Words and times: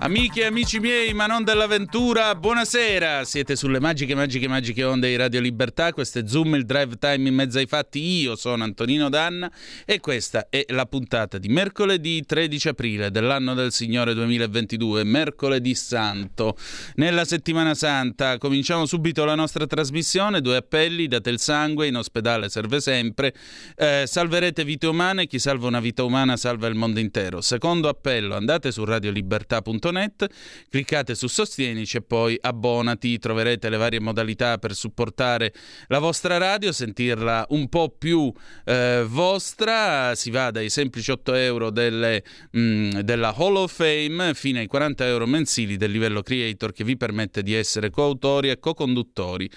Amiche 0.00 0.42
e 0.42 0.44
amici 0.44 0.78
miei, 0.78 1.12
ma 1.12 1.26
non 1.26 1.42
dell'avventura, 1.42 2.32
buonasera! 2.36 3.24
Siete 3.24 3.56
sulle 3.56 3.80
magiche, 3.80 4.14
magiche, 4.14 4.46
magiche 4.46 4.84
onde 4.84 5.08
di 5.08 5.16
Radio 5.16 5.40
Libertà. 5.40 5.92
Questo 5.92 6.20
è 6.20 6.22
Zoom, 6.24 6.54
il 6.54 6.64
drive 6.64 6.96
time 6.98 7.28
in 7.28 7.34
mezzo 7.34 7.58
ai 7.58 7.66
fatti. 7.66 8.00
Io 8.00 8.36
sono 8.36 8.62
Antonino 8.62 9.08
Danna 9.08 9.50
e 9.84 9.98
questa 9.98 10.46
è 10.50 10.64
la 10.68 10.86
puntata 10.86 11.38
di 11.38 11.48
mercoledì 11.48 12.24
13 12.24 12.68
aprile 12.68 13.10
dell'anno 13.10 13.54
del 13.54 13.72
Signore 13.72 14.14
2022, 14.14 15.02
mercoledì 15.02 15.74
santo. 15.74 16.56
Nella 16.94 17.24
settimana 17.24 17.74
santa 17.74 18.38
cominciamo 18.38 18.86
subito 18.86 19.24
la 19.24 19.34
nostra 19.34 19.66
trasmissione. 19.66 20.40
Due 20.40 20.56
appelli: 20.56 21.08
date 21.08 21.28
il 21.30 21.40
sangue, 21.40 21.88
in 21.88 21.96
ospedale 21.96 22.48
serve 22.48 22.80
sempre. 22.80 23.34
Eh, 23.76 24.04
salverete 24.06 24.62
vite 24.62 24.86
umane, 24.86 25.26
chi 25.26 25.40
salva 25.40 25.66
una 25.66 25.80
vita 25.80 26.04
umana 26.04 26.36
salva 26.36 26.68
il 26.68 26.76
mondo 26.76 27.00
intero. 27.00 27.40
Secondo 27.40 27.88
appello: 27.88 28.36
andate 28.36 28.70
su 28.70 28.84
radiolibertà.com 28.84 29.86
www.radioticino.net, 29.88 30.26
cliccate 30.70 31.14
su 31.14 31.26
Sostienici 31.26 31.96
e 31.98 32.02
poi 32.02 32.38
abbonati, 32.40 33.18
troverete 33.18 33.68
le 33.68 33.76
varie 33.76 34.00
modalità 34.00 34.58
per 34.58 34.74
supportare 34.74 35.52
la 35.88 35.98
vostra 35.98 36.36
radio, 36.36 36.72
sentirla 36.72 37.46
un 37.50 37.68
po' 37.68 37.94
più 37.96 38.32
eh, 38.64 39.04
vostra, 39.06 40.14
si 40.14 40.30
va 40.30 40.50
dai 40.50 40.70
semplici 40.70 41.10
8 41.10 41.34
euro 41.34 41.70
delle, 41.70 42.22
mh, 42.50 42.60
mm, 42.60 42.90
della 43.00 43.34
Hall 43.36 43.56
of 43.56 43.72
Fame 43.72 44.34
fino 44.34 44.58
ai 44.58 44.66
40 44.66 45.06
euro 45.06 45.26
mensili 45.26 45.76
del 45.76 45.90
livello 45.90 46.22
creator 46.22 46.72
che 46.72 46.84
vi 46.84 46.96
permette 46.96 47.42
di 47.42 47.54
essere 47.54 47.90
coautori 47.90 48.50
e 48.50 48.58
co-conduttori 48.58 49.50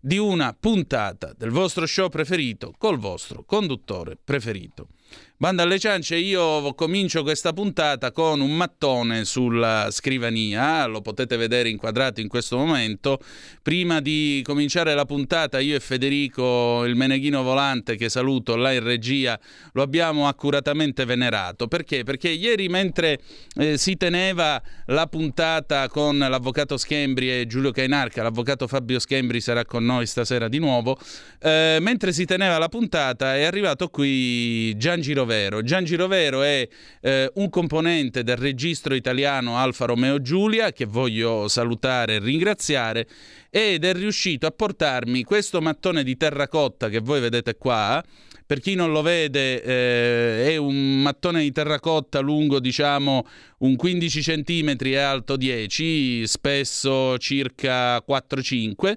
di 0.00 0.18
una 0.18 0.56
puntata 0.58 1.32
del 1.36 1.50
vostro 1.50 1.86
show 1.86 2.08
preferito 2.08 2.74
col 2.76 2.98
vostro 2.98 3.44
conduttore 3.44 4.16
preferito. 4.22 4.88
Banda 5.36 5.64
alle 5.64 5.78
ciance, 5.78 6.16
io 6.16 6.72
comincio 6.74 7.22
questa 7.22 7.52
puntata 7.52 8.12
con 8.12 8.40
un 8.40 8.52
mattone 8.56 9.26
sulla 9.26 9.88
scrivania, 9.90 10.86
lo 10.86 11.02
potete 11.02 11.36
vedere 11.36 11.68
inquadrato 11.68 12.20
in 12.22 12.28
questo 12.28 12.56
momento. 12.56 13.18
Prima 13.60 14.00
di 14.00 14.42
cominciare 14.42 14.94
la 14.94 15.04
puntata, 15.04 15.58
io 15.58 15.76
e 15.76 15.80
Federico, 15.80 16.84
il 16.84 16.94
meneghino 16.94 17.42
volante 17.42 17.96
che 17.96 18.08
saluto 18.08 18.56
là 18.56 18.72
in 18.72 18.84
regia, 18.84 19.38
lo 19.72 19.82
abbiamo 19.82 20.28
accuratamente 20.28 21.04
venerato. 21.04 21.66
Perché? 21.66 22.04
Perché 22.04 22.30
ieri 22.30 22.68
mentre 22.68 23.18
eh, 23.56 23.76
si 23.76 23.98
teneva 23.98 24.62
la 24.86 25.06
puntata 25.08 25.88
con 25.88 26.16
l'avvocato 26.16 26.78
Schembri 26.78 27.40
e 27.40 27.46
Giulio 27.46 27.70
Cainarca, 27.70 28.22
l'avvocato 28.22 28.66
Fabio 28.66 28.98
Schembri 28.98 29.42
sarà 29.42 29.66
con 29.66 29.84
noi 29.84 30.06
stasera 30.06 30.48
di 30.48 30.58
nuovo, 30.58 30.96
eh, 31.42 31.76
mentre 31.80 32.12
si 32.12 32.24
teneva 32.24 32.56
la 32.56 32.68
puntata 32.68 33.36
è 33.36 33.42
arrivato 33.42 33.88
qui 33.88 34.74
Gian 34.78 35.02
Girovero. 35.04 35.62
Gian 35.62 35.84
Girovero 35.84 36.42
è 36.42 36.66
eh, 37.00 37.30
un 37.34 37.48
componente 37.50 38.22
del 38.22 38.36
registro 38.36 38.94
italiano 38.94 39.58
Alfa 39.58 39.84
Romeo 39.84 40.20
Giulia 40.20 40.72
che 40.72 40.86
voglio 40.86 41.46
salutare 41.46 42.14
e 42.14 42.18
ringraziare 42.18 43.06
ed 43.50 43.84
è 43.84 43.92
riuscito 43.92 44.46
a 44.46 44.50
portarmi 44.50 45.22
questo 45.22 45.60
mattone 45.60 46.02
di 46.02 46.16
terracotta 46.16 46.88
che 46.88 47.00
voi 47.00 47.20
vedete 47.20 47.56
qua. 47.56 48.02
Per 48.46 48.60
chi 48.60 48.74
non 48.74 48.92
lo 48.92 49.00
vede, 49.00 49.62
eh, 49.62 50.52
è 50.52 50.56
un 50.56 51.00
mattone 51.00 51.42
di 51.42 51.52
terracotta 51.52 52.20
lungo, 52.20 52.60
diciamo, 52.60 53.26
un 53.58 53.76
15 53.76 54.20
cm 54.20 54.76
e 54.80 54.96
alto 54.96 55.36
10, 55.36 56.26
spesso 56.26 57.16
circa 57.18 58.02
4-5 58.06 58.96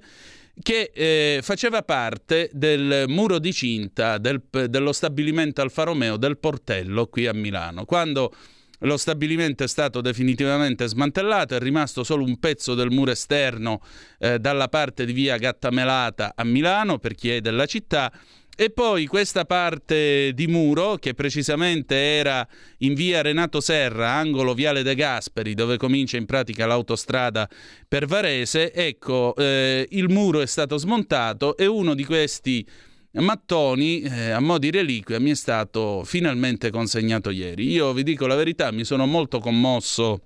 che 0.61 0.91
eh, 0.93 1.39
faceva 1.43 1.83
parte 1.83 2.49
del 2.53 3.05
muro 3.07 3.39
di 3.39 3.53
cinta 3.53 4.17
del, 4.17 4.41
dello 4.69 4.91
stabilimento 4.91 5.61
Alfa 5.61 5.83
Romeo 5.83 6.17
del 6.17 6.37
Portello 6.37 7.07
qui 7.07 7.27
a 7.27 7.33
Milano. 7.33 7.85
Quando 7.85 8.33
lo 8.81 8.97
stabilimento 8.97 9.63
è 9.63 9.67
stato 9.67 10.01
definitivamente 10.01 10.87
smantellato, 10.87 11.55
è 11.55 11.59
rimasto 11.59 12.03
solo 12.03 12.23
un 12.23 12.37
pezzo 12.39 12.75
del 12.75 12.91
muro 12.91 13.11
esterno 13.11 13.81
eh, 14.19 14.39
dalla 14.39 14.67
parte 14.67 15.05
di 15.05 15.13
via 15.13 15.37
Gattamelata 15.37 16.33
a 16.35 16.43
Milano 16.43 16.99
per 16.99 17.15
chi 17.15 17.31
è 17.31 17.41
della 17.41 17.65
città 17.65 18.11
e 18.59 18.71
poi 18.71 19.05
questa 19.05 19.45
parte 19.45 20.31
di 20.33 20.47
muro, 20.47 20.95
che 20.95 21.13
precisamente 21.13 21.95
era 21.95 22.45
in 22.79 22.95
via 22.95 23.21
Renato 23.21 23.61
Serra, 23.61 24.13
angolo 24.13 24.55
Viale 24.55 24.81
De 24.81 24.95
Gasperi, 24.95 25.53
dove 25.53 25.77
comincia 25.77 26.17
in 26.17 26.25
pratica 26.25 26.65
l'autostrada 26.65 27.47
per 27.87 28.07
Varese, 28.07 28.73
ecco, 28.73 29.35
eh, 29.35 29.87
il 29.91 30.09
muro 30.09 30.41
è 30.41 30.47
stato 30.47 30.77
smontato 30.77 31.55
e 31.55 31.67
uno 31.67 31.93
di 31.93 32.03
questi 32.03 32.67
mattoni 33.11 34.01
eh, 34.01 34.31
a 34.31 34.39
mo' 34.39 34.57
di 34.57 34.71
reliquia 34.71 35.19
mi 35.19 35.29
è 35.29 35.35
stato 35.35 36.03
finalmente 36.03 36.71
consegnato 36.71 37.29
ieri. 37.29 37.69
Io 37.69 37.93
vi 37.93 38.01
dico 38.01 38.25
la 38.25 38.35
verità, 38.35 38.71
mi 38.71 38.85
sono 38.85 39.05
molto 39.05 39.37
commosso 39.37 40.21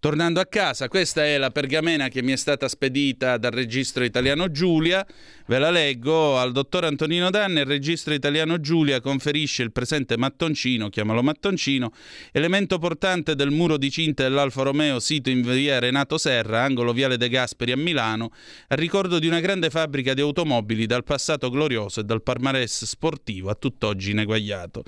Tornando 0.00 0.40
a 0.40 0.46
casa, 0.46 0.88
questa 0.88 1.26
è 1.26 1.36
la 1.36 1.50
pergamena 1.50 2.08
che 2.08 2.22
mi 2.22 2.32
è 2.32 2.36
stata 2.36 2.68
spedita 2.68 3.36
dal 3.36 3.50
registro 3.50 4.02
italiano 4.02 4.50
Giulia. 4.50 5.06
Ve 5.46 5.58
la 5.58 5.70
leggo. 5.70 6.38
Al 6.38 6.52
dottor 6.52 6.84
Antonino 6.86 7.28
Danne, 7.28 7.60
il 7.60 7.66
registro 7.66 8.14
italiano 8.14 8.60
Giulia 8.60 9.02
conferisce 9.02 9.62
il 9.62 9.72
presente 9.72 10.16
mattoncino, 10.16 10.88
chiamalo 10.88 11.22
mattoncino, 11.22 11.92
elemento 12.32 12.78
portante 12.78 13.34
del 13.34 13.50
muro 13.50 13.76
di 13.76 13.90
cinta 13.90 14.22
dell'Alfa 14.22 14.62
Romeo 14.62 15.00
sito 15.00 15.28
in 15.28 15.42
via 15.42 15.78
Renato 15.78 16.16
Serra, 16.16 16.62
angolo 16.62 16.94
Viale 16.94 17.18
De 17.18 17.28
Gasperi 17.28 17.72
a 17.72 17.76
Milano, 17.76 18.32
a 18.68 18.76
ricordo 18.76 19.18
di 19.18 19.26
una 19.26 19.40
grande 19.40 19.68
fabbrica 19.68 20.14
di 20.14 20.22
automobili 20.22 20.86
dal 20.86 21.04
passato 21.04 21.50
glorioso 21.50 22.00
e 22.00 22.04
dal 22.04 22.22
palmarès 22.22 22.86
sportivo 22.86 23.50
a 23.50 23.54
tutt'oggi 23.54 24.12
ineguagliato. 24.12 24.82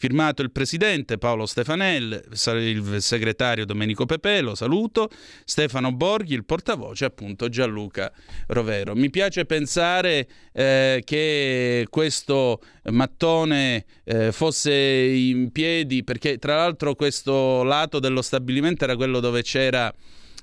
Firmato 0.00 0.40
il 0.40 0.50
presidente 0.50 1.18
Paolo 1.18 1.44
Stefanel, 1.44 2.24
il 2.30 2.96
segretario 3.00 3.66
Domenico 3.66 4.06
Pepelo, 4.06 4.54
saluto, 4.54 5.10
Stefano 5.44 5.92
Borghi, 5.92 6.32
il 6.32 6.46
portavoce 6.46 7.04
appunto 7.04 7.50
Gianluca 7.50 8.10
Rovero. 8.46 8.94
Mi 8.94 9.10
piace 9.10 9.44
pensare 9.44 10.26
eh, 10.54 11.02
che 11.04 11.86
questo 11.90 12.62
mattone 12.84 13.84
eh, 14.04 14.32
fosse 14.32 14.72
in 14.72 15.52
piedi 15.52 16.02
perché 16.02 16.38
tra 16.38 16.56
l'altro 16.56 16.94
questo 16.94 17.62
lato 17.62 17.98
dello 17.98 18.22
stabilimento 18.22 18.84
era 18.84 18.96
quello 18.96 19.20
dove 19.20 19.42
c'era 19.42 19.92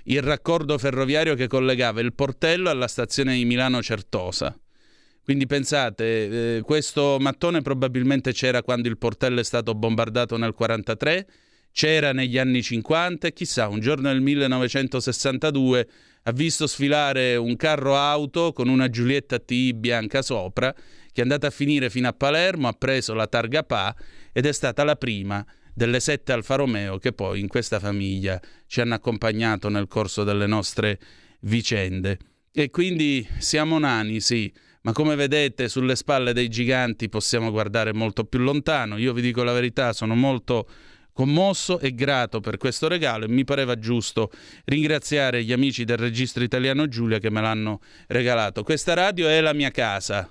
il 0.04 0.22
raccordo 0.22 0.78
ferroviario 0.78 1.34
che 1.34 1.48
collegava 1.48 2.00
il 2.02 2.14
portello 2.14 2.70
alla 2.70 2.88
stazione 2.88 3.34
di 3.34 3.46
Milano 3.46 3.82
Certosa. 3.82 4.56
Quindi 5.28 5.46
pensate, 5.46 6.56
eh, 6.56 6.62
questo 6.62 7.18
mattone 7.20 7.62
probabilmente 7.62 8.32
c'era 8.32 8.64
quando 8.64 8.88
il 8.88 8.98
portello 8.98 9.42
è 9.42 9.44
stato 9.44 9.76
bombardato 9.76 10.38
nel 10.38 10.56
1943, 10.58 11.28
c'era 11.74 12.14
negli 12.14 12.38
anni 12.38 12.64
50 12.64 13.28
e 13.28 13.34
chissà, 13.34 13.68
un 13.68 13.82
giorno 13.82 14.08
nel 14.08 14.22
1962 14.22 15.88
ha 16.24 16.32
visto 16.32 16.66
sfilare 16.66 17.36
un 17.36 17.58
carro 17.58 17.98
auto 17.98 18.54
con 18.54 18.70
una 18.70 18.90
Giulietta 18.90 19.38
T 19.38 19.74
bianca 19.74 20.22
sopra 20.22 20.74
che 20.74 21.20
è 21.20 21.22
andata 21.24 21.48
a 21.48 21.50
finire 21.50 21.90
fino 21.90 22.08
a 22.08 22.14
Palermo, 22.14 22.70
ha 22.70 22.74
preso 22.74 23.14
la 23.14 23.28
targa 23.28 23.64
PA 23.64 23.94
ed 24.32 24.46
è 24.46 24.54
stata 24.54 24.86
la 24.86 24.96
prima 24.96 25.46
delle 25.74 26.00
sette 26.00 26.32
Alfa 26.32 26.56
Romeo 26.56 27.00
che 27.00 27.12
poi 27.12 27.42
in 27.42 27.50
questa 27.50 27.80
famiglia 27.82 28.40
ci 28.66 28.80
hanno 28.80 28.94
accompagnato 28.94 29.68
nel 29.68 29.88
corso 29.88 30.24
delle 30.24 30.48
nostre 30.48 30.98
vicende. 31.42 32.18
E 32.50 32.70
quindi 32.70 33.28
siamo 33.40 33.78
nani, 33.78 34.22
sì, 34.22 34.52
ma 34.88 34.94
come 34.94 35.16
vedete 35.16 35.68
sulle 35.68 35.98
spalle 35.98 36.32
dei 36.32 36.48
giganti 36.48 37.10
possiamo 37.10 37.52
guardare 37.52 37.92
molto 37.92 38.24
più 38.24 38.40
lontano. 38.40 38.96
Io 38.96 39.12
vi 39.12 39.22
dico 39.22 39.44
la 39.44 39.52
verità, 39.52 39.92
sono 39.92 40.16
molto 40.16 40.66
commosso 41.12 41.82
e 41.82 41.94
grato 41.94 42.40
per 42.40 42.56
questo 42.56 42.88
regalo 42.88 43.26
e 43.26 43.28
mi 43.28 43.44
pareva 43.44 43.78
giusto 43.78 44.32
ringraziare 44.64 45.44
gli 45.44 45.52
amici 45.52 45.84
del 45.84 45.98
registro 45.98 46.42
italiano 46.42 46.88
Giulia 46.88 47.20
che 47.20 47.30
me 47.30 47.42
l'hanno 47.42 47.82
regalato. 48.08 48.64
Questa 48.64 48.94
radio 48.94 49.28
è 49.28 49.42
la 49.42 49.52
mia 49.52 49.72
casa, 49.72 50.30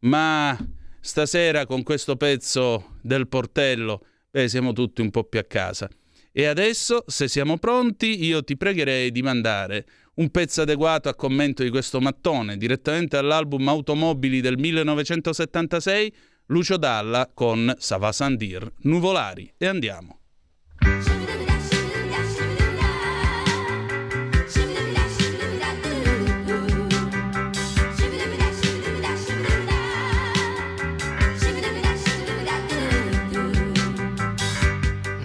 ma 0.00 0.58
stasera 1.00 1.64
con 1.64 1.82
questo 1.82 2.16
pezzo 2.16 2.98
del 3.00 3.28
portello, 3.28 4.04
beh, 4.30 4.46
siamo 4.46 4.74
tutti 4.74 5.00
un 5.00 5.08
po' 5.08 5.24
più 5.24 5.38
a 5.38 5.44
casa. 5.44 5.88
E 6.32 6.44
adesso, 6.44 7.02
se 7.06 7.28
siamo 7.28 7.56
pronti, 7.56 8.24
io 8.26 8.44
ti 8.44 8.58
pregherei 8.58 9.10
di 9.10 9.22
mandare 9.22 9.86
un 10.20 10.30
pezzo 10.30 10.62
adeguato 10.62 11.08
a 11.08 11.14
commento 11.14 11.62
di 11.62 11.70
questo 11.70 11.98
mattone, 11.98 12.58
direttamente 12.58 13.16
all'album 13.16 13.66
Automobili 13.66 14.42
del 14.42 14.58
1976, 14.58 16.14
Lucio 16.46 16.76
Dalla 16.76 17.30
con 17.32 17.74
Sava 17.78 18.12
Sandir, 18.12 18.70
Nuvolari. 18.82 19.50
E 19.56 19.66
andiamo. 19.66 20.18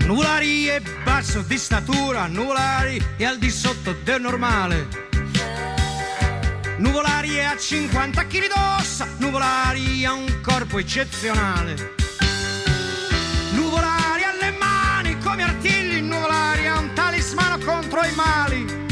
Nuvolari 0.06 0.68
è 0.68 0.82
basso 1.04 1.42
di 1.42 1.58
statura, 1.58 2.28
nuvolari 2.28 3.04
e 3.18 3.26
al 3.26 3.40
di 3.40 3.50
sotto 3.50 3.96
del 4.04 4.22
normale. 4.22 4.88
Nuvolari 6.78 7.38
è 7.38 7.44
a 7.44 7.58
50 7.58 8.28
kg 8.28 8.48
d'ossa, 8.48 9.08
Nuvolari 9.18 10.06
ha 10.06 10.14
un 10.14 10.42
corpo 10.44 10.78
eccezionale. 10.78 11.96
Nuvolari 13.54 14.24
alle 14.24 14.52
mani 14.60 15.18
come 15.24 15.42
artigli, 15.42 16.00
Nuvolari 16.02 16.68
ha 16.68 16.78
un 16.78 16.94
talismano 16.94 17.58
contro 17.66 18.04
i 18.06 18.14
mali. 18.14 18.88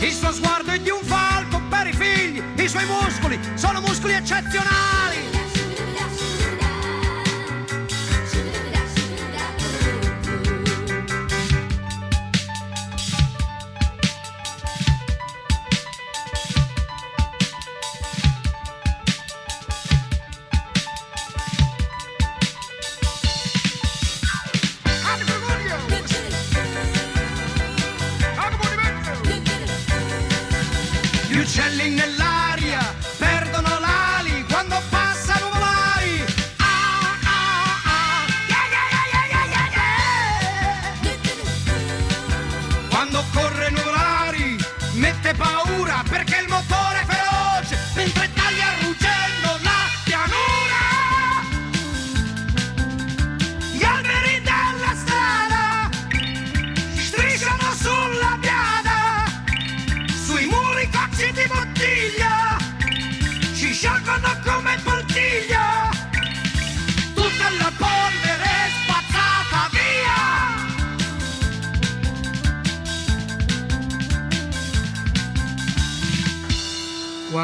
Il 0.00 0.12
suo 0.12 0.30
sguardo 0.30 0.72
è 0.72 0.78
di 0.78 0.90
un 0.90 1.02
falco 1.02 1.58
per 1.70 1.86
i 1.86 1.94
figli, 1.94 2.42
i 2.54 2.68
suoi 2.68 2.84
muscoli 2.84 3.40
sono 3.54 3.80
muscoli 3.80 4.12
eccezionali. 4.12 5.33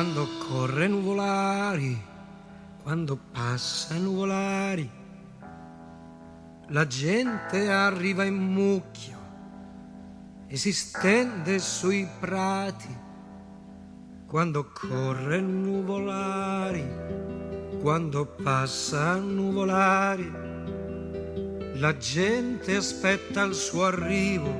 Quando 0.00 0.26
corre 0.49 0.88
nuvolari 0.88 2.02
quando 2.82 3.19
passa 3.32 3.99
nuvolari 3.99 4.91
la 6.69 6.87
gente 6.87 7.70
arriva 7.70 8.25
in 8.25 8.35
mucchio 8.35 9.19
e 10.47 10.56
si 10.56 10.73
stende 10.73 11.58
sui 11.58 12.08
prati. 12.19 12.88
Quando 14.26 14.70
corre 14.73 15.41
nuvolari, 15.41 16.85
quando 17.81 18.25
passa 18.25 19.17
nuvolari, 19.17 20.32
la 21.75 21.96
gente 21.99 22.75
aspetta 22.75 23.43
il 23.43 23.55
suo 23.55 23.85
arrivo 23.85 24.50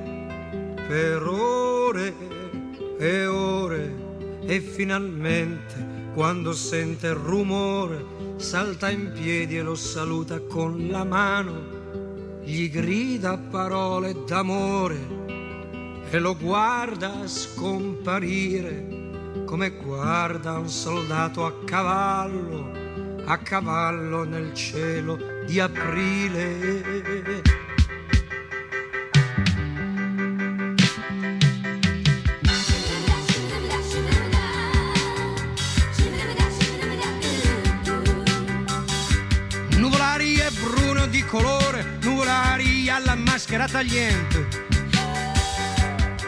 per 0.87 1.23
ore 1.23 2.13
e 2.99 3.25
ore 3.25 4.00
e 4.45 4.59
finalmente 4.59 6.09
quando 6.13 6.53
sente 6.53 7.07
il 7.07 7.15
rumore 7.15 8.05
salta 8.37 8.89
in 8.89 9.11
piedi 9.13 9.57
e 9.57 9.61
lo 9.61 9.75
saluta 9.75 10.39
con 10.41 10.87
la 10.89 11.03
mano, 11.03 12.39
gli 12.43 12.69
grida 12.69 13.37
parole 13.37 14.15
d'amore 14.25 15.19
e 16.09 16.19
lo 16.19 16.35
guarda 16.35 17.25
scomparire 17.25 18.99
come 19.45 19.71
guarda 19.71 20.57
un 20.57 20.69
soldato 20.69 21.45
a 21.45 21.53
cavallo, 21.63 22.71
a 23.25 23.37
cavallo 23.37 24.23
nel 24.23 24.53
cielo 24.53 25.17
di 25.45 25.59
aprile. 25.59 27.59
Maschera 43.31 43.65
tagliente. 43.65 44.45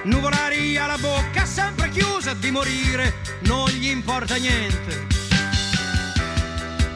Nuvolari 0.03 0.77
ha 0.77 0.85
la 0.85 0.97
bocca 0.97 1.45
sempre 1.45 1.89
chiusa 1.89 2.33
di 2.33 2.49
morire, 2.49 3.15
non 3.41 3.67
gli 3.67 3.89
importa 3.89 4.37
niente. 4.37 5.05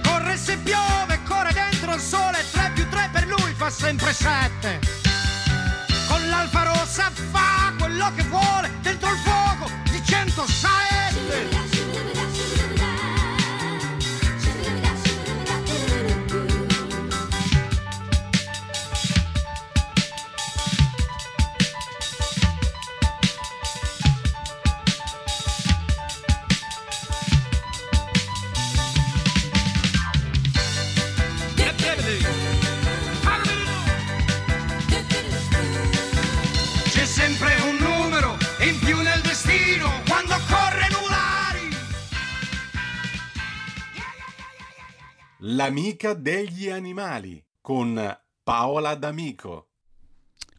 Corre 0.01 0.37
se 0.37 0.57
piove, 0.59 1.19
corre 1.27 1.51
dentro 1.51 1.93
il 1.93 1.99
sole, 1.99 2.37
3 2.51 2.71
più 2.73 2.87
3 2.87 3.09
per 3.11 3.27
lui 3.27 3.53
fa 3.53 3.69
sempre 3.69 4.13
7. 4.13 4.79
Con 6.07 6.29
l'alfa 6.29 6.63
rossa 6.63 7.11
fa 7.31 7.73
quello 7.77 8.09
che 8.15 8.23
vuole, 8.23 8.71
dentro 8.81 9.11
il 9.11 9.17
fuoco 9.17 9.69
di 9.91 10.01
107. 10.05 11.66
L'amica 45.67 46.13
degli 46.13 46.69
animali 46.69 47.43
con 47.59 48.17
Paola 48.41 48.95
D'Amico. 48.95 49.67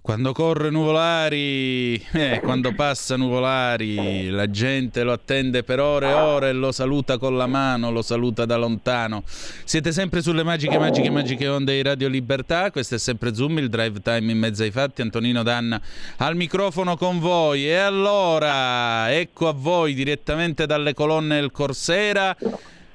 Quando 0.03 0.35
corre 0.35 0.69
Nuvolari, 0.69 1.95
eh, 2.13 2.41
quando 2.45 2.75
passa 2.75 3.17
Nuvolari, 3.17 4.29
la 4.29 4.51
gente 4.51 5.03
lo 5.05 5.13
attende 5.13 5.63
per 5.63 5.81
ore 5.81 6.11
e 6.11 6.13
ore 6.13 6.49
e 6.51 6.53
lo 6.53 6.73
saluta 6.73 7.17
con 7.17 7.39
la 7.39 7.47
mano, 7.47 7.91
lo 7.91 8.03
saluta 8.03 8.45
da 8.45 8.59
lontano. 8.59 9.23
Siete 9.25 9.93
sempre 9.93 10.21
sulle 10.21 10.43
magiche, 10.43 10.79
magiche, 10.79 11.09
magiche 11.09 11.49
onde 11.49 11.73
di 11.73 11.83
Radio 11.83 12.09
Libertà. 12.09 12.71
Questo 12.71 12.97
è 12.97 12.99
sempre 12.99 13.35
Zoom, 13.35 13.57
il 13.61 13.71
drive 13.71 14.03
time 14.03 14.31
in 14.31 14.39
mezzo 14.39 14.63
ai 14.63 14.71
fatti. 14.71 15.01
Antonino 15.01 15.43
Danna 15.43 15.81
al 16.19 16.37
microfono 16.37 16.99
con 16.99 17.19
voi. 17.19 17.67
E 17.67 17.77
allora, 17.77 19.11
ecco 19.11 19.49
a 19.49 19.53
voi 19.53 19.95
direttamente 19.95 20.67
dalle 20.67 20.93
colonne 20.93 21.41
del 21.41 21.51
Corsera. 21.51 22.37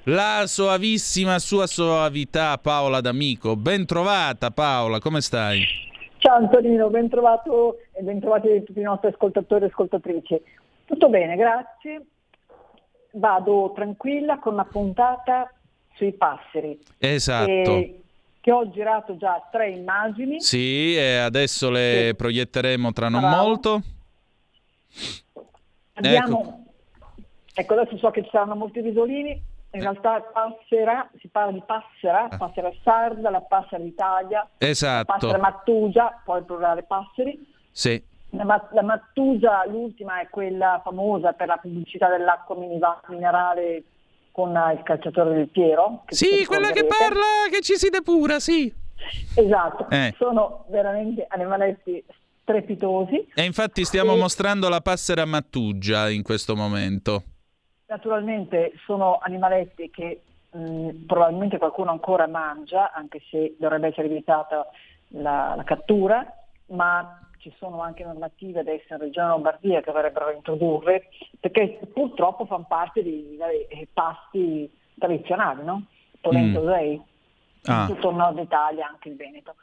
La 0.07 0.43
soavissima 0.48 1.39
sua 1.39 1.65
soavità 1.65 2.57
Paola 2.57 3.00
D'Amico. 3.00 3.55
Ben 3.55 3.86
trovata 3.86 4.51
Paola, 4.51 5.00
come 5.00 5.22
stai? 5.22 5.63
Ciao 6.17 6.36
Antonino, 6.36 6.89
ben 6.89 7.07
trovato 7.10 7.77
e 7.93 8.01
ben 8.01 8.19
trovati 8.19 8.63
tutti 8.63 8.79
i 8.79 8.83
nostri 8.83 9.10
ascoltatori 9.10 9.63
e 9.63 9.67
ascoltatrici. 9.67 10.41
Tutto 10.86 11.10
bene, 11.10 11.36
grazie. 11.36 12.05
Vado 13.13 13.72
tranquilla 13.75 14.39
con 14.39 14.53
una 14.53 14.65
puntata 14.65 15.51
sui 15.95 16.12
passeri. 16.13 16.79
Esatto. 16.98 18.01
che 18.43 18.51
ho 18.51 18.69
girato 18.72 19.15
già 19.15 19.48
tre 19.50 19.69
immagini. 19.69 20.41
Sì, 20.41 20.98
e 20.98 21.15
adesso 21.15 21.69
le 21.69 22.07
Sì. 22.10 22.15
proietteremo 22.15 22.91
tra 22.91 23.07
non 23.07 23.22
Bravo. 23.22 23.36
molto. 23.41 23.81
Abbiamo, 25.93 26.65
ecco. 27.53 27.74
adesso 27.74 27.98
so 28.00 28.12
che 28.12 28.22
ci 28.24 28.29
saranno 28.33 28.55
molti 28.55 28.81
risolini. 28.81 29.41
In 29.75 29.81
realtà 29.81 30.21
passera, 30.21 31.09
si 31.19 31.27
parla 31.29 31.51
di 31.51 31.63
passera, 31.65 32.27
passera 32.37 32.71
sarda, 32.83 33.31
la 33.31 33.41
passera 33.41 33.81
d'Italia, 33.81 34.47
la 34.57 34.67
Esatto. 34.67 35.05
passera 35.17 35.39
mattugia, 35.39 36.21
poi 36.23 36.43
plurale 36.43 36.83
passeri. 36.83 37.39
Sì. 37.71 38.01
La, 38.29 38.67
la 38.71 38.81
Mattugia, 38.83 39.63
l'ultima, 39.67 40.19
è 40.19 40.27
quella 40.29 40.79
famosa 40.83 41.33
per 41.33 41.47
la 41.47 41.57
pubblicità 41.57 42.07
dell'acqua 42.09 42.55
minerale 43.07 43.83
con 44.31 44.55
eh, 44.55 44.73
il 44.73 44.83
calciatore 44.83 45.33
del 45.35 45.49
Piero. 45.49 46.03
Sì, 46.07 46.43
quella 46.45 46.69
che 46.71 46.85
parla, 46.85 47.23
che 47.51 47.61
ci 47.61 47.75
si 47.75 47.89
depura, 47.89 48.39
sì. 48.39 48.71
Esatto, 49.35 49.87
Eh. 49.89 50.13
sono 50.17 50.65
veramente 50.69 51.25
animaletti 51.29 52.03
strepitosi. 52.41 53.29
E 53.33 53.43
infatti 53.43 53.83
stiamo 53.85 54.13
Sì. 54.13 54.19
mostrando 54.19 54.69
la 54.69 54.81
passera 54.81 55.25
Mattugia 55.25 56.09
in 56.09 56.21
questo 56.23 56.55
momento. 56.55 57.23
Naturalmente 57.93 58.73
sono 58.85 59.19
animaletti 59.21 59.91
che 59.91 60.23
mh, 60.50 61.05
probabilmente 61.05 61.59
qualcuno 61.59 61.91
ancora 61.91 62.25
mangia, 62.25 62.91
anche 62.91 63.21
se 63.29 63.55
dovrebbe 63.59 63.89
essere 63.89 64.07
vietata 64.07 64.67
la, 65.09 65.53
la 65.55 65.63
cattura, 65.63 66.25
ma 66.69 67.19
ci 67.38 67.53
sono 67.59 67.81
anche 67.81 68.03
normative 68.03 68.62
adesso 68.62 68.93
in 68.93 68.97
Regione 69.00 69.27
Lombardia 69.27 69.81
che 69.81 69.91
vorrebbero 69.91 70.31
introdurre, 70.31 71.09
perché 71.39 71.81
purtroppo 71.93 72.47
fanno 72.47 72.65
parte 72.67 73.03
dei, 73.03 73.38
dei 73.69 73.88
pasti 73.93 74.67
tradizionali, 74.97 75.63
no? 75.63 75.83
Polento 76.19 76.62
Mm. 76.62 76.67
Rei, 76.67 77.01
Ah. 77.65 77.85
tutto 77.85 78.09
il 78.09 78.15
nord 78.15 78.39
Italia, 78.39 78.88
anche 78.88 79.09
il 79.09 79.15
Veneto. 79.17 79.53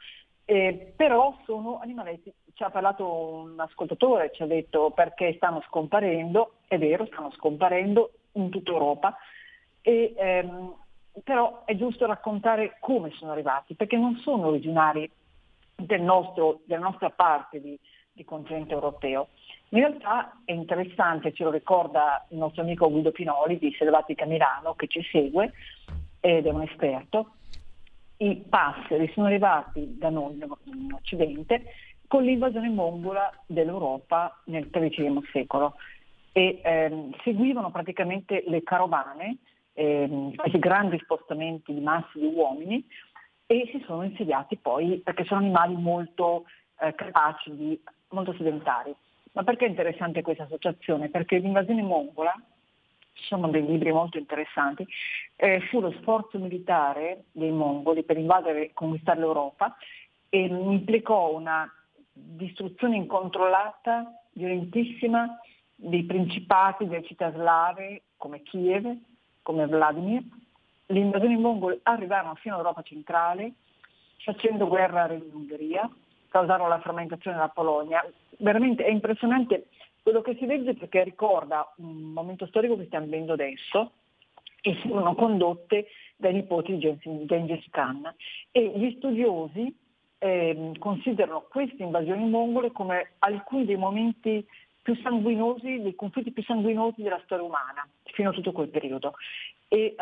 Eh, 0.45 0.93
però 0.95 1.35
sono 1.45 1.79
animaletti, 1.81 2.33
ci 2.53 2.63
ha 2.63 2.69
parlato 2.69 3.05
un 3.05 3.59
ascoltatore, 3.59 4.31
ci 4.33 4.41
ha 4.41 4.47
detto 4.47 4.91
perché 4.91 5.33
stanno 5.35 5.61
scomparendo, 5.67 6.53
è 6.67 6.77
vero, 6.77 7.05
stanno 7.07 7.31
scomparendo 7.31 8.11
in 8.33 8.49
tutta 8.49 8.71
Europa, 8.71 9.15
e, 9.81 10.13
ehm, 10.17 10.73
però 11.23 11.63
è 11.65 11.75
giusto 11.75 12.05
raccontare 12.05 12.77
come 12.79 13.11
sono 13.11 13.31
arrivati, 13.31 13.75
perché 13.75 13.97
non 13.97 14.17
sono 14.17 14.47
originari 14.47 15.09
del 15.75 16.01
nostro- 16.01 16.61
della 16.65 16.81
nostra 16.81 17.09
parte 17.09 17.59
di, 17.59 17.77
di 18.11 18.23
continente 18.23 18.73
europeo. 18.73 19.29
In 19.69 19.79
realtà 19.79 20.41
è 20.45 20.51
interessante, 20.51 21.33
ce 21.33 21.43
lo 21.43 21.51
ricorda 21.51 22.25
il 22.29 22.37
nostro 22.37 22.61
amico 22.61 22.89
Guido 22.89 23.11
Pinoli 23.11 23.57
di 23.57 23.73
Selvatica 23.77 24.25
Milano 24.25 24.73
che 24.75 24.87
ci 24.87 25.01
segue 25.11 25.53
ed 26.19 26.45
è 26.45 26.49
un 26.49 26.61
esperto, 26.61 27.35
i 28.17 28.35
passeri 28.47 29.09
sono 29.13 29.27
arrivati 29.27 29.97
da 29.97 30.09
noi 30.09 30.39
in 30.65 30.93
Occidente 30.93 31.63
con 32.07 32.23
l'invasione 32.23 32.69
mongola 32.69 33.31
dell'Europa 33.45 34.41
nel 34.45 34.69
XIII 34.69 35.21
secolo 35.31 35.75
e 36.31 36.61
ehm, 36.63 37.15
seguivano 37.23 37.71
praticamente 37.71 38.43
le 38.47 38.63
carovane, 38.63 39.37
ehm, 39.73 40.35
questi 40.35 40.59
grandi 40.59 40.99
spostamenti 40.99 41.73
di 41.73 41.81
masse 41.81 42.19
di 42.19 42.25
uomini 42.25 42.85
e 43.45 43.69
si 43.71 43.83
sono 43.85 44.03
insediati 44.03 44.57
poi 44.57 45.01
perché 45.03 45.25
sono 45.25 45.41
animali 45.41 45.75
molto 45.75 46.45
eh, 46.79 46.95
capaci, 46.95 47.55
di, 47.55 47.81
molto 48.09 48.33
sedentari. 48.33 48.95
Ma 49.33 49.43
perché 49.43 49.65
è 49.65 49.69
interessante 49.69 50.21
questa 50.21 50.43
associazione? 50.43 51.09
Perché 51.09 51.37
l'invasione 51.37 51.81
mongola, 51.81 52.33
ci 53.13 53.23
sono 53.25 53.49
dei 53.49 53.65
libri 53.65 53.91
molto 53.91 54.17
interessanti, 54.17 54.85
eh, 55.35 55.61
fu 55.69 55.79
lo 55.79 55.91
sforzo 55.99 56.37
militare 56.37 57.25
dei 57.31 57.51
mongoli 57.51 58.03
per 58.03 58.17
invadere 58.17 58.65
e 58.65 58.73
conquistare 58.73 59.19
l'Europa 59.19 59.75
e 60.29 60.45
implicò 60.45 61.35
una 61.35 61.69
distruzione 62.13 62.95
incontrollata, 62.95 64.11
violentissima, 64.33 65.37
dei 65.81 66.03
principati, 66.03 66.87
delle 66.87 67.03
città 67.03 67.31
slave 67.31 68.03
come 68.17 68.43
Kiev, 68.43 68.95
come 69.41 69.65
Vladimir. 69.65 70.21
Le 70.85 70.99
invasioni 70.99 71.37
mongole 71.37 71.79
arrivarono 71.83 72.35
fino 72.35 72.53
all'Europa 72.53 72.83
centrale, 72.83 73.53
facendo 74.23 74.67
guerra 74.67 75.03
all'Ungheria, 75.03 75.89
causarono 76.29 76.69
la 76.69 76.79
frammentazione 76.79 77.37
della 77.37 77.49
Polonia. 77.49 78.05
Veramente 78.37 78.83
è 78.83 78.91
impressionante 78.91 79.67
quello 80.03 80.21
che 80.21 80.35
si 80.35 80.45
legge 80.45 80.75
perché 80.75 81.03
ricorda 81.03 81.73
un 81.77 82.11
momento 82.13 82.45
storico 82.45 82.77
che 82.77 82.85
stiamo 82.85 83.05
vivendo 83.05 83.33
adesso 83.33 83.91
e 84.61 84.75
furono 84.75 85.15
condotte 85.15 85.87
dai 86.15 86.33
nipoti 86.33 86.77
di 86.77 87.25
Gengis 87.25 87.65
Khan. 87.71 88.13
E 88.51 88.71
gli 88.75 88.93
studiosi 88.97 89.75
ehm, 90.19 90.77
considerano 90.77 91.45
queste 91.49 91.81
invasioni 91.81 92.27
mongole 92.29 92.71
come 92.71 93.13
alcuni 93.19 93.65
dei 93.65 93.77
momenti 93.77 94.45
più 94.81 94.95
sanguinosi, 95.01 95.81
dei 95.81 95.95
conflitti 95.95 96.31
più 96.31 96.43
sanguinosi 96.43 97.01
della 97.01 97.21
storia 97.23 97.45
umana, 97.45 97.87
fino 98.03 98.29
a 98.29 98.33
tutto 98.33 98.51
quel 98.51 98.69
periodo. 98.69 99.13
E 99.67 99.95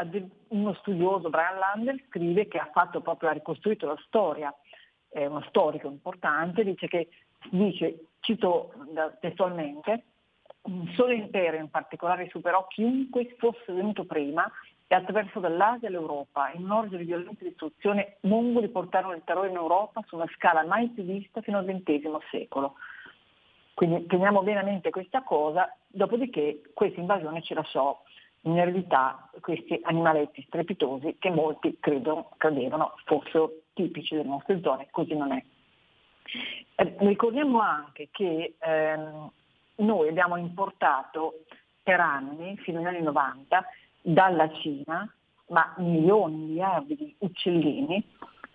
uno 0.50 0.74
studioso, 0.76 1.30
Brian 1.30 1.60
Lander, 1.60 2.02
scrive 2.08 2.48
che 2.48 2.58
ha 2.58 2.70
fatto 2.72 3.02
proprio, 3.02 3.30
ha 3.30 3.34
ricostruito 3.34 3.86
la 3.86 4.02
storia, 4.06 4.54
è 5.10 5.26
uno 5.26 5.44
storico 5.48 5.88
importante, 5.88 6.64
dice 6.64 6.88
che, 6.88 7.10
dice, 7.52 8.06
cito 8.22 8.74
testualmente, 9.20 10.04
un 10.62 10.88
solo 10.96 11.14
impero 11.14 11.58
in 11.58 11.70
particolare 11.70 12.28
superò 12.30 12.66
chiunque 12.68 13.36
fosse 13.38 13.72
venuto 13.72 14.06
prima 14.06 14.52
e 14.88 14.96
attraverso 14.96 15.40
dall'Asia 15.40 15.88
all'Europa, 15.88 16.52
in 16.52 16.64
un 16.64 16.72
orgio 16.72 16.98
di 16.98 17.04
violenta 17.04 17.44
distruzione, 17.44 18.18
mongoli 18.22 18.70
portarono 18.70 19.14
il 19.14 19.22
terrore 19.24 19.50
in 19.50 19.56
Europa 19.56 20.04
su 20.08 20.16
una 20.16 20.28
scala 20.34 20.66
mai 20.66 20.90
più 20.90 21.04
vista 21.04 21.42
fino 21.42 21.60
al 21.60 21.66
XX 21.66 22.18
secolo. 22.32 22.76
Quindi 23.80 24.08
teniamo 24.08 24.44
bene 24.44 24.60
a 24.60 24.64
mente 24.64 24.90
questa 24.90 25.22
cosa, 25.22 25.74
dopodiché 25.88 26.64
questa 26.74 27.00
invasione 27.00 27.42
ci 27.42 27.54
lasciò 27.54 27.98
in 28.42 28.58
eredità 28.58 29.30
questi 29.40 29.80
animaletti 29.84 30.44
strepitosi 30.48 31.16
che 31.18 31.30
molti 31.30 31.78
credono, 31.80 32.32
credevano 32.36 32.96
fossero 33.06 33.62
tipici 33.72 34.16
delle 34.18 34.28
nostre 34.28 34.60
zone, 34.60 34.90
così 34.92 35.16
non 35.16 35.32
è. 35.32 35.42
Eh, 36.76 36.96
ricordiamo 36.98 37.62
anche 37.62 38.10
che 38.12 38.56
ehm, 38.60 39.32
noi 39.76 40.10
abbiamo 40.10 40.36
importato 40.36 41.46
per 41.82 42.02
anni, 42.02 42.58
fino 42.58 42.80
agli 42.80 42.88
anni 42.88 43.02
90, 43.02 43.66
dalla 44.02 44.52
Cina, 44.56 45.10
ma 45.52 45.74
milioni, 45.78 46.36
miliardi 46.36 46.98
di 46.98 47.16
uccellini, 47.20 48.06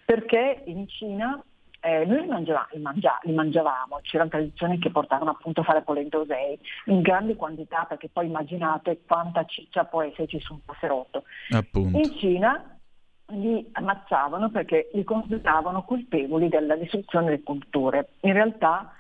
perché 0.05 0.65
in 0.67 0.87
Cina 0.87 1.43
eh, 1.85 2.07
noi 2.07 2.23
li, 2.23 2.27
mangiava- 2.27 2.67
li 2.73 2.81
mangia- 2.81 3.21
li 3.25 3.33
mangiavamo, 3.35 3.99
c'erano 4.01 4.31
tradizioni 4.31 4.79
che 4.79 4.91
portavano 4.91 5.33
appunto 5.33 5.61
a 5.61 5.65
fare 5.65 5.83
polentosei 5.83 6.59
in 6.87 7.03
grandi 7.03 7.37
quantità, 7.37 7.85
perché 7.87 8.09
poi 8.09 8.27
immaginate 8.27 9.03
quanta 9.07 9.45
ciccia 9.45 9.85
può 9.85 10.03
esserci 10.03 10.41
su 10.41 10.55
un 10.55 10.61
passerotto. 10.65 11.25
Appunto. 11.51 11.99
In 11.99 12.17
Cina 12.17 12.79
li 13.29 13.69
ammazzavano 13.73 14.51
perché 14.51 14.89
li 14.95 15.05
consideravano 15.05 15.85
colpevoli 15.85 16.49
della 16.49 16.77
distruzione 16.77 17.27
delle 17.27 17.43
culture. 17.43 18.13
In 18.21 18.33
realtà 18.33 18.91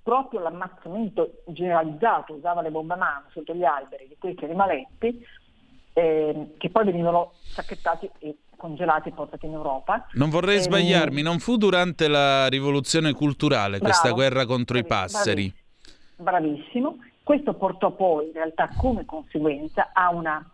proprio 0.00 0.38
l'ammazzamento 0.38 1.42
generalizzato, 1.46 2.34
usava 2.34 2.62
le 2.62 2.70
bombe 2.70 2.94
a 2.94 2.96
mano 2.96 3.24
sotto 3.30 3.54
gli 3.54 3.64
alberi 3.64 4.06
di 4.06 4.16
questi 4.16 4.44
animaletti, 4.44 5.26
eh, 5.94 6.54
che 6.56 6.70
poi 6.70 6.84
venivano 6.84 7.32
sacchettati 7.42 8.08
e 8.20 8.36
congelati 8.60 9.08
e 9.08 9.12
portati 9.12 9.46
in 9.46 9.54
Europa. 9.54 10.06
Non 10.12 10.28
vorrei 10.28 10.56
Ehm, 10.56 10.62
sbagliarmi, 10.62 11.22
non 11.22 11.38
fu 11.38 11.56
durante 11.56 12.06
la 12.06 12.46
rivoluzione 12.48 13.12
culturale 13.12 13.78
questa 13.78 14.08
Bravo, 14.08 14.16
guerra 14.16 14.44
contro 14.46 14.76
i 14.78 14.82
bravi- 14.82 15.02
passeri. 15.12 15.54
Bravissimo. 16.16 16.98
Questo 17.22 17.54
portò 17.54 17.92
poi 17.92 18.26
in 18.26 18.32
realtà 18.34 18.68
come 18.76 19.04
conseguenza 19.04 19.90
a 19.92 20.10
una 20.10 20.44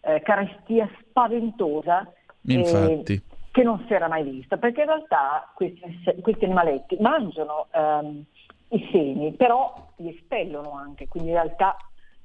eh, 0.00 0.20
carestia 0.22 0.88
spaventosa 1.08 2.06
eh, 2.46 3.02
che 3.50 3.62
non 3.62 3.84
si 3.86 3.92
era 3.94 4.08
mai 4.08 4.22
vista, 4.24 4.56
perché 4.58 4.80
in 4.80 4.86
realtà 4.88 5.50
questi, 5.54 5.80
questi 6.20 6.44
animaletti 6.44 6.96
mangiano 7.00 7.68
ehm, 7.72 8.22
i 8.70 8.88
semi, 8.90 9.32
però 9.32 9.92
li 9.96 10.08
espellono 10.14 10.72
anche, 10.72 11.08
quindi 11.08 11.30
in 11.30 11.36
realtà 11.36 11.76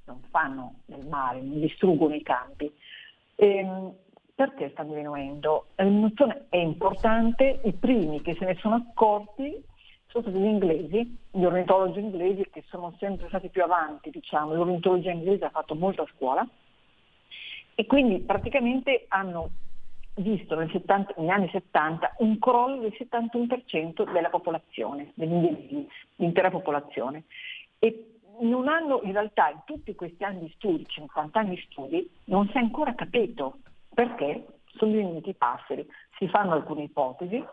non 0.05 0.19
fanno 0.31 0.79
del 0.88 1.05
male, 1.05 1.39
non 1.41 1.60
distruggono 1.60 2.15
i 2.15 2.24
campi. 2.24 2.69
Ehm, 3.36 3.93
perché 4.39 4.69
sta 4.69 4.84
diminuendo? 4.84 5.65
L'eliminazione 5.75 6.46
è 6.48 6.55
importante, 6.55 7.60
i 7.65 7.74
primi 7.74 8.22
che 8.22 8.38
se 8.39 8.46
ne 8.46 8.55
sono 8.62 8.75
accorti 8.75 9.62
sono 10.08 10.24
stati 10.24 10.39
gli 10.39 10.46
inglesi, 10.46 11.17
gli 11.29 11.43
ornitologi 11.43 12.00
inglesi 12.00 12.50
che 12.50 12.63
sono 12.69 12.96
sempre 13.00 13.27
stati 13.27 13.50
più 13.50 13.63
avanti, 13.63 14.10
diciamo, 14.10 14.53
l'ornitologia 14.53 15.12
inglese 15.12 15.43
ha 15.43 15.50
fatto 15.50 15.75
molto 15.75 16.03
a 16.03 16.08
scuola 16.15 16.48
e 17.75 17.86
quindi 17.86 18.19
praticamente 18.19 19.08
hanno 19.10 19.50
visto 20.15 20.55
nel 20.55 20.72
70 20.72 21.15
negli 21.17 21.29
anni 21.29 21.50
70 21.50 22.15
un 22.19 22.39
crollo 22.39 22.79
del 22.79 22.96
71% 22.98 24.10
della 24.10 24.29
popolazione, 24.29 25.12
degli 25.15 25.34
individui, 25.34 25.86
l'intera 26.15 26.50
popolazione. 26.50 27.24
E 27.77 28.19
non 28.39 28.69
hanno 28.69 29.01
in 29.03 29.12
realtà 29.12 29.50
in 29.50 29.60
tutti 29.65 29.93
questi 29.96 30.24
anni 30.24 30.39
di 30.39 30.53
studi, 30.55 30.86
50 30.88 31.38
anni 31.38 31.55
di 31.55 31.67
studi, 31.69 32.10
non 32.25 32.48
si 32.48 32.55
è 32.55 32.60
ancora 32.60 32.96
capito 32.96 33.58
perché 34.00 34.46
sono 34.77 34.91
diminuiti 34.91 35.32
i 35.32 35.34
passeri. 35.34 35.86
Si 36.18 36.29
fanno 36.29 36.53
alcune 36.53 36.84
ipotesi. 36.84 37.44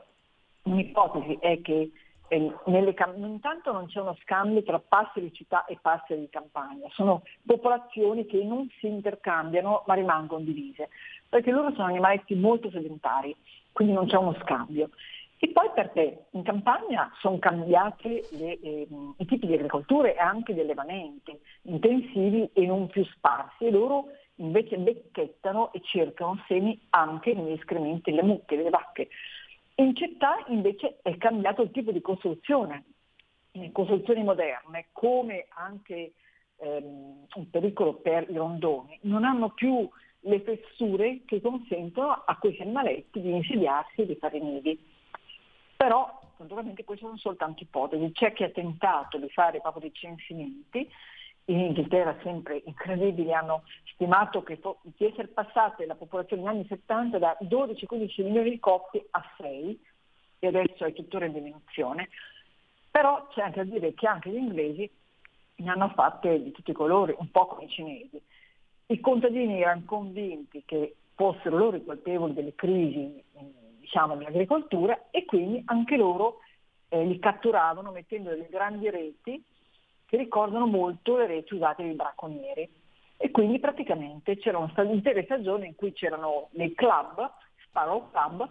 Un'ipotesi 0.63 1.39
è 1.41 1.61
che 1.61 1.91
eh, 2.29 2.53
nelle 2.67 2.95
intanto 3.17 3.73
non 3.73 3.87
c'è 3.87 4.01
uno 4.01 4.17
scambio 4.23 4.63
tra 4.63 4.79
passeri 4.79 5.33
città 5.33 5.65
e 5.65 5.77
passeri 5.81 6.21
di 6.21 6.29
campagna, 6.29 6.89
sono 6.91 7.23
popolazioni 7.45 8.27
che 8.27 8.45
non 8.45 8.69
si 8.79 8.87
intercambiano 8.87 9.83
ma 9.87 9.95
rimangono 9.95 10.45
divise, 10.45 10.89
perché 11.29 11.51
loro 11.51 11.73
sono 11.73 11.87
animaletti 11.87 12.37
molto 12.37 12.71
sedentari, 12.71 13.35
quindi 13.73 13.95
non 13.95 14.07
c'è 14.07 14.17
uno 14.17 14.37
scambio. 14.43 14.91
E 15.39 15.49
poi 15.49 15.71
perché 15.75 16.27
in 16.31 16.43
campagna 16.43 17.13
sono 17.21 17.39
cambiati 17.39 18.23
ehm, 18.31 19.15
i 19.19 19.27
tipi 19.27 19.47
di 19.47 19.55
agricoltura 19.55 20.09
e 20.09 20.17
anche 20.17 20.55
di 20.55 20.61
allevamenti 20.61 21.39
intensivi 21.63 22.49
e 22.53 22.67
non 22.67 22.87
più 22.87 23.05
sparsi 23.05 23.67
e 23.67 23.71
loro 23.71 24.07
invece 24.37 24.77
becchettano 24.79 25.73
e 25.73 25.81
cercano 25.83 26.43
semi 26.47 26.79
anche 26.91 27.33
negli 27.35 27.53
escrementi 27.53 28.11
delle 28.11 28.23
mucche, 28.23 28.57
delle 28.57 28.71
vacche. 28.71 29.09
In 29.77 29.95
città 29.95 30.45
invece 30.49 30.99
è 31.03 31.17
cambiato 31.17 31.63
il 31.63 31.71
tipo 31.71 31.93
di 31.93 32.01
costruzione. 32.01 32.85
Costruzioni 33.73 34.23
moderne, 34.23 34.89
come 34.93 35.47
anche 35.49 36.13
ehm, 36.57 37.27
un 37.35 37.51
pericolo 37.51 37.95
per 37.95 38.29
i 38.29 38.37
rondoni, 38.37 38.99
non 39.03 39.25
hanno 39.25 39.51
più 39.51 39.89
le 40.21 40.41
fessure 40.41 41.23
che 41.25 41.41
consentono 41.41 42.11
a 42.27 42.37
questi 42.37 42.63
animaletti 42.63 43.21
di 43.21 43.35
insediarsi 43.35 44.03
e 44.03 44.07
di 44.07 44.17
fare 44.17 44.39
nidi. 44.39 44.79
Però 45.77 46.21
naturalmente 46.39 46.85
queste 46.85 47.05
sono 47.07 47.17
soltanto 47.17 47.63
ipotesi, 47.63 48.13
c'è 48.13 48.33
chi 48.33 48.43
ha 48.43 48.51
tentato 48.51 49.19
di 49.19 49.29
fare 49.31 49.61
proprio 49.61 49.83
dei 49.83 49.95
censimenti, 49.95 50.89
in 51.47 51.61
Inghilterra 51.61 52.17
sempre 52.23 52.63
incredibili, 52.65 53.33
hanno 53.33 53.63
stimato 53.93 54.43
che 54.43 54.57
fo- 54.57 54.79
di 54.83 55.05
essere 55.05 55.29
passate 55.29 55.87
la 55.87 55.95
popolazione 55.95 56.43
negli 56.43 56.51
anni 56.51 56.67
70 56.67 57.19
da 57.19 57.37
12-15 57.41 58.23
milioni 58.25 58.51
di 58.51 58.59
coppie 58.59 59.07
a 59.11 59.23
6 59.39 59.81
e 60.39 60.47
adesso 60.47 60.85
è 60.85 60.93
tuttora 60.93 61.27
in 61.27 61.33
diminuzione, 61.33 62.09
però 62.91 63.27
c'è 63.29 63.43
anche 63.43 63.65
da 63.65 63.71
dire 63.71 63.95
che 63.95 64.07
anche 64.07 64.31
gli 64.31 64.37
inglesi 64.37 64.91
ne 65.57 65.71
hanno 65.71 65.89
fatte 65.91 66.43
di 66.43 66.51
tutti 66.51 66.71
i 66.71 66.75
colori, 66.75 67.15
un 67.17 67.31
po' 67.31 67.47
come 67.47 67.65
i 67.65 67.71
cinesi. 67.71 68.21
I 68.87 69.01
contadini 69.01 69.61
erano 69.61 69.83
convinti 69.85 70.63
che 70.65 70.97
fossero 71.15 71.57
loro 71.57 71.77
i 71.77 71.85
colpevoli 71.85 72.35
delle 72.35 72.55
crisi 72.55 73.23
diciamo, 73.79 74.17
dell'agricoltura 74.17 75.07
e 75.11 75.25
quindi 75.25 75.63
anche 75.67 75.97
loro 75.97 76.41
eh, 76.89 77.05
li 77.05 77.19
catturavano 77.19 77.91
mettendo 77.91 78.31
delle 78.31 78.49
grandi 78.49 78.91
reti 78.91 79.43
che 80.07 80.17
ricordano 80.17 80.67
molto 80.67 81.17
le 81.17 81.27
reti 81.27 81.55
usate 81.55 81.83
dai 81.83 81.95
bracconieri. 81.95 82.69
E 83.19 83.31
quindi 83.31 83.59
praticamente 83.59 84.37
c'erano 84.37 84.69
state 84.69 84.93
intere 84.93 85.25
stagioni 85.25 85.67
in 85.67 85.75
cui 85.75 85.93
c'erano 85.93 86.49
dei 86.51 86.75
club, 86.75 87.31
Sparrow 87.67 88.11
Club, 88.11 88.49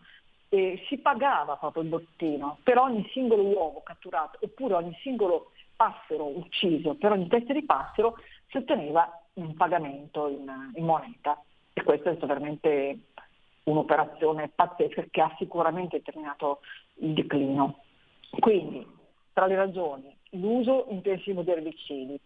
e 0.49 0.83
si 0.87 0.97
pagava 0.97 1.55
proprio 1.57 1.83
il 1.83 1.89
bottino 1.89 2.59
per 2.63 2.77
ogni 2.77 3.07
singolo 3.11 3.43
uovo 3.43 3.81
catturato 3.83 4.37
oppure 4.41 4.75
ogni 4.75 4.95
singolo 5.01 5.51
passero 5.75 6.25
ucciso, 6.25 6.95
per 6.95 7.11
ogni 7.11 7.27
testa 7.27 7.51
di 7.51 7.63
passero 7.63 8.17
si 8.47 8.57
otteneva 8.57 9.21
un 9.33 9.53
pagamento 9.55 10.27
in, 10.27 10.71
in 10.75 10.85
moneta. 10.85 11.41
E 11.73 11.83
questo 11.83 12.09
è 12.09 12.15
stato 12.15 12.27
veramente 12.27 12.99
un'operazione 13.63 14.49
pazzesca 14.53 15.05
che 15.11 15.21
ha 15.21 15.35
sicuramente 15.37 15.97
determinato 15.97 16.61
il 16.99 17.13
declino. 17.13 17.79
Quindi, 18.39 18.85
tra 19.33 19.45
le 19.47 19.55
ragioni, 19.55 20.14
l'uso 20.39 20.85
intensivo 20.89 21.41
di 21.41 21.51
erbicidi, 21.51 22.19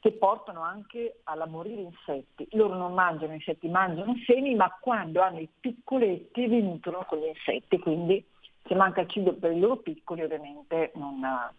che 0.00 0.12
portano 0.12 0.62
anche 0.62 1.20
alla 1.24 1.46
morire 1.46 1.82
insetti. 1.82 2.48
Loro 2.52 2.74
non 2.74 2.94
mangiano 2.94 3.34
insetti, 3.34 3.68
mangiano 3.68 4.14
semi, 4.26 4.54
ma 4.54 4.70
quando 4.80 5.20
hanno 5.20 5.40
i 5.40 5.48
piccoletti 5.60 6.46
vi 6.46 6.62
nutrono 6.62 7.04
con 7.06 7.18
gli 7.18 7.26
insetti, 7.26 7.78
quindi 7.78 8.24
se 8.66 8.74
manca 8.74 9.02
il 9.02 9.08
cibo 9.08 9.34
per 9.34 9.52
i 9.52 9.60
loro 9.60 9.76
piccoli 9.76 10.22
ovviamente 10.22 10.92
non 10.94 11.22
eh, 11.22 11.54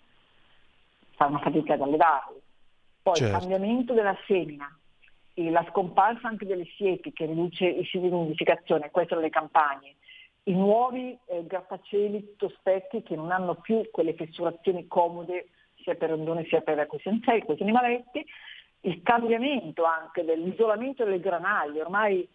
fanno 1.12 1.40
fatica 1.40 1.76
ad 1.76 1.82
allevarli. 1.82 2.42
Poi 3.04 3.16
Certo. 3.16 3.34
il 3.34 3.40
cambiamento 3.40 3.94
della 3.94 4.18
semina, 4.26 4.76
e 5.34 5.50
la 5.50 5.66
scomparsa 5.70 6.28
anche 6.28 6.46
delle 6.46 6.66
siepi 6.76 7.14
che 7.14 7.26
riduce 7.26 7.66
i 7.66 7.84
siti 7.86 8.10
di 8.10 8.10
nidificazione, 8.10 8.92
queste 8.92 9.14
sono 9.14 9.22
le 9.22 9.30
campagne, 9.30 9.96
i 10.44 10.54
nuovi 10.54 11.18
eh, 11.26 11.46
grattacieli 11.46 12.36
tospetti 12.38 13.04
che 13.04 13.16
non 13.16 13.32
hanno 13.32 13.56
più 13.56 13.88
quelle 13.92 14.14
fessurazioni 14.14 14.88
comode 14.88 15.50
sia 15.84 15.96
per 15.96 16.10
rondone 16.10 16.46
sia 16.46 16.62
per 16.62 16.86
questi 16.88 17.10
insetti, 17.10 17.46
questi 17.46 17.64
animaletti, 17.64 18.26
il 18.82 19.02
cambiamento 19.04 19.84
anche 19.84 20.24
dell'isolamento 20.24 21.04
delle 21.04 21.20
granaglie, 21.20 21.82
ormai 21.82 22.28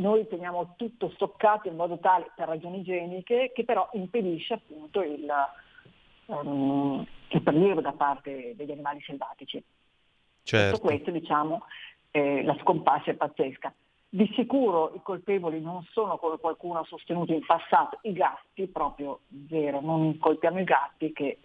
noi 0.00 0.26
teniamo 0.26 0.74
tutto 0.76 1.10
stoccato 1.14 1.68
in 1.68 1.76
modo 1.76 1.98
tale 1.98 2.30
per 2.34 2.48
ragioni 2.48 2.78
igieniche 2.78 3.52
che 3.54 3.64
però 3.64 3.88
impedisce 3.92 4.54
appunto 4.54 5.02
il, 5.02 5.30
ehm, 6.26 7.06
il 7.28 7.42
prelievo 7.42 7.80
da 7.80 7.92
parte 7.92 8.54
degli 8.56 8.70
animali 8.70 9.00
selvatici. 9.02 9.62
Certo. 10.42 10.76
Tutto 10.76 10.88
questo 10.88 11.10
diciamo 11.10 11.64
eh, 12.10 12.42
la 12.42 12.56
scomparsa 12.60 13.10
è 13.10 13.14
pazzesca. 13.14 13.72
Di 14.08 14.30
sicuro 14.34 14.92
i 14.94 15.00
colpevoli 15.02 15.60
non 15.60 15.82
sono 15.90 16.18
come 16.18 16.36
qualcuno 16.38 16.80
ha 16.80 16.84
sostenuto 16.84 17.32
in 17.32 17.44
passato, 17.46 17.98
i 18.02 18.12
gatti, 18.12 18.66
proprio 18.66 19.20
zero, 19.48 19.80
non 19.80 20.18
colpiamo 20.18 20.60
i 20.60 20.64
gatti 20.64 21.12
che 21.12 21.38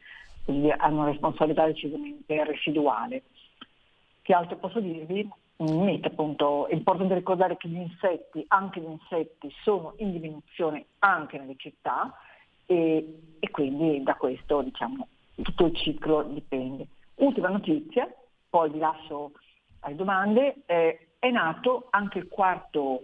quindi 0.48 0.72
hanno 0.72 1.02
una 1.02 1.10
responsabilità 1.10 1.66
decisamente 1.66 2.42
residuale. 2.46 3.24
Che 4.22 4.34
altro 4.34 4.56
posso 4.56 4.80
dirvi? 4.80 5.30
Niente, 5.58 6.08
appunto, 6.08 6.68
è 6.68 6.74
importante 6.74 7.16
ricordare 7.16 7.58
che 7.58 7.68
gli 7.68 7.76
insetti, 7.76 8.46
anche 8.48 8.80
gli 8.80 8.90
insetti, 8.90 9.52
sono 9.64 9.96
in 9.98 10.14
diminuzione 10.14 10.86
anche 11.00 11.38
nelle 11.38 11.56
città 11.58 12.18
e, 12.66 13.20
e 13.40 13.50
quindi 13.52 14.02
da 14.04 14.16
questo 14.16 14.62
diciamo, 14.62 15.06
tutto 15.36 15.66
il 15.66 15.76
ciclo 15.76 16.24
dipende. 16.24 16.88
Ultima 17.16 17.50
notizia, 17.50 18.10
poi 18.50 18.70
vi 18.70 18.80
lascio 18.80 19.32
alle 19.82 19.96
domande, 19.96 20.62
eh, 20.66 21.08
è 21.20 21.30
nato 21.30 21.88
anche 21.90 22.20
il 22.20 22.30
quarto 22.30 23.02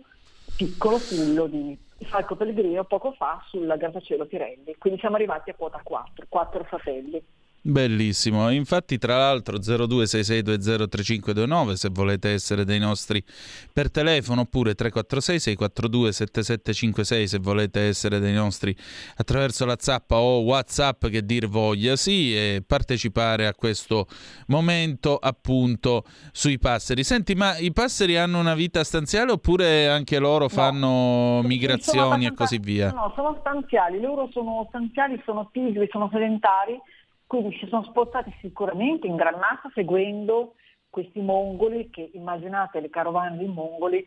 piccolo 0.55 0.97
pullo 0.97 1.47
di 1.47 1.77
Falco 2.05 2.35
Pellegrino 2.35 2.83
poco 2.85 3.11
fa 3.13 3.41
sul 3.47 3.65
grattacielo 3.65 4.25
Pirelli, 4.25 4.75
quindi 4.77 4.99
siamo 4.99 5.15
arrivati 5.15 5.49
a 5.49 5.55
quota 5.55 5.79
4, 5.83 6.25
quattro 6.29 6.63
fratelli. 6.63 7.23
Bellissimo, 7.65 8.49
infatti 8.49 8.97
tra 8.97 9.17
l'altro 9.17 9.55
0266203529 9.55 11.71
se 11.75 11.89
volete 11.93 12.31
essere 12.31 12.65
dei 12.65 12.77
nostri 12.77 13.23
per 13.71 13.89
telefono 13.89 14.41
oppure 14.41 14.75
346 14.75 15.39
642 15.39 16.11
7756 16.11 17.27
se 17.29 17.39
volete 17.39 17.87
essere 17.87 18.19
dei 18.19 18.33
nostri 18.33 18.75
attraverso 19.15 19.63
la 19.63 19.77
zappa 19.79 20.17
o 20.17 20.41
whatsapp 20.41 21.05
che 21.05 21.23
dir 21.23 21.47
voglia 21.47 21.95
sì 21.95 22.35
e 22.35 22.61
partecipare 22.67 23.47
a 23.47 23.53
questo 23.53 24.07
momento 24.47 25.15
appunto 25.15 26.03
sui 26.33 26.59
passeri. 26.59 27.05
Senti 27.05 27.33
ma 27.33 27.57
i 27.57 27.71
passeri 27.71 28.17
hanno 28.17 28.39
una 28.39 28.55
vita 28.55 28.83
stanziale 28.83 29.31
oppure 29.31 29.87
anche 29.87 30.19
loro 30.19 30.49
fanno 30.49 31.37
Sono 31.37 31.47
migrazioni 31.47 32.25
e 32.25 32.33
così 32.33 32.57
via? 32.57 32.91
No, 32.91 33.13
sono 33.15 33.37
stanziali, 33.39 34.01
loro 34.01 34.27
sono 34.33 34.65
stanziali, 34.67 35.21
sono 35.23 35.47
pigri, 35.49 35.87
sono 35.89 36.09
sedentari, 36.11 36.77
quindi 37.33 37.57
si 37.57 37.65
sono 37.65 37.83
spostati 37.85 38.31
sicuramente 38.41 39.07
in 39.07 39.15
gran 39.15 39.39
massa 39.39 39.71
seguendo 39.73 40.53
questi 40.91 41.19
mongoli 41.19 41.89
che 41.89 42.11
immaginate 42.13 42.79
le 42.79 42.91
carovane 42.91 43.39
di 43.39 43.47
mongoli 43.47 44.05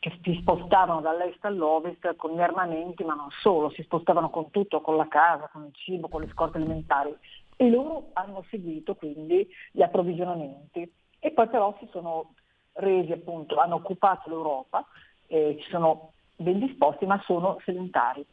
che 0.00 0.18
si 0.24 0.36
spostavano 0.40 1.00
dall'est 1.00 1.44
all'ovest 1.44 2.16
con 2.16 2.32
gli 2.32 2.40
armamenti, 2.40 3.04
ma 3.04 3.14
non 3.14 3.28
solo, 3.30 3.70
si 3.70 3.82
spostavano 3.84 4.28
con 4.28 4.50
tutto, 4.50 4.80
con 4.80 4.96
la 4.96 5.06
casa, 5.06 5.48
con 5.52 5.66
il 5.66 5.70
cibo, 5.72 6.08
con 6.08 6.22
le 6.22 6.28
scorte 6.32 6.56
alimentari 6.56 7.16
e 7.54 7.70
loro 7.70 8.10
hanno 8.14 8.44
seguito 8.50 8.96
quindi 8.96 9.48
gli 9.70 9.82
approvvigionamenti 9.82 10.92
e 11.20 11.30
poi 11.30 11.46
però 11.46 11.76
si 11.78 11.86
sono 11.92 12.34
resi 12.72 13.12
appunto, 13.12 13.54
hanno 13.60 13.76
occupato 13.76 14.28
l'Europa, 14.28 14.84
eh, 15.28 15.56
ci 15.60 15.70
sono 15.70 16.10
ben 16.34 16.58
disposti 16.58 17.06
ma 17.06 17.22
sono 17.24 17.56
sedentari, 17.64 18.26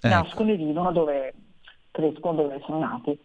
Ecco. 0.00 0.08
nascono 0.08 0.50
e 0.50 0.56
vivono 0.56 0.92
dove 0.92 1.34
crescono, 1.90 2.42
dove 2.42 2.62
sono 2.64 2.78
nati. 2.78 3.18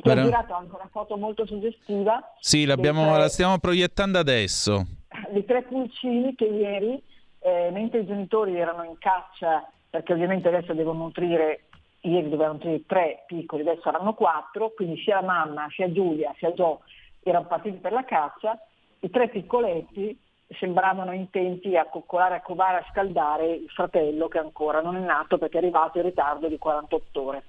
Ti 0.00 0.08
ho 0.08 0.14
girato 0.14 0.54
anche 0.54 0.74
una 0.74 0.88
foto 0.90 1.16
molto 1.16 1.46
suggestiva 1.46 2.34
Sì, 2.40 2.64
tre- 3.12 3.18
la 3.18 3.28
stiamo 3.28 3.58
proiettando 3.58 4.18
adesso. 4.18 4.84
dei 5.30 5.44
tre 5.44 5.62
pulcini 5.62 6.34
che 6.34 6.46
ieri, 6.46 7.02
eh, 7.40 7.70
mentre 7.72 8.00
i 8.00 8.06
genitori 8.06 8.56
erano 8.58 8.84
in 8.84 8.98
caccia, 8.98 9.68
perché 9.90 10.12
ovviamente 10.12 10.48
adesso 10.48 10.72
devono 10.74 11.04
nutrire, 11.04 11.64
ieri 12.00 12.28
dovevano 12.28 12.54
nutrire 12.54 12.82
tre 12.86 13.24
piccoli, 13.26 13.62
adesso 13.62 13.82
saranno 13.82 14.14
quattro, 14.14 14.72
quindi 14.74 15.00
sia 15.02 15.20
la 15.20 15.26
mamma, 15.26 15.68
sia 15.70 15.90
Giulia, 15.90 16.34
sia 16.38 16.52
Gio 16.52 16.80
erano 17.22 17.46
partiti 17.46 17.78
per 17.78 17.92
la 17.92 18.04
caccia, 18.04 18.58
i 19.00 19.10
tre 19.10 19.28
piccoletti 19.28 20.18
sembravano 20.58 21.12
intenti 21.12 21.76
a 21.76 21.86
coccolare, 21.86 22.36
a 22.36 22.42
covare, 22.42 22.78
a 22.78 22.86
scaldare 22.90 23.50
il 23.54 23.68
fratello 23.70 24.28
che 24.28 24.38
ancora 24.38 24.82
non 24.82 24.96
è 24.96 25.00
nato 25.00 25.38
perché 25.38 25.56
è 25.56 25.60
arrivato 25.60 25.98
in 25.98 26.04
ritardo 26.04 26.48
di 26.48 26.58
48 26.58 27.22
ore. 27.22 27.42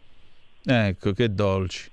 Ecco, 0.64 1.12
che 1.12 1.34
dolci. 1.34 1.92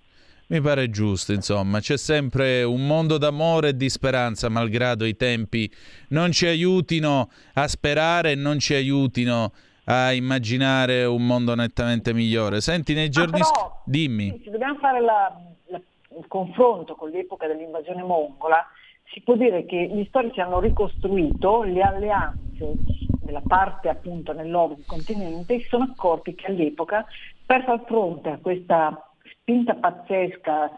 Mi 0.52 0.60
pare 0.60 0.90
giusto, 0.90 1.32
insomma, 1.32 1.80
c'è 1.80 1.96
sempre 1.96 2.62
un 2.62 2.86
mondo 2.86 3.16
d'amore 3.16 3.68
e 3.70 3.74
di 3.74 3.88
speranza, 3.88 4.50
malgrado 4.50 5.06
i 5.06 5.16
tempi 5.16 5.70
non 6.08 6.30
ci 6.30 6.44
aiutino 6.46 7.30
a 7.54 7.66
sperare 7.66 8.32
e 8.32 8.34
non 8.34 8.58
ci 8.58 8.74
aiutino 8.74 9.50
a 9.86 10.12
immaginare 10.12 11.06
un 11.06 11.24
mondo 11.24 11.54
nettamente 11.54 12.12
migliore. 12.12 12.60
Senti, 12.60 12.92
nei 12.92 13.08
giorni... 13.08 13.40
Ah, 13.40 13.44
sc- 13.44 13.54
però, 13.54 13.82
Dimmi. 13.86 14.42
se 14.44 14.50
dobbiamo 14.50 14.74
fare 14.78 15.00
la- 15.00 15.34
la- 15.68 15.80
il 16.18 16.26
confronto 16.28 16.96
con 16.96 17.08
l'epoca 17.08 17.46
dell'invasione 17.46 18.02
mongola, 18.02 18.62
si 19.10 19.22
può 19.22 19.36
dire 19.36 19.64
che 19.64 19.88
gli 19.90 20.04
storici 20.08 20.40
hanno 20.42 20.60
ricostruito 20.60 21.62
le 21.62 21.80
alleanze 21.80 22.74
della 23.22 23.40
parte 23.40 23.88
appunto 23.88 24.34
nell'ovest 24.34 24.80
del 24.80 24.86
continente 24.86 25.54
e 25.54 25.66
sono 25.70 25.84
accorti 25.84 26.34
che 26.34 26.48
all'epoca 26.48 27.06
per 27.46 27.64
far 27.64 27.82
fronte 27.86 28.28
a 28.28 28.38
questa 28.38 29.06
spinta 29.42 29.74
pazzesca 29.74 30.70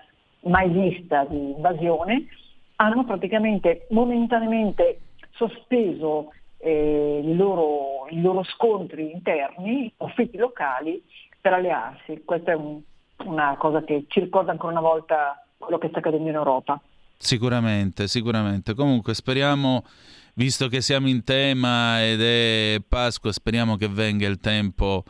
mai 0.46 0.68
vista 0.70 1.24
di 1.24 1.52
invasione 1.52 2.26
hanno 2.76 3.04
praticamente 3.04 3.86
momentaneamente 3.90 5.00
sospeso 5.32 6.32
eh, 6.58 7.20
i, 7.22 7.36
loro, 7.36 8.06
i 8.08 8.20
loro 8.20 8.42
scontri 8.42 9.12
interni, 9.12 9.86
i 9.86 9.92
conflitti 9.96 10.38
locali 10.38 11.02
per 11.40 11.52
allearsi. 11.52 12.22
Questa 12.24 12.52
è 12.52 12.54
un- 12.54 12.80
una 13.24 13.54
cosa 13.58 13.82
che 13.84 14.06
ci 14.08 14.20
ricorda 14.20 14.50
ancora 14.50 14.72
una 14.72 14.80
volta 14.80 15.46
quello 15.56 15.78
che 15.78 15.88
sta 15.88 15.98
accadendo 15.98 16.28
in 16.28 16.34
Europa. 16.34 16.80
Sicuramente, 17.16 18.08
sicuramente. 18.08 18.74
Comunque 18.74 19.14
speriamo, 19.14 19.84
visto 20.34 20.68
che 20.68 20.80
siamo 20.80 21.08
in 21.08 21.22
tema 21.22 22.02
ed 22.04 22.20
è 22.20 22.76
Pasqua, 22.86 23.30
speriamo 23.30 23.76
che 23.76 23.88
venga 23.88 24.26
il 24.26 24.40
tempo 24.40 25.04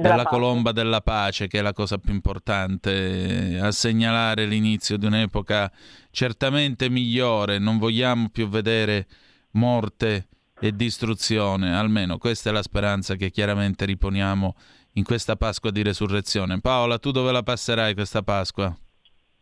della, 0.00 0.14
Della 0.16 0.22
pace. 0.24 0.36
colomba 0.36 0.72
della 0.72 1.00
pace, 1.00 1.46
che 1.48 1.58
è 1.58 1.62
la 1.62 1.72
cosa 1.72 1.98
più 1.98 2.12
importante, 2.12 3.58
a 3.60 3.70
segnalare 3.70 4.46
l'inizio 4.46 4.96
di 4.96 5.06
un'epoca 5.06 5.70
certamente 6.10 6.88
migliore. 6.88 7.58
Non 7.58 7.78
vogliamo 7.78 8.28
più 8.30 8.48
vedere 8.48 9.06
morte 9.52 10.26
e 10.60 10.72
distruzione, 10.76 11.74
almeno 11.76 12.18
questa 12.18 12.50
è 12.50 12.52
la 12.52 12.62
speranza 12.62 13.14
che 13.14 13.30
chiaramente 13.30 13.84
riponiamo 13.86 14.54
in 14.94 15.04
questa 15.04 15.36
Pasqua 15.36 15.70
di 15.70 15.82
resurrezione. 15.82 16.60
Paola, 16.60 16.98
tu 16.98 17.10
dove 17.12 17.32
la 17.32 17.42
passerai 17.42 17.94
questa 17.94 18.22
Pasqua? 18.22 18.66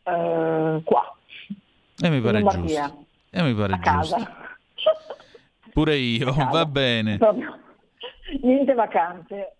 Eh, 0.04 0.80
qua, 0.84 1.16
E 2.00 2.08
mi 2.10 2.20
pare 2.20 2.42
giusto. 2.44 3.06
E 3.30 3.42
mi 3.42 3.54
pare 3.54 3.72
a 3.72 3.78
giusto. 3.78 4.16
casa. 4.16 4.36
Pure 5.72 5.96
io, 5.96 6.32
va 6.50 6.64
bene. 6.66 7.18
Proprio. 7.18 7.58
Niente 8.42 8.74
vacanze. 8.74 9.56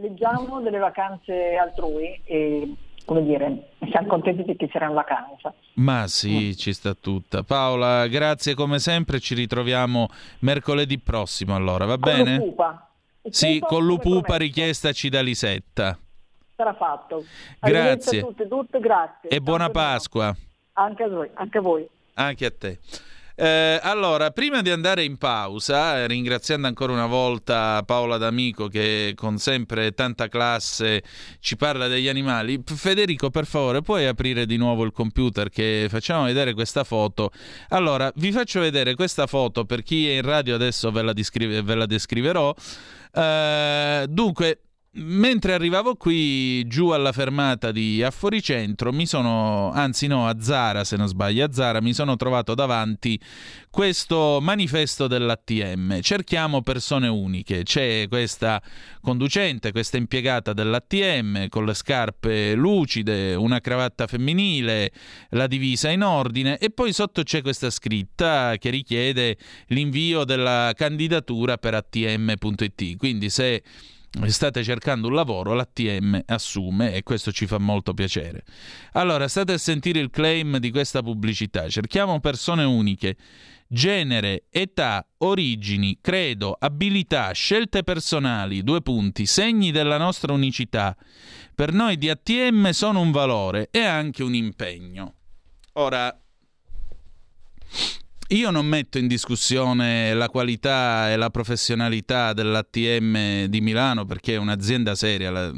Leggiamo 0.00 0.60
delle 0.60 0.78
vacanze 0.78 1.56
altrui 1.56 2.20
e, 2.24 2.74
come 3.04 3.22
dire, 3.24 3.70
siamo 3.90 4.06
contenti 4.08 4.44
di 4.44 4.56
che 4.56 4.68
sarà 4.72 4.86
in 4.86 4.94
vacanza. 4.94 5.52
Ma 5.74 6.06
sì, 6.06 6.56
ci 6.56 6.72
sta 6.72 6.94
tutta. 6.94 7.42
Paola, 7.42 8.06
grazie 8.06 8.54
come 8.54 8.78
sempre, 8.78 9.20
ci 9.20 9.34
ritroviamo 9.34 10.08
mercoledì 10.40 10.98
prossimo 10.98 11.54
allora, 11.54 11.84
va 11.84 11.98
Con 11.98 12.12
bene? 12.12 12.36
l'Upupa. 12.36 12.88
Sì, 13.28 13.58
Pupa, 13.58 13.66
con 13.66 13.84
l'Upupa 13.84 14.36
richiestaci 14.36 15.08
da 15.10 15.20
Lisetta. 15.20 15.98
Sarà 16.56 16.72
fatto. 16.74 17.24
Grazie. 17.60 18.20
A 18.20 18.22
tutte, 18.22 18.48
tutte, 18.48 18.80
grazie. 18.80 19.28
E 19.28 19.40
buona. 19.40 19.68
Pasqua 19.70 20.34
Anche 20.74 21.02
a 21.02 21.08
voi. 21.08 21.28
Anche 21.34 21.58
a 21.58 21.60
voi. 21.60 21.88
anche 22.14 22.46
a 22.46 22.50
te. 22.50 22.78
Eh, 23.42 23.80
allora, 23.82 24.32
prima 24.32 24.60
di 24.60 24.68
andare 24.68 25.02
in 25.02 25.16
pausa, 25.16 25.96
eh, 25.96 26.06
ringraziando 26.06 26.66
ancora 26.66 26.92
una 26.92 27.06
volta 27.06 27.82
Paola 27.86 28.18
D'Amico 28.18 28.68
che 28.68 29.14
con 29.16 29.38
sempre 29.38 29.92
tanta 29.92 30.28
classe 30.28 31.02
ci 31.40 31.56
parla 31.56 31.88
degli 31.88 32.06
animali, 32.06 32.62
Federico 32.62 33.30
per 33.30 33.46
favore 33.46 33.80
puoi 33.80 34.04
aprire 34.04 34.44
di 34.44 34.58
nuovo 34.58 34.84
il 34.84 34.92
computer 34.92 35.48
che 35.48 35.86
facciamo 35.88 36.24
vedere 36.24 36.52
questa 36.52 36.84
foto. 36.84 37.30
Allora, 37.70 38.12
vi 38.16 38.30
faccio 38.30 38.60
vedere 38.60 38.94
questa 38.94 39.26
foto 39.26 39.64
per 39.64 39.82
chi 39.84 40.06
è 40.06 40.16
in 40.16 40.22
radio 40.22 40.54
adesso 40.54 40.90
ve 40.90 41.00
la, 41.00 41.14
descri- 41.14 41.62
ve 41.62 41.74
la 41.74 41.86
descriverò. 41.86 42.54
Eh, 43.10 44.04
dunque, 44.06 44.58
mentre 44.92 45.52
arrivavo 45.52 45.94
qui 45.94 46.66
giù 46.66 46.88
alla 46.88 47.12
fermata 47.12 47.70
di 47.70 48.02
Afforicentro, 48.02 48.92
mi 48.92 49.06
sono, 49.06 49.70
anzi 49.70 50.08
no, 50.08 50.26
a 50.26 50.40
Zara 50.40 50.82
se 50.82 50.96
non 50.96 51.06
sbaglio, 51.06 51.44
a 51.44 51.52
Zara 51.52 51.80
mi 51.80 51.92
sono 51.92 52.16
trovato 52.16 52.54
davanti 52.54 53.20
questo 53.70 54.40
manifesto 54.40 55.06
dell'ATM. 55.06 56.00
Cerchiamo 56.00 56.62
persone 56.62 57.06
uniche. 57.06 57.62
C'è 57.62 58.06
questa 58.08 58.60
conducente, 59.00 59.70
questa 59.70 59.96
impiegata 59.96 60.52
dell'ATM 60.52 61.48
con 61.48 61.66
le 61.66 61.74
scarpe 61.74 62.54
lucide, 62.54 63.34
una 63.34 63.60
cravatta 63.60 64.08
femminile, 64.08 64.90
la 65.30 65.46
divisa 65.46 65.88
in 65.90 66.02
ordine 66.02 66.58
e 66.58 66.70
poi 66.70 66.92
sotto 66.92 67.22
c'è 67.22 67.42
questa 67.42 67.70
scritta 67.70 68.56
che 68.58 68.70
richiede 68.70 69.36
l'invio 69.68 70.24
della 70.24 70.72
candidatura 70.74 71.58
per 71.58 71.74
atm.it. 71.74 72.96
Quindi 72.96 73.30
se 73.30 73.62
state 74.26 74.62
cercando 74.64 75.08
un 75.08 75.14
lavoro, 75.14 75.54
l'ATM 75.54 76.20
assume 76.26 76.94
e 76.94 77.02
questo 77.02 77.32
ci 77.32 77.46
fa 77.46 77.58
molto 77.58 77.94
piacere. 77.94 78.44
Allora, 78.92 79.28
state 79.28 79.52
a 79.52 79.58
sentire 79.58 80.00
il 80.00 80.10
claim 80.10 80.58
di 80.58 80.70
questa 80.70 81.02
pubblicità. 81.02 81.68
Cerchiamo 81.68 82.20
persone 82.20 82.64
uniche. 82.64 83.16
Genere, 83.68 84.46
età, 84.50 85.06
origini, 85.18 85.98
credo, 86.00 86.56
abilità, 86.58 87.30
scelte 87.30 87.84
personali, 87.84 88.64
due 88.64 88.82
punti, 88.82 89.26
segni 89.26 89.70
della 89.70 89.96
nostra 89.96 90.32
unicità. 90.32 90.96
Per 91.54 91.72
noi 91.72 91.96
di 91.96 92.08
ATM 92.08 92.70
sono 92.70 93.00
un 93.00 93.12
valore 93.12 93.68
e 93.70 93.84
anche 93.84 94.24
un 94.24 94.34
impegno. 94.34 95.14
Ora, 95.74 96.20
io 98.32 98.50
non 98.50 98.66
metto 98.66 98.98
in 98.98 99.08
discussione 99.08 100.14
la 100.14 100.28
qualità 100.28 101.10
e 101.10 101.16
la 101.16 101.30
professionalità 101.30 102.32
dell'ATM 102.32 103.46
di 103.46 103.60
Milano 103.60 104.04
perché 104.04 104.34
è 104.34 104.38
un'azienda 104.38 104.94
seria, 104.94 105.30
la, 105.30 105.52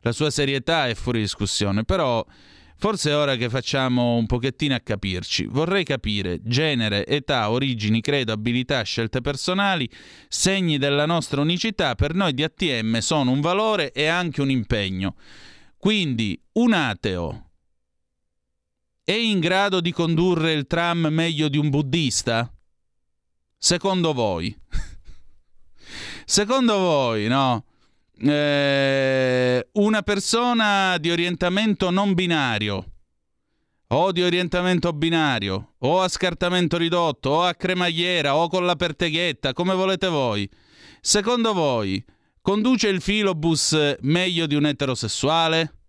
la 0.00 0.12
sua 0.12 0.30
serietà 0.30 0.88
è 0.88 0.94
fuori 0.94 1.20
discussione, 1.20 1.84
però 1.84 2.24
forse 2.76 3.10
è 3.10 3.16
ora 3.16 3.36
che 3.36 3.48
facciamo 3.48 4.16
un 4.16 4.26
pochettino 4.26 4.74
a 4.74 4.80
capirci. 4.80 5.44
Vorrei 5.44 5.84
capire 5.84 6.40
genere, 6.42 7.06
età, 7.06 7.48
origini, 7.50 8.00
credo, 8.00 8.32
abilità, 8.32 8.82
scelte 8.82 9.20
personali, 9.20 9.88
segni 10.28 10.78
della 10.78 11.06
nostra 11.06 11.40
unicità, 11.40 11.94
per 11.94 12.14
noi 12.14 12.34
di 12.34 12.42
ATM 12.42 12.98
sono 12.98 13.30
un 13.30 13.40
valore 13.40 13.92
e 13.92 14.06
anche 14.06 14.40
un 14.40 14.50
impegno. 14.50 15.14
Quindi 15.76 16.40
un 16.54 16.72
ateo 16.72 17.49
è 19.10 19.14
in 19.14 19.40
grado 19.40 19.80
di 19.80 19.90
condurre 19.90 20.52
il 20.52 20.68
tram 20.68 21.08
meglio 21.10 21.48
di 21.48 21.58
un 21.58 21.68
buddista? 21.68 22.48
Secondo 23.58 24.12
voi? 24.12 24.56
Secondo 26.24 26.78
voi, 26.78 27.26
no? 27.26 27.64
Eh, 28.20 29.68
una 29.72 30.02
persona 30.02 30.96
di 30.98 31.10
orientamento 31.10 31.90
non 31.90 32.14
binario 32.14 32.84
o 33.88 34.12
di 34.12 34.22
orientamento 34.22 34.92
binario 34.92 35.72
o 35.78 36.02
a 36.02 36.06
scartamento 36.06 36.76
ridotto 36.76 37.30
o 37.30 37.42
a 37.42 37.54
cremagliera 37.54 38.36
o 38.36 38.48
con 38.48 38.64
la 38.64 38.76
perteghetta, 38.76 39.52
come 39.52 39.74
volete 39.74 40.06
voi. 40.06 40.48
Secondo 41.00 41.52
voi 41.52 42.00
conduce 42.40 42.86
il 42.86 43.00
filobus 43.00 43.96
meglio 44.02 44.46
di 44.46 44.54
un 44.54 44.66
eterosessuale? 44.66 45.79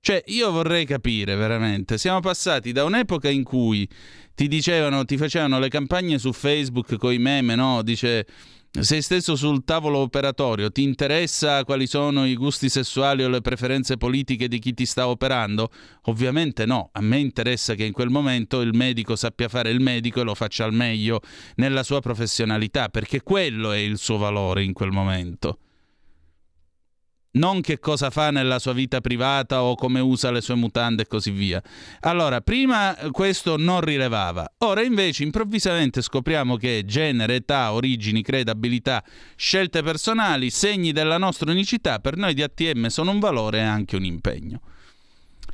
Cioè, 0.00 0.22
io 0.26 0.50
vorrei 0.50 0.84
capire 0.84 1.34
veramente. 1.34 1.98
Siamo 1.98 2.20
passati 2.20 2.72
da 2.72 2.84
un'epoca 2.84 3.28
in 3.28 3.42
cui 3.42 3.88
ti 4.34 4.48
dicevano, 4.48 5.04
ti 5.04 5.16
facevano 5.16 5.58
le 5.58 5.68
campagne 5.68 6.18
su 6.18 6.32
Facebook 6.32 6.96
con 6.96 7.12
i 7.12 7.18
meme, 7.18 7.54
no? 7.54 7.82
Dice. 7.82 8.26
Sei 8.70 9.00
stesso 9.00 9.34
sul 9.34 9.64
tavolo 9.64 9.98
operatorio, 9.98 10.70
ti 10.70 10.82
interessa 10.82 11.64
quali 11.64 11.86
sono 11.86 12.26
i 12.26 12.36
gusti 12.36 12.68
sessuali 12.68 13.24
o 13.24 13.28
le 13.30 13.40
preferenze 13.40 13.96
politiche 13.96 14.46
di 14.46 14.58
chi 14.58 14.74
ti 14.74 14.84
sta 14.84 15.08
operando? 15.08 15.70
Ovviamente 16.02 16.66
no, 16.66 16.90
a 16.92 17.00
me 17.00 17.16
interessa 17.18 17.74
che 17.74 17.84
in 17.84 17.92
quel 17.92 18.10
momento 18.10 18.60
il 18.60 18.74
medico 18.74 19.16
sappia 19.16 19.48
fare 19.48 19.70
il 19.70 19.80
medico 19.80 20.20
e 20.20 20.22
lo 20.22 20.34
faccia 20.34 20.64
al 20.64 20.74
meglio 20.74 21.22
nella 21.56 21.82
sua 21.82 22.00
professionalità, 22.00 22.90
perché 22.90 23.22
quello 23.22 23.72
è 23.72 23.78
il 23.78 23.96
suo 23.96 24.18
valore 24.18 24.62
in 24.62 24.74
quel 24.74 24.90
momento 24.90 25.60
non 27.38 27.60
che 27.60 27.78
cosa 27.78 28.10
fa 28.10 28.30
nella 28.30 28.58
sua 28.58 28.72
vita 28.72 29.00
privata 29.00 29.62
o 29.62 29.74
come 29.74 30.00
usa 30.00 30.30
le 30.30 30.40
sue 30.40 30.56
mutande 30.56 31.02
e 31.02 31.06
così 31.06 31.30
via. 31.30 31.62
Allora, 32.00 32.40
prima 32.40 32.94
questo 33.10 33.56
non 33.56 33.80
rilevava, 33.80 34.52
ora 34.58 34.82
invece 34.82 35.22
improvvisamente 35.22 36.02
scopriamo 36.02 36.56
che 36.56 36.82
genere, 36.84 37.36
età, 37.36 37.72
origini, 37.72 38.22
credo, 38.22 38.50
abilità, 38.50 39.02
scelte 39.36 39.82
personali, 39.82 40.50
segni 40.50 40.92
della 40.92 41.16
nostra 41.18 41.50
unicità 41.50 42.00
per 42.00 42.16
noi 42.16 42.34
di 42.34 42.42
ATM 42.42 42.88
sono 42.88 43.12
un 43.12 43.20
valore 43.20 43.58
e 43.58 43.62
anche 43.62 43.96
un 43.96 44.04
impegno. 44.04 44.60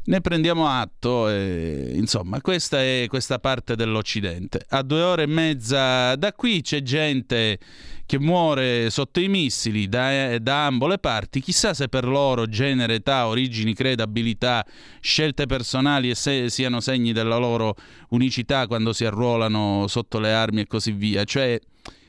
Ne 0.06 0.20
prendiamo 0.20 0.68
atto 0.68 1.30
e 1.30 1.92
insomma 1.94 2.38
questa 2.42 2.82
è 2.82 3.06
questa 3.08 3.38
parte 3.38 3.74
dell'Occidente. 3.74 4.66
A 4.68 4.82
due 4.82 5.00
ore 5.00 5.22
e 5.22 5.26
mezza 5.26 6.14
da 6.16 6.34
qui 6.34 6.60
c'è 6.60 6.82
gente 6.82 7.58
che 8.06 8.18
muore 8.18 8.90
sotto 8.90 9.20
i 9.20 9.28
missili 9.28 9.88
da, 9.88 10.38
da 10.38 10.66
ambo 10.66 10.86
le 10.86 10.98
parti. 10.98 11.40
Chissà 11.40 11.74
se 11.74 11.88
per 11.88 12.04
loro 12.04 12.46
genere, 12.46 12.94
età, 12.94 13.26
origini, 13.26 13.74
credo, 13.74 14.02
abilità, 14.02 14.64
scelte 15.00 15.46
personali 15.46 16.10
e 16.10 16.14
se 16.14 16.50
siano 16.50 16.80
segni 16.80 17.12
della 17.12 17.36
loro 17.36 17.74
unicità 18.10 18.66
quando 18.66 18.92
si 18.92 19.04
arruolano 19.04 19.86
sotto 19.86 20.18
le 20.18 20.32
armi 20.32 20.62
e 20.62 20.66
così 20.66 20.92
via. 20.92 21.24
Cioè, 21.24 21.58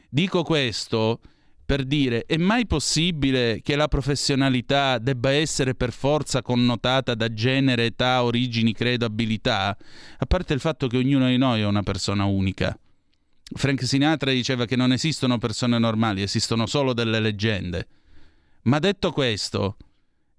dico 0.10 0.43
questo 0.43 1.19
per 1.65 1.84
dire 1.84 2.25
è 2.27 2.38
mai 2.38 2.67
possibile 2.67 3.60
che 3.63 3.75
la 3.75 3.88
professionalità 3.88 4.99
debba 4.99 5.31
essere 5.31 5.73
per 5.73 5.91
forza 5.91 6.43
connotata 6.43 7.15
da 7.15 7.34
genere, 7.34 7.86
età, 7.86 8.23
origini, 8.23 8.71
credo, 8.71 9.05
abilità? 9.05 9.75
A 10.17 10.25
parte 10.27 10.53
il 10.53 10.60
fatto 10.60 10.88
che 10.88 10.97
ognuno 10.97 11.27
di 11.27 11.38
noi 11.38 11.62
è 11.62 11.65
una 11.65 11.81
persona 11.81 12.25
unica. 12.25 12.77
Frank 13.53 13.86
Sinatra 13.86 14.31
diceva 14.31 14.65
che 14.65 14.75
non 14.75 14.91
esistono 14.91 15.38
persone 15.38 15.77
normali, 15.77 16.21
esistono 16.21 16.65
solo 16.65 16.93
delle 16.93 17.19
leggende. 17.19 17.88
Ma 18.63 18.79
detto 18.79 19.12
questo, 19.12 19.77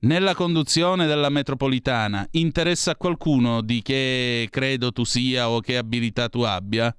nella 0.00 0.34
conduzione 0.34 1.06
della 1.06 1.28
metropolitana 1.28 2.26
interessa 2.32 2.92
a 2.92 2.96
qualcuno 2.96 3.60
di 3.62 3.80
che 3.82 4.48
credo 4.50 4.92
tu 4.92 5.04
sia 5.04 5.48
o 5.48 5.60
che 5.60 5.76
abilità 5.76 6.28
tu 6.28 6.40
abbia? 6.40 6.94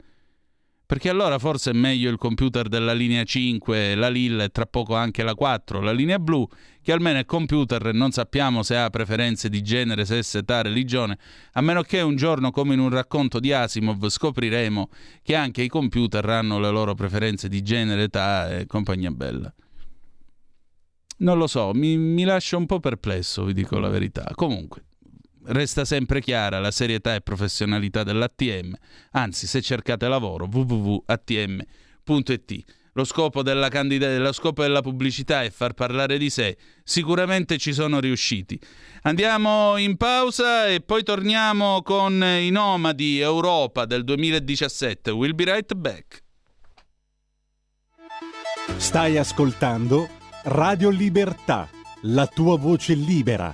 Perché 0.88 1.10
allora 1.10 1.38
forse 1.38 1.72
è 1.72 1.74
meglio 1.74 2.10
il 2.10 2.16
computer 2.16 2.70
della 2.70 2.94
linea 2.94 3.26
5, 3.26 3.94
la 3.96 4.08
Lilla 4.08 4.46
e 4.46 4.50
tra 4.50 4.66
poco 4.66 4.96
anche 4.96 5.22
la 5.22 5.36
4, 5.36 5.82
la 5.82 5.92
linea 5.92 6.18
blu, 6.18 6.48
che 6.82 6.94
almeno 6.94 7.20
è 7.20 7.26
computer 7.26 7.88
e 7.88 7.92
non 7.92 8.12
sappiamo 8.12 8.64
se 8.64 8.78
ha 8.78 8.90
preferenze 8.90 9.50
di 9.50 9.62
genere, 9.62 10.06
sesso, 10.06 10.38
età, 10.38 10.62
religione, 10.62 11.18
a 11.52 11.62
meno 11.62 11.82
che 11.82 12.00
un 12.00 12.16
giorno, 12.16 12.52
come 12.52 12.74
in 12.74 12.80
un 12.80 12.88
racconto 12.88 13.42
di 13.42 13.52
Asimov, 13.52 14.08
scopriremo 14.08 14.88
che 15.24 15.36
anche 15.36 15.62
i 15.62 15.68
computer 15.68 16.26
hanno 16.30 16.58
le 16.58 16.70
loro 16.70 16.96
preferenze 16.96 17.50
di 17.50 17.62
genere, 17.62 18.04
età 18.04 18.56
e 18.56 18.66
compagnia 18.66 19.12
bella. 19.12 19.54
Non 21.18 21.38
lo 21.38 21.48
so, 21.48 21.72
mi, 21.74 21.98
mi 21.98 22.24
lascia 22.24 22.56
un 22.56 22.66
po' 22.66 22.80
perplesso, 22.80 23.44
vi 23.44 23.52
dico 23.52 23.78
la 23.78 23.90
verità. 23.90 24.32
Comunque, 24.34 24.86
resta 25.48 25.86
sempre 25.86 26.22
chiara 26.22 26.60
la 26.60 26.72
serietà 26.72 27.16
e 27.16 27.22
professionalità 27.22 28.04
dell'ATM, 28.04 28.74
anzi 29.12 29.48
se 29.48 29.62
cercate 29.62 30.08
lavoro 30.08 30.48
www.atm.it. 30.52 31.66
Lo 32.94 33.04
scopo, 33.04 33.44
della 33.44 33.70
candida- 33.70 34.18
lo 34.18 34.32
scopo 34.32 34.64
della 34.64 34.82
pubblicità 34.82 35.44
è 35.44 35.52
far 35.52 35.74
parlare 35.74 36.18
di 36.18 36.32
sé, 36.32 36.58
sicuramente 36.84 37.60
ci 37.60 37.72
sono 37.72 38.00
riusciti. 38.00 38.60
Andiamo 39.04 39.78
in 39.78 39.98
pausa 39.98 40.68
e 40.68 40.82
poi 40.82 41.04
torniamo 41.04 41.84
con 41.84 42.24
i 42.24 42.50
Nomadi 42.50 43.20
Europa 43.20 43.86
del 43.86 44.04
2017. 44.04 45.12
We'll 45.12 45.36
be 45.36 45.46
right 45.46 45.72
back. 45.76 46.24
Stai 48.78 49.18
ascoltando 49.18 50.10
Radio 50.46 50.90
Libertà, 50.90 51.70
la 52.04 52.26
tua 52.26 52.58
voce 52.58 52.96
libera, 52.96 53.54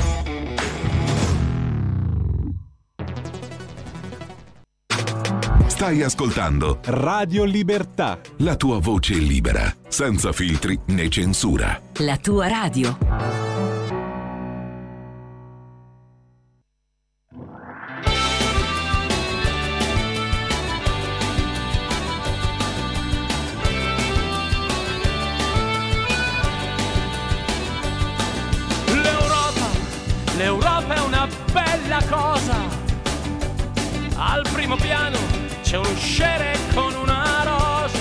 Stai 5.81 6.03
ascoltando 6.03 6.77
Radio 6.83 7.43
Libertà. 7.43 8.19
la 8.37 8.55
tua 8.55 8.77
voce 8.77 9.15
libera, 9.15 9.75
senza 9.87 10.31
filtri 10.31 10.79
né 10.89 11.09
censura. 11.09 11.81
La 11.93 12.17
tua 12.17 12.47
radio. 12.47 12.95
L'Europa, 28.85 29.67
l'Europa 30.37 30.93
è 30.93 30.99
una 30.99 31.27
bella 31.51 32.03
cosa. 32.07 32.79
Al 34.17 34.47
primo 34.53 34.75
piano 34.75 35.30
c'è 35.71 35.77
un 35.77 35.95
scere 35.95 36.57
con 36.73 36.93
una 36.95 37.43
rosa 37.45 37.97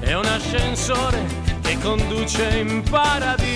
e 0.00 0.14
un 0.14 0.24
ascensore 0.24 1.22
che 1.60 1.76
conduce 1.82 2.60
in 2.60 2.82
paradiso. 2.88 3.50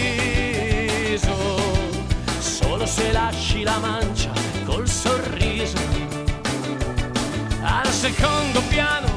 Solo 2.38 2.84
se 2.84 3.10
lasci 3.10 3.62
la 3.62 3.78
mancia 3.78 4.32
col 4.66 4.86
sorriso. 4.86 5.78
Al 7.62 7.86
secondo 7.86 8.60
piano 8.68 9.08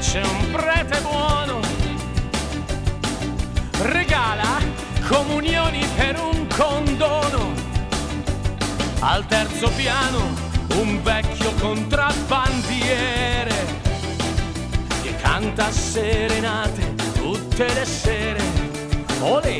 c'è 0.00 0.22
un 0.24 0.50
prete 0.50 1.00
buono 1.02 1.60
regala 3.82 4.58
comunioni 5.06 5.86
per 5.94 6.18
un 6.18 6.48
condono. 6.48 7.52
Al 8.98 9.24
terzo 9.26 9.70
piano 9.76 10.45
un 10.74 11.02
vecchio 11.02 11.52
contrabbandiere 11.60 13.54
che 15.02 15.14
canta 15.16 15.70
serenate 15.70 16.94
tutte 17.14 17.72
le 17.72 17.84
sere. 17.84 18.42
Olè! 19.20 19.58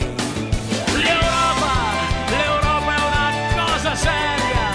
L'Europa, 0.95 1.73
l'Europa 2.29 2.95
è 2.95 3.01
una 3.11 3.31
cosa 3.65 3.95
seria. 3.95 4.69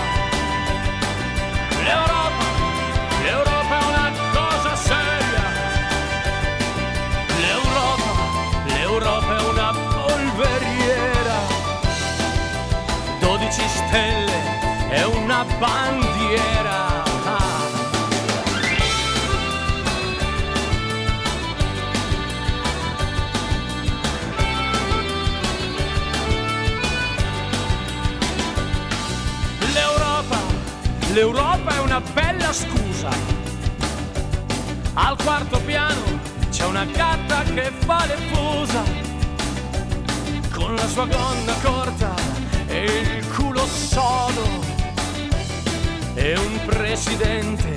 L'Europa, 1.83 2.45
l'Europa 3.23 3.79
è 3.79 3.83
una 3.85 4.11
cosa 4.33 4.75
seria. 4.75 5.45
L'Europa, 7.37 8.11
l'Europa 8.65 9.37
è 9.37 9.41
una 9.49 9.71
polveriera. 9.93 11.37
12 13.19 13.61
stelle 13.67 14.39
è 14.89 15.03
una 15.03 15.45
bandiera. 15.59 16.00
l'Europa 31.13 31.75
è 31.75 31.79
una 31.79 32.01
bella 32.13 32.53
scusa. 32.53 33.09
Al 34.93 35.17
quarto 35.21 35.59
piano 35.65 36.01
c'è 36.49 36.65
una 36.65 36.85
gatta 36.85 37.43
che 37.43 37.71
fa 37.79 38.05
le 38.05 38.17
fusa 38.31 38.83
con 40.53 40.75
la 40.75 40.87
sua 40.87 41.05
gonna 41.05 41.53
corta 41.61 42.13
e 42.67 42.83
il 42.83 43.27
culo 43.35 43.65
sodo. 43.65 44.69
E 46.13 46.37
un 46.37 46.59
presidente 46.65 47.73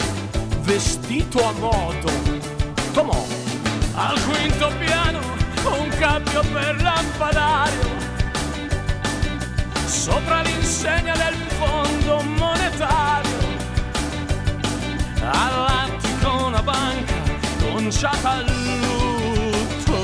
vestito 0.60 1.44
a 1.44 1.52
modo. 1.52 2.10
Tomò, 2.92 3.26
al 3.94 4.20
quinto 4.24 4.70
piano 4.78 5.20
un 5.78 5.88
cambio 5.98 6.40
per 6.52 6.80
lampadario. 6.82 8.02
Sopra 9.86 10.42
l'insegna 10.42 11.16
del 11.16 11.34
fondo 11.58 12.20
monetario 12.36 13.23
all'attico 15.24 16.46
una 16.46 16.62
banca 16.62 17.14
conciata 17.60 18.30
al 18.30 18.44
lutto. 18.44 19.96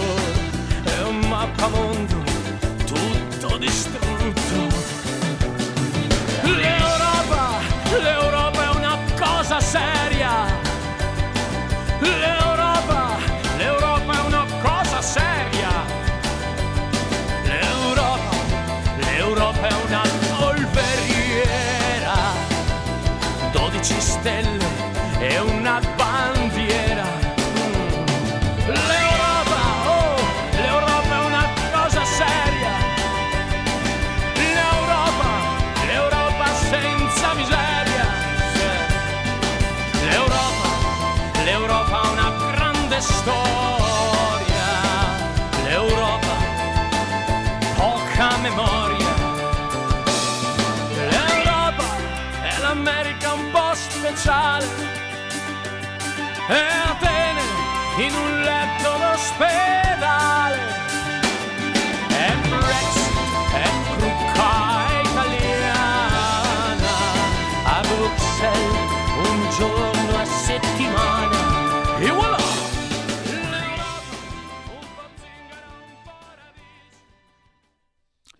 E 0.84 1.02
un 1.02 1.18
mappamondo 1.28 2.22
tutto 2.86 3.56
distrutto. 3.58 4.78
l'Europa 6.42 7.58
l'Europa 8.00 8.62
è 8.62 8.76
una 8.76 8.98
cosa 9.18 9.60
seria. 9.60 10.46
l'Europa 12.00 12.49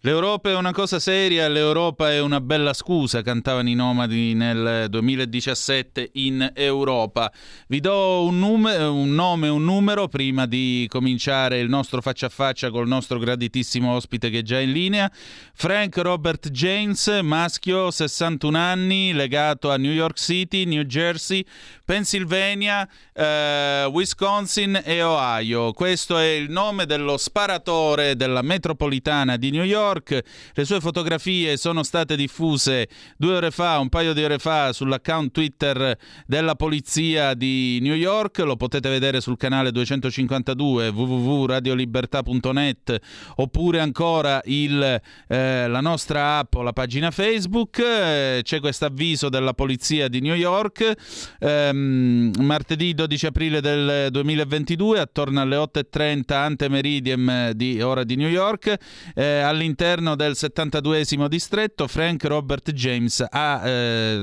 L'Europa 0.03 0.49
è 0.49 0.55
una 0.55 0.73
cosa 0.73 0.99
seria, 0.99 1.47
l'Europa 1.49 2.11
è 2.11 2.21
una 2.21 2.41
bella 2.41 2.73
scusa, 2.73 3.21
cantavano 3.21 3.69
i 3.69 3.75
nomadi 3.75 4.33
nel 4.33 4.87
2017 4.89 6.13
in 6.15 6.53
Europa. 6.55 7.31
Vi 7.67 7.81
do 7.81 8.25
un, 8.25 8.39
num- 8.39 8.65
un 8.65 9.15
nome 9.15 9.49
un 9.49 9.63
numero 9.63 10.09
prima 10.09 10.47
di 10.47 10.87
cominciare 10.89 11.59
il 11.59 11.69
nostro 11.69 12.01
faccia 12.01 12.27
a 12.27 12.29
faccia 12.31 12.71
col 12.71 12.89
nostro 12.89 13.19
graditissimo 13.19 13.93
ospite 13.93 14.31
che 14.31 14.39
è 14.39 14.43
già 14.43 14.59
in 14.59 14.73
linea. 14.73 15.13
Frank 15.53 15.99
Robert 15.99 16.49
James, 16.49 17.07
maschio, 17.23 17.91
61 17.91 18.57
anni, 18.57 19.13
legato 19.13 19.71
a 19.71 19.77
New 19.77 19.93
York 19.93 20.17
City, 20.19 20.65
New 20.65 20.85
Jersey, 20.85 21.45
Pennsylvania, 21.85 22.89
eh, 23.13 23.85
Wisconsin 23.85 24.81
e 24.83 25.03
Ohio. 25.03 25.73
Questo 25.73 26.17
è 26.17 26.29
il 26.29 26.49
nome 26.49 26.87
dello 26.87 27.19
sparatore 27.19 28.17
della 28.17 28.41
metropolitana 28.41 29.37
di 29.37 29.51
New 29.51 29.65
York. 29.65 29.89
Le 29.93 30.65
sue 30.65 30.81
fotografie 30.81 31.57
sono 31.57 31.83
state 31.83 32.17
diffuse 32.17 32.89
due 33.17 33.35
ore 33.35 33.51
fa, 33.51 33.79
un 33.79 33.89
paio 33.89 34.13
di 34.13 34.23
ore 34.23 34.39
fa, 34.39 34.73
sull'account 34.73 35.33
Twitter 35.33 35.99
della 36.27 36.55
polizia 36.55 37.35
di 37.35 37.79
New 37.83 37.95
York. 37.95 38.39
Lo 38.39 38.57
potete 38.57 38.89
vedere 38.89 39.21
sul 39.21 39.37
canale 39.37 39.73
252 39.73 40.89
www.radiolibertà.net 40.89 42.99
oppure 43.37 43.81
ancora 43.81 44.41
il, 44.45 45.01
eh, 45.29 45.67
la 45.67 45.81
nostra 45.81 46.39
app 46.39 46.55
o 46.55 46.63
la 46.63 46.73
pagina 46.73 47.11
Facebook. 47.11 47.79
Eh, 47.81 48.41
c'è 48.43 48.61
questo 48.61 48.85
avviso 48.85 49.29
della 49.29 49.55
polizia 49.55 50.09
di 50.09 50.21
New 50.21 50.35
York. 50.35 50.93
Ehm, 51.41 52.31
martedì 52.39 52.95
12 52.95 53.27
aprile 53.27 53.61
del 53.61 54.09
2022, 54.11 55.01
attorno 55.01 55.41
alle 55.41 55.57
8.30 55.57 56.35
ante 56.35 56.69
meridiem 56.69 57.51
di 57.53 57.81
ora 57.83 58.05
di 58.05 58.17
New 58.17 58.29
York, 58.29 58.77
eh, 59.15 59.41
all'interno 59.41 59.79
del 59.81 60.33
72esimo 60.33 61.27
distretto, 61.27 61.89
Frank 61.89 62.23
Robert 62.25 62.71
James 62.73 63.25
ha 63.27 63.67
eh, 63.67 64.23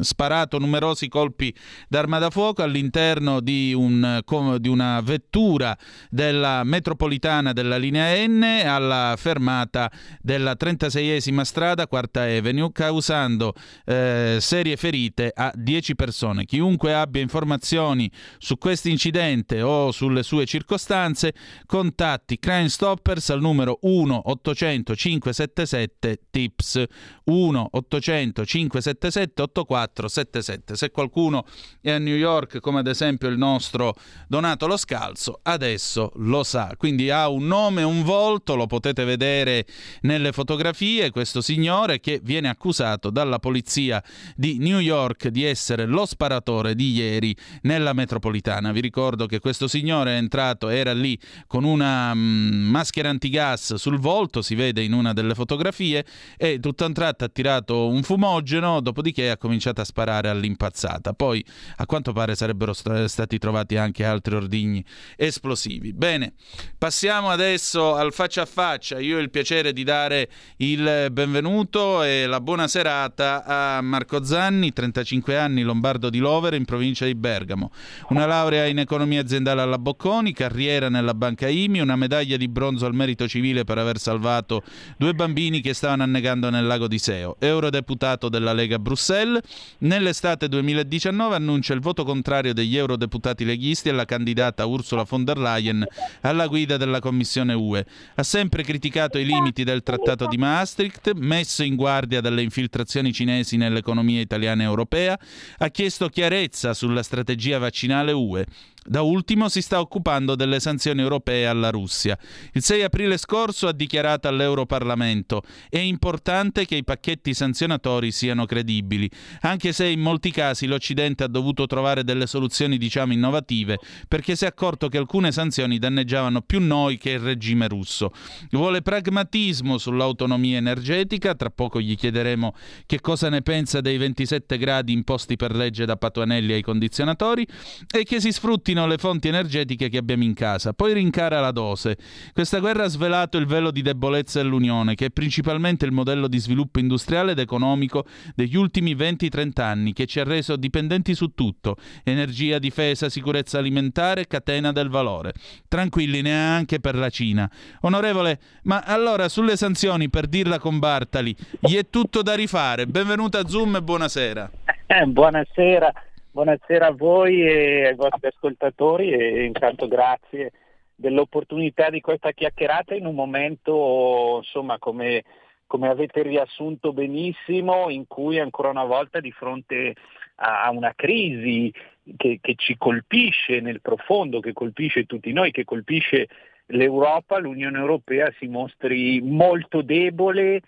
sparato 0.00 0.58
numerosi 0.58 1.08
colpi 1.08 1.54
d'arma 1.88 2.18
da 2.18 2.28
fuoco 2.28 2.62
all'interno 2.62 3.40
di, 3.40 3.72
un, 3.72 4.20
di 4.58 4.68
una 4.68 5.00
vettura 5.00 5.74
della 6.10 6.62
metropolitana 6.64 7.54
della 7.54 7.78
linea 7.78 8.14
N 8.26 8.42
alla 8.42 9.14
fermata 9.16 9.90
della 10.20 10.56
36esima 10.60 11.40
strada, 11.40 11.86
Quarta 11.86 12.24
Avenue, 12.24 12.70
causando 12.70 13.54
eh, 13.86 14.36
serie 14.40 14.76
ferite 14.76 15.32
a 15.34 15.50
10 15.54 15.94
persone. 15.94 16.44
Chiunque 16.44 16.92
abbia 16.92 17.22
informazioni 17.22 18.12
su 18.36 18.58
questo 18.58 18.90
incidente 18.90 19.62
o 19.62 19.90
sulle 19.90 20.22
sue 20.22 20.44
circostanze, 20.44 21.32
contatti 21.64 22.38
Crime 22.38 22.68
Stoppers 22.68 23.30
al 23.30 23.40
numero 23.40 23.78
1 23.80 24.20
800 24.24 24.80
577 24.84 26.20
TIPS 26.30 26.84
1 27.24 27.68
800 27.70 28.44
577 28.44 29.42
8477. 29.42 30.76
Se 30.76 30.90
qualcuno 30.90 31.44
è 31.80 31.90
a 31.90 31.98
New 31.98 32.16
York, 32.16 32.60
come 32.60 32.80
ad 32.80 32.86
esempio 32.86 33.28
il 33.28 33.38
nostro 33.38 33.94
Donato 34.28 34.66
Lo 34.66 34.76
Scalzo, 34.76 35.40
adesso 35.42 36.12
lo 36.16 36.42
sa. 36.42 36.74
Quindi 36.76 37.10
ha 37.10 37.28
un 37.28 37.46
nome, 37.46 37.82
un 37.82 38.02
volto, 38.02 38.54
lo 38.54 38.66
potete 38.66 39.04
vedere 39.04 39.66
nelle 40.02 40.32
fotografie, 40.32 41.10
questo 41.10 41.40
signore 41.40 42.00
che 42.00 42.20
viene 42.22 42.48
accusato 42.48 43.10
dalla 43.10 43.38
polizia 43.38 44.02
di 44.34 44.58
New 44.58 44.78
York 44.78 45.28
di 45.28 45.44
essere 45.44 45.86
lo 45.86 46.06
sparatore 46.06 46.74
di 46.74 46.92
ieri 46.92 47.36
nella 47.62 47.92
metropolitana. 47.92 48.72
Vi 48.72 48.80
ricordo 48.80 49.26
che 49.26 49.38
questo 49.38 49.68
signore 49.68 50.14
è 50.14 50.16
entrato, 50.16 50.68
era 50.68 50.92
lì 50.92 51.18
con 51.46 51.64
una 51.64 52.14
mm, 52.14 52.70
maschera 52.70 53.08
antigas 53.08 53.74
sul 53.74 53.98
volto, 53.98 54.42
si 54.42 54.54
vede 54.54 54.71
in 54.80 54.92
una 54.92 55.12
delle 55.12 55.34
fotografie, 55.34 56.04
e 56.36 56.58
tutto 56.60 56.84
a 56.84 56.86
un 56.86 56.92
tratto 56.92 57.24
ha 57.24 57.28
tirato 57.28 57.88
un 57.88 58.02
fumogeno, 58.02 58.80
dopodiché 58.80 59.30
ha 59.30 59.36
cominciato 59.36 59.80
a 59.80 59.84
sparare 59.84 60.28
all'impazzata. 60.28 61.12
Poi 61.12 61.44
a 61.76 61.86
quanto 61.86 62.12
pare 62.12 62.34
sarebbero 62.34 62.72
st- 62.72 63.04
stati 63.04 63.38
trovati 63.38 63.76
anche 63.76 64.04
altri 64.04 64.34
ordigni 64.34 64.84
esplosivi. 65.16 65.92
Bene, 65.92 66.34
passiamo 66.78 67.28
adesso 67.28 67.94
al 67.94 68.12
faccia 68.12 68.42
a 68.42 68.46
faccia. 68.46 68.98
Io 68.98 69.16
ho 69.16 69.20
il 69.20 69.30
piacere 69.30 69.72
di 69.72 69.84
dare 69.84 70.28
il 70.58 71.08
benvenuto 71.10 72.02
e 72.02 72.26
la 72.26 72.40
buona 72.40 72.68
serata 72.68 73.44
a 73.44 73.80
Marco 73.80 74.24
Zanni, 74.24 74.72
35 74.72 75.36
anni, 75.36 75.62
lombardo 75.62 76.10
di 76.10 76.18
Lovere, 76.18 76.56
in 76.56 76.64
provincia 76.64 77.04
di 77.04 77.14
Bergamo. 77.14 77.72
Una 78.08 78.26
laurea 78.26 78.66
in 78.66 78.78
economia 78.78 79.20
aziendale 79.20 79.60
alla 79.60 79.78
Bocconi, 79.78 80.32
carriera 80.32 80.88
nella 80.88 81.14
banca 81.14 81.48
IMI, 81.48 81.80
una 81.80 81.96
medaglia 81.96 82.36
di 82.36 82.48
bronzo 82.48 82.86
al 82.86 82.94
merito 82.94 83.26
civile 83.26 83.64
per 83.64 83.78
aver 83.78 83.98
salvato 83.98 84.61
due 84.96 85.14
bambini 85.14 85.60
che 85.60 85.74
stavano 85.74 86.02
annegando 86.02 86.50
nel 86.50 86.66
lago 86.66 86.88
di 86.88 86.98
Seo. 86.98 87.36
Eurodeputato 87.38 88.28
della 88.28 88.52
Lega 88.52 88.78
Bruxelles. 88.78 89.42
Nell'estate 89.78 90.48
2019 90.48 91.34
annuncia 91.34 91.74
il 91.74 91.80
voto 91.80 92.04
contrario 92.04 92.52
degli 92.52 92.76
eurodeputati 92.76 93.44
leghisti 93.44 93.88
alla 93.88 94.04
candidata 94.04 94.64
Ursula 94.64 95.04
von 95.08 95.24
der 95.24 95.38
Leyen 95.38 95.86
alla 96.22 96.46
guida 96.46 96.76
della 96.76 97.00
Commissione 97.00 97.54
UE. 97.54 97.84
Ha 98.14 98.22
sempre 98.22 98.62
criticato 98.62 99.18
i 99.18 99.24
limiti 99.24 99.64
del 99.64 99.82
Trattato 99.82 100.26
di 100.26 100.36
Maastricht, 100.36 101.12
messo 101.14 101.62
in 101.62 101.76
guardia 101.76 102.20
dalle 102.20 102.42
infiltrazioni 102.42 103.12
cinesi 103.12 103.56
nell'economia 103.56 104.20
italiana 104.20 104.62
e 104.62 104.66
europea, 104.66 105.18
ha 105.58 105.68
chiesto 105.68 106.08
chiarezza 106.08 106.74
sulla 106.74 107.02
strategia 107.02 107.58
vaccinale 107.58 108.12
UE. 108.12 108.46
Da 108.84 109.02
ultimo 109.02 109.48
si 109.48 109.62
sta 109.62 109.78
occupando 109.78 110.34
delle 110.34 110.58
sanzioni 110.58 111.02
europee 111.02 111.46
alla 111.46 111.70
Russia. 111.70 112.18
Il 112.52 112.62
6 112.62 112.82
aprile 112.82 113.16
scorso 113.16 113.68
ha 113.68 113.72
dichiarato 113.72 114.26
all'Europarlamento 114.26 115.42
è 115.68 115.78
importante 115.78 116.64
che 116.64 116.74
i 116.74 116.82
pacchetti 116.82 117.32
sanzionatori 117.32 118.10
siano 118.10 118.44
credibili, 118.44 119.08
anche 119.42 119.72
se 119.72 119.86
in 119.86 120.00
molti 120.00 120.32
casi 120.32 120.66
l'Occidente 120.66 121.22
ha 121.22 121.28
dovuto 121.28 121.66
trovare 121.66 122.02
delle 122.02 122.26
soluzioni 122.26 122.76
diciamo 122.76 123.12
innovative 123.12 123.78
perché 124.08 124.34
si 124.34 124.44
è 124.44 124.48
accorto 124.48 124.88
che 124.88 124.98
alcune 124.98 125.30
sanzioni 125.30 125.78
danneggiavano 125.78 126.42
più 126.42 126.60
noi 126.60 126.98
che 126.98 127.10
il 127.10 127.20
regime 127.20 127.68
russo. 127.68 128.12
Vuole 128.50 128.82
pragmatismo 128.82 129.78
sull'autonomia 129.78 130.58
energetica, 130.58 131.34
tra 131.36 131.50
poco 131.50 131.80
gli 131.80 131.96
chiederemo 131.96 132.54
che 132.86 133.00
cosa 133.00 133.28
ne 133.28 133.42
pensa 133.42 133.80
dei 133.80 133.96
27 133.96 134.58
gradi 134.58 134.92
imposti 134.92 135.36
per 135.36 135.54
legge 135.54 135.86
da 135.86 135.96
Patuanelli 135.96 136.52
ai 136.52 136.62
condizionatori 136.62 137.46
e 137.88 138.02
che 138.02 138.20
si 138.20 138.32
sfrutti 138.32 138.71
le 138.72 138.96
fonti 138.96 139.28
energetiche 139.28 139.88
che 139.88 139.98
abbiamo 139.98 140.24
in 140.24 140.34
casa. 140.34 140.72
Poi 140.72 140.94
rincara 140.94 141.40
la 141.40 141.52
dose. 141.52 141.96
Questa 142.32 142.58
guerra 142.58 142.84
ha 142.84 142.88
svelato 142.88 143.36
il 143.36 143.46
velo 143.46 143.70
di 143.70 143.82
debolezza 143.82 144.40
dell'Unione, 144.40 144.94
che 144.94 145.06
è 145.06 145.10
principalmente 145.10 145.84
il 145.84 145.92
modello 145.92 146.26
di 146.26 146.38
sviluppo 146.38 146.78
industriale 146.78 147.32
ed 147.32 147.38
economico 147.38 148.06
degli 148.34 148.56
ultimi 148.56 148.94
20-30 148.94 149.60
anni, 149.60 149.92
che 149.92 150.06
ci 150.06 150.20
ha 150.20 150.24
reso 150.24 150.56
dipendenti 150.56 151.14
su 151.14 151.34
tutto: 151.34 151.76
energia, 152.02 152.58
difesa, 152.58 153.08
sicurezza 153.08 153.58
alimentare, 153.58 154.26
catena 154.26 154.72
del 154.72 154.88
valore. 154.88 155.34
Tranquilli 155.68 156.22
neanche 156.22 156.80
per 156.80 156.94
la 156.94 157.10
Cina. 157.10 157.50
Onorevole, 157.82 158.40
ma 158.64 158.80
allora 158.80 159.28
sulle 159.28 159.56
sanzioni, 159.56 160.08
per 160.08 160.26
dirla 160.26 160.58
con 160.58 160.78
Bartali, 160.78 161.36
gli 161.60 161.74
è 161.76 161.88
tutto 161.90 162.22
da 162.22 162.34
rifare. 162.34 162.86
Benvenuta 162.86 163.40
a 163.40 163.46
Zoom 163.46 163.76
e 163.76 163.82
buonasera. 163.82 164.50
Eh, 164.86 165.06
buonasera. 165.06 165.92
Buonasera 166.34 166.86
a 166.86 166.92
voi 166.92 167.42
e 167.42 167.88
ai 167.88 167.94
vostri 167.94 168.28
ascoltatori 168.28 169.12
e 169.12 169.44
intanto 169.44 169.86
grazie 169.86 170.52
dell'opportunità 170.94 171.90
di 171.90 172.00
questa 172.00 172.32
chiacchierata 172.32 172.94
in 172.94 173.04
un 173.04 173.14
momento, 173.14 174.38
insomma, 174.38 174.78
come, 174.78 175.24
come 175.66 175.90
avete 175.90 176.22
riassunto 176.22 176.94
benissimo, 176.94 177.90
in 177.90 178.06
cui 178.06 178.38
ancora 178.38 178.70
una 178.70 178.84
volta 178.84 179.20
di 179.20 179.30
fronte 179.30 179.94
a 180.36 180.70
una 180.70 180.94
crisi 180.96 181.70
che, 182.16 182.38
che 182.40 182.54
ci 182.56 182.78
colpisce 182.78 183.60
nel 183.60 183.82
profondo, 183.82 184.40
che 184.40 184.54
colpisce 184.54 185.04
tutti 185.04 185.34
noi, 185.34 185.50
che 185.50 185.64
colpisce 185.64 186.28
l'Europa, 186.68 187.36
l'Unione 187.36 187.78
Europea 187.78 188.32
si 188.38 188.46
mostri 188.46 189.20
molto 189.20 189.82
debole, 189.82 190.62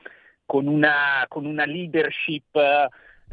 con 0.44 0.66
una, 0.66 1.24
con 1.26 1.46
una 1.46 1.64
leadership 1.64 2.54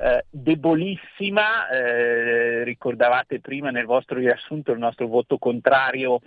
eh, 0.01 0.25
debolissima, 0.31 1.69
eh, 1.69 2.63
ricordavate 2.63 3.39
prima 3.39 3.69
nel 3.69 3.85
vostro 3.85 4.17
riassunto 4.17 4.71
il 4.71 4.79
nostro 4.79 5.07
voto 5.07 5.37
contrario 5.37 6.21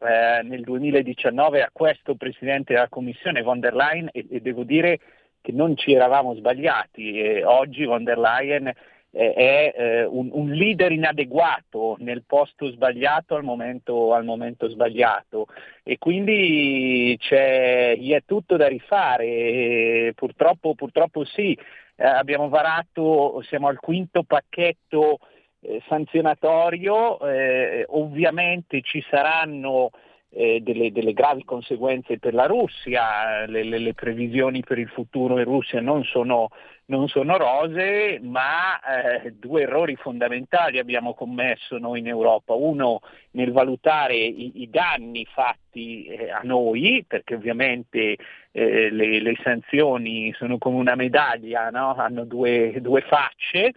eh, 0.00 0.42
nel 0.42 0.62
2019 0.62 1.62
a 1.62 1.68
questo 1.70 2.14
Presidente 2.14 2.72
della 2.72 2.88
Commissione 2.88 3.42
von 3.42 3.60
der 3.60 3.74
Leyen 3.74 4.08
e, 4.12 4.26
e 4.30 4.40
devo 4.40 4.64
dire 4.64 5.00
che 5.42 5.52
non 5.52 5.76
ci 5.76 5.92
eravamo 5.92 6.34
sbagliati 6.34 7.20
e 7.20 7.44
oggi 7.44 7.84
von 7.84 8.04
der 8.04 8.18
Leyen 8.18 8.72
è 9.12 9.74
eh, 9.76 10.04
un, 10.04 10.30
un, 10.32 10.50
leader 10.52 10.92
inadeguato 10.92 11.96
nel 11.98 12.22
posto 12.24 12.70
sbagliato 12.70 13.34
al 13.34 13.42
momento, 13.42 14.14
al 14.14 14.24
momento 14.24 14.68
sbagliato. 14.68 15.46
E 15.82 15.98
quindi 15.98 17.16
c'è, 17.18 17.96
gli 17.98 18.12
è 18.12 18.22
tutto 18.24 18.56
da 18.56 18.68
rifare 18.68 20.12
purtroppo, 20.14 20.74
purtroppo 20.74 21.24
sì, 21.24 21.58
eh, 22.00 22.06
abbiamo 22.06 22.48
varato, 22.48 23.42
siamo 23.42 23.68
al 23.68 23.78
quinto 23.78 24.22
pacchetto 24.22 25.18
eh, 25.60 25.82
sanzionatorio, 25.86 27.20
eh, 27.28 27.84
ovviamente 27.90 28.80
ci 28.80 29.04
saranno 29.10 29.90
eh, 30.32 30.60
delle, 30.62 30.92
delle, 30.92 31.12
gravi 31.12 31.44
conseguenze 31.44 32.18
per 32.18 32.34
la 32.34 32.46
Russia, 32.46 33.46
le, 33.46 33.64
le, 33.64 33.78
le, 33.78 33.94
previsioni 33.94 34.62
per 34.62 34.78
il 34.78 34.88
futuro 34.88 35.38
in 35.38 35.44
Russia 35.44 35.80
non 35.80 36.04
sono, 36.04 36.50
non 36.86 37.08
sono 37.08 37.36
rose, 37.36 38.20
ma 38.22 38.78
eh, 38.80 39.32
due 39.32 39.62
errori 39.62 39.96
fondamentali 39.96 40.78
abbiamo 40.78 41.14
commesso 41.14 41.78
noi 41.78 41.98
in 41.98 42.06
Europa. 42.06 42.54
Uno 42.54 43.00
nel 43.32 43.50
valutare 43.50 44.14
i, 44.14 44.62
i 44.62 44.70
danni 44.70 45.26
fatti 45.26 46.04
eh, 46.04 46.30
a 46.30 46.40
noi, 46.44 47.04
perché 47.06 47.34
ovviamente 47.34 48.16
eh, 48.52 48.90
le, 48.90 49.20
le, 49.20 49.36
sanzioni 49.42 50.32
sono 50.36 50.58
come 50.58 50.76
una 50.76 50.94
medaglia, 50.94 51.70
no? 51.70 51.94
hanno 51.94 52.24
due, 52.24 52.76
due 52.80 53.00
facce 53.00 53.72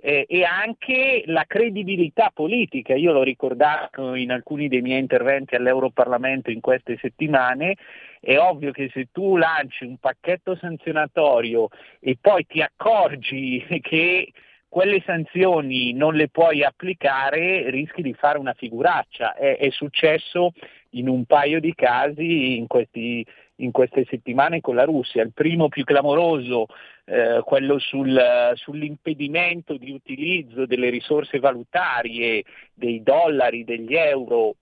eh, 0.00 0.26
e 0.28 0.44
anche 0.44 1.22
la 1.26 1.44
credibilità 1.46 2.30
politica. 2.32 2.94
Io 2.94 3.12
l'ho 3.12 3.22
ricordato 3.22 4.14
in 4.14 4.30
alcuni 4.30 4.68
dei 4.68 4.82
miei 4.82 5.00
interventi 5.00 5.54
all'Europarlamento 5.54 6.50
in 6.50 6.60
queste 6.60 6.98
settimane, 7.00 7.76
è 8.20 8.38
ovvio 8.38 8.72
che 8.72 8.90
se 8.92 9.08
tu 9.12 9.36
lanci 9.36 9.84
un 9.84 9.98
pacchetto 9.98 10.56
sanzionatorio 10.56 11.68
e 12.00 12.16
poi 12.20 12.46
ti 12.46 12.60
accorgi 12.60 13.64
che 13.80 14.32
quelle 14.68 15.02
sanzioni 15.06 15.92
non 15.92 16.14
le 16.14 16.28
puoi 16.28 16.62
applicare, 16.62 17.70
rischi 17.70 18.02
di 18.02 18.12
fare 18.12 18.38
una 18.38 18.52
figuraccia. 18.52 19.34
È, 19.34 19.56
è 19.56 19.70
successo 19.70 20.52
in 20.90 21.08
un 21.08 21.24
paio 21.24 21.60
di 21.60 21.74
casi 21.74 22.56
in, 22.56 22.66
questi, 22.66 23.24
in, 23.56 23.70
queste 23.70 24.04
settimane 24.08 24.60
con 24.60 24.74
la 24.74 24.84
Russia. 24.84 25.22
Il 25.22 25.32
primo 25.32 25.68
più 25.68 25.84
clamoroso, 25.84 26.66
eh, 27.04 27.40
quello 27.44 27.78
sul, 27.78 28.52
sull'impedimento 28.54 29.76
di 29.76 29.90
utilizzo 29.90 30.66
delle 30.66 30.90
risorse 30.90 31.38
valutarie, 31.38 32.44
dei 32.74 33.02
dollari, 33.02 33.64
degli 33.64 33.94
euro 33.94 34.54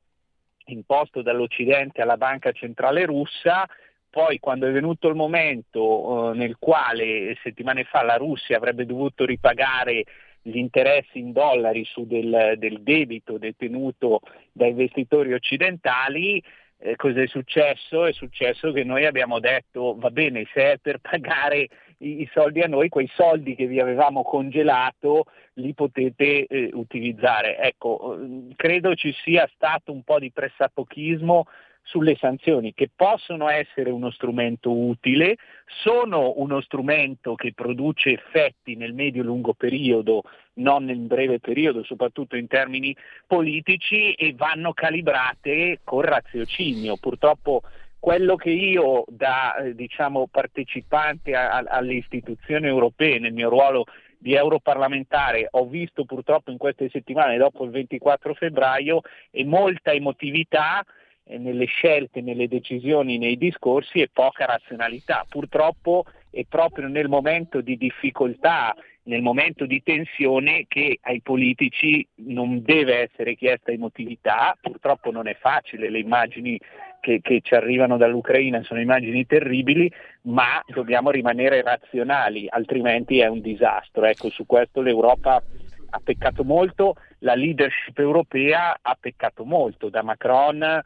imposto 0.67 1.23
dall'Occidente 1.23 2.01
alla 2.01 2.17
Banca 2.17 2.53
Centrale 2.53 3.05
Russa, 3.05 3.67
poi 4.09 4.39
quando 4.39 4.69
è 4.69 4.71
venuto 4.71 5.09
il 5.09 5.17
momento 5.17 6.33
eh, 6.33 6.37
nel 6.37 6.57
quale 6.59 7.37
settimane 7.43 7.83
fa 7.83 8.05
la 8.05 8.17
Russia 8.17 8.57
avrebbe 8.57 8.87
dovuto 8.87 9.25
ripagare 9.25 10.05
gli 10.41 10.59
interessi 10.59 11.19
in 11.19 11.33
dollari 11.33 11.85
su 11.85 12.07
del, 12.07 12.55
del 12.57 12.83
debito 12.83 13.39
detenuto 13.39 14.21
da 14.53 14.67
investitori 14.67 15.33
occidentali, 15.33 16.41
eh, 16.85 16.97
cosa 16.97 17.23
è 17.23 17.27
successo? 17.27 18.05
È 18.05 18.13
successo 18.13 18.71
che 18.71 18.85
noi 18.85 19.07
abbiamo 19.07 19.41
detto 19.41 19.97
va 19.99 20.11
bene, 20.11 20.47
se 20.53 20.73
è 20.73 20.79
per 20.79 20.99
pagare 20.99 21.69
i, 21.99 22.21
i 22.21 22.31
soldi 22.33 22.61
a 22.61 22.67
noi, 22.67 22.91
quei 22.91 23.11
soldi 23.15 23.55
che 23.55 23.67
vi 23.67 23.81
avevamo 23.81 24.23
congelato 24.23 25.25
li 25.55 25.73
potete 25.73 26.45
eh, 26.47 26.71
utilizzare. 26.75 27.59
Ecco, 27.59 28.19
credo 28.55 28.95
ci 28.95 29.15
sia 29.25 29.49
stato 29.55 29.93
un 29.93 30.03
po' 30.03 30.19
di 30.19 30.31
pressapochismo 30.31 31.47
sulle 31.85 32.17
sanzioni 32.17 32.73
che 32.73 32.91
possono 32.95 33.49
essere 33.49 33.91
uno 33.91 34.11
strumento 34.11 34.75
utile, 34.75 35.37
sono 35.83 36.33
uno 36.37 36.61
strumento 36.63 37.35
che 37.35 37.53
produce 37.55 38.11
effetti 38.11 38.75
nel 38.75 38.95
medio-lungo 38.95 39.53
periodo, 39.53 40.23
non 40.55 40.85
nel 40.85 40.99
breve 40.99 41.41
periodo, 41.41 41.85
soprattutto 41.85 42.37
in 42.37 42.47
termini 42.47 42.97
politici 43.27 44.13
e 44.15 44.35
vanno 44.35 44.73
calibrate 44.73 45.81
con 45.85 46.01
raziocinio. 46.01 46.97
Purtroppo 46.97 47.63
quello 47.99 48.37
che 48.37 48.51
io 48.51 49.05
da 49.07 49.57
eh, 49.57 49.75
diciamo, 49.75 50.27
partecipante 50.31 51.35
a, 51.35 51.53
a, 51.53 51.65
alle 51.67 51.95
istituzioni 51.95 52.67
europee 52.67 53.19
nel 53.19 53.33
mio 53.33 53.51
ruolo 53.51 53.85
di 54.19 54.35
europarlamentare 54.35 55.49
ho 55.51 55.67
visto 55.67 56.07
purtroppo 56.07 56.51
in 56.51 56.57
queste 56.57 56.89
settimane 56.91 57.37
dopo 57.37 57.63
il 57.65 57.71
24 57.71 58.33
febbraio 58.33 59.03
è 59.31 59.43
molta 59.43 59.93
emotività 59.93 60.83
nelle 61.27 61.65
scelte, 61.67 62.21
nelle 62.21 62.49
decisioni, 62.49 63.19
nei 63.19 63.37
discorsi 63.37 64.01
e 64.01 64.11
poca 64.13 64.45
razionalità. 64.45 65.25
Purtroppo 65.29 66.05
è 66.31 66.45
proprio 66.49 66.89
nel 66.89 67.09
momento 67.09 67.61
di 67.61 67.77
difficoltà, 67.77 68.75
nel 69.05 69.23
momento 69.23 69.67
di 69.67 69.83
tensione 69.83 70.65
che 70.67 70.99
ai 71.03 71.21
politici 71.21 72.07
non 72.17 72.63
deve 72.63 73.09
essere 73.11 73.35
chiesta 73.35 73.71
emotività, 73.71 74.57
purtroppo 74.61 75.11
non 75.11 75.27
è 75.29 75.37
facile, 75.39 75.91
le 75.91 75.99
immagini 75.99 76.59
che, 77.01 77.21
che 77.21 77.41
ci 77.43 77.55
arrivano 77.55 77.99
dall'Ucraina 77.99 78.63
sono 78.63 78.81
immagini 78.81 79.27
terribili, 79.27 79.93
ma 80.23 80.63
dobbiamo 80.67 81.11
rimanere 81.11 81.63
razionali, 81.63 82.47
altrimenti 82.49 83.19
è 83.19 83.27
un 83.27 83.41
disastro. 83.41 84.07
Ecco, 84.07 84.31
su 84.31 84.47
questo 84.47 84.81
l'Europa 84.81 85.43
ha 85.91 86.01
peccato 86.03 86.45
molto, 86.45 86.97
la 87.19 87.35
leadership 87.35 87.99
europea 87.99 88.79
ha 88.81 88.97
peccato 88.99 89.45
molto, 89.45 89.91
da 89.91 90.03
Macron 90.03 90.83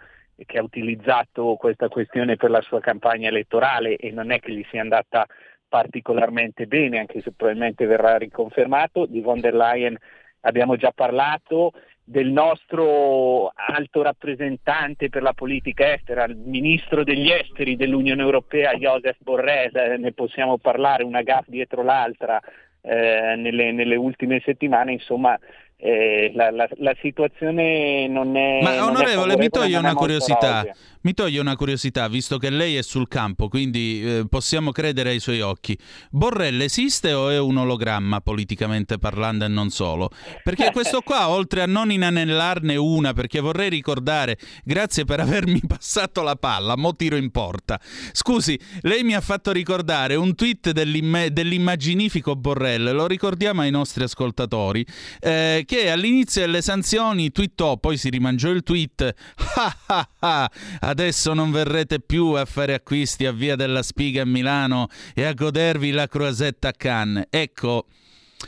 che 0.47 0.59
ha 0.59 0.63
utilizzato 0.63 1.57
questa 1.57 1.89
questione 1.89 2.37
per 2.37 2.51
la 2.51 2.61
sua 2.61 2.81
campagna 2.81 3.29
elettorale 3.29 3.97
e 3.97 4.11
non 4.11 4.31
è 4.31 4.41
che 4.41 4.53
gli 4.53 4.65
sia 4.71 4.81
andata 4.81 5.27
particolarmente 5.69 6.67
bene, 6.67 6.99
anche 6.99 7.21
se 7.21 7.33
probabilmente 7.33 7.87
verrà 7.87 8.17
riconfermato. 8.17 9.07
Di 9.07 9.21
von 9.21 9.41
der 9.41 9.55
Leyen 9.55 9.97
abbiamo 10.41 10.77
già 10.77 10.93
parlato, 10.95 11.73
del 12.09 12.31
nostro 12.31 13.53
alto 13.55 14.01
rappresentante 14.01 15.11
per 15.11 15.21
la 15.23 15.35
politica 15.35 15.93
estera, 15.93 16.25
il 16.25 16.37
ministro 16.37 17.05
degli 17.05 17.31
esteri 17.31 17.77
dell'Unione 17.77 18.23
Europea, 18.23 18.73
Joseph 18.75 19.19
Borrell, 19.21 19.99
ne 19.99 20.13
possiamo 20.13 20.57
parlare 20.57 21.05
una 21.05 21.21
gaff 21.21 21.49
dietro 21.49 21.83
l'altra 21.83 22.41
eh, 22.81 23.35
nelle, 23.37 23.73
nelle 23.73 23.97
ultime 23.97 24.41
settimane, 24.43 24.93
insomma 24.93 25.39
eh, 25.81 26.33
la, 26.35 26.51
la, 26.51 26.69
la, 26.79 26.95
situazione 27.01 28.09
non 28.09 28.37
è... 28.37 28.61
Ma 28.63 28.75
non 28.77 28.91
onorevole, 28.91 29.35
è 29.35 29.37
mi 29.37 29.49
toglie 29.49 29.77
una 29.77 29.95
curiosità. 29.95 30.67
Mi 31.09 31.15
toglie 31.15 31.41
una 31.41 31.57
curiosità, 31.57 32.07
visto 32.07 32.37
che 32.37 32.51
lei 32.51 32.77
è 32.77 32.83
sul 32.83 33.09
campo, 33.09 33.49
quindi 33.49 34.03
eh, 34.05 34.27
possiamo 34.29 34.73
credere 34.73 35.09
ai 35.09 35.21
suoi 35.21 35.41
occhi. 35.41 35.75
Borrell 36.11 36.61
esiste 36.61 37.15
o 37.15 37.31
è 37.31 37.39
un 37.39 37.57
ologramma 37.57 38.21
politicamente 38.21 38.99
parlando 38.99 39.47
e 39.47 39.49
non 39.49 39.71
solo? 39.71 40.11
Perché 40.45 40.69
questo 40.71 41.01
qua, 41.01 41.31
oltre 41.31 41.63
a 41.63 41.67
non 41.67 41.91
inanellarne 41.91 42.77
una, 42.77 43.15
perché 43.15 43.41
vorrei 43.41 43.71
ricordare, 43.71 44.37
grazie 44.65 45.07
per 45.07 45.21
avermi 45.21 45.63
passato 45.67 46.21
la 46.21 46.37
palla, 46.37 46.77
mo 46.77 46.95
tiro 46.95 47.17
in 47.17 47.31
porta. 47.31 47.81
Scusi, 48.13 48.61
lei 48.83 49.03
mi 49.03 49.15
ha 49.15 49.23
fatto 49.23 49.51
ricordare 49.51 50.15
un 50.15 50.35
tweet 50.35 50.73
dell'immaginifico 50.73 52.37
Borrell, 52.37 52.93
lo 52.93 53.07
ricordiamo 53.07 53.63
ai 53.63 53.71
nostri 53.71 54.05
ascoltatori, 54.05 54.85
eh, 55.21 55.65
che 55.67 55.91
all'inizio 55.91 56.43
delle 56.43 56.61
sanzioni 56.61 57.33
twittò, 57.33 57.79
poi 57.79 57.97
si 57.97 58.11
rimangiò 58.11 58.51
il 58.51 58.63
tweet, 58.63 59.15
ah 59.57 59.79
ah 59.87 60.51
ah, 60.81 60.97
adesso 61.01 61.33
non 61.33 61.53
verrete 61.53 62.01
più 62.01 62.33
a 62.33 62.45
fare 62.45 62.75
acquisti 62.75 63.25
a 63.25 63.31
Via 63.31 63.55
della 63.55 63.85
Spiga 63.85 64.23
a 64.23 64.27
Milano 64.27 64.89
e 65.15 65.23
a 65.23 65.33
godervi 65.33 65.93
la 65.93 66.09
croisette 66.09 66.67
a 66.67 66.73
Cannes. 66.73 67.27
Ecco, 67.31 67.87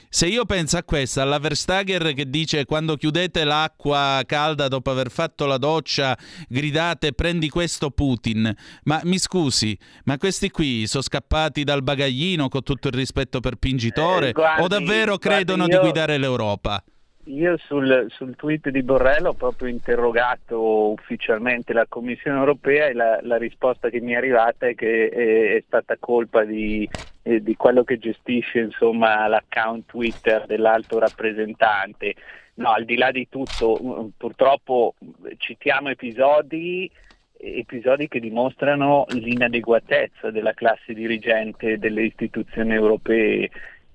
se 0.09 0.26
io 0.26 0.44
penso 0.46 0.76
a 0.76 0.82
questa, 0.82 1.22
alla 1.22 1.38
Verstager 1.38 2.12
che 2.12 2.28
dice 2.28 2.64
quando 2.64 2.96
chiudete 2.96 3.44
l'acqua 3.44 4.20
calda 4.26 4.66
dopo 4.66 4.90
aver 4.90 5.12
fatto 5.12 5.46
la 5.46 5.59
doccia, 5.59 6.18
gridate 6.48 7.12
prendi 7.12 7.48
questo 7.48 7.92
Putin. 7.92 8.53
Ma 8.82 9.01
mi 9.05 9.18
scusi, 9.18 9.78
ma 10.07 10.18
questi 10.18 10.51
qui 10.51 10.88
sono 10.88 11.05
scappati 11.05 11.62
dal 11.62 11.84
bagaglino 11.84 12.48
con 12.48 12.64
tutto 12.64 12.88
il 12.88 12.94
rispetto 12.94 13.38
per 13.38 13.57
Pingitore 13.57 14.30
Eh, 14.30 14.32
guardi, 14.32 14.62
o 14.64 14.66
davvero 14.66 15.18
credono 15.18 15.66
di 15.66 15.74
io- 15.74 15.80
guidare 15.82 16.18
l'Europa? 16.18 16.82
Io 17.24 17.56
sul, 17.58 18.06
sul 18.08 18.34
tweet 18.34 18.70
di 18.70 18.82
Borrell 18.82 19.26
ho 19.26 19.34
proprio 19.34 19.68
interrogato 19.68 20.90
ufficialmente 20.90 21.74
la 21.74 21.84
Commissione 21.86 22.38
europea 22.38 22.86
e 22.86 22.94
la, 22.94 23.20
la 23.22 23.36
risposta 23.36 23.90
che 23.90 24.00
mi 24.00 24.12
è 24.12 24.16
arrivata 24.16 24.66
è 24.66 24.74
che 24.74 25.08
è, 25.08 25.56
è 25.56 25.62
stata 25.66 25.96
colpa 25.98 26.44
di, 26.44 26.88
eh, 27.22 27.42
di 27.42 27.56
quello 27.56 27.84
che 27.84 27.98
gestisce 27.98 28.60
insomma, 28.60 29.26
l'account 29.28 29.84
Twitter 29.86 30.46
dell'alto 30.46 30.98
rappresentante. 30.98 32.14
No, 32.54 32.72
al 32.72 32.84
di 32.84 32.96
là 32.96 33.10
di 33.10 33.28
tutto, 33.28 33.78
mm, 33.82 34.08
purtroppo 34.16 34.94
citiamo 35.36 35.90
episodi 35.90 36.90
episodi 37.42 38.06
che 38.06 38.20
dimostrano 38.20 39.06
l'inadeguatezza 39.08 40.30
della 40.30 40.52
classe 40.52 40.92
dirigente 40.92 41.78
delle 41.78 42.02
istituzioni 42.02 42.74
europee 42.74 43.48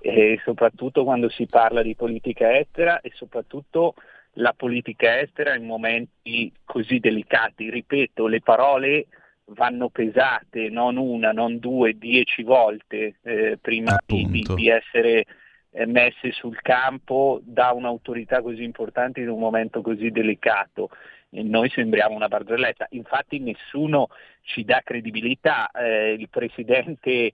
e 0.07 0.39
soprattutto 0.43 1.03
quando 1.03 1.29
si 1.29 1.47
parla 1.47 1.81
di 1.81 1.95
politica 1.95 2.55
estera 2.55 3.01
e 3.01 3.11
soprattutto 3.15 3.95
la 4.33 4.53
politica 4.55 5.19
estera 5.19 5.55
in 5.55 5.65
momenti 5.65 6.51
così 6.63 6.99
delicati. 6.99 7.71
Ripeto, 7.71 8.27
le 8.27 8.41
parole 8.41 9.07
vanno 9.45 9.89
pesate, 9.89 10.69
non 10.69 10.97
una, 10.97 11.31
non 11.31 11.57
due, 11.57 11.97
dieci 11.97 12.43
volte 12.43 13.15
eh, 13.23 13.57
prima 13.59 13.97
di, 14.05 14.45
di- 14.55 14.69
essere 14.69 15.25
eh, 15.71 15.85
messe 15.87 16.31
sul 16.31 16.61
campo 16.61 17.39
da 17.43 17.71
un'autorità 17.71 18.41
così 18.41 18.63
importante 18.63 19.21
in 19.21 19.29
un 19.29 19.39
momento 19.39 19.81
così 19.81 20.11
delicato. 20.11 20.89
E 21.31 21.41
noi 21.41 21.69
sembriamo 21.69 22.15
una 22.15 22.27
barzelletta, 22.27 22.87
infatti 22.91 23.39
nessuno 23.39 24.09
ci 24.43 24.63
dà 24.63 24.81
credibilità, 24.83 25.71
Eh, 25.71 26.13
il 26.13 26.29
presidente 26.29 27.09
eh, 27.11 27.33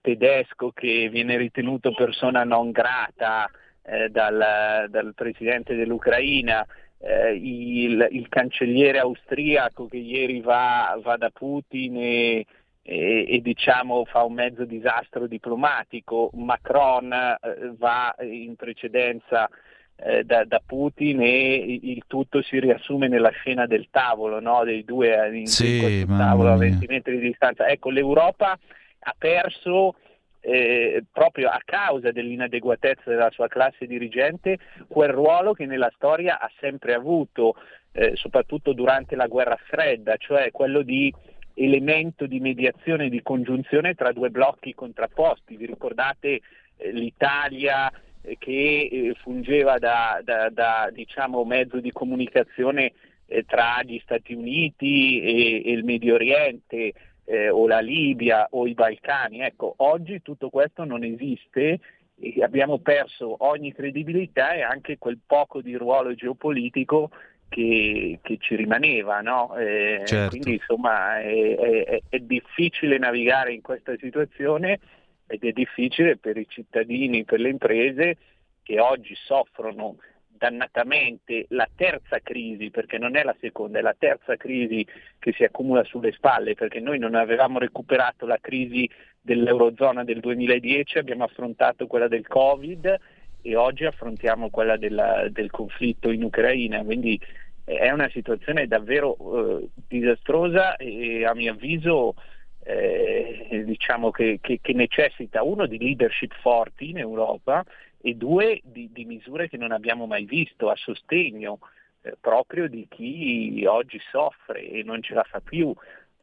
tedesco 0.00 0.70
che 0.70 1.08
viene 1.10 1.36
ritenuto 1.36 1.92
persona 1.92 2.44
non 2.44 2.70
grata 2.70 3.50
eh, 3.82 4.08
dal, 4.08 4.86
dal 4.88 5.12
presidente 5.14 5.74
dell'Ucraina 5.74 6.66
eh, 7.04 7.34
il, 7.34 8.06
il 8.10 8.28
cancelliere 8.28 8.98
austriaco 8.98 9.86
che 9.86 9.98
ieri 9.98 10.40
va, 10.40 10.98
va 11.02 11.16
da 11.16 11.30
Putin 11.30 11.96
e, 11.98 12.46
e, 12.82 13.26
e, 13.28 13.40
diciamo 13.42 14.04
fa 14.06 14.24
un 14.24 14.32
mezzo 14.32 14.64
disastro 14.64 15.26
diplomatico, 15.26 16.30
Macron 16.32 17.12
eh, 17.12 17.74
va 17.76 18.14
in 18.20 18.56
precedenza 18.56 19.48
eh, 19.96 20.24
da, 20.24 20.44
da, 20.44 20.62
Putin 20.64 21.20
e 21.20 21.78
il 21.82 22.04
tutto 22.06 22.42
si 22.42 22.58
riassume 22.58 23.08
nella 23.08 23.30
scena 23.30 23.66
del 23.66 23.88
tavolo, 23.90 24.40
no? 24.40 24.64
dei 24.64 24.84
due 24.84 25.30
in, 25.32 25.46
sì, 25.46 25.74
in 25.74 25.80
questo 25.80 26.16
tavolo 26.16 26.52
a 26.52 26.56
20 26.56 26.86
metri 26.88 27.18
di 27.18 27.26
distanza. 27.26 27.66
Ecco, 27.68 27.90
l'Europa 27.90 28.58
ha 29.04 29.14
perso 29.16 29.94
eh, 30.40 31.04
proprio 31.10 31.48
a 31.48 31.60
causa 31.64 32.10
dell'inadeguatezza 32.10 33.08
della 33.10 33.30
sua 33.30 33.48
classe 33.48 33.86
dirigente 33.86 34.58
quel 34.88 35.08
ruolo 35.08 35.54
che 35.54 35.64
nella 35.64 35.90
storia 35.94 36.38
ha 36.38 36.50
sempre 36.60 36.92
avuto, 36.92 37.54
eh, 37.92 38.12
soprattutto 38.14 38.72
durante 38.72 39.16
la 39.16 39.26
guerra 39.26 39.56
fredda, 39.56 40.16
cioè 40.16 40.50
quello 40.50 40.82
di 40.82 41.12
elemento 41.54 42.26
di 42.26 42.40
mediazione 42.40 43.06
e 43.06 43.10
di 43.10 43.22
congiunzione 43.22 43.94
tra 43.94 44.12
due 44.12 44.30
blocchi 44.30 44.74
contrapposti. 44.74 45.56
Vi 45.56 45.66
ricordate 45.66 46.40
eh, 46.76 46.92
l'Italia 46.92 47.90
eh, 48.20 48.36
che 48.38 48.88
eh, 48.90 49.14
fungeva 49.22 49.78
da, 49.78 50.20
da, 50.22 50.50
da 50.50 50.90
diciamo, 50.92 51.44
mezzo 51.44 51.80
di 51.80 51.92
comunicazione 51.92 52.92
eh, 53.26 53.44
tra 53.44 53.80
gli 53.82 53.98
Stati 54.02 54.34
Uniti 54.34 55.20
e, 55.22 55.62
e 55.64 55.72
il 55.72 55.84
Medio 55.84 56.14
Oriente, 56.14 56.92
eh, 57.24 57.48
o 57.48 57.66
la 57.66 57.80
Libia 57.80 58.46
o 58.50 58.66
i 58.66 58.74
Balcani. 58.74 59.40
Ecco, 59.40 59.74
oggi 59.78 60.22
tutto 60.22 60.50
questo 60.50 60.84
non 60.84 61.04
esiste 61.04 61.80
e 62.20 62.42
abbiamo 62.42 62.78
perso 62.78 63.36
ogni 63.44 63.72
credibilità 63.72 64.52
e 64.52 64.62
anche 64.62 64.98
quel 64.98 65.18
poco 65.24 65.60
di 65.60 65.74
ruolo 65.74 66.14
geopolitico 66.14 67.10
che, 67.48 68.18
che 68.22 68.36
ci 68.38 68.56
rimaneva. 68.56 69.20
No? 69.20 69.56
Eh, 69.56 70.02
certo. 70.04 70.30
Quindi 70.30 70.54
insomma 70.54 71.20
è, 71.20 71.56
è, 71.56 72.02
è 72.08 72.18
difficile 72.18 72.98
navigare 72.98 73.52
in 73.52 73.62
questa 73.62 73.94
situazione 73.98 74.78
ed 75.26 75.42
è 75.42 75.52
difficile 75.52 76.16
per 76.16 76.36
i 76.36 76.46
cittadini, 76.48 77.24
per 77.24 77.40
le 77.40 77.48
imprese 77.48 78.16
che 78.62 78.80
oggi 78.80 79.14
soffrono 79.14 79.96
dannatamente 80.44 81.46
la 81.48 81.66
terza 81.74 82.18
crisi, 82.22 82.68
perché 82.68 82.98
non 82.98 83.16
è 83.16 83.22
la 83.22 83.34
seconda, 83.40 83.78
è 83.78 83.82
la 83.82 83.96
terza 83.98 84.36
crisi 84.36 84.86
che 85.18 85.32
si 85.32 85.42
accumula 85.42 85.82
sulle 85.84 86.12
spalle, 86.12 86.52
perché 86.52 86.80
noi 86.80 86.98
non 86.98 87.14
avevamo 87.14 87.58
recuperato 87.58 88.26
la 88.26 88.36
crisi 88.38 88.88
dell'Eurozona 89.22 90.04
del 90.04 90.20
2010, 90.20 90.98
abbiamo 90.98 91.24
affrontato 91.24 91.86
quella 91.86 92.08
del 92.08 92.26
Covid 92.26 93.00
e 93.40 93.56
oggi 93.56 93.86
affrontiamo 93.86 94.50
quella 94.50 94.76
della, 94.76 95.28
del 95.30 95.50
conflitto 95.50 96.10
in 96.10 96.24
Ucraina, 96.24 96.84
quindi 96.84 97.18
è 97.64 97.90
una 97.90 98.10
situazione 98.10 98.66
davvero 98.66 99.16
eh, 99.62 99.68
disastrosa 99.88 100.76
e 100.76 101.24
a 101.24 101.34
mio 101.34 101.52
avviso 101.52 102.16
eh, 102.64 103.62
diciamo 103.64 104.10
che, 104.10 104.40
che, 104.42 104.58
che 104.60 104.74
necessita 104.74 105.42
uno 105.42 105.64
di 105.64 105.78
leadership 105.78 106.34
forti 106.42 106.90
in 106.90 106.98
Europa 106.98 107.64
e 108.06 108.14
due 108.16 108.60
di, 108.62 108.90
di, 108.92 109.06
misure 109.06 109.48
che 109.48 109.56
non 109.56 109.72
abbiamo 109.72 110.04
mai 110.04 110.26
visto 110.26 110.68
a 110.68 110.76
sostegno 110.76 111.60
eh, 112.02 112.14
proprio 112.20 112.68
di 112.68 112.86
chi 112.86 113.64
oggi 113.66 113.98
soffre 114.10 114.68
e 114.68 114.82
non 114.82 115.02
ce 115.02 115.14
la 115.14 115.22
fa 115.22 115.40
più. 115.40 115.72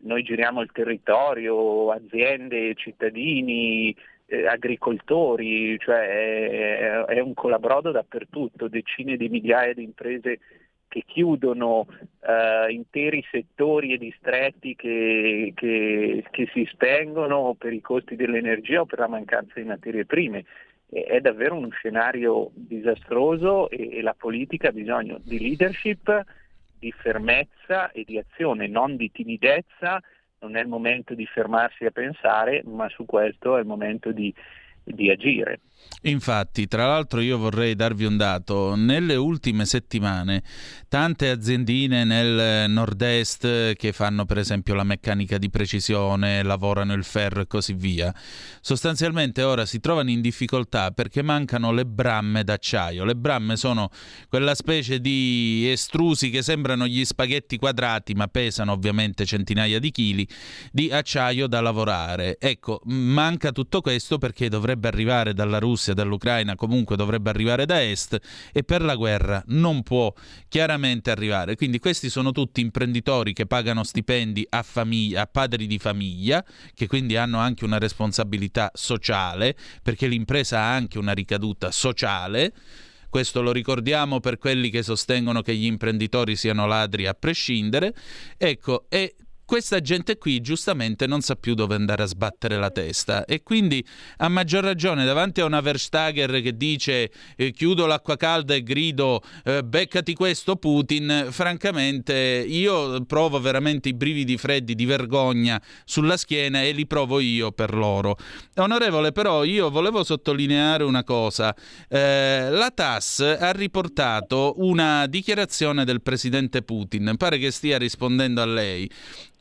Noi 0.04 0.22
giriamo 0.22 0.62
il 0.62 0.72
territorio, 0.72 1.90
aziende, 1.90 2.76
cittadini, 2.76 3.96
eh, 4.28 4.46
agricoltori, 4.46 5.76
cioè 5.80 6.08
è, 6.08 7.06
è, 7.06 7.20
un 7.20 7.34
colabrodo 7.34 7.90
dappertutto, 7.90 8.68
decine 8.68 9.18
di 9.18 9.28
migliaia 9.28 9.74
di 9.74 9.82
imprese 9.82 10.40
che 10.88 11.02
chiudono 11.04 11.88
eh, 12.20 12.72
interi 12.72 13.26
settori 13.32 13.94
e 13.94 13.98
distretti 13.98 14.76
che, 14.76 15.52
che, 15.56 16.24
che 16.30 16.50
si 16.54 16.68
spengono 16.72 17.56
per 17.58 17.74
i 17.74 17.82
costi 17.82 18.16
dell'energia 18.16 18.82
o 18.82 18.86
per 18.86 19.00
la 19.00 19.08
mancanza 19.08 19.54
di 19.56 19.64
materie 19.64 20.06
prime 20.06 20.46
è 20.92 21.22
davvero 21.22 21.56
uno 21.56 21.70
scenario 21.70 22.52
disastroso 22.54 23.70
e, 23.70 23.98
e, 23.98 24.02
la 24.02 24.14
politica 24.14 24.68
ha 24.68 24.74
bisogno 24.74 25.20
di 25.24 25.40
leadership, 25.40 26.26
di 26.78 26.92
fermezza 26.92 27.92
e 27.92 28.04
di 28.04 28.18
azione, 28.18 28.68
non 28.68 28.98
di 28.98 29.10
timidezza. 29.10 30.02
Non 30.40 30.58
è 30.58 30.62
il 30.62 30.68
momento 30.68 31.14
di 31.14 31.26
fermarsi 31.26 31.86
a 31.86 31.92
pensare, 31.92 32.64
ma 32.66 32.90
su 32.90 33.06
questo 33.06 33.56
è 33.56 33.60
il 33.60 33.68
momento 33.68 34.12
di, 34.12 34.34
di 34.84 35.10
agire. 35.10 35.60
Infatti, 36.04 36.68
tra 36.68 36.88
l'altro 36.88 37.22
io 37.22 37.38
vorrei 37.38 37.76
darvi 37.76 38.06
un 38.06 38.18
dato, 38.18 38.74
nelle 38.76 39.16
ultime 39.16 39.66
settimane 39.66 40.42
tante 40.88 41.30
aziendine 41.30 42.04
nel 42.04 42.70
nord-est 42.70 43.76
che 43.76 43.92
fanno 43.92 44.26
per 44.26 44.40
esempio 44.40 44.74
la 44.74 44.84
meccanica 44.84 45.38
di 45.38 45.50
precisione, 45.52 46.42
lavorano 46.42 46.94
il 46.94 47.04
ferro 47.04 47.42
e 47.42 47.48
così 47.48 47.74
via, 47.74 48.14
sostanzialmente 48.62 49.44
ora 49.44 49.66
si 49.66 49.80
trovano 49.80 50.10
in 50.10 50.22
difficoltà 50.22 50.90
perché 50.90 51.22
mancano 51.22 51.72
le 51.72 51.86
bramme 51.86 52.44
d'acciaio. 52.44 53.04
Le 53.04 53.16
bramme 53.16 53.56
sono 53.56 53.90
quella 54.28 54.56
specie 54.56 55.00
di 55.00 55.68
estrusi 55.70 56.32
che 56.32 56.42
sembrano 56.42 56.88
gli 56.88 57.06
spaghetti 57.06 57.58
quadrati 57.58 58.14
ma 58.14 58.28
pesano 58.28 58.72
ovviamente 58.72 59.26
centinaia 59.26 59.80
di 59.80 59.92
chili 59.92 60.28
di 60.72 60.92
acciaio 60.92 61.46
da 61.46 61.62
lavorare. 61.62 62.38
Ecco, 62.40 62.82
manca 62.86 63.52
tutto 63.52 63.82
questo 63.82 64.18
perché 64.18 64.50
dovrebbe 64.50 64.71
arrivare 64.88 65.34
dalla 65.34 65.60
Russia, 65.60 65.94
dall'Ucraina, 65.94 66.56
comunque 66.56 66.96
dovrebbe 66.96 67.30
arrivare 67.30 67.66
da 67.66 67.84
est 67.84 68.20
e 68.52 68.64
per 68.64 68.82
la 68.82 68.96
guerra 68.96 69.44
non 69.48 69.84
può 69.84 70.14
chiaramente 70.48 71.12
arrivare. 71.12 71.56
Quindi 71.56 71.80
questi 71.80 72.10
sono 72.10 72.32
tutti 72.32 72.62
imprenditori 72.62 73.34
che 73.34 73.46
pagano 73.46 73.84
stipendi 73.84 74.46
a, 74.50 74.64
famiglia, 74.64 75.22
a 75.22 75.28
padri 75.28 75.68
di 75.68 75.80
famiglia, 75.80 76.44
che 76.74 76.88
quindi 76.88 77.16
hanno 77.18 77.40
anche 77.40 77.66
una 77.66 77.78
responsabilità 77.78 78.72
sociale, 78.74 79.56
perché 79.82 80.08
l'impresa 80.08 80.60
ha 80.60 80.74
anche 80.74 80.98
una 80.98 81.14
ricaduta 81.14 81.72
sociale. 81.72 82.54
Questo 83.10 83.42
lo 83.42 83.52
ricordiamo 83.52 84.22
per 84.22 84.38
quelli 84.38 84.70
che 84.70 84.84
sostengono 84.84 85.42
che 85.42 85.54
gli 85.54 85.66
imprenditori 85.66 86.38
siano 86.38 86.66
ladri 86.66 87.08
a 87.08 87.14
prescindere. 87.14 87.94
Ecco, 88.38 88.86
e 88.88 89.16
questa 89.52 89.82
gente 89.82 90.18
qui 90.18 90.40
giustamente 90.40 91.06
non 91.06 91.20
sa 91.20 91.36
più 91.36 91.56
dove 91.56 91.76
andare 91.76 92.04
a 92.04 92.06
sbattere 92.06 92.58
la 92.58 92.72
testa 92.72 93.26
e 93.26 93.44
quindi 93.44 93.86
a 94.20 94.30
maggior 94.30 94.64
ragione 94.64 95.04
davanti 95.04 95.42
a 95.42 95.46
una 95.46 95.60
Verstager 95.60 96.42
che 96.42 96.56
dice 96.56 97.12
eh, 97.36 97.52
chiudo 97.52 97.86
l'acqua 97.86 98.16
calda 98.16 98.54
e 98.54 98.64
grido 98.64 99.22
eh, 99.44 99.62
beccati 99.62 100.14
questo 100.14 100.56
Putin, 100.56 101.28
francamente 101.32 102.46
io 102.48 103.04
provo 103.04 103.42
veramente 103.42 103.90
i 103.90 103.94
brividi 103.94 104.38
freddi 104.38 104.74
di 104.74 104.86
vergogna 104.86 105.62
sulla 105.84 106.16
schiena 106.16 106.62
e 106.62 106.72
li 106.72 106.88
provo 106.88 107.20
io 107.20 107.52
per 107.52 107.74
loro. 107.74 108.16
Onorevole, 108.56 109.12
però 109.12 109.44
io 109.44 109.70
volevo 109.70 110.06
sottolineare 110.06 110.86
una 110.86 111.04
cosa. 111.04 111.54
Eh, 111.90 112.48
la 112.50 112.72
TAS 112.74 113.20
ha 113.20 113.52
riportato 113.52 114.54
una 114.60 115.08
dichiarazione 115.08 115.84
del 115.84 116.02
presidente 116.02 116.62
Putin, 116.62 117.16
pare 117.18 117.38
che 117.38 117.52
stia 117.52 117.78
rispondendo 117.78 118.42
a 118.42 118.46
lei. 118.46 118.90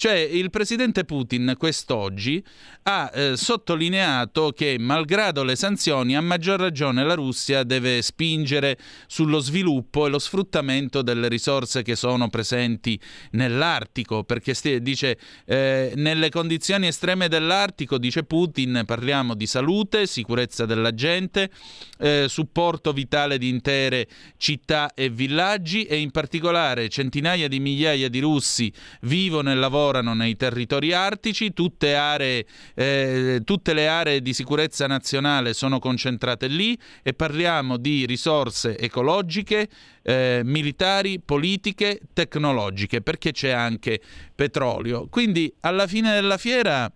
Cioè 0.01 0.15
il 0.15 0.49
presidente 0.49 1.05
Putin 1.05 1.57
quest'oggi 1.59 2.43
ha 2.83 3.11
eh, 3.13 3.37
sottolineato 3.37 4.53
che 4.53 4.77
malgrado 4.79 5.45
le 5.45 5.57
sanzioni 5.57 6.17
a 6.17 6.21
maggior 6.21 6.59
ragione 6.59 7.05
la 7.05 7.15
Russia 7.15 7.63
deve 7.63 8.03
spingere 8.03 8.79
sullo 9.07 9.39
sviluppo 9.39 10.07
e 10.07 10.11
lo 10.11 10.19
sfruttamento 10.19 11.03
delle 11.03 11.29
risorse 11.29 11.83
che 11.83 11.97
sono 11.97 12.29
presenti 12.29 12.99
nell'Artico, 13.33 14.25
perché 14.25 14.55
st- 14.55 14.79
dice 14.79 15.19
eh, 15.45 15.93
nelle 15.97 16.31
condizioni 16.31 16.87
estreme 16.87 17.29
dell'Artico, 17.29 17.99
dice 17.99 18.25
Putin, 18.25 18.83
parliamo 18.87 19.35
di 19.35 19.47
salute, 19.47 20.07
sicurezza 20.07 20.65
della 20.65 20.95
gente, 20.95 21.51
eh, 21.99 22.27
supporto 22.29 22.93
vitale 22.93 23.39
di 23.39 23.49
intere 23.49 24.09
città 24.37 24.95
e 24.95 25.11
villaggi 25.11 25.85
e 25.85 25.99
in 25.99 26.11
particolare 26.11 26.89
centinaia 26.89 27.49
di 27.49 27.61
migliaia 27.61 28.09
di 28.09 28.21
russi 28.21 28.73
vivono 29.03 29.51
e 29.51 29.55
lavorano 29.55 30.15
nei 30.15 30.37
territori 30.37 30.93
artici, 30.93 31.53
tutte, 31.53 31.95
aree, 31.95 32.47
eh, 32.81 33.43
tutte 33.45 33.75
le 33.75 33.89
aree 33.89 34.23
di 34.23 34.33
sicurezza 34.33 34.87
nazionale 34.87 35.53
sono 35.53 35.79
concentrate 35.79 36.47
lì 36.47 36.79
e 37.03 37.13
parliamo 37.13 37.77
di 37.77 38.07
risorse 38.07 38.79
ecologiche, 38.79 39.69
eh, 40.01 40.41
militari, 40.45 41.21
politiche, 41.21 42.01
tecnologiche, 42.15 43.03
perché 43.03 43.33
c'è 43.33 43.51
anche 43.51 44.01
petrolio. 44.35 45.09
Quindi 45.11 45.53
alla 45.61 45.87
fine 45.87 46.15
della 46.15 46.39
fiera 46.39 46.91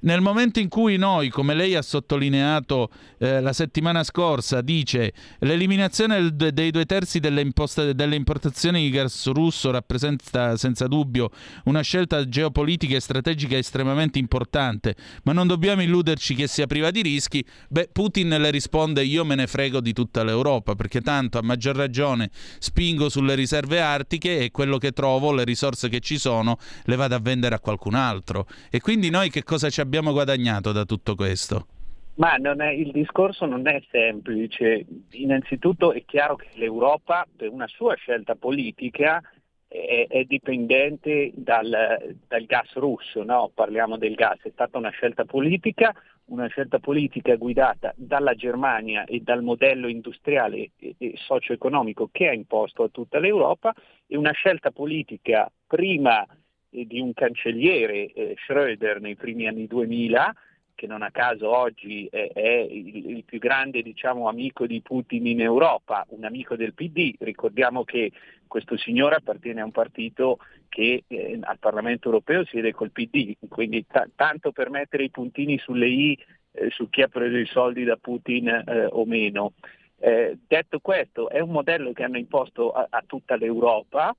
nel 0.00 0.20
momento 0.20 0.60
in 0.60 0.68
cui 0.68 0.96
noi, 0.96 1.28
come 1.28 1.54
lei 1.54 1.74
ha 1.74 1.82
sottolineato 1.82 2.90
eh, 3.18 3.40
la 3.40 3.52
settimana 3.52 4.02
scorsa, 4.02 4.60
dice 4.60 5.12
l'eliminazione 5.40 6.34
dei 6.34 6.70
due 6.70 6.86
terzi 6.86 7.20
delle, 7.20 7.40
imposte- 7.40 7.94
delle 7.94 8.16
importazioni 8.16 8.82
di 8.82 8.90
gas 8.90 9.30
russo 9.30 9.70
rappresenta 9.70 10.56
senza 10.56 10.86
dubbio 10.86 11.30
una 11.64 11.82
scelta 11.82 12.28
geopolitica 12.28 12.96
e 12.96 13.00
strategica 13.00 13.56
estremamente 13.56 14.18
importante, 14.18 14.94
ma 15.24 15.32
non 15.32 15.46
dobbiamo 15.46 15.82
illuderci 15.82 16.34
che 16.34 16.46
sia 16.46 16.66
priva 16.66 16.90
di 16.90 17.02
rischi, 17.02 17.44
beh, 17.68 17.90
Putin 17.92 18.28
le 18.28 18.50
risponde 18.50 19.04
io 19.04 19.24
me 19.24 19.34
ne 19.34 19.46
frego 19.46 19.80
di 19.80 19.92
tutta 19.92 20.22
l'Europa, 20.22 20.74
perché 20.74 21.00
tanto 21.00 21.38
a 21.38 21.42
maggior 21.42 21.76
ragione 21.76 22.30
spingo 22.58 23.08
sulle 23.08 23.34
riserve 23.34 23.80
artiche 23.80 24.38
e 24.38 24.50
quello 24.50 24.78
che 24.78 24.92
trovo, 24.92 25.32
le 25.32 25.44
risorse 25.44 25.88
che 25.88 26.00
ci 26.00 26.18
sono, 26.18 26.58
le 26.84 26.96
vado 26.96 27.14
a 27.14 27.18
vendere 27.18 27.54
a 27.54 27.60
qualcun 27.60 27.94
altro. 27.94 28.46
E 28.70 28.80
quindi 28.80 29.10
noi 29.10 29.30
che 29.30 29.42
cosa 29.42 29.70
ci 29.70 29.79
abbiamo 29.80 30.12
guadagnato 30.12 30.72
da 30.72 30.84
tutto 30.84 31.14
questo? 31.14 31.66
Ma 32.14 32.34
è- 32.36 32.72
il 32.72 32.90
discorso 32.90 33.46
non 33.46 33.66
è 33.66 33.82
semplice. 33.90 34.84
Innanzitutto 35.12 35.92
è 35.92 36.04
chiaro 36.04 36.36
che 36.36 36.48
l'Europa, 36.54 37.26
per 37.34 37.48
una 37.50 37.66
sua 37.66 37.94
scelta 37.94 38.34
politica, 38.34 39.22
è, 39.66 40.06
è 40.08 40.24
dipendente 40.24 41.30
dal, 41.34 42.16
dal 42.26 42.44
gas 42.44 42.72
russo, 42.74 43.22
no? 43.22 43.50
parliamo 43.54 43.96
del 43.96 44.14
gas, 44.14 44.40
è 44.42 44.50
stata 44.50 44.76
una 44.76 44.90
scelta 44.90 45.24
politica, 45.24 45.94
una 46.26 46.48
scelta 46.48 46.80
politica 46.80 47.36
guidata 47.36 47.92
dalla 47.96 48.34
Germania 48.34 49.04
e 49.04 49.20
dal 49.20 49.42
modello 49.42 49.86
industriale 49.88 50.72
e, 50.76 50.94
e 50.98 51.14
socio-economico 51.16 52.08
che 52.10 52.28
ha 52.28 52.32
imposto 52.32 52.82
a 52.82 52.88
tutta 52.88 53.18
l'Europa 53.18 53.72
e 54.06 54.16
una 54.16 54.32
scelta 54.32 54.72
politica 54.72 55.50
prima 55.66 56.26
di 56.70 57.00
un 57.00 57.12
cancelliere 57.12 58.12
eh, 58.12 58.36
Schröder 58.46 59.00
nei 59.00 59.16
primi 59.16 59.46
anni 59.46 59.66
2000 59.66 60.34
che 60.80 60.86
non 60.86 61.02
a 61.02 61.10
caso 61.10 61.54
oggi 61.54 62.08
è, 62.10 62.30
è 62.32 62.48
il, 62.48 63.10
il 63.10 63.24
più 63.24 63.38
grande 63.38 63.82
diciamo, 63.82 64.28
amico 64.28 64.66
di 64.66 64.80
Putin 64.80 65.26
in 65.26 65.42
Europa, 65.42 66.06
un 66.08 66.24
amico 66.24 66.56
del 66.56 66.72
PD. 66.72 67.16
Ricordiamo 67.18 67.84
che 67.84 68.10
questo 68.46 68.78
signore 68.78 69.16
appartiene 69.16 69.60
a 69.60 69.64
un 69.66 69.72
partito 69.72 70.38
che 70.70 71.04
eh, 71.06 71.38
al 71.42 71.58
Parlamento 71.58 72.06
europeo 72.08 72.46
si 72.46 72.56
vede 72.56 72.72
col 72.72 72.92
PD, 72.92 73.34
quindi 73.48 73.84
ta- 73.86 74.08
tanto 74.16 74.52
per 74.52 74.70
mettere 74.70 75.04
i 75.04 75.10
puntini 75.10 75.58
sulle 75.58 75.86
i 75.86 76.18
eh, 76.52 76.70
su 76.70 76.88
chi 76.88 77.02
ha 77.02 77.08
preso 77.08 77.36
i 77.36 77.46
soldi 77.46 77.84
da 77.84 77.96
Putin 77.96 78.48
eh, 78.48 78.86
o 78.86 79.04
meno. 79.04 79.52
Eh, 79.98 80.38
detto 80.48 80.80
questo, 80.80 81.28
è 81.28 81.40
un 81.40 81.50
modello 81.50 81.92
che 81.92 82.04
hanno 82.04 82.16
imposto 82.16 82.72
a, 82.72 82.86
a 82.88 83.04
tutta 83.06 83.36
l'Europa, 83.36 84.16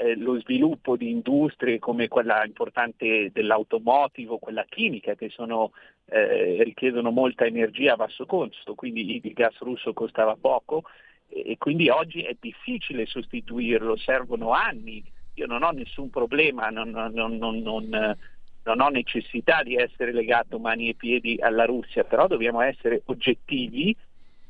eh, 0.00 0.16
lo 0.16 0.40
sviluppo 0.40 0.96
di 0.96 1.10
industrie 1.10 1.78
come 1.78 2.08
quella 2.08 2.42
importante 2.46 3.30
dell'automotive 3.32 4.32
o 4.32 4.38
quella 4.38 4.64
chimica 4.64 5.14
che 5.14 5.28
sono, 5.28 5.72
eh, 6.06 6.62
richiedono 6.62 7.10
molta 7.10 7.44
energia 7.44 7.92
a 7.92 7.96
basso 7.96 8.24
costo, 8.24 8.74
quindi 8.74 9.20
il 9.22 9.32
gas 9.34 9.58
russo 9.58 9.92
costava 9.92 10.36
poco 10.40 10.84
e, 11.28 11.56
quindi 11.58 11.90
oggi 11.90 12.22
è 12.22 12.34
difficile 12.40 13.04
sostituirlo, 13.04 13.96
servono 13.96 14.52
anni. 14.52 15.04
Io 15.34 15.46
non 15.46 15.62
ho 15.62 15.70
nessun 15.70 16.08
problema, 16.08 16.70
non, 16.70 16.90
non- 16.90 17.36
non- 17.36 18.16
non 18.62 18.80
ho 18.80 18.88
necessità 18.88 19.62
di 19.62 19.74
essere 19.74 20.12
legato 20.12 20.58
mani 20.58 20.88
e 20.88 20.94
piedi 20.94 21.36
alla 21.40 21.64
Russia, 21.64 22.04
però 22.04 22.26
dobbiamo 22.26 22.60
essere 22.60 23.02
oggettivi 23.06 23.94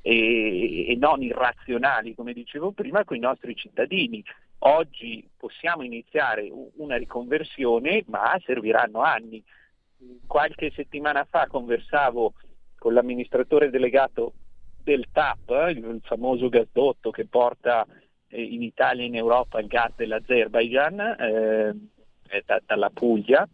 e, 0.01 0.91
e 0.91 0.97
non 0.97 1.23
irrazionali, 1.23 2.15
come 2.15 2.33
dicevo 2.33 2.73
prima, 2.73 3.05
con 3.05 3.17
i 3.17 3.21
nostri 3.21 3.55
cittadini. 3.55 4.23
Oggi 4.63 5.27
possiamo 5.39 5.83
iniziare 5.83 6.51
una 6.77 6.97
riconversione, 6.97 8.03
ma 8.09 8.39
serviranno 8.45 9.01
anni. 9.01 9.43
Qualche 10.27 10.71
settimana 10.75 11.25
fa 11.25 11.47
conversavo 11.47 12.35
con 12.77 12.93
l'amministratore 12.93 13.71
delegato 13.71 14.35
del 14.83 15.07
TAP, 15.13 15.51
eh, 15.51 15.71
il 15.71 16.01
famoso 16.03 16.49
gasdotto 16.49 17.11
che 17.11 17.27
porta 17.27 17.87
eh, 18.29 18.43
in 18.43 18.63
Italia 18.63 19.03
e 19.03 19.07
in 19.07 19.17
Europa 19.17 19.61
il 19.61 19.67
gas 19.67 19.93
dell'Azerbaijan, 19.97 21.01
eh, 21.01 22.43
da- 22.45 22.61
dalla 22.65 22.91
Puglia, 22.91 23.49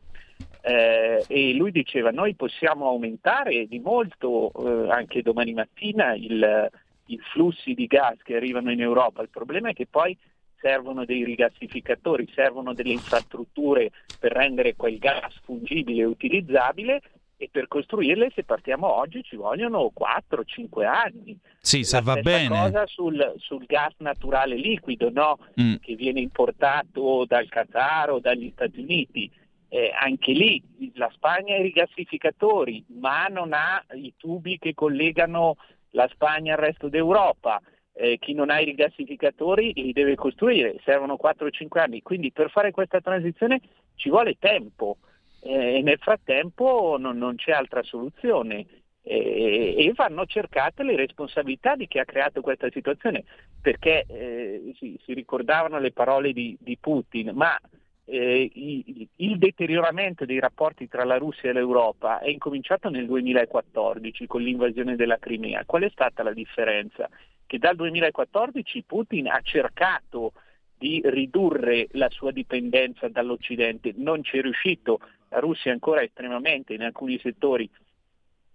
eh, 0.61 1.25
e 1.29 1.53
lui 1.55 1.71
diceva 1.71 2.11
noi 2.11 2.35
possiamo 2.35 2.87
aumentare 2.89 3.67
di 3.67 3.79
molto 3.79 4.51
eh, 4.53 4.91
anche 4.91 5.23
domani 5.23 5.53
mattina 5.53 6.15
il- 6.15 6.69
i 7.07 7.19
flussi 7.33 7.75
di 7.75 7.87
gas 7.87 8.21
che 8.23 8.35
arrivano 8.35 8.73
in 8.73 8.81
Europa, 8.81 9.23
il 9.23 9.29
problema 9.31 9.69
è 9.71 9.73
che 9.73 9.87
poi 9.87 10.17
servono 10.61 11.05
dei 11.05 11.25
rigassificatori, 11.25 12.31
servono 12.35 12.75
delle 12.75 12.93
infrastrutture 12.93 13.91
per 14.19 14.33
rendere 14.33 14.75
quel 14.77 14.99
gas 14.99 15.35
fungibile 15.43 16.03
e 16.03 16.07
utilizzabile 16.07 17.01
e 17.39 17.49
per 17.53 17.69
costruirle 17.69 18.33
se 18.35 18.45
partiamo 18.45 18.91
oggi 18.91 19.23
ci 19.23 19.37
vogliono 19.37 19.93
4-5 19.95 20.87
anni. 20.87 21.39
Sì, 21.61 21.85
se 21.85 22.01
va 22.01 22.17
bene. 22.17 22.49
cosa 22.49 22.87
sul, 22.87 23.35
sul 23.37 23.65
gas 23.67 23.93
naturale 23.99 24.57
liquido, 24.57 25.11
no? 25.11 25.39
Mm. 25.61 25.77
che 25.81 25.95
viene 25.95 26.21
importato 26.21 27.25
dal 27.27 27.49
Qatar 27.49 28.11
o 28.11 28.21
dagli 28.21 28.51
Stati 28.53 28.81
Uniti. 28.81 29.31
Eh, 29.69 29.93
anche 29.99 30.33
lì 30.33 30.63
la 30.95 31.11
Spagna 31.13 31.55
ha 31.55 31.59
i 31.59 31.63
rigassificatori, 31.63 32.85
ma 33.01 33.27
non 33.27 33.53
ha 33.53 33.85
i 33.95 34.15
tubi 34.17 34.59
che 34.59 34.75
collegano 34.75 35.57
la 35.91 36.09
Spagna 36.13 36.55
al 36.55 36.61
resto 36.61 36.89
d'Europa. 36.89 37.61
Eh, 37.99 38.19
chi 38.19 38.35
non 38.35 38.51
ha 38.51 38.61
i 38.61 38.67
rigassificatori 38.67 39.73
li 39.75 39.93
deve 39.93 40.17
costruire, 40.17 40.77
servono 40.85 41.17
4-5 41.21 41.79
anni, 41.81 42.03
quindi 42.03 42.31
per 42.31 42.51
fare 42.51 42.71
questa 42.71 43.01
transizione 43.01 43.61
ci 43.95 44.11
vuole 44.11 44.37
tempo 44.39 44.99
eh, 45.41 45.77
e 45.79 45.83
nel 45.83 45.99
frattempo 45.99 46.97
non, 46.99 47.17
non 47.17 47.37
c'è 47.37 47.53
altra 47.53 47.83
soluzione 47.83 48.67
eh, 49.03 49.77
e 49.79 49.93
vanno 49.95 50.27
cercate 50.27 50.83
le 50.83 50.95
responsabilità 50.97 51.75
di 51.75 51.87
chi 51.87 51.99
ha 51.99 52.05
creato 52.05 52.43
questa 52.43 52.69
situazione, 52.71 53.25
perché 53.63 54.05
eh, 54.09 54.75
si, 54.79 54.99
si 55.03 55.15
ricordavano 55.15 55.79
le 55.79 55.93
parole 55.93 56.33
di, 56.35 56.55
di 56.61 56.77
Putin, 56.79 57.31
ma 57.35 57.59
eh, 58.05 58.51
i- 58.53 59.09
il 59.17 59.39
deterioramento 59.39 60.25
dei 60.25 60.39
rapporti 60.39 60.87
tra 60.89 61.05
la 61.05 61.17
Russia 61.19 61.51
e 61.51 61.53
l'Europa 61.53 62.19
è 62.19 62.29
incominciato 62.29 62.89
nel 62.91 63.07
2014 63.07 64.27
con 64.27 64.43
l'invasione 64.43 64.97
della 64.97 65.19
Crimea. 65.19 65.65
Qual 65.65 65.83
è 65.83 65.91
stata 65.91 66.23
la 66.23 66.33
differenza? 66.33 67.09
Che 67.47 67.59
dal 67.59 67.77
2014 67.77 68.83
Putin 68.83 69.29
ha 69.29 69.41
cercato 69.41 70.33
di 70.77 71.01
ridurre 71.05 71.89
la 71.93 72.11
sua 72.11 72.33
dipendenza 72.33 73.09
dall'Occidente, 73.09 73.93
non 73.97 74.23
ci 74.23 74.39
è 74.39 74.43
riuscito, 74.43 75.01
la 75.31 75.39
Russia 75.39 75.71
è 75.71 75.75
ancora 75.75 76.03
estremamente 76.03 76.75
in 76.75 76.83
alcuni 76.83 77.19
settori 77.19 77.69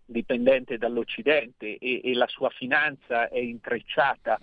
dipendente 0.06 0.78
dall'Occidente 0.78 1.78
e, 1.78 2.02
e 2.04 2.14
la 2.14 2.28
sua 2.28 2.50
finanza 2.50 3.30
è 3.30 3.40
intrecciata 3.40 4.40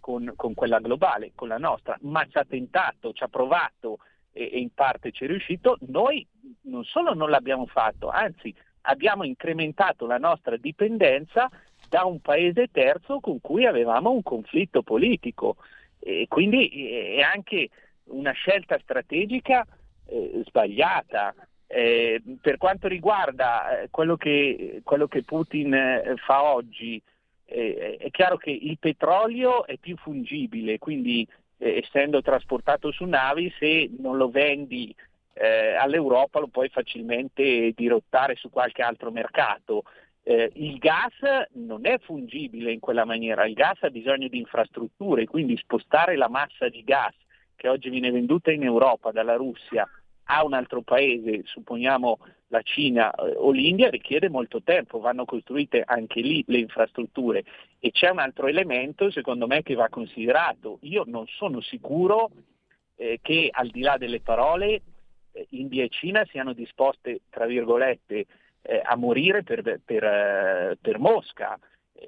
con, 0.00 0.32
con 0.36 0.52
quella 0.54 0.80
globale, 0.80 1.32
con 1.34 1.48
la 1.48 1.58
nostra, 1.58 1.96
ma 2.02 2.26
ci 2.26 2.36
ha 2.36 2.44
tentato, 2.44 3.12
ci 3.12 3.22
ha 3.22 3.28
provato 3.28 3.98
e, 4.32 4.50
e 4.52 4.58
in 4.58 4.74
parte 4.74 5.12
ci 5.12 5.24
è 5.24 5.26
riuscito, 5.28 5.78
noi 5.88 6.26
non 6.62 6.84
solo 6.84 7.14
non 7.14 7.30
l'abbiamo 7.30 7.66
fatto, 7.66 8.08
anzi 8.08 8.52
abbiamo 8.82 9.22
incrementato 9.22 10.06
la 10.06 10.18
nostra 10.18 10.56
dipendenza 10.56 11.48
da 11.92 12.04
un 12.04 12.20
paese 12.22 12.68
terzo 12.72 13.20
con 13.20 13.42
cui 13.42 13.66
avevamo 13.66 14.12
un 14.12 14.22
conflitto 14.22 14.80
politico 14.80 15.56
e 15.98 16.24
quindi 16.26 16.68
eh, 16.68 17.16
è 17.16 17.20
anche 17.20 17.68
una 18.04 18.32
scelta 18.32 18.78
strategica 18.82 19.66
eh, 20.06 20.42
sbagliata. 20.46 21.34
Eh, 21.66 22.22
per 22.40 22.56
quanto 22.56 22.88
riguarda 22.88 23.82
eh, 23.82 23.88
quello, 23.90 24.16
che, 24.16 24.80
quello 24.82 25.06
che 25.06 25.22
Putin 25.22 25.74
eh, 25.74 26.14
fa 26.16 26.42
oggi, 26.44 27.00
eh, 27.44 27.98
è 27.98 28.10
chiaro 28.10 28.38
che 28.38 28.50
il 28.50 28.78
petrolio 28.78 29.66
è 29.66 29.76
più 29.76 29.94
fungibile, 29.98 30.78
quindi 30.78 31.28
essendo 31.58 32.22
trasportato 32.22 32.90
su 32.90 33.04
navi, 33.04 33.52
se 33.58 33.90
non 33.98 34.16
lo 34.16 34.30
vendi 34.30 34.94
all'Europa 35.34 36.40
lo 36.40 36.48
puoi 36.48 36.68
facilmente 36.68 37.72
dirottare 37.74 38.34
su 38.34 38.50
qualche 38.50 38.82
altro 38.82 39.10
mercato. 39.10 39.84
Eh, 40.24 40.50
il 40.54 40.78
gas 40.78 41.14
non 41.54 41.84
è 41.86 41.98
fungibile 41.98 42.72
in 42.72 42.78
quella 42.78 43.04
maniera, 43.04 43.44
il 43.44 43.54
gas 43.54 43.82
ha 43.82 43.90
bisogno 43.90 44.28
di 44.28 44.38
infrastrutture, 44.38 45.26
quindi 45.26 45.56
spostare 45.56 46.16
la 46.16 46.28
massa 46.28 46.68
di 46.68 46.84
gas 46.84 47.14
che 47.56 47.68
oggi 47.68 47.90
viene 47.90 48.10
venduta 48.10 48.52
in 48.52 48.62
Europa 48.62 49.10
dalla 49.10 49.34
Russia 49.34 49.88
a 50.24 50.44
un 50.44 50.52
altro 50.52 50.82
paese, 50.82 51.42
supponiamo 51.44 52.18
la 52.48 52.62
Cina 52.62 53.10
eh, 53.12 53.34
o 53.36 53.50
l'India, 53.50 53.90
richiede 53.90 54.28
molto 54.28 54.62
tempo, 54.62 55.00
vanno 55.00 55.24
costruite 55.24 55.82
anche 55.84 56.20
lì 56.20 56.44
le 56.46 56.58
infrastrutture. 56.58 57.44
E 57.80 57.90
c'è 57.90 58.10
un 58.10 58.18
altro 58.18 58.46
elemento 58.46 59.10
secondo 59.10 59.46
me 59.46 59.62
che 59.62 59.74
va 59.74 59.88
considerato. 59.88 60.78
Io 60.82 61.02
non 61.06 61.26
sono 61.26 61.60
sicuro 61.60 62.30
eh, 62.96 63.18
che 63.20 63.48
al 63.50 63.68
di 63.68 63.80
là 63.80 63.96
delle 63.96 64.20
parole 64.20 64.82
eh, 65.32 65.46
India 65.50 65.84
e 65.84 65.88
Cina 65.88 66.24
siano 66.26 66.52
disposte, 66.52 67.22
tra 67.28 67.46
virgolette, 67.46 68.26
eh, 68.62 68.80
a 68.82 68.96
morire 68.96 69.42
per, 69.42 69.80
per, 69.84 70.04
eh, 70.04 70.78
per 70.80 70.98
Mosca. 70.98 71.58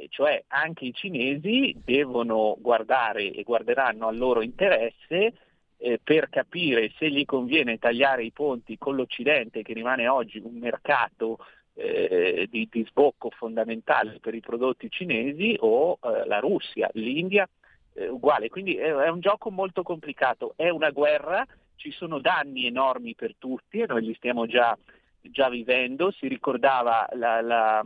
Cioè 0.09 0.43
anche 0.49 0.87
i 0.87 0.93
cinesi 0.93 1.77
devono 1.85 2.57
guardare 2.59 3.31
e 3.31 3.45
guarderanno 3.45 4.09
al 4.09 4.17
loro 4.17 4.43
interesse 4.43 5.33
eh, 5.77 6.01
per 6.03 6.29
capire 6.31 6.91
se 6.99 7.11
gli 7.11 7.25
conviene 7.25 7.79
tagliare 7.79 8.25
i 8.25 8.33
ponti 8.33 8.77
con 8.77 8.97
l'Occidente, 8.97 9.63
che 9.63 9.73
rimane 9.73 10.09
oggi 10.09 10.41
un 10.43 10.57
mercato 10.57 11.39
eh, 11.75 12.49
di, 12.51 12.69
di 12.71 12.85
sbocco 12.89 13.31
fondamentale 13.31 14.19
per 14.21 14.35
i 14.35 14.41
prodotti 14.41 14.91
cinesi 14.91 15.57
o 15.61 15.99
eh, 16.03 16.27
la 16.27 16.41
Russia, 16.41 16.89
l'India 16.95 17.49
uguale. 18.09 18.49
Quindi 18.49 18.75
è 18.75 19.09
un 19.09 19.21
gioco 19.21 19.53
molto 19.53 19.85
complicato, 19.85 20.55
è 20.57 20.69
una 20.69 20.91
guerra, 20.91 21.47
ci 21.77 21.93
sono 21.93 22.19
danni 22.19 22.67
enormi 22.67 23.15
per 23.15 23.37
tutti 23.39 23.79
e 23.79 23.87
noi 23.87 24.03
li 24.03 24.15
stiamo 24.15 24.47
già, 24.47 24.77
già 25.31 25.49
vivendo. 25.49 26.11
Si 26.11 26.29
ricordava 26.29 27.09
la, 27.13 27.41
la, 27.41 27.85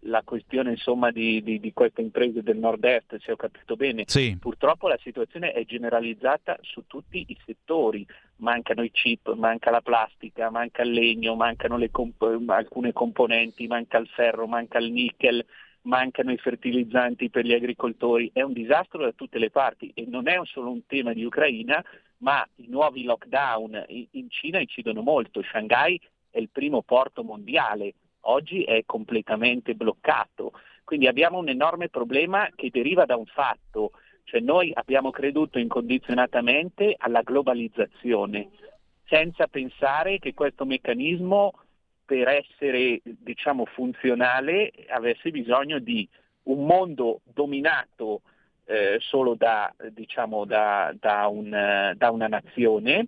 la 0.00 0.22
questione 0.22 0.70
insomma, 0.70 1.10
di, 1.10 1.42
di, 1.42 1.60
di, 1.60 1.72
queste 1.72 2.00
imprese 2.00 2.42
del 2.42 2.58
nord-est, 2.58 3.18
se 3.18 3.32
ho 3.32 3.36
capito 3.36 3.76
bene. 3.76 4.04
Sì. 4.06 4.36
Purtroppo 4.38 4.88
la 4.88 4.98
situazione 5.02 5.52
è 5.52 5.64
generalizzata 5.64 6.58
su 6.62 6.84
tutti 6.86 7.24
i 7.26 7.36
settori. 7.44 8.06
Mancano 8.36 8.82
i 8.82 8.90
chip, 8.90 9.34
manca 9.34 9.70
la 9.70 9.82
plastica, 9.82 10.50
manca 10.50 10.82
il 10.82 10.92
legno, 10.92 11.34
mancano 11.34 11.78
comp- 11.90 12.44
alcune 12.46 12.92
componenti, 12.92 13.66
manca 13.66 13.98
il 13.98 14.08
ferro, 14.08 14.46
manca 14.46 14.78
il 14.78 14.90
nickel, 14.90 15.44
mancano 15.82 16.32
i 16.32 16.38
fertilizzanti 16.38 17.30
per 17.30 17.44
gli 17.44 17.52
agricoltori, 17.52 18.30
è 18.32 18.42
un 18.42 18.52
disastro 18.52 19.02
da 19.02 19.12
tutte 19.12 19.38
le 19.38 19.50
parti 19.50 19.90
e 19.94 20.04
non 20.06 20.28
è 20.28 20.38
solo 20.44 20.70
un 20.70 20.84
tema 20.86 21.12
di 21.12 21.24
Ucraina, 21.24 21.82
ma 22.18 22.46
i 22.56 22.66
nuovi 22.68 23.04
lockdown 23.04 23.84
in 23.88 24.30
Cina 24.30 24.58
incidono 24.58 25.00
molto. 25.00 25.42
Shanghai 25.42 25.98
è 26.30 26.38
il 26.38 26.48
primo 26.50 26.82
porto 26.82 27.22
mondiale, 27.22 27.94
oggi 28.22 28.62
è 28.64 28.82
completamente 28.86 29.74
bloccato. 29.74 30.52
Quindi 30.84 31.06
abbiamo 31.06 31.38
un 31.38 31.48
enorme 31.48 31.88
problema 31.88 32.48
che 32.54 32.70
deriva 32.70 33.04
da 33.04 33.16
un 33.16 33.26
fatto, 33.26 33.92
cioè 34.24 34.40
noi 34.40 34.70
abbiamo 34.74 35.10
creduto 35.10 35.58
incondizionatamente 35.58 36.94
alla 36.98 37.22
globalizzazione, 37.22 38.50
senza 39.06 39.46
pensare 39.46 40.18
che 40.18 40.34
questo 40.34 40.64
meccanismo 40.64 41.52
per 42.04 42.26
essere 42.28 43.00
diciamo, 43.04 43.66
funzionale 43.66 44.72
avesse 44.88 45.30
bisogno 45.30 45.78
di 45.78 46.08
un 46.44 46.66
mondo 46.66 47.20
dominato 47.22 48.22
eh, 48.64 48.96
solo 49.00 49.34
da, 49.34 49.72
diciamo, 49.90 50.44
da, 50.44 50.92
da, 50.98 51.28
un, 51.28 51.50
da, 51.96 52.10
una 52.10 52.26
nazione 52.26 53.06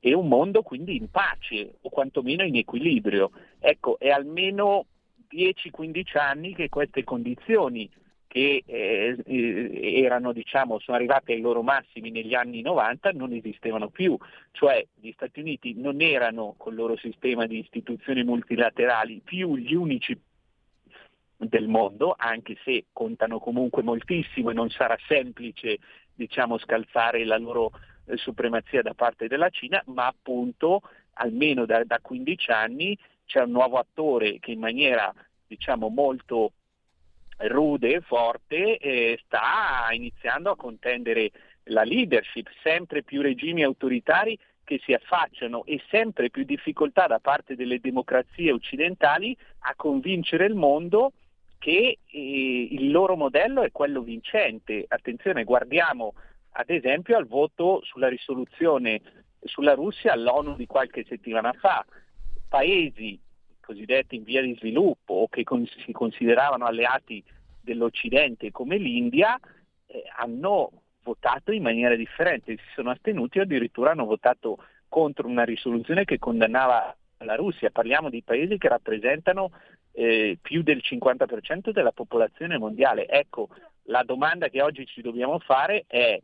e 0.00 0.14
un 0.14 0.28
mondo 0.28 0.62
quindi 0.62 0.96
in 0.96 1.10
pace 1.10 1.74
o 1.80 1.88
quantomeno 1.88 2.44
in 2.44 2.56
equilibrio. 2.56 3.30
Ecco, 3.58 3.98
è 3.98 4.10
almeno 4.10 4.86
10-15 5.30 6.18
anni 6.18 6.54
che 6.54 6.68
queste 6.68 7.04
condizioni 7.04 7.90
che 8.28 8.62
eh, 8.66 10.02
erano, 10.04 10.32
diciamo, 10.32 10.78
sono 10.78 10.96
arrivate 10.98 11.32
ai 11.32 11.40
loro 11.40 11.62
massimi 11.62 12.10
negli 12.10 12.34
anni 12.34 12.60
90 12.60 13.12
non 13.12 13.32
esistevano 13.32 13.88
più, 13.88 14.16
cioè 14.52 14.86
gli 14.94 15.10
Stati 15.12 15.40
Uniti 15.40 15.74
non 15.74 16.02
erano 16.02 16.54
col 16.58 16.74
loro 16.74 16.96
sistema 16.96 17.46
di 17.46 17.58
istituzioni 17.58 18.22
multilaterali 18.22 19.22
più 19.24 19.56
gli 19.56 19.74
unici 19.74 20.20
del 21.38 21.68
mondo, 21.68 22.14
anche 22.16 22.56
se 22.64 22.86
contano 22.92 23.38
comunque 23.38 23.82
moltissimo 23.82 24.50
e 24.50 24.54
non 24.54 24.68
sarà 24.68 24.96
semplice 25.06 25.78
diciamo, 26.14 26.58
scalzare 26.58 27.24
la 27.24 27.38
loro 27.38 27.70
eh, 27.70 27.78
supremazia 28.16 28.82
da 28.82 28.94
parte 28.94 29.28
della 29.28 29.50
Cina, 29.50 29.82
ma 29.86 30.06
appunto 30.06 30.82
almeno 31.14 31.66
da, 31.66 31.84
da 31.84 31.98
15 32.00 32.50
anni 32.50 32.98
c'è 33.26 33.42
un 33.42 33.50
nuovo 33.50 33.78
attore 33.78 34.38
che 34.38 34.52
in 34.52 34.60
maniera 34.60 35.12
diciamo, 35.46 35.88
molto 35.88 36.52
rude, 37.38 38.00
forte, 38.00 38.78
eh, 38.78 39.20
sta 39.24 39.88
iniziando 39.90 40.50
a 40.50 40.56
contendere 40.56 41.30
la 41.64 41.84
leadership, 41.84 42.48
sempre 42.62 43.02
più 43.02 43.20
regimi 43.20 43.62
autoritari 43.62 44.38
che 44.64 44.80
si 44.84 44.92
affacciano 44.92 45.64
e 45.64 45.80
sempre 45.88 46.30
più 46.30 46.44
difficoltà 46.44 47.06
da 47.06 47.20
parte 47.20 47.56
delle 47.56 47.80
democrazie 47.80 48.52
occidentali 48.52 49.36
a 49.60 49.74
convincere 49.74 50.46
il 50.46 50.54
mondo 50.54 51.12
che 51.58 51.98
eh, 52.04 52.68
il 52.70 52.90
loro 52.90 53.16
modello 53.16 53.62
è 53.62 53.72
quello 53.72 54.02
vincente. 54.02 54.84
Attenzione, 54.86 55.44
guardiamo 55.44 56.14
ad 56.58 56.70
esempio 56.70 57.16
al 57.16 57.26
voto 57.26 57.80
sulla 57.84 58.08
risoluzione 58.08 59.00
sulla 59.40 59.74
Russia 59.74 60.12
all'ONU 60.12 60.56
di 60.56 60.66
qualche 60.66 61.04
settimana 61.08 61.52
fa. 61.52 61.84
Paesi 62.48 63.18
cosiddetti 63.60 64.16
in 64.16 64.24
via 64.24 64.42
di 64.42 64.56
sviluppo 64.56 65.14
o 65.14 65.28
che 65.28 65.44
con, 65.44 65.64
si 65.84 65.92
consideravano 65.92 66.64
alleati 66.64 67.22
dell'Occidente 67.60 68.50
come 68.50 68.76
l'India 68.76 69.38
eh, 69.86 70.02
hanno 70.16 70.72
votato 71.02 71.52
in 71.52 71.62
maniera 71.62 71.94
differente, 71.94 72.56
si 72.56 72.72
sono 72.74 72.90
astenuti 72.90 73.38
o 73.38 73.42
addirittura 73.42 73.92
hanno 73.92 74.06
votato 74.06 74.58
contro 74.88 75.28
una 75.28 75.44
risoluzione 75.44 76.04
che 76.04 76.18
condannava 76.18 76.94
la 77.18 77.36
Russia. 77.36 77.70
Parliamo 77.70 78.10
di 78.10 78.22
paesi 78.22 78.58
che 78.58 78.68
rappresentano 78.68 79.52
eh, 79.92 80.38
più 80.42 80.62
del 80.62 80.80
50% 80.82 81.70
della 81.70 81.92
popolazione 81.92 82.58
mondiale. 82.58 83.06
Ecco, 83.06 83.48
la 83.84 84.02
domanda 84.02 84.48
che 84.48 84.60
oggi 84.60 84.86
ci 84.86 85.02
dobbiamo 85.02 85.38
fare 85.38 85.84
è 85.86 86.18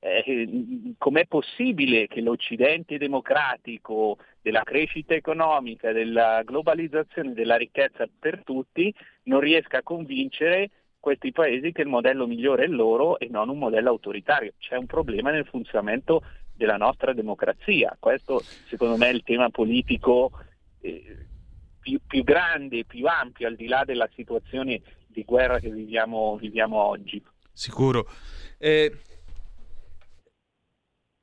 eh, 0.00 0.94
com'è 0.96 1.26
possibile 1.26 2.06
che 2.06 2.20
l'Occidente 2.20 2.98
democratico 2.98 4.16
della 4.40 4.62
crescita 4.62 5.14
economica, 5.14 5.92
della 5.92 6.42
globalizzazione, 6.42 7.34
della 7.34 7.56
ricchezza 7.56 8.08
per 8.18 8.42
tutti 8.42 8.92
non 9.24 9.40
riesca 9.40 9.78
a 9.78 9.82
convincere 9.82 10.70
questi 10.98 11.32
paesi 11.32 11.72
che 11.72 11.82
il 11.82 11.88
modello 11.88 12.26
migliore 12.26 12.64
è 12.64 12.68
loro 12.68 13.18
e 13.18 13.28
non 13.30 13.48
un 13.48 13.58
modello 13.58 13.90
autoritario. 13.90 14.54
C'è 14.58 14.76
un 14.76 14.86
problema 14.86 15.30
nel 15.30 15.46
funzionamento 15.46 16.22
della 16.54 16.76
nostra 16.76 17.12
democrazia. 17.12 17.96
Questo 17.98 18.40
secondo 18.68 18.96
me 18.96 19.08
è 19.08 19.12
il 19.12 19.22
tema 19.22 19.48
politico 19.50 20.30
eh, 20.80 21.26
più, 21.80 22.00
più, 22.06 22.22
grande, 22.22 22.84
più 22.84 23.06
ampio, 23.06 23.48
al 23.48 23.56
di 23.56 23.66
là 23.66 23.84
della 23.84 24.08
situazione 24.14 24.80
di 25.06 25.24
guerra 25.24 25.58
che 25.58 25.70
viviamo, 25.70 26.36
viviamo 26.36 26.76
oggi. 26.76 27.22
Sicuro. 27.52 28.06
Eh, 28.58 28.92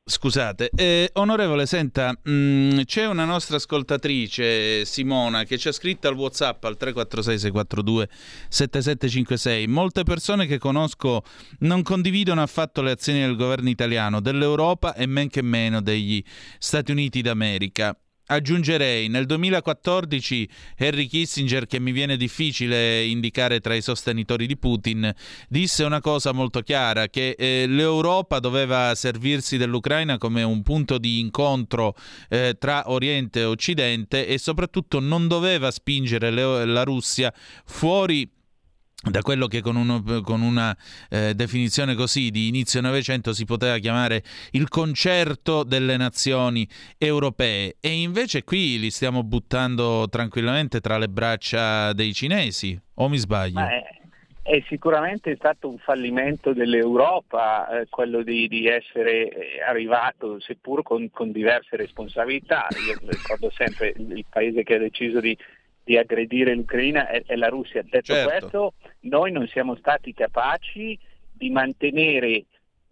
Scusate, 0.10 0.70
eh, 0.74 1.10
onorevole, 1.16 1.66
senta, 1.66 2.18
mh, 2.24 2.32
mm, 2.32 2.80
c'è 2.86 3.06
una 3.06 3.26
nostra 3.26 3.58
ascoltatrice, 3.58 4.86
Simona, 4.86 5.44
che 5.44 5.58
ci 5.58 5.68
ha 5.68 5.74
scritto 5.74 6.08
al 6.08 6.16
WhatsApp 6.16 6.64
al 6.64 6.78
346-642-7756. 6.80 9.68
Molte 9.68 10.04
persone 10.04 10.46
che 10.46 10.60
conosco 10.60 11.24
non 11.60 11.82
condividono 11.82 12.42
affatto 12.42 12.82
le 12.82 12.92
azioni 12.92 13.20
del 13.20 13.36
governo 13.36 13.68
italiano, 13.68 14.22
dell'Europa 14.22 14.96
e 14.96 15.08
men 15.08 15.28
che 15.28 15.42
meno 15.42 15.82
degli 15.82 16.24
Stati 16.58 16.94
Uniti 16.94 17.22
d'America. 17.22 17.94
Aggiungerei, 18.30 19.08
nel 19.08 19.26
2014 19.26 20.50
Henry 20.76 21.08
Kissinger, 21.08 21.66
che 21.66 21.80
mi 21.80 21.94
viene 21.94 22.18
difficile 22.18 23.06
indicare 23.06 23.62
tra 23.62 23.74
i 23.74 23.82
sostenitori 23.82 24.48
di 24.48 24.58
Putin, 24.58 25.14
disse 25.48 25.86
una 25.86 26.02
cosa 26.02 26.34
molto 26.34 26.60
chiara, 26.60 27.08
che 27.08 27.36
eh, 27.38 27.68
l'Europa 27.68 28.40
doveva 28.40 28.94
servirsi 28.96 29.56
dell'Ucraina 29.56 30.18
come 30.18 30.44
un 30.44 30.62
punto 30.62 30.98
di 30.98 31.20
incontro 31.20 31.96
eh, 32.28 32.58
tra 32.60 32.92
Oriente 32.92 33.40
e 33.40 33.46
Occidente 33.46 34.28
e 34.28 34.38
soprattutto 34.38 35.00
non 35.00 35.30
doveva 35.30 35.72
spingere 35.72 36.30
le, 36.30 36.66
la 36.66 36.84
Russia 36.84 37.34
fuori 37.66 38.30
da 39.00 39.22
quello 39.22 39.46
che 39.46 39.62
con, 39.62 39.76
uno, 39.76 40.02
con 40.24 40.42
una 40.42 40.76
eh, 41.10 41.36
definizione 41.36 41.94
così 41.94 42.32
di 42.32 42.48
inizio 42.48 42.82
Novecento 42.82 43.32
si 43.32 43.46
poteva 43.46 43.78
chiamare 43.78 44.24
il 44.52 44.68
concerto 44.70 45.64
delle 45.64 45.98
nazioni 45.98 46.68
europee 46.98 47.76
e 47.80 48.02
invece 48.02 48.44
qui 48.44 48.80
li 48.80 48.90
stiamo 48.90 49.24
buttando 49.24 50.08
tranquillamente 50.10 50.80
tra 50.80 50.98
le 50.98 51.10
braccia 51.10 51.94
dei 51.94 52.12
cinesi 52.12 52.80
o 52.96 53.08
mi 53.08 53.18
sbaglio? 53.18 53.60
È, 53.60 53.84
è, 54.42 54.64
sicuramente 54.68 55.36
stato 55.36 55.70
un 55.70 55.78
fallimento 55.78 56.54
dell'Europa 56.54 57.82
eh, 57.82 57.88
quello 57.90 58.24
di, 58.24 58.48
di, 58.48 58.66
essere 58.66 59.30
eh, 59.30 59.62
arrivato 59.62 60.40
seppur 60.40 60.82
con, 60.82 61.12
con 61.12 61.32
diverse 61.32 61.76
responsabilità 61.76 62.68
io 62.88 62.98
ricordo 63.08 63.52
sempre 63.52 63.94
il 63.96 64.26
paese 64.28 64.64
che 64.64 64.74
ha 64.74 64.80
deciso 64.80 65.20
di 65.20 65.38
di 65.88 65.98
aggredire 65.98 66.54
l'Ucraina 66.54 67.08
è, 67.08 67.24
è 67.26 67.38
la 67.38 67.48
Russia. 67.48 67.82
Detto 67.82 68.14
certo. 68.14 68.30
questo, 68.30 68.74
noi 69.02 69.32
non 69.32 69.48
siamo 69.48 69.78
stati 69.78 70.14
capaci 70.14 71.00
di 71.32 71.50
mantenere 71.50 72.44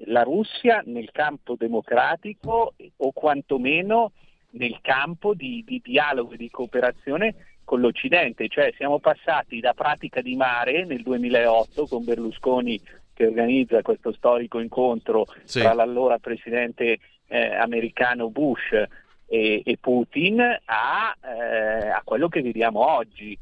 la 0.06 0.24
Russia 0.24 0.82
nel 0.86 1.12
campo 1.12 1.56
democratico 1.58 2.74
o 2.96 3.12
quantomeno 3.12 4.14
nel 4.52 4.80
campo 4.82 5.34
di, 5.34 5.62
di 5.68 5.82
dialogo 5.84 6.32
e 6.32 6.38
di 6.38 6.50
cooperazione 6.50 7.36
con 7.66 7.82
l'Occidente, 7.82 8.48
cioè 8.48 8.72
siamo 8.78 9.00
passati 9.00 9.60
da 9.60 9.74
pratica 9.74 10.22
di 10.22 10.38
mare 10.38 10.86
nel 10.86 11.02
2008 11.02 11.88
con 11.88 12.06
Berlusconi 12.06 12.80
che 13.14 13.26
organizza 13.26 13.82
questo 13.82 14.14
storico 14.14 14.60
incontro 14.60 15.26
Sì. 15.44 15.60
tra 15.60 15.74
l'allora 15.74 16.18
presidente 16.18 17.00
eh, 17.28 17.56
americano 17.56 18.30
Bush 18.30 18.72
e, 19.28 19.62
e 19.66 19.78
Putin 19.80 20.40
a, 20.40 21.16
eh, 21.24 21.90
a 21.90 22.02
quello 22.04 22.28
che 22.28 22.42
viviamo 22.42 22.80
oggi, 22.88 23.38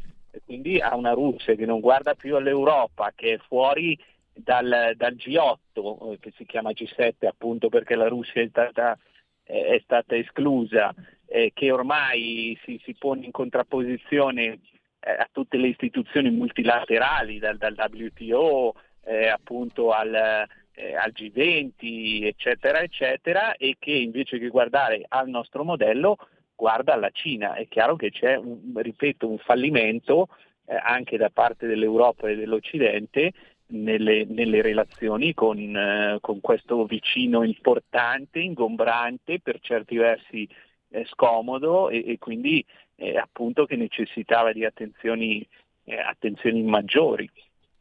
quindi 0.46 0.80
a 0.80 0.96
una 0.96 1.12
Russia 1.12 1.56
che 1.56 1.66
non 1.66 1.80
guarda 1.80 2.16
più 2.16 2.36
all'Europa, 2.36 3.12
che 3.16 3.34
è 3.34 3.38
fuori 3.48 3.98
dal, 4.34 4.94
dal 4.96 5.14
G8, 5.14 6.14
eh, 6.14 6.20
che 6.20 6.34
si 6.36 6.46
chiama 6.46 6.72
G7 6.72 7.26
appunto 7.28 7.70
perché 7.70 7.96
la 7.96 8.08
Russia 8.08 8.42
è 8.42 8.48
stata, 8.48 8.98
è 9.44 9.80
stata 9.84 10.16
esclusa, 10.16 10.94
eh, 11.26 11.52
che 11.54 11.72
ormai 11.72 12.58
si, 12.64 12.80
si 12.84 12.96
pone 12.96 13.26
in 13.26 13.32
contrapposizione 13.32 14.60
eh, 15.00 15.12
a 15.12 15.28
tutte 15.32 15.58
le 15.58 15.68
istituzioni 15.68 16.30
multilaterali, 16.32 17.40
dal, 17.40 17.58
dal 17.58 17.76
WTO 17.76 18.74
eh, 19.06 19.28
appunto 19.28 19.92
al, 19.92 20.48
eh, 20.76 20.96
al 20.96 21.12
G20, 21.12 22.26
eccetera, 22.26 22.80
eccetera, 22.82 23.56
e 23.56 23.76
che 23.80 23.92
invece 23.92 24.40
che 24.40 24.48
guardare 24.48 25.06
al 25.08 25.30
nostro 25.30 25.64
modello 25.64 26.18
guarda 26.56 26.94
alla 26.94 27.10
Cina. 27.12 27.54
È 27.56 27.68
chiaro 27.68 27.96
che 27.96 28.12
c'è, 28.12 28.36
un, 28.36 28.74
ripeto, 28.76 29.28
un 29.28 29.38
fallimento 29.38 30.30
eh, 30.66 30.76
anche 30.76 31.18
da 31.18 31.30
parte 31.30 31.68
dell'Europa 31.68 32.30
e 32.30 32.36
dell'Occidente 32.36 33.34
nelle, 33.68 34.26
nelle 34.26 34.62
relazioni 34.62 35.34
con, 35.34 35.58
eh, 35.58 36.18
con 36.22 36.40
questo 36.42 36.86
vicino 36.86 37.44
importante, 37.44 38.40
ingombrante, 38.40 39.40
per 39.40 39.60
certi 39.60 39.98
versi 39.98 40.48
eh, 40.90 41.06
scomodo 41.06 41.90
e, 41.90 42.04
e 42.06 42.18
quindi 42.20 42.64
eh, 42.96 43.18
appunto 43.18 43.66
che 43.66 43.76
necessitava 43.76 44.52
di 44.52 44.66
attenzioni, 44.66 45.46
eh, 45.86 46.00
attenzioni 46.00 46.62
maggiori. 46.64 47.30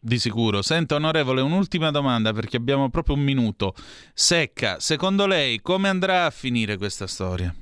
Di 0.04 0.18
sicuro. 0.18 0.62
Senta, 0.62 0.96
onorevole, 0.96 1.42
un'ultima 1.42 1.92
domanda 1.92 2.32
perché 2.32 2.56
abbiamo 2.56 2.90
proprio 2.90 3.14
un 3.14 3.22
minuto. 3.22 3.72
Secca, 4.12 4.80
secondo 4.80 5.28
lei 5.28 5.60
come 5.60 5.88
andrà 5.88 6.24
a 6.24 6.30
finire 6.30 6.76
questa 6.76 7.06
storia? 7.06 7.54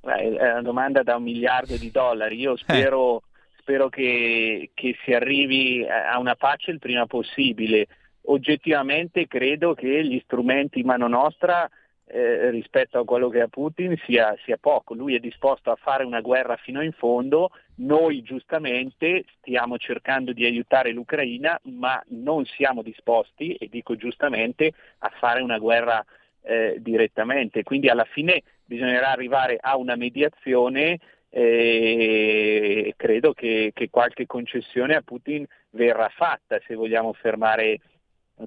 Eh, 0.00 0.36
È 0.36 0.52
una 0.52 0.62
domanda 0.62 1.02
da 1.02 1.16
un 1.16 1.24
miliardo 1.24 1.76
di 1.76 1.90
dollari. 1.90 2.38
Io 2.38 2.56
spero, 2.56 3.24
spero 3.58 3.90
che, 3.90 4.70
che 4.72 4.96
si 5.04 5.12
arrivi 5.12 5.86
a 5.86 6.18
una 6.18 6.34
pace 6.34 6.70
il 6.70 6.78
prima 6.78 7.04
possibile. 7.04 7.88
Oggettivamente 8.28 9.26
credo 9.26 9.74
che 9.74 10.02
gli 10.02 10.18
strumenti 10.24 10.78
in 10.80 10.86
mano 10.86 11.08
nostra 11.08 11.68
eh, 12.06 12.48
rispetto 12.52 12.98
a 12.98 13.04
quello 13.04 13.28
che 13.28 13.42
ha 13.42 13.48
Putin 13.48 13.94
sia, 14.06 14.34
sia 14.46 14.56
poco. 14.56 14.94
Lui 14.94 15.14
è 15.14 15.18
disposto 15.18 15.70
a 15.70 15.76
fare 15.76 16.04
una 16.04 16.22
guerra 16.22 16.56
fino 16.56 16.82
in 16.82 16.92
fondo, 16.92 17.50
noi 17.76 18.22
giustamente 18.22 19.24
stiamo 19.38 19.76
cercando 19.78 20.32
di 20.32 20.44
aiutare 20.44 20.92
l'Ucraina, 20.92 21.58
ma 21.64 22.02
non 22.08 22.44
siamo 22.44 22.82
disposti, 22.82 23.54
e 23.54 23.68
dico 23.68 23.96
giustamente, 23.96 24.72
a 24.98 25.12
fare 25.18 25.42
una 25.42 25.58
guerra 25.58 26.04
eh, 26.42 26.76
direttamente. 26.78 27.62
Quindi 27.62 27.88
alla 27.88 28.04
fine 28.04 28.42
bisognerà 28.64 29.10
arrivare 29.10 29.58
a 29.60 29.76
una 29.76 29.96
mediazione 29.96 30.98
e 31.28 32.94
credo 32.96 33.34
che, 33.34 33.72
che 33.74 33.90
qualche 33.90 34.26
concessione 34.26 34.94
a 34.94 35.02
Putin 35.02 35.44
verrà 35.70 36.08
fatta 36.08 36.58
se 36.66 36.74
vogliamo 36.74 37.12
fermare 37.12 37.80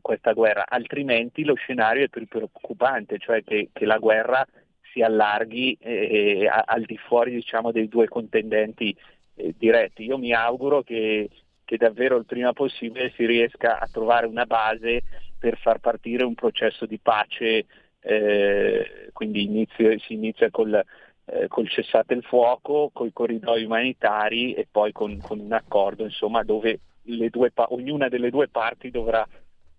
questa 0.01 0.33
guerra, 0.33 0.65
altrimenti 0.67 1.43
lo 1.43 1.55
scenario 1.55 2.05
è 2.05 2.09
più 2.09 2.27
preoccupante, 2.27 3.17
cioè 3.17 3.43
che, 3.43 3.69
che 3.73 3.85
la 3.85 3.97
guerra 3.97 4.45
si 4.91 5.01
allarghi 5.01 5.77
eh, 5.79 6.47
al 6.47 6.83
di 6.83 6.97
fuori 6.97 7.31
diciamo, 7.31 7.71
dei 7.71 7.87
due 7.87 8.07
contendenti 8.07 8.95
eh, 9.39 9.55
diretti. 9.57 10.03
Io 10.03 10.17
mi 10.17 10.33
auguro 10.33 10.83
che, 10.83 11.29
che 11.63 11.77
davvero 11.77 12.17
il 12.17 12.25
prima 12.25 12.51
possibile 12.53 13.11
si 13.15 13.25
riesca 13.25 13.79
a 13.79 13.87
trovare 13.89 14.25
una 14.25 14.45
base 14.45 15.03
per 15.37 15.57
far 15.57 15.79
partire 15.79 16.25
un 16.25 16.35
processo 16.35 16.85
di 16.85 16.99
pace, 16.99 17.65
eh, 18.01 19.09
quindi 19.13 19.43
inizio- 19.43 19.97
si 19.99 20.13
inizia 20.13 20.49
col, 20.51 20.83
eh, 21.25 21.47
col 21.47 21.69
cessate 21.69 22.13
il 22.13 22.23
fuoco, 22.23 22.89
con 22.93 23.07
i 23.07 23.13
corridoi 23.13 23.63
umanitari 23.63 24.53
e 24.53 24.67
poi 24.69 24.91
con, 24.91 25.21
con 25.21 25.39
un 25.39 25.53
accordo 25.53 26.03
insomma, 26.03 26.43
dove 26.43 26.79
due 27.01 27.51
ognuna 27.55 28.09
delle 28.09 28.29
due 28.29 28.49
parti 28.49 28.91
dovrà 28.91 29.25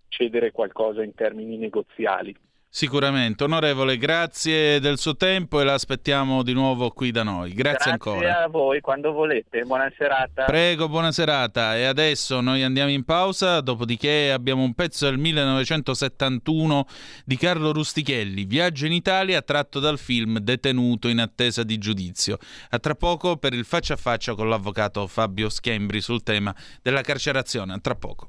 cedere 0.08 0.50
qualcosa 0.50 1.02
in 1.02 1.14
termini 1.14 1.56
negoziali. 1.56 2.34
Sicuramente. 2.72 3.42
Onorevole, 3.42 3.96
grazie 3.96 4.78
del 4.78 4.96
suo 4.96 5.16
tempo 5.16 5.60
e 5.60 5.64
la 5.64 5.72
aspettiamo 5.72 6.44
di 6.44 6.52
nuovo 6.52 6.90
qui 6.90 7.10
da 7.10 7.24
noi. 7.24 7.52
Grazie, 7.52 7.90
ancora. 7.90 8.44
a 8.44 8.48
voi 8.48 8.80
quando 8.80 9.10
volete, 9.10 9.64
buona 9.64 9.92
serata. 9.98 10.44
Prego, 10.44 10.88
buona 10.88 11.10
serata. 11.10 11.76
E 11.76 11.82
adesso 11.82 12.40
noi 12.40 12.62
andiamo 12.62 12.90
in 12.90 13.04
pausa, 13.04 13.60
dopodiché 13.60 14.30
abbiamo 14.30 14.62
un 14.62 14.74
pezzo 14.74 15.06
del 15.06 15.18
1971 15.18 16.86
di 17.24 17.36
Carlo 17.36 17.72
Rustichelli, 17.72 18.44
Viaggio 18.44 18.86
in 18.86 18.92
Italia, 18.92 19.42
tratto 19.42 19.80
dal 19.80 19.98
film 19.98 20.38
Detenuto 20.38 21.08
in 21.08 21.18
attesa 21.18 21.64
di 21.64 21.76
giudizio. 21.76 22.38
A 22.68 22.78
tra 22.78 22.94
poco 22.94 23.36
per 23.36 23.52
il 23.52 23.64
faccia 23.64 23.94
a 23.94 23.96
faccia 23.96 24.36
con 24.36 24.48
l'avvocato 24.48 25.08
Fabio 25.08 25.48
Schembri 25.48 26.00
sul 26.00 26.22
tema 26.22 26.54
della 26.82 27.00
carcerazione. 27.00 27.72
A 27.72 27.78
tra 27.80 27.96
poco. 27.96 28.28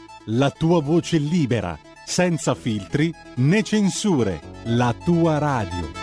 la 0.25 0.51
tua 0.51 0.81
voce 0.81 1.17
libera, 1.17 1.77
senza 2.05 2.53
filtri 2.53 3.11
né 3.37 3.63
censure, 3.63 4.39
la 4.65 4.95
tua 5.03 5.39
radio. 5.39 5.99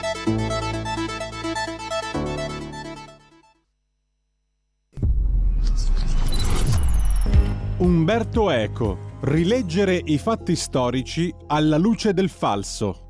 Umberto 7.78 8.50
Eco, 8.50 8.98
rileggere 9.20 10.00
i 10.04 10.18
fatti 10.18 10.56
storici 10.56 11.32
alla 11.46 11.76
luce 11.76 12.12
del 12.12 12.28
falso. 12.28 13.04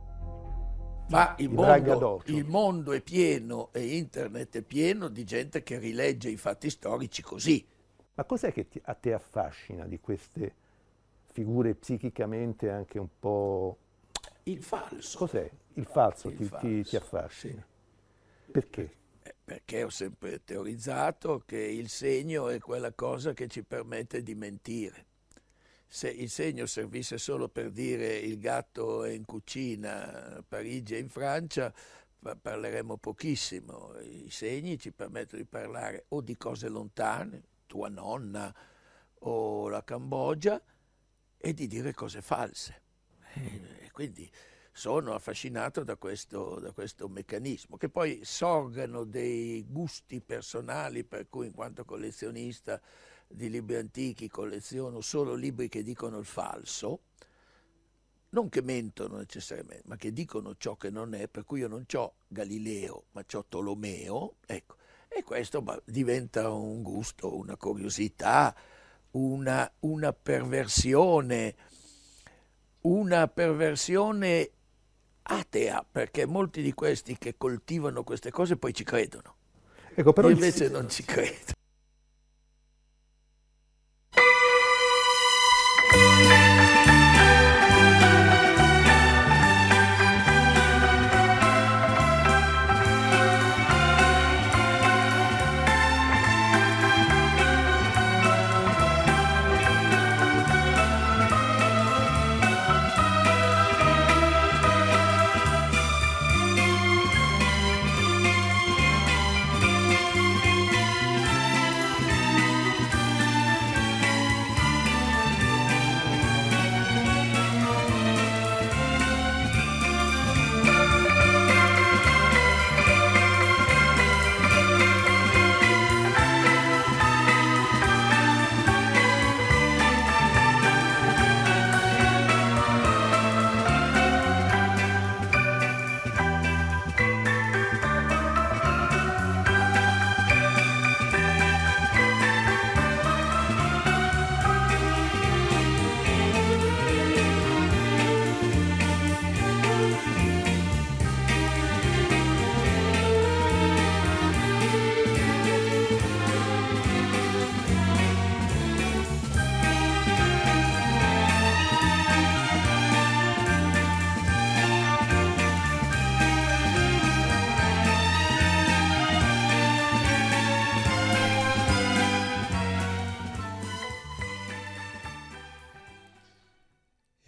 Ma 1.09 1.35
il 1.39 1.49
mondo, 1.49 2.23
il 2.27 2.45
mondo 2.45 2.93
è 2.93 3.01
pieno 3.01 3.71
e 3.73 3.97
internet 3.97 4.59
è 4.59 4.63
pieno 4.63 5.09
di 5.09 5.25
gente 5.25 5.63
che 5.63 5.79
rilegge 5.79 6.29
i 6.29 6.37
fatti 6.37 6.69
storici 6.69 7.23
così. 7.23 7.67
Ma 8.13 8.25
cos'è 8.25 8.53
che 8.53 8.69
ti- 8.69 8.81
a 8.85 8.93
te 8.93 9.15
affascina 9.15 9.87
di 9.87 9.99
queste 10.01 10.55
figure 11.39 11.75
psichicamente 11.77 12.69
anche 12.69 12.99
un 12.99 13.09
po'... 13.17 13.79
Il 14.45 14.61
falso. 14.63 15.19
Cos'è? 15.19 15.49
Il 15.75 15.87
falso 15.87 16.29
Il 16.31 16.51
ti, 16.59 16.83
ti- 16.83 16.97
affascina. 16.97 17.65
Perché? 18.51 18.91
Eh, 19.23 19.35
Perché 19.45 19.85
ho 19.85 19.91
sempre 19.91 20.43
teorizzato 20.43 21.43
che 21.47 21.59
il 21.61 21.89
segno 21.89 22.49
è 22.49 22.59
quella 22.59 22.93
cosa 22.93 23.35
che 23.35 23.47
ci 23.47 23.63
permette 23.63 24.23
di 24.23 24.35
mentire. 24.35 25.07
Se 25.87 26.11
il 26.11 26.29
segno 26.29 26.67
servisse 26.67 27.19
solo 27.19 27.49
per 27.49 27.71
dire 27.71 28.17
il 28.17 28.39
gatto 28.39 29.05
è 29.05 29.11
in 29.11 29.25
cucina, 29.25 30.39
a 30.39 30.45
Parigi 30.47 30.97
è 30.97 30.99
in 30.99 31.09
Francia, 31.09 31.73
pa- 32.19 32.35
parleremmo 32.37 32.97
pochissimo. 32.97 33.93
I 34.01 34.29
segni 34.31 34.77
ci 34.79 34.91
permettono 34.91 35.41
di 35.41 35.47
parlare 35.49 36.07
o 36.09 36.21
di 36.21 36.37
cose 36.37 36.69
lontane, 36.69 37.43
tua 37.67 37.89
nonna 37.89 38.53
o 39.21 39.69
la 39.69 39.85
Cambogia, 39.85 40.61
e 41.39 41.55
di 41.55 41.67
dire 41.67 41.95
cose 41.95 42.21
false. 42.21 42.83
E 43.35 43.79
e 43.89 43.91
quindi 43.91 44.31
sono 44.71 45.15
affascinato 45.15 45.83
da 45.83 45.97
questo, 45.97 46.61
da 46.61 46.73
questo 46.73 47.09
meccanismo, 47.09 47.77
che 47.77 47.89
poi 47.89 48.21
sorgano 48.23 49.05
dei 49.05 49.65
gusti 49.67 50.21
personali, 50.21 51.05
per 51.05 51.29
cui 51.29 51.47
in 51.47 51.53
quanto 51.53 51.85
collezionista 51.85 52.81
di 53.27 53.51
libri 53.51 53.77
antichi 53.77 54.29
colleziono 54.29 55.01
solo 55.01 55.35
libri 55.35 55.69
che 55.69 55.83
dicono 55.83 56.19
il 56.19 56.27
falso, 56.27 57.01
non 58.31 58.51
che 58.51 58.61
mentono 58.61 59.17
necessariamente, 59.17 59.89
ma 59.89 59.97
che 59.97 60.13
dicono 60.13 60.55
ciò 60.57 60.77
che 60.77 60.91
non 60.91 61.15
è, 61.15 61.29
per 61.29 61.45
cui 61.45 61.61
io 61.61 61.69
non 61.69 61.87
ho 61.91 62.15
Galileo, 62.29 63.07
ma 63.13 63.25
ho 63.33 63.45
Tolomeo, 63.49 64.37
ecco, 64.47 64.77
e 65.09 65.23
questo 65.23 65.83
diventa 65.87 66.51
un 66.51 66.83
gusto, 66.83 67.35
una 67.35 67.57
curiosità, 67.57 68.55
una, 69.13 69.71
una 69.81 70.13
perversione, 70.13 71.55
una 72.83 73.29
perversione 73.29 74.51
atea, 75.23 75.85
perché 75.91 76.27
molti 76.27 76.63
di 76.63 76.73
questi 76.73 77.17
che 77.19 77.37
coltivano 77.37 78.03
queste 78.05 78.31
cose 78.31 78.57
poi 78.57 78.73
ci 78.73 78.85
credono. 78.85 79.37
Ecco, 79.95 80.13
però 80.13 80.29
Io 80.29 80.35
invece 80.35 80.69
non 80.69 80.89
ci 80.89 81.03
credo. 81.05 81.57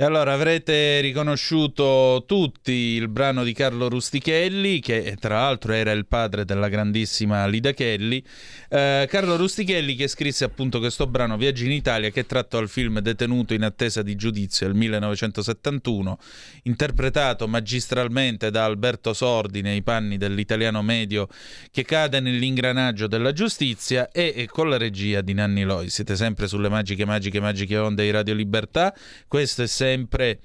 E 0.00 0.04
allora 0.04 0.32
avrete 0.32 1.00
riconosciuto 1.00 2.24
tutti 2.26 2.72
il 2.72 3.08
brano 3.08 3.44
di 3.44 3.52
Carlo 3.52 3.86
Rustichelli, 3.90 4.80
che 4.80 5.14
tra 5.20 5.40
l'altro 5.40 5.74
era 5.74 5.90
il 5.90 6.06
padre 6.06 6.46
della 6.46 6.70
grandissima 6.70 7.46
Lida 7.46 7.74
Kelly. 7.74 8.24
Eh, 8.70 9.06
Carlo 9.10 9.36
Rustichelli 9.36 9.94
che 9.96 10.08
scrisse 10.08 10.44
appunto 10.44 10.78
questo 10.78 11.06
brano 11.06 11.36
Viaggi 11.36 11.66
in 11.66 11.72
Italia 11.72 12.08
che 12.08 12.20
è 12.20 12.24
tratto 12.24 12.56
dal 12.56 12.70
film 12.70 13.00
Detenuto 13.00 13.52
in 13.52 13.62
attesa 13.62 14.00
di 14.00 14.16
giudizio 14.16 14.68
del 14.68 14.74
1971, 14.74 16.18
interpretato 16.62 17.46
magistralmente 17.46 18.50
da 18.50 18.64
Alberto 18.64 19.12
Sordi 19.12 19.60
nei 19.60 19.82
panni 19.82 20.16
dell'italiano 20.16 20.80
medio 20.80 21.28
che 21.70 21.84
cade 21.84 22.20
nell'ingranaggio 22.20 23.06
della 23.06 23.34
giustizia 23.34 24.10
e, 24.10 24.32
e 24.34 24.46
con 24.46 24.70
la 24.70 24.78
regia 24.78 25.20
di 25.20 25.34
Nanni 25.34 25.64
Loi. 25.64 25.90
Siete 25.90 26.16
sempre 26.16 26.46
sulle 26.46 26.70
magiche, 26.70 27.04
magiche, 27.04 27.38
magiche 27.38 27.76
onde 27.76 28.04
di 28.04 28.10
Radio 28.10 28.32
Libertà. 28.32 28.94
Questo 29.28 29.60
è 29.60 29.66
sempre 29.66 29.88
sempre 29.90 30.40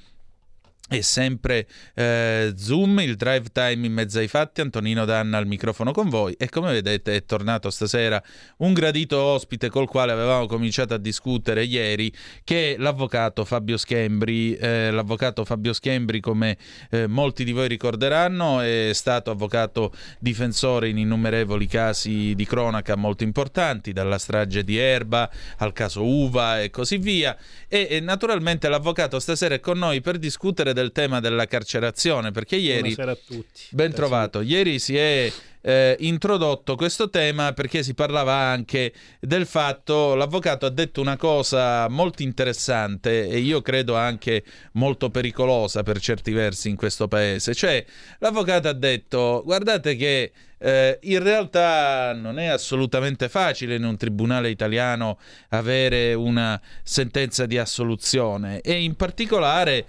è 0.87 1.01
sempre 1.01 1.67
eh, 1.95 2.53
Zoom, 2.55 2.99
il 2.99 3.15
drive 3.15 3.49
time 3.51 3.87
in 3.87 3.91
mezzo 3.91 4.19
ai 4.19 4.27
fatti, 4.27 4.61
Antonino 4.61 5.03
Danna 5.03 5.39
al 5.39 5.47
microfono 5.47 5.91
con 5.91 6.09
voi. 6.09 6.35
E 6.37 6.47
come 6.47 6.71
vedete 6.71 7.15
è 7.15 7.25
tornato 7.25 7.71
stasera 7.71 8.21
un 8.57 8.73
gradito 8.73 9.19
ospite 9.19 9.69
col 9.69 9.87
quale 9.87 10.11
avevamo 10.11 10.45
cominciato 10.45 10.93
a 10.93 10.97
discutere 10.97 11.63
ieri 11.63 12.13
che 12.43 12.75
è 12.75 12.77
l'avvocato 12.77 13.45
Fabio 13.45 13.77
Schembri, 13.77 14.55
eh, 14.55 14.91
l'avvocato 14.91 15.43
Fabio 15.43 15.73
Schembri 15.73 16.19
come 16.19 16.55
eh, 16.91 17.07
molti 17.07 17.43
di 17.43 17.51
voi 17.51 17.67
ricorderanno 17.67 18.59
è 18.59 18.91
stato 18.93 19.31
avvocato 19.31 19.91
difensore 20.19 20.89
in 20.89 20.99
innumerevoli 20.99 21.65
casi 21.65 22.35
di 22.35 22.45
cronaca 22.45 22.95
molto 22.95 23.23
importanti, 23.23 23.91
dalla 23.91 24.19
strage 24.19 24.63
di 24.63 24.77
Erba 24.77 25.31
al 25.57 25.73
caso 25.73 26.05
Uva 26.05 26.61
e 26.61 26.69
così 26.69 26.97
via. 26.97 27.35
E, 27.67 27.87
e 27.89 27.99
naturalmente 28.01 28.69
l'avvocato 28.69 29.19
stasera 29.19 29.55
è 29.55 29.59
con 29.59 29.79
noi 29.79 30.01
per 30.01 30.19
discutere 30.19 30.73
del 30.75 30.91
tema 30.91 31.19
della 31.19 31.47
carcerazione, 31.47 32.29
perché 32.29 32.57
ieri... 32.57 32.93
Buonasera 32.93 33.11
a 33.11 33.17
tutti. 33.25 33.61
Ben 33.71 33.91
trovato. 33.93 34.41
Ieri 34.41 34.77
si 34.77 34.95
è 34.95 35.31
eh, 35.61 35.95
introdotto 36.01 36.75
questo 36.75 37.09
tema 37.09 37.51
perché 37.53 37.81
si 37.81 37.95
parlava 37.95 38.35
anche 38.35 38.93
del 39.19 39.47
fatto, 39.47 40.13
l'avvocato 40.13 40.67
ha 40.67 40.69
detto 40.69 41.01
una 41.01 41.17
cosa 41.17 41.89
molto 41.89 42.21
interessante 42.21 43.27
e 43.27 43.39
io 43.39 43.63
credo 43.63 43.95
anche 43.95 44.43
molto 44.73 45.09
pericolosa 45.09 45.81
per 45.81 45.99
certi 45.99 46.31
versi 46.33 46.69
in 46.69 46.75
questo 46.75 47.07
paese, 47.07 47.55
cioè 47.55 47.83
l'avvocato 48.19 48.67
ha 48.67 48.73
detto 48.73 49.41
guardate 49.43 49.95
che 49.95 50.31
eh, 50.59 50.99
in 51.01 51.21
realtà 51.23 52.13
non 52.13 52.37
è 52.37 52.45
assolutamente 52.45 53.27
facile 53.27 53.75
in 53.75 53.83
un 53.83 53.97
tribunale 53.97 54.49
italiano 54.49 55.17
avere 55.49 56.13
una 56.13 56.61
sentenza 56.83 57.47
di 57.47 57.57
assoluzione 57.57 58.61
e 58.61 58.83
in 58.83 58.95
particolare 58.95 59.85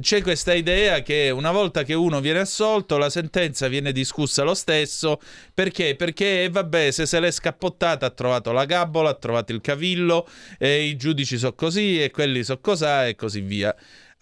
c'è 0.00 0.22
questa 0.22 0.54
idea 0.54 1.02
che 1.02 1.30
una 1.30 1.50
volta 1.50 1.82
che 1.82 1.94
uno 1.94 2.20
viene 2.20 2.38
assolto 2.38 2.98
la 2.98 3.10
sentenza 3.10 3.68
viene 3.68 3.92
discussa 3.92 4.42
lo 4.44 4.54
stesso 4.54 5.20
perché? 5.52 5.96
Perché 5.96 6.48
vabbè 6.50 6.90
se 6.90 7.06
se 7.06 7.18
l'è 7.18 7.30
scappottata 7.30 8.06
ha 8.06 8.10
trovato 8.10 8.52
la 8.52 8.64
gabbola, 8.64 9.10
ha 9.10 9.14
trovato 9.14 9.52
il 9.52 9.60
cavillo 9.60 10.28
e 10.58 10.84
i 10.84 10.96
giudici 10.96 11.36
so 11.36 11.54
così 11.54 12.02
e 12.02 12.10
quelli 12.10 12.44
so 12.44 12.60
cos'ha 12.60 13.06
e 13.08 13.16
così 13.16 13.40
via. 13.40 13.74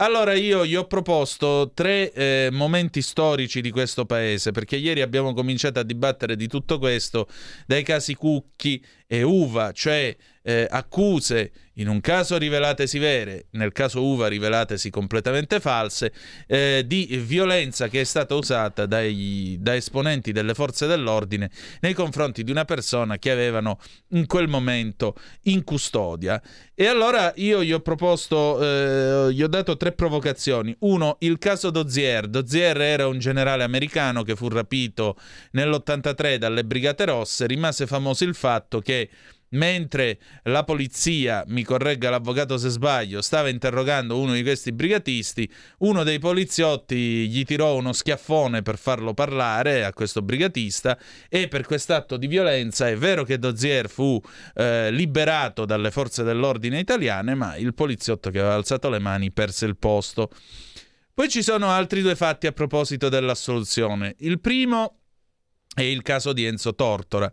Allora 0.03 0.33
io 0.33 0.65
gli 0.65 0.75
ho 0.77 0.87
proposto 0.87 1.73
tre 1.75 2.11
eh, 2.13 2.49
momenti 2.51 3.03
storici 3.03 3.61
di 3.61 3.71
questo 3.71 4.07
paese, 4.07 4.51
perché 4.51 4.77
ieri 4.77 5.03
abbiamo 5.03 5.35
cominciato 5.35 5.79
a 5.79 5.83
dibattere 5.83 6.37
di 6.37 6.49
tutto 6.49 6.79
questo, 6.79 7.29
dai 7.67 7.83
casi 7.83 8.15
Cucchi 8.15 8.83
e 9.13 9.25
Uva, 9.25 9.73
cioè 9.73 10.15
eh, 10.43 10.69
accuse 10.71 11.51
in 11.75 11.89
un 11.89 12.01
caso 12.01 12.37
rivelatesi 12.37 12.99
vere, 12.99 13.47
nel 13.53 13.73
caso 13.73 14.05
Uva 14.05 14.29
rivelatesi 14.29 14.91
completamente 14.91 15.59
false, 15.59 16.13
eh, 16.47 16.85
di 16.87 17.07
violenza 17.25 17.89
che 17.89 18.03
è 18.03 18.05
stata 18.05 18.35
usata 18.35 18.87
dai, 18.87 19.57
da 19.61 19.75
esponenti 19.75 20.31
delle 20.31 20.55
forze 20.55 20.87
dell'ordine 20.87 21.51
nei 21.81 21.95
confronti 21.95 22.45
di 22.45 22.51
una 22.51 22.65
persona 22.65 23.19
che 23.19 23.31
avevano 23.31 23.79
in 24.11 24.27
quel 24.27 24.47
momento 24.47 25.17
in 25.45 25.65
custodia. 25.65 26.41
E 26.75 26.87
allora 26.87 27.33
io 27.37 27.65
gli 27.65 27.73
ho 27.73 27.81
proposto, 27.81 28.61
eh, 28.63 29.33
gli 29.33 29.43
ho 29.43 29.49
dato 29.49 29.77
tre 29.77 29.93
provocazioni. 29.93 30.75
Uno, 30.81 31.17
il 31.21 31.39
caso 31.39 31.71
Dozier. 31.71 32.27
Dozier 32.27 32.81
era 32.81 33.07
un 33.07 33.19
generale 33.19 33.65
americano 33.65 34.23
che 34.23 34.37
fu 34.37 34.49
rapito 34.49 35.17
nell'83 35.53 36.37
dalle 36.37 36.65
Brigate 36.65 37.07
Rosse, 37.07 37.47
rimase 37.47 37.87
famoso 37.87 38.25
il 38.25 38.35
fatto 38.35 38.81
che 38.81 39.00
mentre 39.51 40.19
la 40.45 40.65
polizia, 40.65 41.45
mi 41.49 41.63
corregga 41.65 42.11
l'avvocato 42.11 42.59
se 42.59 42.69
sbaglio, 42.69 43.23
stava 43.23 43.49
interrogando 43.49 44.19
uno 44.19 44.35
di 44.35 44.43
questi 44.43 44.73
brigatisti, 44.73 45.51
uno 45.79 46.03
dei 46.03 46.19
poliziotti 46.19 47.29
gli 47.29 47.45
tirò 47.45 47.77
uno 47.77 47.93
schiaffone 47.93 48.63
per 48.63 48.79
farlo 48.79 49.15
parlare 49.15 49.85
a 49.85 49.93
questo 49.93 50.23
brigatista 50.23 50.99
e 51.29 51.49
per 51.49 51.65
quest'atto 51.67 52.17
di 52.17 52.27
violenza 52.27 52.89
è 52.89 52.97
vero 52.97 53.25
che 53.25 53.39
Dozier 53.39 53.89
fu 53.89 54.21
eh, 54.55 54.91
liberato 54.91 55.65
dalle 55.65 55.91
forze 55.91 56.23
dell'ordine 56.23 56.79
italiane, 56.79 57.35
ma 57.35 57.57
il 57.57 57.75
poliziotto 57.75 58.31
che 58.31 58.39
aveva 58.39 58.55
alzato 58.55 58.89
le 58.89 58.99
mani 58.99 59.33
perse 59.33 59.67
il 59.67 59.77
posto. 59.77 60.31
Poi 61.13 61.29
ci 61.29 61.43
sono 61.43 61.69
altri 61.69 62.03
due 62.03 62.15
fatti 62.15 62.47
a 62.47 62.53
proposito 62.53 63.09
dell'assoluzione. 63.09 64.15
Il 64.21 64.41
primo 64.41 65.01
è 65.75 65.83
il 65.83 66.03
caso 66.03 66.33
di 66.33 66.45
Enzo 66.45 66.75
Tortora. 66.75 67.31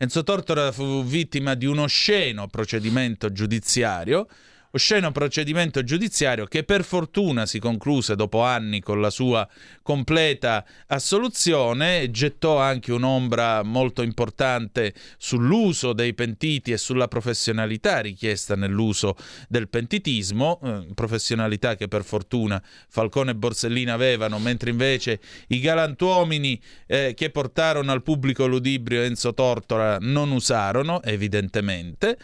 Enzo 0.00 0.22
Tortora 0.22 0.70
fu 0.70 1.02
vittima 1.02 1.54
di 1.54 1.66
uno 1.66 1.88
sceno 1.88 2.46
procedimento 2.46 3.32
giudiziario, 3.32 4.28
osceno 4.72 5.12
procedimento 5.12 5.82
giudiziario 5.82 6.46
che 6.46 6.64
per 6.64 6.84
fortuna 6.84 7.46
si 7.46 7.58
concluse 7.58 8.16
dopo 8.16 8.42
anni 8.42 8.80
con 8.80 9.00
la 9.00 9.10
sua 9.10 9.48
completa 9.82 10.64
assoluzione, 10.86 12.10
gettò 12.10 12.58
anche 12.58 12.92
un'ombra 12.92 13.62
molto 13.62 14.02
importante 14.02 14.94
sull'uso 15.16 15.92
dei 15.92 16.14
pentiti 16.14 16.72
e 16.72 16.78
sulla 16.78 17.08
professionalità 17.08 18.00
richiesta 18.00 18.56
nell'uso 18.56 19.16
del 19.48 19.68
pentitismo, 19.68 20.60
eh, 20.62 20.86
professionalità 20.94 21.74
che 21.76 21.88
per 21.88 22.04
fortuna 22.04 22.62
Falcone 22.88 23.30
e 23.30 23.34
Borsellino 23.34 23.92
avevano, 23.92 24.38
mentre 24.38 24.70
invece 24.70 25.20
i 25.48 25.60
galantuomini 25.60 26.60
eh, 26.86 27.14
che 27.16 27.30
portarono 27.30 27.92
al 27.92 28.02
pubblico 28.02 28.46
ludibrio 28.46 29.02
Enzo 29.02 29.32
Tortora 29.34 29.98
non 30.00 30.30
usarono, 30.30 31.02
evidentemente. 31.02 32.18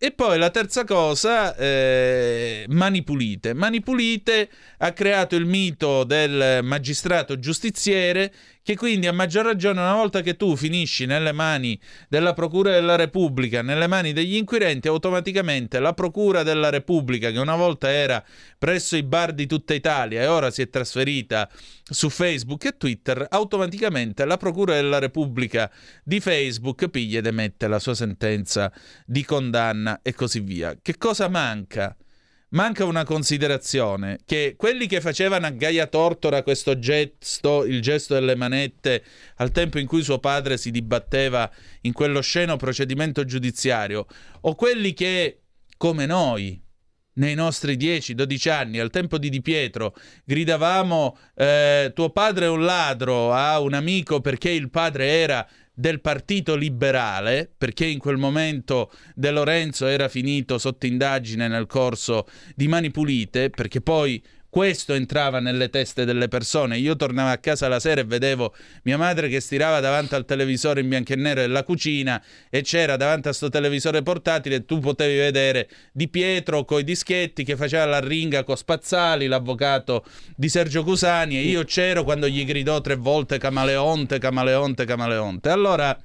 E 0.00 0.12
poi 0.12 0.38
la 0.38 0.50
terza 0.50 0.84
cosa, 0.84 1.56
eh, 1.56 2.64
Mani 2.68 3.02
Pulite. 3.02 3.52
Mani 3.52 3.80
Pulite 3.82 4.48
ha 4.78 4.92
creato 4.92 5.34
il 5.34 5.44
mito 5.44 6.04
del 6.04 6.60
magistrato 6.62 7.40
giustiziere 7.40 8.32
che 8.68 8.76
quindi 8.76 9.06
a 9.06 9.14
maggior 9.14 9.46
ragione 9.46 9.80
una 9.80 9.94
volta 9.94 10.20
che 10.20 10.36
tu 10.36 10.54
finisci 10.54 11.06
nelle 11.06 11.32
mani 11.32 11.80
della 12.06 12.34
Procura 12.34 12.70
della 12.70 12.96
Repubblica, 12.96 13.62
nelle 13.62 13.86
mani 13.86 14.12
degli 14.12 14.36
inquirenti, 14.36 14.88
automaticamente 14.88 15.80
la 15.80 15.94
Procura 15.94 16.42
della 16.42 16.68
Repubblica, 16.68 17.30
che 17.30 17.38
una 17.38 17.56
volta 17.56 17.90
era 17.90 18.22
presso 18.58 18.94
i 18.96 19.02
bar 19.02 19.32
di 19.32 19.46
tutta 19.46 19.72
Italia 19.72 20.20
e 20.20 20.26
ora 20.26 20.50
si 20.50 20.60
è 20.60 20.68
trasferita 20.68 21.48
su 21.82 22.10
Facebook 22.10 22.66
e 22.66 22.76
Twitter, 22.76 23.26
automaticamente 23.30 24.26
la 24.26 24.36
Procura 24.36 24.74
della 24.74 24.98
Repubblica 24.98 25.70
di 26.04 26.20
Facebook 26.20 26.88
piglia 26.88 27.20
ed 27.20 27.26
emette 27.26 27.68
la 27.68 27.78
sua 27.78 27.94
sentenza 27.94 28.70
di 29.06 29.24
condanna 29.24 30.00
e 30.02 30.12
così 30.12 30.40
via. 30.40 30.76
Che 30.82 30.98
cosa 30.98 31.28
manca? 31.28 31.96
Manca 32.50 32.84
una 32.84 33.04
considerazione 33.04 34.20
che 34.24 34.54
quelli 34.56 34.86
che 34.86 35.00
facevano 35.00 35.46
a 35.46 35.50
Gaia 35.50 35.86
Tortora 35.86 36.42
questo 36.42 36.78
gesto, 36.78 37.64
il 37.64 37.82
gesto 37.82 38.14
delle 38.14 38.36
manette, 38.36 39.02
al 39.36 39.50
tempo 39.50 39.78
in 39.78 39.86
cui 39.86 40.02
suo 40.02 40.18
padre 40.18 40.56
si 40.56 40.70
dibatteva 40.70 41.50
in 41.82 41.92
quello 41.92 42.20
sceno 42.20 42.56
procedimento 42.56 43.24
giudiziario, 43.24 44.06
o 44.42 44.54
quelli 44.54 44.94
che, 44.94 45.42
come 45.76 46.06
noi, 46.06 46.60
nei 47.18 47.34
nostri 47.34 47.76
10-12 47.76 48.50
anni, 48.50 48.78
al 48.78 48.90
tempo 48.90 49.18
di 49.18 49.28
Di 49.28 49.42
Pietro, 49.42 49.94
gridavamo 50.24 51.18
eh, 51.34 51.90
tuo 51.94 52.10
padre 52.10 52.46
è 52.46 52.48
un 52.48 52.64
ladro 52.64 53.32
a 53.32 53.60
un 53.60 53.74
amico 53.74 54.20
perché 54.20 54.50
il 54.50 54.70
padre 54.70 55.06
era 55.06 55.46
del 55.78 56.00
partito 56.00 56.56
liberale, 56.56 57.48
perché 57.56 57.86
in 57.86 58.00
quel 58.00 58.16
momento 58.16 58.90
De 59.14 59.30
Lorenzo 59.30 59.86
era 59.86 60.08
finito 60.08 60.58
sotto 60.58 60.86
indagine 60.86 61.46
nel 61.46 61.66
corso 61.66 62.26
di 62.56 62.66
Mani 62.66 62.90
Pulite, 62.90 63.48
perché 63.48 63.80
poi 63.80 64.20
questo 64.50 64.94
entrava 64.94 65.40
nelle 65.40 65.68
teste 65.68 66.04
delle 66.04 66.28
persone. 66.28 66.78
Io 66.78 66.96
tornavo 66.96 67.30
a 67.30 67.36
casa 67.36 67.68
la 67.68 67.80
sera 67.80 68.00
e 68.00 68.04
vedevo 68.04 68.54
mia 68.84 68.96
madre 68.96 69.28
che 69.28 69.40
stirava 69.40 69.80
davanti 69.80 70.14
al 70.14 70.24
televisore 70.24 70.80
in 70.80 70.88
bianco 70.88 71.12
e 71.12 71.16
nero 71.16 71.40
della 71.40 71.64
cucina 71.64 72.22
e 72.48 72.62
c'era 72.62 72.96
davanti 72.96 73.28
a 73.28 73.32
sto 73.32 73.48
televisore 73.50 74.02
portatile 74.02 74.64
tu 74.64 74.78
potevi 74.78 75.16
vedere 75.16 75.68
Di 75.92 76.08
Pietro 76.08 76.64
coi 76.64 76.82
dischetti 76.84 77.44
che 77.44 77.56
faceva 77.56 77.84
la 77.84 78.00
ringa 78.00 78.44
con 78.44 78.56
Spazzali, 78.56 79.26
l'avvocato 79.26 80.04
di 80.34 80.48
Sergio 80.48 80.82
Cusani 80.82 81.36
e 81.36 81.42
io 81.42 81.64
c'ero 81.64 82.04
quando 82.04 82.28
gli 82.28 82.44
gridò 82.44 82.80
tre 82.80 82.96
volte 82.96 83.38
Camaleonte, 83.38 84.18
Camaleonte, 84.18 84.84
Camaleonte. 84.84 85.50
Allora 85.50 85.96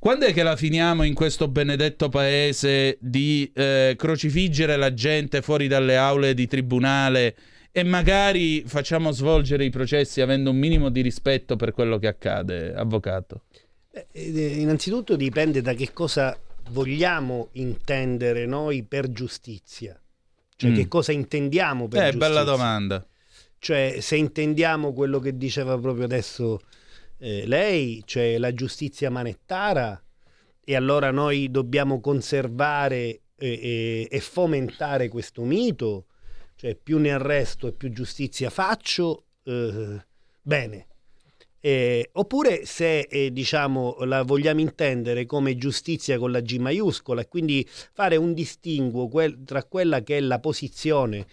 Quando 0.00 0.24
è 0.24 0.32
che 0.32 0.42
la 0.42 0.56
finiamo 0.56 1.02
in 1.02 1.12
questo 1.12 1.46
benedetto 1.46 2.08
paese 2.08 2.96
di 3.02 3.50
eh, 3.54 3.94
crocifiggere 3.98 4.76
la 4.76 4.94
gente 4.94 5.42
fuori 5.42 5.68
dalle 5.68 5.98
aule 5.98 6.32
di 6.32 6.46
tribunale 6.46 7.36
e 7.70 7.82
magari 7.84 8.64
facciamo 8.66 9.10
svolgere 9.10 9.62
i 9.66 9.68
processi 9.70 10.22
avendo 10.22 10.50
un 10.50 10.56
minimo 10.56 10.88
di 10.88 11.02
rispetto 11.02 11.56
per 11.56 11.72
quello 11.72 11.98
che 11.98 12.06
accade, 12.06 12.72
avvocato? 12.74 13.42
Eh, 13.90 14.56
innanzitutto 14.58 15.16
dipende 15.16 15.60
da 15.60 15.74
che 15.74 15.92
cosa 15.92 16.34
vogliamo 16.70 17.48
intendere 17.52 18.46
noi 18.46 18.82
per 18.84 19.12
giustizia. 19.12 20.00
Cioè 20.56 20.70
Mm. 20.70 20.74
che 20.76 20.88
cosa 20.88 21.12
intendiamo 21.12 21.88
per 21.88 22.00
Eh, 22.00 22.04
giustizia. 22.12 22.28
bella 22.28 22.42
domanda. 22.44 23.06
Cioè 23.58 23.98
se 24.00 24.16
intendiamo 24.16 24.94
quello 24.94 25.18
che 25.18 25.36
diceva 25.36 25.76
proprio 25.78 26.04
adesso 26.06 26.60
eh, 27.20 27.46
lei, 27.46 28.02
cioè 28.06 28.38
la 28.38 28.52
giustizia 28.52 29.10
manettara, 29.10 30.02
e 30.64 30.74
allora 30.74 31.10
noi 31.10 31.50
dobbiamo 31.50 32.00
conservare 32.00 32.98
eh, 32.98 33.20
e, 33.36 34.08
e 34.10 34.20
fomentare 34.20 35.08
questo 35.08 35.42
mito, 35.42 36.06
cioè 36.56 36.74
più 36.74 36.98
ne 36.98 37.12
arresto 37.12 37.68
e 37.68 37.72
più 37.72 37.90
giustizia 37.92 38.50
faccio, 38.50 39.26
eh, 39.44 40.04
bene. 40.40 40.86
Eh, 41.62 42.08
oppure 42.12 42.64
se 42.64 43.00
eh, 43.00 43.30
diciamo 43.30 43.98
la 44.04 44.22
vogliamo 44.22 44.60
intendere 44.60 45.26
come 45.26 45.58
giustizia 45.58 46.18
con 46.18 46.30
la 46.30 46.40
G 46.40 46.56
maiuscola 46.56 47.20
e 47.20 47.28
quindi 47.28 47.68
fare 47.68 48.16
un 48.16 48.32
distinguo 48.32 49.08
quel- 49.08 49.44
tra 49.44 49.62
quella 49.64 50.02
che 50.02 50.16
è 50.16 50.20
la 50.20 50.38
posizione 50.38 51.26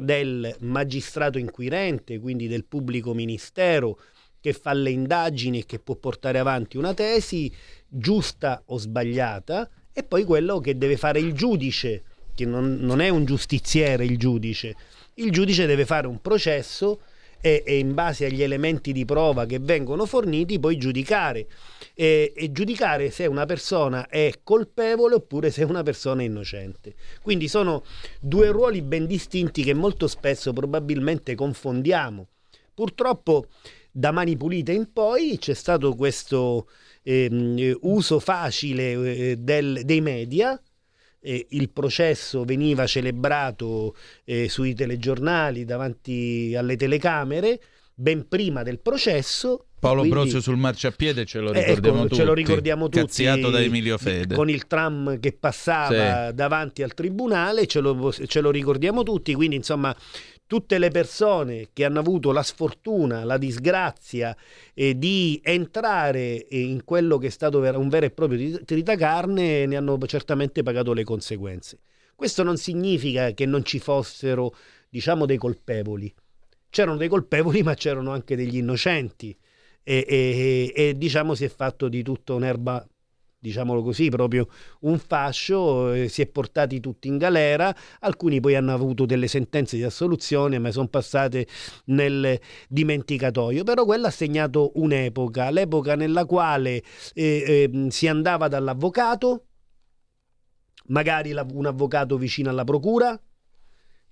del 0.00 0.56
magistrato 0.60 1.38
inquirente, 1.38 2.18
quindi 2.18 2.48
del 2.48 2.64
pubblico 2.64 3.14
ministero 3.14 4.00
che 4.40 4.52
fa 4.52 4.72
le 4.72 4.90
indagini 4.90 5.60
e 5.60 5.66
che 5.66 5.78
può 5.78 5.96
portare 5.96 6.38
avanti 6.38 6.76
una 6.76 6.94
tesi 6.94 7.52
giusta 7.86 8.62
o 8.66 8.78
sbagliata 8.78 9.68
e 9.92 10.04
poi 10.04 10.24
quello 10.24 10.60
che 10.60 10.78
deve 10.78 10.96
fare 10.96 11.18
il 11.18 11.32
giudice, 11.32 12.02
che 12.34 12.44
non, 12.44 12.76
non 12.80 13.00
è 13.00 13.08
un 13.08 13.24
giustiziere 13.24 14.04
il 14.04 14.18
giudice, 14.18 14.76
il 15.14 15.32
giudice 15.32 15.66
deve 15.66 15.84
fare 15.84 16.06
un 16.06 16.20
processo 16.20 17.00
e, 17.40 17.62
e 17.64 17.78
in 17.78 17.94
base 17.94 18.26
agli 18.26 18.42
elementi 18.42 18.92
di 18.92 19.04
prova 19.04 19.46
che 19.46 19.58
vengono 19.58 20.06
forniti 20.06 20.58
poi 20.58 20.76
giudicare 20.76 21.46
e, 21.94 22.32
e 22.36 22.52
giudicare 22.52 23.10
se 23.10 23.26
una 23.26 23.46
persona 23.46 24.08
è 24.08 24.32
colpevole 24.42 25.16
oppure 25.16 25.50
se 25.50 25.64
una 25.64 25.82
persona 25.82 26.22
è 26.22 26.24
innocente. 26.24 26.94
Quindi 27.22 27.48
sono 27.48 27.84
due 28.20 28.48
ruoli 28.50 28.82
ben 28.82 29.06
distinti 29.06 29.62
che 29.62 29.74
molto 29.74 30.06
spesso 30.06 30.52
probabilmente 30.52 31.34
confondiamo. 31.34 32.26
Purtroppo 32.74 33.46
da 33.98 34.12
Mani 34.12 34.36
Pulite 34.36 34.70
in 34.72 34.92
poi 34.92 35.38
c'è 35.40 35.54
stato 35.54 35.94
questo 35.96 36.68
eh, 37.02 37.76
uso 37.80 38.20
facile 38.20 38.92
eh, 38.92 39.36
del- 39.36 39.80
dei 39.84 40.00
media. 40.00 40.60
eh, 41.20 41.46
il 41.50 41.70
processo 41.70 42.44
veniva 42.44 42.86
celebrato 42.86 43.96
eh, 44.24 44.48
sui 44.48 44.72
telegiornali 44.72 45.64
davanti 45.64 46.54
alle 46.56 46.76
telecamere 46.76 47.60
ben 47.92 48.28
prima 48.28 48.62
del 48.62 48.78
processo. 48.78 49.66
Paolo 49.80 50.00
quindi- 50.02 50.16
Brozio 50.16 50.40
sul 50.40 50.56
marciapiede 50.56 51.24
ce 51.24 51.40
lo 51.40 51.52
eh, 51.52 51.64
ricordiamo 51.64 51.98
ecco, 51.98 52.06
tutti. 52.08 52.14
ce 52.20 52.24
lo 52.24 52.34
ricordiamo 52.34 52.84
tutti 52.88 53.00
Cazziato 53.04 53.50
da 53.50 53.60
Emilio 53.60 53.98
Fede. 53.98 54.36
con 54.36 54.48
il 54.48 54.68
tram 54.68 55.18
che 55.18 55.32
passava 55.32 56.30
davanti 56.30 56.84
al 56.84 56.94
tribunale, 56.94 57.66
ce 57.66 57.80
lo, 57.80 58.12
ce 58.12 58.40
lo 58.40 58.52
ricordiamo 58.52 59.02
tutti, 59.02 59.34
quindi 59.34 59.56
insomma 59.56 59.94
tutte 60.48 60.78
le 60.78 60.90
persone 60.90 61.68
che 61.74 61.84
hanno 61.84 62.00
avuto 62.00 62.32
la 62.32 62.42
sfortuna, 62.42 63.22
la 63.22 63.36
disgrazia 63.36 64.34
eh, 64.72 64.98
di 64.98 65.38
entrare 65.44 66.46
in 66.48 66.84
quello 66.84 67.18
che 67.18 67.26
è 67.26 67.30
stato 67.30 67.58
un 67.58 67.88
vero 67.90 68.06
e 68.06 68.10
proprio 68.10 68.38
tri- 68.38 68.64
tritacarne 68.64 69.66
ne 69.66 69.76
hanno 69.76 69.98
certamente 70.06 70.62
pagato 70.62 70.94
le 70.94 71.04
conseguenze. 71.04 71.80
Questo 72.16 72.42
non 72.42 72.56
significa 72.56 73.30
che 73.32 73.44
non 73.44 73.62
ci 73.62 73.78
fossero, 73.78 74.54
diciamo, 74.88 75.26
dei 75.26 75.36
colpevoli. 75.36 76.12
C'erano 76.70 76.96
dei 76.96 77.08
colpevoli, 77.08 77.62
ma 77.62 77.74
c'erano 77.74 78.10
anche 78.10 78.34
degli 78.34 78.56
innocenti. 78.56 79.36
E, 79.84 80.04
e- 80.08 80.72
e, 80.74 80.94
diciamo 80.96 81.34
si 81.34 81.44
è 81.44 81.48
fatto 81.48 81.88
di 81.88 82.02
tutto 82.02 82.34
un'erba, 82.34 82.84
diciamolo 83.38 83.82
così, 83.82 84.08
proprio 84.08 84.48
un 84.80 84.98
fascio, 84.98 85.92
eh, 85.92 86.08
si 86.08 86.22
è 86.22 86.26
portati 86.26 86.80
tutti 86.80 87.08
in 87.08 87.18
galera, 87.18 87.74
alcuni 88.00 88.40
poi 88.40 88.56
hanno 88.56 88.72
avuto 88.72 89.06
delle 89.06 89.28
sentenze 89.28 89.76
di 89.76 89.84
assoluzione, 89.84 90.58
ma 90.58 90.70
sono 90.70 90.88
passate 90.88 91.46
nel 91.86 92.38
dimenticatoio. 92.68 93.62
Però 93.64 93.84
quella 93.84 94.08
ha 94.08 94.12
segnato 94.12 94.72
un'epoca, 94.74 95.50
l'epoca 95.50 95.94
nella 95.94 96.24
quale 96.24 96.82
eh, 97.14 97.68
ehm, 97.72 97.88
si 97.88 98.08
andava 98.08 98.48
dall'avvocato, 98.48 99.44
magari 100.86 101.32
un 101.32 101.66
avvocato 101.66 102.16
vicino 102.16 102.50
alla 102.50 102.64
procura, 102.64 103.20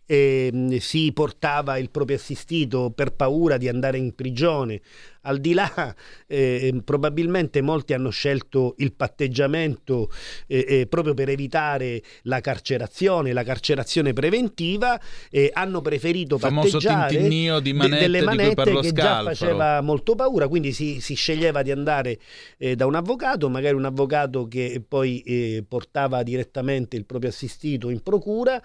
e 0.07 0.51
mh, 0.53 0.77
si 0.77 1.13
portava 1.13 1.77
il 1.77 1.91
proprio 1.91 2.17
assistito 2.17 2.91
per 2.95 3.13
paura 3.13 3.57
di 3.57 3.69
andare 3.69 3.99
in 3.99 4.15
prigione. 4.15 4.81
Al 5.27 5.41
di 5.41 5.55
là, 5.55 5.93
eh, 6.29 6.83
probabilmente 6.85 7.61
molti 7.61 7.95
hanno 7.95 8.11
scelto 8.11 8.77
il 8.79 8.93
patteggiamento 8.93 10.09
eh, 10.47 10.65
eh, 10.69 10.87
proprio 10.87 11.15
per 11.15 11.29
evitare 11.29 12.01
la 12.23 12.41
carcerazione, 12.41 13.33
la 13.33 13.43
carcerazione 13.43 14.13
preventiva, 14.13 15.01
e 15.29 15.51
hanno 15.53 15.81
preferito 15.81 16.39
patteggiare 16.39 17.27
di 17.61 17.73
manette 17.73 17.99
delle 17.99 18.23
manette 18.23 18.81
che 18.81 18.93
già 18.93 19.25
faceva 19.25 19.81
molto 19.81 20.15
paura, 20.15 20.47
quindi 20.47 20.71
si, 20.71 21.01
si 21.01 21.15
sceglieva 21.15 21.63
di 21.63 21.73
andare 21.73 22.21
eh, 22.57 22.77
da 22.77 22.87
un 22.87 22.95
avvocato, 22.95 23.49
magari 23.49 23.75
un 23.75 23.85
avvocato 23.85 24.47
che 24.47 24.81
poi 24.87 25.23
eh, 25.23 25.65
portava 25.67 26.23
direttamente 26.23 26.95
il 26.97 27.05
proprio 27.05 27.31
assistito 27.31 27.91
in 27.91 28.01
procura, 28.01 28.63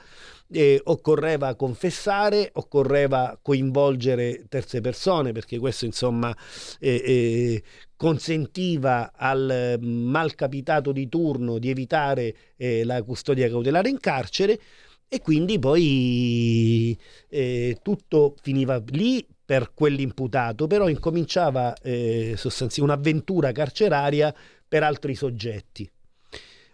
eh, 0.52 0.82
occorreva 0.84 1.56
confessare, 1.56 2.50
occorreva 2.54 3.38
coinvolgere 3.42 4.46
terze 4.50 4.82
persone, 4.82 5.32
perché 5.32 5.58
questo 5.60 5.86
insomma 5.86 6.36
eh, 6.80 7.02
eh, 7.06 7.64
consentiva 7.96 9.12
al 9.16 9.50
eh, 9.50 9.78
malcapitato 9.80 10.92
di 10.92 11.08
turno 11.08 11.58
di 11.58 11.70
evitare 11.70 12.36
eh, 12.58 12.84
la 12.84 13.02
custodia 13.04 13.50
cautelare 13.50 13.90
in 13.90 14.00
carcere 14.00 14.60
e 15.08 15.20
quindi 15.20 15.60
poi 15.60 16.98
eh, 17.30 17.78
tutto 17.82 18.36
finiva 18.42 18.82
lì 18.88 19.26
per 19.44 19.74
quell'imputato, 19.74 20.68
però 20.68 20.88
incominciava 20.88 21.74
eh, 21.82 22.36
sostanzi- 22.38 22.80
un'avventura 22.80 23.52
carceraria 23.52 24.34
per 24.66 24.84
altri 24.84 25.14
soggetti. 25.14 25.90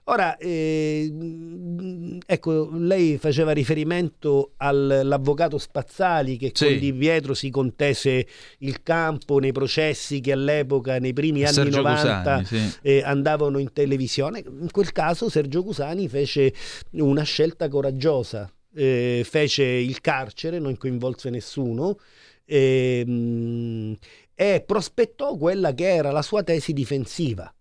Ora, 0.10 0.38
eh, 0.38 1.10
mh, 1.12 2.20
ecco, 2.26 2.70
lei 2.72 3.18
faceva 3.18 3.52
riferimento 3.52 4.54
al- 4.58 4.90
all'avvocato 5.02 5.58
Spazzali 5.58 6.38
che 6.38 6.52
Sì. 6.54 6.64
con 6.66 6.80
Di 6.80 6.94
Pietro 6.94 7.34
si 7.34 7.50
contese 7.50 8.26
il 8.60 8.82
campo 8.84 9.40
nei 9.40 9.52
processi 9.52 10.22
che 10.22 10.32
all'epoca, 10.32 10.98
nei 11.00 11.12
primi 11.12 11.44
anni 11.44 11.54
Sergio 11.54 11.82
90, 11.82 12.38
Cusani, 12.38 12.46
sì. 12.46 12.78
eh, 12.84 13.02
andavano 13.04 13.58
in 13.58 13.74
televisione. 13.74 14.40
In 14.48 14.72
quel 14.72 14.94
caso 14.94 15.30
Sergio 15.30 15.62
Cusani 15.62 16.08
fece 16.08 16.54
una 16.92 17.24
scelta 17.24 17.68
coraggiosa, 17.68 18.50
eh, 18.76 19.26
fece 19.30 19.64
il 19.66 20.00
carcere, 20.00 20.60
non 20.60 20.78
coinvolse 20.78 21.30
nessuno 21.30 21.98
e, 22.46 23.04
mh, 23.06 23.94
e 24.36 24.64
prospettò 24.66 25.36
quella 25.36 25.74
che 25.74 25.94
era 25.94 26.12
la 26.12 26.22
sua 26.22 26.44
tesi 26.44 26.72
difensiva. 26.72 27.52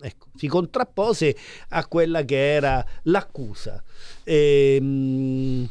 Ecco, 0.00 0.26
si 0.34 0.46
contrappose 0.46 1.36
a 1.70 1.86
quella 1.86 2.24
che 2.24 2.54
era 2.54 2.84
l'accusa. 3.04 3.82
E, 4.24 4.78
mh, 4.80 5.64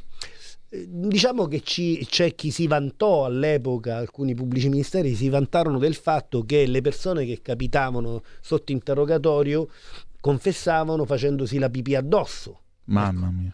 eh, 0.70 0.88
Diciamo 0.90 1.48
che 1.48 1.62
ci- 1.62 2.06
c'è 2.10 2.36
chi 2.36 2.52
si 2.52 2.68
vantò 2.68 3.26
all'epoca, 3.26 3.98
alcuni 3.98 4.34
pubblici 4.34 4.68
ministeri 4.68 5.16
si 5.16 5.30
vantarono 5.30 5.78
del 5.78 5.96
fatto 5.96 6.44
che 6.44 6.66
le 6.66 6.82
persone 6.82 7.26
che 7.26 7.40
capitavano 7.42 8.24
sotto 8.42 8.72
interrogatorio 8.72 9.70
confessavano 10.20 11.06
facendosi 11.06 11.60
la 11.60 11.70
pipì 11.70 11.96
addosso. 11.96 12.62
Mamma 12.86 13.30
mia. 13.30 13.54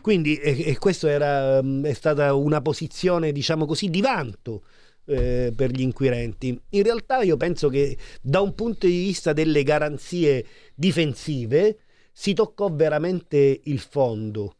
Quindi 0.00 0.36
e, 0.36 0.70
e 0.70 0.78
questo 0.78 1.08
era, 1.08 1.62
mm, 1.62 1.84
è 1.84 1.92
stata 1.92 2.32
una 2.34 2.60
posizione, 2.62 3.32
diciamo 3.32 3.66
così, 3.66 3.90
di 3.90 4.00
vanto 4.00 4.62
eh, 5.06 5.52
per 5.54 5.70
gli 5.70 5.80
inquirenti. 5.80 6.60
In 6.70 6.82
realtà 6.82 7.22
io 7.22 7.36
penso 7.36 7.68
che 7.68 7.96
da 8.20 8.40
un 8.40 8.54
punto 8.54 8.86
di 8.86 8.98
vista 8.98 9.32
delle 9.32 9.62
garanzie 9.62 10.44
difensive 10.74 11.78
si 12.12 12.34
toccò 12.34 12.70
veramente 12.72 13.60
il 13.64 13.78
fondo. 13.78 14.56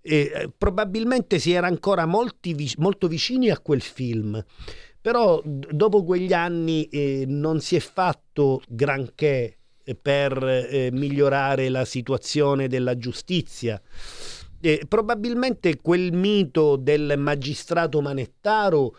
E, 0.00 0.30
eh, 0.34 0.52
probabilmente 0.56 1.38
si 1.38 1.52
era 1.52 1.66
ancora 1.66 2.06
molti 2.06 2.54
molto 2.78 3.08
vicini 3.08 3.50
a 3.50 3.58
quel 3.58 3.82
film, 3.82 4.42
però 5.00 5.40
dopo 5.44 6.04
quegli 6.04 6.32
anni 6.32 6.84
eh, 6.84 7.24
non 7.26 7.60
si 7.60 7.76
è 7.76 7.80
fatto 7.80 8.62
granché 8.68 9.58
eh, 9.84 9.94
per 9.94 10.42
eh, 10.42 10.90
migliorare 10.92 11.68
la 11.68 11.84
situazione 11.84 12.66
della 12.66 12.96
giustizia. 12.96 13.80
Eh, 14.60 14.84
probabilmente 14.88 15.76
quel 15.80 16.12
mito 16.12 16.76
del 16.76 17.14
magistrato 17.18 18.00
manettaro 18.00 18.96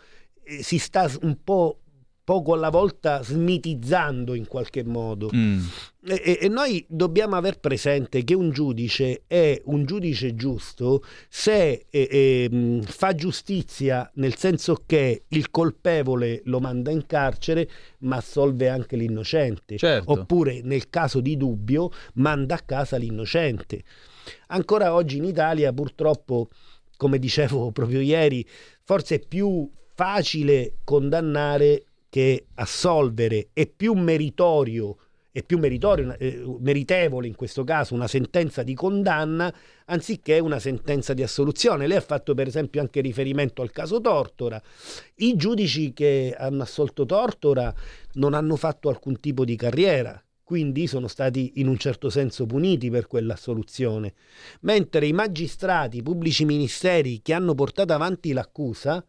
si 0.60 0.78
sta 0.78 1.10
un 1.22 1.36
po' 1.42 1.80
poco 2.28 2.52
alla 2.52 2.68
volta 2.68 3.22
smitizzando 3.22 4.34
in 4.34 4.46
qualche 4.46 4.84
modo. 4.84 5.30
Mm. 5.34 5.60
E, 6.08 6.22
e- 6.22 6.38
e 6.42 6.48
noi 6.48 6.84
dobbiamo 6.86 7.36
aver 7.36 7.58
presente 7.58 8.22
che 8.22 8.34
un 8.34 8.50
giudice 8.50 9.22
è 9.26 9.58
un 9.64 9.86
giudice 9.86 10.34
giusto 10.34 11.02
se 11.30 11.86
eh, 11.88 12.08
eh, 12.10 12.48
mh, 12.54 12.82
fa 12.82 13.14
giustizia 13.14 14.10
nel 14.16 14.36
senso 14.36 14.82
che 14.84 15.24
il 15.28 15.50
colpevole 15.50 16.42
lo 16.44 16.60
manda 16.60 16.90
in 16.90 17.06
carcere 17.06 17.66
ma 18.00 18.16
assolve 18.16 18.68
anche 18.68 18.96
l'innocente 18.96 19.78
Certo. 19.78 20.12
oppure 20.12 20.60
nel 20.62 20.90
caso 20.90 21.20
di 21.20 21.34
dubbio 21.34 21.90
manda 22.14 22.56
a 22.56 22.60
casa 22.60 22.98
l'innocente. 22.98 23.84
Ancora 24.48 24.92
oggi 24.92 25.16
in 25.16 25.24
Italia 25.24 25.72
purtroppo, 25.72 26.48
come 26.98 27.18
dicevo 27.18 27.70
proprio 27.70 28.00
ieri, 28.00 28.46
forse 28.84 29.14
è 29.14 29.20
più 29.26 29.66
facile 29.98 30.74
condannare 30.84 31.86
che 32.08 32.46
assolvere, 32.54 33.48
è 33.52 33.66
più 33.66 33.94
meritorio 33.94 34.96
è 35.30 35.42
più 35.44 35.58
meritorio, 35.58 36.16
eh, 36.18 36.42
meritevole 36.58 37.28
in 37.28 37.36
questo 37.36 37.62
caso 37.62 37.94
una 37.94 38.08
sentenza 38.08 38.64
di 38.64 38.74
condanna 38.74 39.54
anziché 39.84 40.40
una 40.40 40.58
sentenza 40.58 41.14
di 41.14 41.22
assoluzione. 41.22 41.86
Lei 41.86 41.98
ha 41.98 42.00
fatto 42.00 42.34
per 42.34 42.48
esempio 42.48 42.80
anche 42.80 43.00
riferimento 43.00 43.62
al 43.62 43.70
caso 43.70 44.00
Tortora. 44.00 44.60
I 45.16 45.36
giudici 45.36 45.92
che 45.92 46.34
hanno 46.36 46.62
assolto 46.62 47.06
Tortora 47.06 47.72
non 48.14 48.34
hanno 48.34 48.56
fatto 48.56 48.88
alcun 48.88 49.20
tipo 49.20 49.44
di 49.44 49.54
carriera, 49.54 50.20
quindi 50.42 50.88
sono 50.88 51.06
stati 51.06 51.52
in 51.56 51.68
un 51.68 51.76
certo 51.76 52.10
senso 52.10 52.46
puniti 52.46 52.90
per 52.90 53.06
quell'assoluzione, 53.06 54.14
mentre 54.62 55.06
i 55.06 55.12
magistrati, 55.12 55.98
i 55.98 56.02
pubblici 56.02 56.44
ministeri 56.44 57.20
che 57.22 57.34
hanno 57.34 57.54
portato 57.54 57.92
avanti 57.92 58.32
l'accusa 58.32 59.04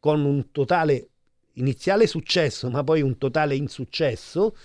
con 0.00 0.24
un 0.24 0.50
totale 0.50 1.10
iniziale 1.54 2.06
successo, 2.06 2.70
ma 2.70 2.82
poi 2.82 3.02
un 3.02 3.18
totale 3.18 3.54
insuccesso, 3.54 4.56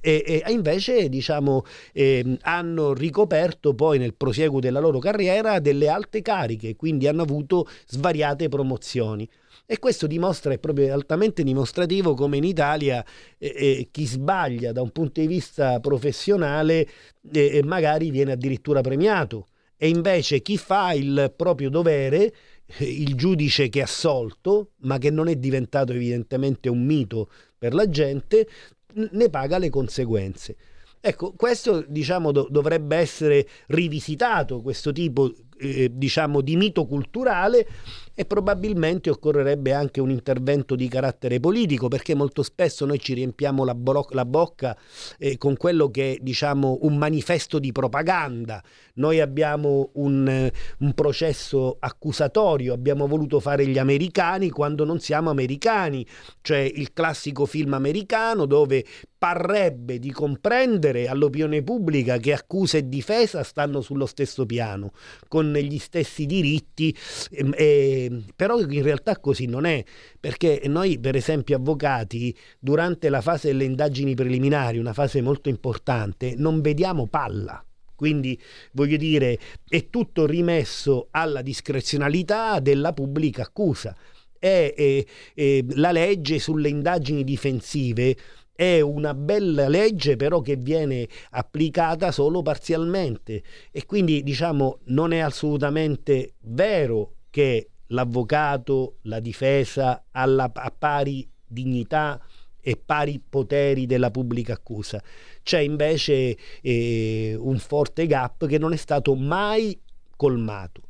e, 0.00 0.42
e 0.44 0.52
invece 0.52 1.08
diciamo, 1.08 1.64
ehm, 1.92 2.38
hanno 2.42 2.94
ricoperto 2.94 3.74
poi 3.74 3.98
nel 3.98 4.14
prosieguo 4.14 4.60
della 4.60 4.80
loro 4.80 4.98
carriera 4.98 5.58
delle 5.58 5.88
alte 5.88 6.22
cariche, 6.22 6.76
quindi 6.76 7.08
hanno 7.08 7.22
avuto 7.22 7.68
svariate 7.86 8.48
promozioni. 8.48 9.28
E 9.66 9.78
questo 9.78 10.06
dimostra, 10.06 10.52
è 10.52 10.58
proprio 10.58 10.92
altamente 10.92 11.42
dimostrativo 11.42 12.14
come 12.14 12.36
in 12.36 12.44
Italia 12.44 13.02
eh, 13.38 13.54
eh, 13.56 13.88
chi 13.90 14.04
sbaglia 14.04 14.72
da 14.72 14.82
un 14.82 14.90
punto 14.90 15.20
di 15.20 15.26
vista 15.26 15.80
professionale 15.80 16.86
eh, 17.32 17.56
eh, 17.56 17.62
magari 17.62 18.10
viene 18.10 18.32
addirittura 18.32 18.82
premiato 18.82 19.46
e 19.76 19.88
invece 19.88 20.40
chi 20.40 20.56
fa 20.56 20.92
il 20.92 21.32
proprio 21.36 21.68
dovere 21.68 22.24
eh, 22.24 22.34
il 22.78 23.14
giudice 23.14 23.68
che 23.68 23.80
è 23.80 23.82
assolto, 23.82 24.72
ma 24.80 24.98
che 24.98 25.10
non 25.10 25.28
è 25.28 25.36
diventato 25.36 25.92
evidentemente 25.92 26.68
un 26.68 26.84
mito 26.84 27.30
per 27.56 27.74
la 27.74 27.88
gente, 27.88 28.48
ne 28.94 29.30
paga 29.30 29.58
le 29.58 29.70
conseguenze. 29.70 30.56
Ecco, 31.00 31.34
questo 31.36 31.84
diciamo 31.86 32.32
do- 32.32 32.48
dovrebbe 32.50 32.96
essere 32.96 33.46
rivisitato, 33.66 34.62
questo 34.62 34.90
tipo 34.90 35.32
eh, 35.58 35.90
diciamo 35.92 36.40
di 36.40 36.56
mito 36.56 36.86
culturale 36.86 37.66
e 38.14 38.24
probabilmente 38.24 39.10
occorrerebbe 39.10 39.72
anche 39.72 40.00
un 40.00 40.10
intervento 40.10 40.76
di 40.76 40.88
carattere 40.88 41.40
politico 41.40 41.88
perché 41.88 42.14
molto 42.14 42.42
spesso 42.42 42.86
noi 42.86 43.00
ci 43.00 43.14
riempiamo 43.14 43.64
la, 43.64 43.74
bro- 43.74 44.06
la 44.10 44.24
bocca 44.24 44.76
eh, 45.18 45.36
con 45.36 45.56
quello 45.56 45.90
che 45.90 46.12
è 46.12 46.18
diciamo 46.20 46.78
un 46.82 46.96
manifesto 46.96 47.58
di 47.58 47.72
propaganda. 47.72 48.62
Noi 48.94 49.20
abbiamo 49.20 49.90
un, 49.94 50.50
un 50.78 50.92
processo 50.94 51.76
accusatorio, 51.80 52.72
abbiamo 52.72 53.08
voluto 53.08 53.40
fare 53.40 53.66
gli 53.66 53.78
americani 53.78 54.50
quando 54.50 54.84
non 54.84 55.00
siamo 55.00 55.30
americani, 55.30 56.06
cioè 56.42 56.58
il 56.58 56.92
classico 56.92 57.44
film 57.46 57.74
americano 57.74 58.46
dove 58.46 58.84
parrebbe 59.18 59.98
di 59.98 60.12
comprendere 60.12 61.08
all'opinione 61.08 61.62
pubblica 61.62 62.18
che 62.18 62.34
accusa 62.34 62.76
e 62.76 62.88
difesa 62.88 63.42
stanno 63.42 63.80
sullo 63.80 64.04
stesso 64.04 64.44
piano, 64.44 64.92
con 65.28 65.50
gli 65.54 65.78
stessi 65.78 66.26
diritti, 66.26 66.94
ehm, 67.30 67.54
e- 67.56 68.03
però 68.34 68.60
in 68.60 68.82
realtà 68.82 69.18
così 69.18 69.46
non 69.46 69.64
è, 69.64 69.84
perché 70.18 70.62
noi 70.66 70.98
per 70.98 71.16
esempio 71.16 71.56
avvocati 71.56 72.36
durante 72.58 73.08
la 73.08 73.20
fase 73.20 73.48
delle 73.48 73.64
indagini 73.64 74.14
preliminari, 74.14 74.78
una 74.78 74.92
fase 74.92 75.20
molto 75.20 75.48
importante, 75.48 76.34
non 76.36 76.60
vediamo 76.60 77.06
palla. 77.06 77.64
Quindi 77.94 78.38
voglio 78.72 78.96
dire, 78.96 79.38
è 79.68 79.88
tutto 79.88 80.26
rimesso 80.26 81.08
alla 81.12 81.42
discrezionalità 81.42 82.58
della 82.58 82.92
pubblica 82.92 83.42
accusa. 83.42 83.96
E, 84.38 84.74
e- 84.76 85.06
e 85.32 85.64
la 85.70 85.90
legge 85.90 86.38
sulle 86.38 86.68
indagini 86.68 87.24
difensive 87.24 88.14
è 88.54 88.80
una 88.80 89.14
bella 89.14 89.68
legge 89.68 90.14
però 90.16 90.40
che 90.40 90.56
viene 90.56 91.08
applicata 91.30 92.12
solo 92.12 92.40
parzialmente 92.40 93.42
e 93.72 93.84
quindi 93.84 94.22
diciamo 94.22 94.78
non 94.84 95.12
è 95.12 95.18
assolutamente 95.18 96.34
vero 96.42 97.14
che 97.30 97.70
l'avvocato, 97.88 98.98
la 99.02 99.20
difesa 99.20 100.04
alla, 100.10 100.50
a 100.52 100.72
pari 100.76 101.28
dignità 101.46 102.20
e 102.60 102.80
pari 102.82 103.20
poteri 103.26 103.86
della 103.86 104.10
pubblica 104.10 104.54
accusa. 104.54 105.02
C'è 105.42 105.58
invece 105.58 106.36
eh, 106.62 107.36
un 107.38 107.58
forte 107.58 108.06
gap 108.06 108.46
che 108.46 108.58
non 108.58 108.72
è 108.72 108.76
stato 108.76 109.14
mai 109.14 109.78
colmato. 110.16 110.82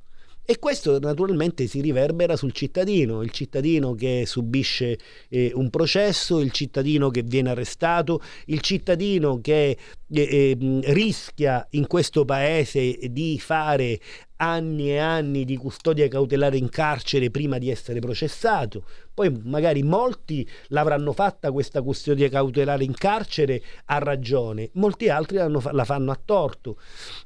E 0.47 0.59
questo 0.59 0.99
naturalmente 0.99 1.66
si 1.66 1.81
riverbera 1.81 2.37
sul 2.37 2.53
cittadino, 2.53 3.23
il 3.23 3.31
cittadino 3.31 3.95
che 3.95 4.25
subisce 4.27 4.99
eh, 5.31 5.51
un 5.55 5.71
processo, 5.71 6.39
il 6.41 6.51
cittadino 6.51 7.09
che 7.09 7.23
viene 7.23 7.49
arrestato, 7.49 8.21
il 8.47 8.61
cittadino 8.61 9.41
che 9.41 9.71
eh, 9.71 10.21
eh, 10.21 10.57
rischia 10.93 11.66
in 11.71 11.87
questo 11.87 12.27
paese 12.27 12.99
di 13.11 13.39
fare 13.39 13.99
anni 14.37 14.91
e 14.91 14.99
anni 14.99 15.47
di 15.47 15.57
custodia 15.57 16.09
cautelare 16.09 16.59
in 16.59 16.69
carcere 16.69 17.31
prima 17.31 17.57
di 17.57 17.71
essere 17.71 18.01
processato. 18.01 18.85
Poi 19.15 19.35
magari 19.45 19.83
molti 19.83 20.47
l'avranno 20.69 21.12
fatta 21.12 21.53
questa 21.53 21.81
custodia 21.81 22.29
cautelare 22.29 22.85
in 22.85 22.93
carcere 22.93 23.62
a 23.87 23.97
ragione, 23.97 24.69
molti 24.75 25.09
altri 25.09 25.39
la 25.39 25.85
fanno 25.85 26.11
a 26.11 26.21
torto. 26.23 26.77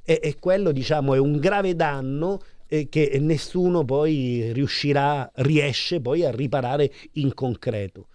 E, 0.04 0.20
e 0.22 0.36
quello 0.38 0.70
diciamo 0.70 1.14
è 1.14 1.18
un 1.18 1.38
grave 1.38 1.74
danno 1.74 2.40
eh, 2.68 2.88
che 2.88 3.16
nessuno 3.20 3.84
poi 3.84 4.52
riuscirà, 4.52 5.30
riesce 5.36 6.00
poi 6.00 6.24
a 6.24 6.30
riparare 6.30 6.92
in 7.12 7.34
concreto. 7.34 8.08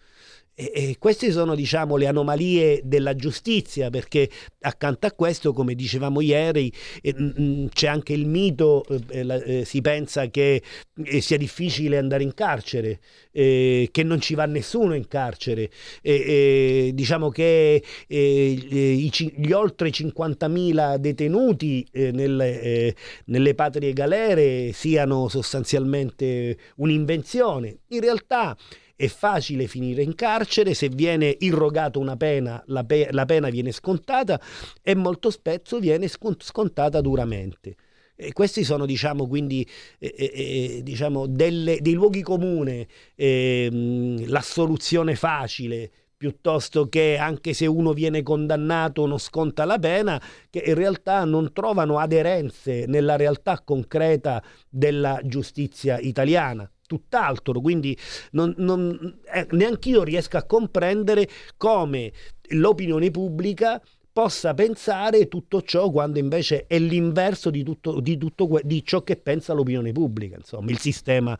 E, 0.55 0.71
e 0.73 0.95
queste 0.99 1.31
sono 1.31 1.55
diciamo 1.55 1.95
le 1.95 2.05
anomalie 2.05 2.81
della 2.83 3.15
giustizia 3.15 3.89
perché 3.89 4.29
accanto 4.61 5.07
a 5.07 5.11
questo 5.11 5.51
come 5.51 5.73
dicevamo 5.73 6.21
ieri 6.21 6.71
eh, 7.01 7.13
mh, 7.13 7.69
c'è 7.73 7.87
anche 7.87 8.13
il 8.13 8.27
mito 8.27 8.85
eh, 9.09 9.23
la- 9.23 9.41
eh, 9.41 9.65
si 9.65 9.81
pensa 9.81 10.29
che 10.29 10.61
eh, 11.05 11.21
sia 11.21 11.37
difficile 11.37 11.97
andare 11.97 12.21
in 12.21 12.35
carcere 12.35 12.99
eh, 13.31 13.89
che 13.91 14.03
non 14.03 14.21
ci 14.21 14.35
va 14.35 14.45
nessuno 14.45 14.93
in 14.93 15.07
carcere. 15.07 15.69
Diciamo 16.03 17.29
che 17.29 17.83
eh, 18.07 18.49
i 18.49 19.11
gli 19.35 19.51
oltre 19.51 19.89
50.000 19.91 20.97
detenuti 20.97 21.85
nelle, 21.93 22.95
nelle 23.25 23.55
patrie 23.55 23.93
galere 23.93 24.71
siano 24.73 25.27
sostanzialmente 25.29 26.57
un'invenzione. 26.77 27.79
In 27.89 28.01
realtà 28.01 28.55
è 29.03 29.07
facile 29.07 29.67
finire 29.67 30.01
in 30.01 30.15
carcere, 30.15 30.73
se 30.73 30.87
viene 30.87 31.35
irrogata 31.39 31.99
una 31.99 32.15
pena, 32.15 32.63
la, 32.67 32.85
pe- 32.85 33.09
la 33.11 33.25
pena 33.25 33.49
viene 33.49 33.73
scontata 33.73 34.39
e 34.81 34.95
molto 34.95 35.29
spesso 35.29 35.79
viene 35.79 36.07
scon- 36.07 36.37
scontata 36.39 37.01
duramente. 37.01 37.75
E 38.15 38.31
questi 38.31 38.63
sono, 38.63 38.85
diciamo, 38.85 39.27
quindi 39.27 39.67
eh, 39.99 40.13
eh, 40.17 40.31
eh, 40.77 40.83
diciamo, 40.83 41.27
delle- 41.27 41.79
dei 41.81 41.93
luoghi 41.93 42.21
comuni, 42.21 42.87
ehm, 43.15 44.29
l'assoluzione 44.29 45.15
facile 45.15 45.91
piuttosto 46.15 46.87
che 46.87 47.17
anche 47.17 47.53
se 47.53 47.65
uno 47.65 47.91
viene 47.91 48.23
condannato 48.23 49.05
non 49.05 49.17
sconta 49.17 49.65
la 49.65 49.77
pena, 49.77 50.21
che 50.49 50.63
in 50.65 50.75
realtà 50.75 51.25
non 51.25 51.51
trovano 51.51 51.99
aderenze 51.99 52.85
nella 52.87 53.17
realtà 53.17 53.61
concreta 53.65 54.41
della 54.69 55.19
giustizia 55.25 55.99
italiana 55.99 56.69
tutt'altro, 56.93 57.59
quindi 57.59 57.97
non, 58.31 58.53
non, 58.57 59.17
eh, 59.33 59.47
neanche 59.51 59.89
io 59.89 60.03
riesco 60.03 60.37
a 60.37 60.43
comprendere 60.43 61.27
come 61.57 62.11
l'opinione 62.49 63.09
pubblica 63.09 63.81
possa 64.13 64.53
pensare 64.53 65.27
tutto 65.27 65.63
ciò 65.63 65.89
quando 65.89 66.19
invece 66.19 66.67
è 66.67 66.77
l'inverso 66.77 67.49
di 67.49 67.63
tutto, 67.63 67.99
di 67.99 68.17
tutto 68.17 68.59
di 68.63 68.85
ciò 68.85 69.01
che 69.01 69.15
pensa 69.15 69.53
l'opinione 69.53 69.91
pubblica, 69.91 70.35
insomma, 70.35 70.69
il 70.69 70.77
sistema 70.77 71.37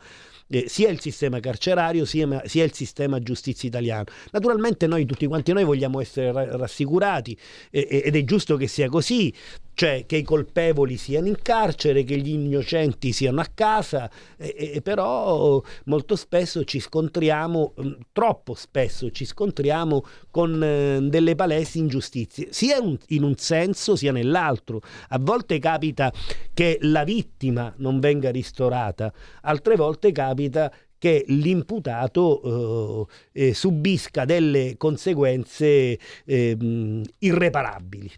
eh, 0.48 0.68
sia 0.68 0.90
il 0.90 1.00
sistema 1.00 1.38
carcerario 1.40 2.04
sia, 2.04 2.42
sia 2.46 2.64
il 2.64 2.72
sistema 2.72 3.20
giustizia 3.20 3.68
italiano. 3.68 4.04
Naturalmente 4.32 4.88
noi 4.88 5.06
tutti 5.06 5.26
quanti 5.26 5.52
noi 5.52 5.64
vogliamo 5.64 6.00
essere 6.00 6.32
ra- 6.32 6.56
rassicurati 6.56 7.38
eh, 7.70 8.02
ed 8.04 8.16
è 8.16 8.24
giusto 8.24 8.56
che 8.56 8.66
sia 8.66 8.88
così 8.88 9.32
cioè 9.74 10.04
che 10.06 10.16
i 10.16 10.22
colpevoli 10.22 10.96
siano 10.96 11.26
in 11.26 11.36
carcere, 11.42 12.04
che 12.04 12.16
gli 12.16 12.30
innocenti 12.30 13.12
siano 13.12 13.40
a 13.40 13.48
casa, 13.52 14.10
e, 14.36 14.72
e- 14.74 14.82
però 14.82 15.62
molto 15.86 16.16
spesso 16.16 16.64
ci 16.64 16.80
scontriamo, 16.80 17.74
mm, 17.80 17.92
troppo 18.12 18.54
spesso 18.54 19.10
ci 19.10 19.24
scontriamo 19.24 20.04
con 20.30 20.62
eh, 20.62 20.98
delle 21.02 21.34
palesi 21.34 21.78
ingiustizie, 21.78 22.48
sia 22.50 22.78
in- 22.78 23.22
un 23.24 23.36
senso 23.36 23.96
sia 23.96 24.12
nell'altro. 24.12 24.80
A 25.08 25.18
volte 25.20 25.58
capita 25.58 26.12
che 26.52 26.78
la 26.82 27.04
vittima 27.04 27.72
non 27.78 27.98
venga 28.00 28.30
ristorata, 28.30 29.12
altre 29.42 29.76
volte 29.76 30.12
capita 30.12 30.72
che 30.98 31.24
l'imputato 31.28 33.06
eh, 33.32 33.48
eh, 33.48 33.54
subisca 33.54 34.24
delle 34.24 34.76
conseguenze 34.78 35.98
eh, 36.24 36.56
mh, 36.56 37.02
irreparabili. 37.18 38.10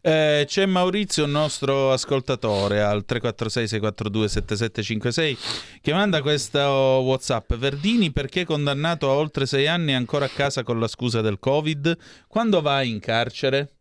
Eh, 0.00 0.44
c'è 0.46 0.64
Maurizio, 0.66 1.24
un 1.24 1.32
nostro 1.32 1.90
ascoltatore 1.92 2.80
al 2.82 3.04
346-642-7756 3.06 5.36
che 5.80 5.92
manda 5.92 6.22
questo 6.22 6.60
WhatsApp. 6.60 7.54
Verdini 7.54 8.12
perché 8.12 8.44
condannato 8.44 9.10
a 9.10 9.14
oltre 9.14 9.46
sei 9.46 9.66
anni 9.66 9.92
è 9.92 9.96
ancora 9.96 10.26
a 10.26 10.30
casa 10.30 10.62
con 10.62 10.78
la 10.78 10.88
scusa 10.88 11.20
del 11.20 11.38
Covid? 11.38 11.96
Quando 12.28 12.60
va 12.60 12.82
in 12.82 13.00
carcere? 13.00 13.72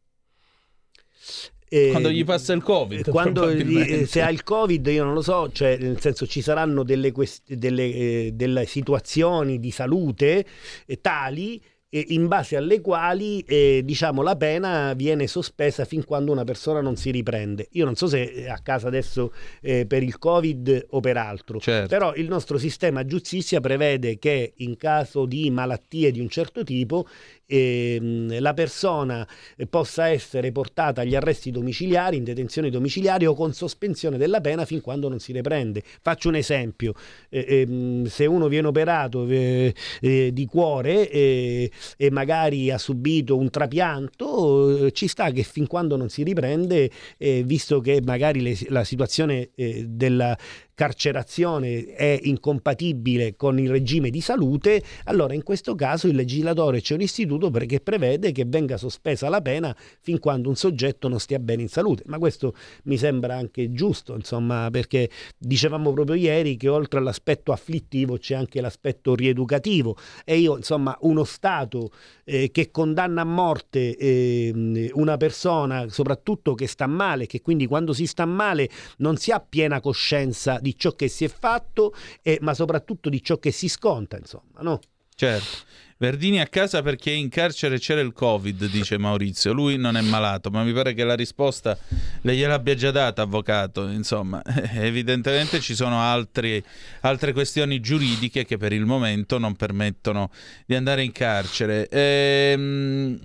Eh, 1.69 1.89
Quando 1.91 2.09
gli 2.09 2.23
passa 2.23 2.53
il 2.53 2.63
Covid? 2.63 3.09
quando 3.09 3.49
eh, 3.49 4.05
se 4.05 4.21
ha 4.21 4.29
il 4.29 4.41
covid 4.41 4.87
io 4.87 5.03
non 5.03 5.13
lo 5.13 5.21
so 5.21 5.51
cioè 5.51 5.77
nel 5.77 5.99
senso 5.99 6.25
ci 6.25 6.41
saranno 6.41 6.83
delle, 6.83 7.11
quest- 7.11 7.53
delle, 7.53 7.83
eh, 7.83 8.29
delle 8.33 8.65
situazioni 8.65 9.59
di 9.59 9.71
salute 9.71 10.45
eh, 10.85 11.01
tali 11.01 11.61
in 11.89 12.27
base 12.27 12.57
alle 12.57 12.81
quali 12.81 13.39
eh, 13.47 13.81
diciamo 13.83 14.21
la 14.21 14.35
pena 14.35 14.93
viene 14.93 15.25
sospesa 15.25 15.85
fin 15.85 16.03
quando 16.03 16.33
una 16.33 16.43
persona 16.43 16.81
non 16.81 16.97
si 16.97 17.11
riprende 17.11 17.69
io 17.71 17.85
non 17.85 17.95
so 17.95 18.07
se 18.07 18.29
è 18.29 18.49
a 18.49 18.59
casa 18.61 18.87
adesso 18.87 19.31
eh, 19.61 19.85
per 19.85 20.03
il 20.03 20.17
covid 20.17 20.87
o 20.89 20.99
per 20.99 21.15
altro 21.15 21.59
Certo. 21.61 21.87
però 21.87 22.13
il 22.15 22.27
nostro 22.27 22.57
sistema 22.57 23.05
giustizia 23.05 23.61
prevede 23.61 24.19
che 24.19 24.53
in 24.57 24.75
caso 24.75 25.25
di 25.25 25.49
malattie 25.49 26.11
di 26.11 26.19
un 26.19 26.27
certo 26.27 26.63
tipo 26.63 27.07
ehm, 27.47 28.39
la 28.39 28.53
persona 28.53 29.27
possa 29.69 30.09
essere 30.09 30.51
portata 30.51 31.01
agli 31.01 31.15
arresti 31.15 31.49
domiciliari, 31.51 32.17
in 32.17 32.23
detenzione 32.23 32.69
domiciliare 32.69 33.25
o 33.25 33.33
con 33.33 33.53
sospensione 33.53 34.17
della 34.17 34.41
pena 34.41 34.65
fin 34.65 34.81
quando 34.81 35.09
non 35.09 35.19
si 35.19 35.31
riprende. 35.31 35.81
Faccio 36.01 36.29
un 36.29 36.35
esempio, 36.35 36.93
eh, 37.29 37.45
ehm, 37.47 38.05
se 38.05 38.25
uno 38.25 38.47
viene 38.47 38.67
operato 38.67 39.27
eh, 39.27 39.73
eh, 40.01 40.31
di 40.33 40.45
cuore 40.45 41.09
eh, 41.09 41.71
e 41.95 42.11
magari 42.11 42.69
ha 42.71 42.77
subito 42.77 43.37
un 43.37 43.49
trapianto, 43.49 44.87
eh, 44.87 44.91
ci 44.91 45.07
sta 45.07 45.31
che 45.31 45.43
fin 45.43 45.67
quando 45.67 45.95
non 45.95 46.09
si 46.09 46.23
riprende, 46.23 46.89
eh, 47.17 47.43
visto 47.45 47.79
che 47.79 48.01
magari 48.03 48.41
le- 48.41 48.57
la 48.69 48.83
situazione 48.83 49.49
della 49.55 50.37
carcerazione 50.77 51.87
è 51.87 52.19
incompatibile 52.21 53.35
con 53.35 53.57
il 53.57 53.67
regime 53.67 54.11
di 54.11 54.21
salute, 54.21 54.83
allora 55.05 55.33
in 55.33 55.41
questo 55.41 55.73
caso 55.73 56.05
il 56.05 56.15
legislatore 56.15 56.81
c'è 56.81 56.93
un 56.93 57.01
istituto 57.01 57.49
perché 57.49 57.79
prevede 57.79 58.31
che 58.31 58.45
venga 58.45 58.77
sospesa 58.77 59.27
la 59.27 59.41
pena 59.41 59.75
fin 59.99 60.19
quando 60.19 60.49
un 60.49 60.55
soggetto 60.55 61.07
non 61.07 61.19
stia 61.19 61.39
bene 61.39 61.63
in 61.63 61.67
salute. 61.67 62.03
Ma 62.05 62.19
questo 62.19 62.53
mi 62.83 62.95
sembra 62.95 63.35
anche 63.35 63.71
giusto, 63.71 64.13
insomma, 64.13 64.69
perché 64.69 65.09
dicevamo 65.35 65.91
proprio 65.93 66.15
ieri 66.15 66.57
che 66.57 66.69
oltre 66.69 66.99
all'aspetto 66.99 67.51
afflittivo 67.51 68.17
c'è 68.17 68.35
anche 68.35 68.61
l'aspetto 68.61 69.15
rieducativo 69.15 69.97
e 70.23 70.37
io, 70.37 70.57
insomma, 70.57 70.95
uno 71.01 71.23
Stato 71.23 71.89
eh, 72.23 72.51
che 72.51 72.69
condanna 72.69 73.21
a 73.21 73.25
morte 73.25 73.97
ehm, 73.97 74.89
una 74.93 75.17
persona, 75.17 75.89
soprattutto 75.89 76.53
che 76.53 76.67
sta 76.67 76.85
male, 76.85 77.25
che 77.25 77.41
quindi 77.41 77.65
quando 77.65 77.93
si 77.93 78.05
sta 78.05 78.25
male 78.25 78.69
non 78.97 79.17
si 79.17 79.31
ha 79.31 79.39
piena 79.39 79.79
coscienza 79.79 80.59
di 80.66 80.66
ciò 80.75 80.93
che 80.93 81.07
si 81.07 81.23
è 81.23 81.29
fatto, 81.29 81.93
eh, 82.21 82.39
ma 82.41 82.53
soprattutto 82.53 83.09
di 83.09 83.21
ciò 83.21 83.37
che 83.37 83.51
si 83.51 83.67
sconta, 83.67 84.17
insomma, 84.17 84.61
no? 84.61 84.79
Certo. 85.15 85.65
Verdini 85.99 86.39
a 86.39 86.45
casa 86.45 86.83
perché 86.83 87.09
in 87.09 87.27
carcere 87.27 87.79
c'era 87.79 88.01
il 88.01 88.13
Covid, 88.13 88.69
dice 88.69 88.99
Maurizio. 88.99 89.51
Lui 89.51 89.77
non 89.77 89.97
è 89.97 90.01
malato, 90.01 90.51
ma 90.51 90.63
mi 90.63 90.71
pare 90.71 90.93
che 90.93 91.03
la 91.03 91.15
risposta 91.15 91.75
le 92.21 92.35
gliel'abbia 92.35 92.75
già 92.75 92.91
data, 92.91 93.23
avvocato. 93.23 93.87
Insomma, 93.87 94.39
evidentemente 94.75 95.59
ci 95.59 95.73
sono 95.73 95.99
altri- 95.99 96.63
altre 97.01 97.33
questioni 97.33 97.79
giuridiche 97.79 98.45
che 98.45 98.57
per 98.57 98.73
il 98.73 98.85
momento 98.85 99.39
non 99.39 99.55
permettono 99.55 100.29
di 100.67 100.75
andare 100.75 101.01
in 101.01 101.11
carcere. 101.11 101.89
Ehm, 101.89 103.19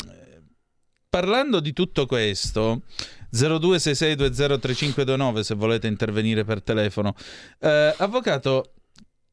parlando 1.10 1.60
di 1.60 1.74
tutto 1.74 2.06
questo, 2.06 2.84
0266203529 3.32 5.40
se 5.40 5.54
volete 5.54 5.86
intervenire 5.86 6.44
per 6.44 6.62
telefono. 6.62 7.14
Eh, 7.58 7.94
avvocato, 7.98 8.74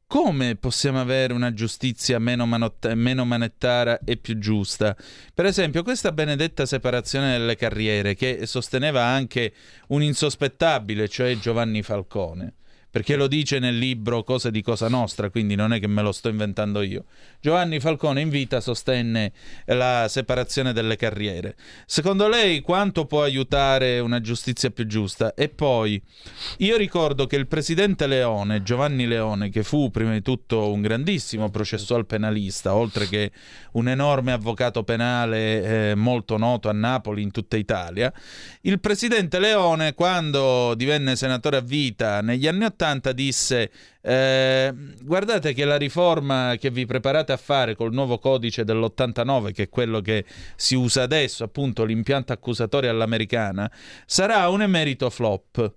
come 0.07 0.55
possiamo 0.55 0.99
avere 0.99 1.34
una 1.34 1.53
giustizia 1.53 2.17
meno, 2.17 2.47
manot- 2.47 2.91
meno 2.93 3.26
manettara 3.26 3.99
e 4.03 4.17
più 4.17 4.39
giusta? 4.39 4.95
Per 5.34 5.45
esempio, 5.45 5.84
questa 5.84 6.11
benedetta 6.11 6.65
separazione 6.65 7.38
delle 7.38 7.55
carriere 7.55 8.15
che 8.15 8.47
sosteneva 8.47 9.03
anche 9.03 9.53
un 9.89 10.01
insospettabile, 10.01 11.07
cioè 11.07 11.38
Giovanni 11.38 11.84
Falcone. 11.84 12.53
Perché 12.91 13.16
lo 13.16 13.28
dice 13.28 13.60
nel 13.60 13.78
libro 13.78 14.24
Cose 14.24 14.49
di 14.49 14.64
Cosa 14.64 14.88
Nostra, 14.88 15.30
quindi 15.30 15.53
non 15.53 15.74
è 15.74 15.80
che 15.80 15.88
me 15.88 16.02
lo 16.02 16.11
sto 16.11 16.30
inventando 16.30 16.82
io. 16.82 17.06
Giovanni 17.40 17.80
Falcone 17.80 18.22
in 18.22 18.30
vita 18.30 18.61
sostenne 18.61 19.32
la 19.66 20.07
separazione 20.10 20.74
delle 20.74 20.95
carriere. 20.95 21.56
Secondo 21.86 22.28
lei 22.28 22.61
quanto 22.61 23.06
può 23.06 23.22
aiutare 23.22 23.99
una 23.99 24.22
giustizia 24.22 24.72
più 24.72 24.88
giusta? 24.88 25.36
E 25.36 25.49
poi, 25.49 26.02
io 26.57 26.78
ricordo 26.78 27.28
che 27.28 27.36
il 27.36 27.48
presidente 27.48 28.07
Leone, 28.07 28.64
Giovanni 28.64 29.06
Leone, 29.06 29.49
che 29.49 29.61
fu 29.61 29.91
prima 29.91 30.14
di 30.14 30.24
tutto 30.24 30.72
un 30.72 30.82
grandissimo 30.82 31.49
processual 31.49 32.07
penalista, 32.07 32.74
oltre 32.74 33.07
che 33.07 33.32
un 33.74 33.88
enorme 33.88 34.32
avvocato 34.32 34.84
penale 34.84 35.91
eh, 35.91 35.95
molto 35.95 36.38
noto 36.38 36.70
a 36.70 36.74
Napoli, 36.74 37.22
in 37.22 37.32
tutta 37.32 37.56
Italia, 37.56 38.11
il 38.61 38.80
presidente 38.80 39.38
Leone, 39.38 39.94
quando 39.94 40.74
divenne 40.76 41.16
senatore 41.16 41.57
a 41.57 41.61
vita 41.61 42.22
negli 42.22 42.48
anni 42.48 42.66
Ottanta, 42.80 43.11
disse 43.11 43.69
eh, 44.01 44.73
guardate 45.01 45.51
che 45.51 45.65
la 45.65 45.76
riforma 45.76 46.56
che 46.57 46.69
vi 46.69 46.85
preparate 46.85 47.34
a 47.34 47.38
fare 47.38 47.76
col 47.76 47.91
nuovo 47.91 48.19
codice 48.19 48.64
dell'89, 48.64 49.51
che 49.51 49.64
è 49.64 49.69
quello 49.69 49.99
che 49.99 50.23
si 50.56 50.76
usa 50.76 51.01
adesso, 51.01 51.43
appunto 51.43 51.84
l'impianto 51.84 52.31
accusatorio 52.31 52.89
all'americana, 52.89 53.69
sarà 54.06 54.47
un 54.47 54.61
emerito 54.61 55.10
flop. 55.10 55.73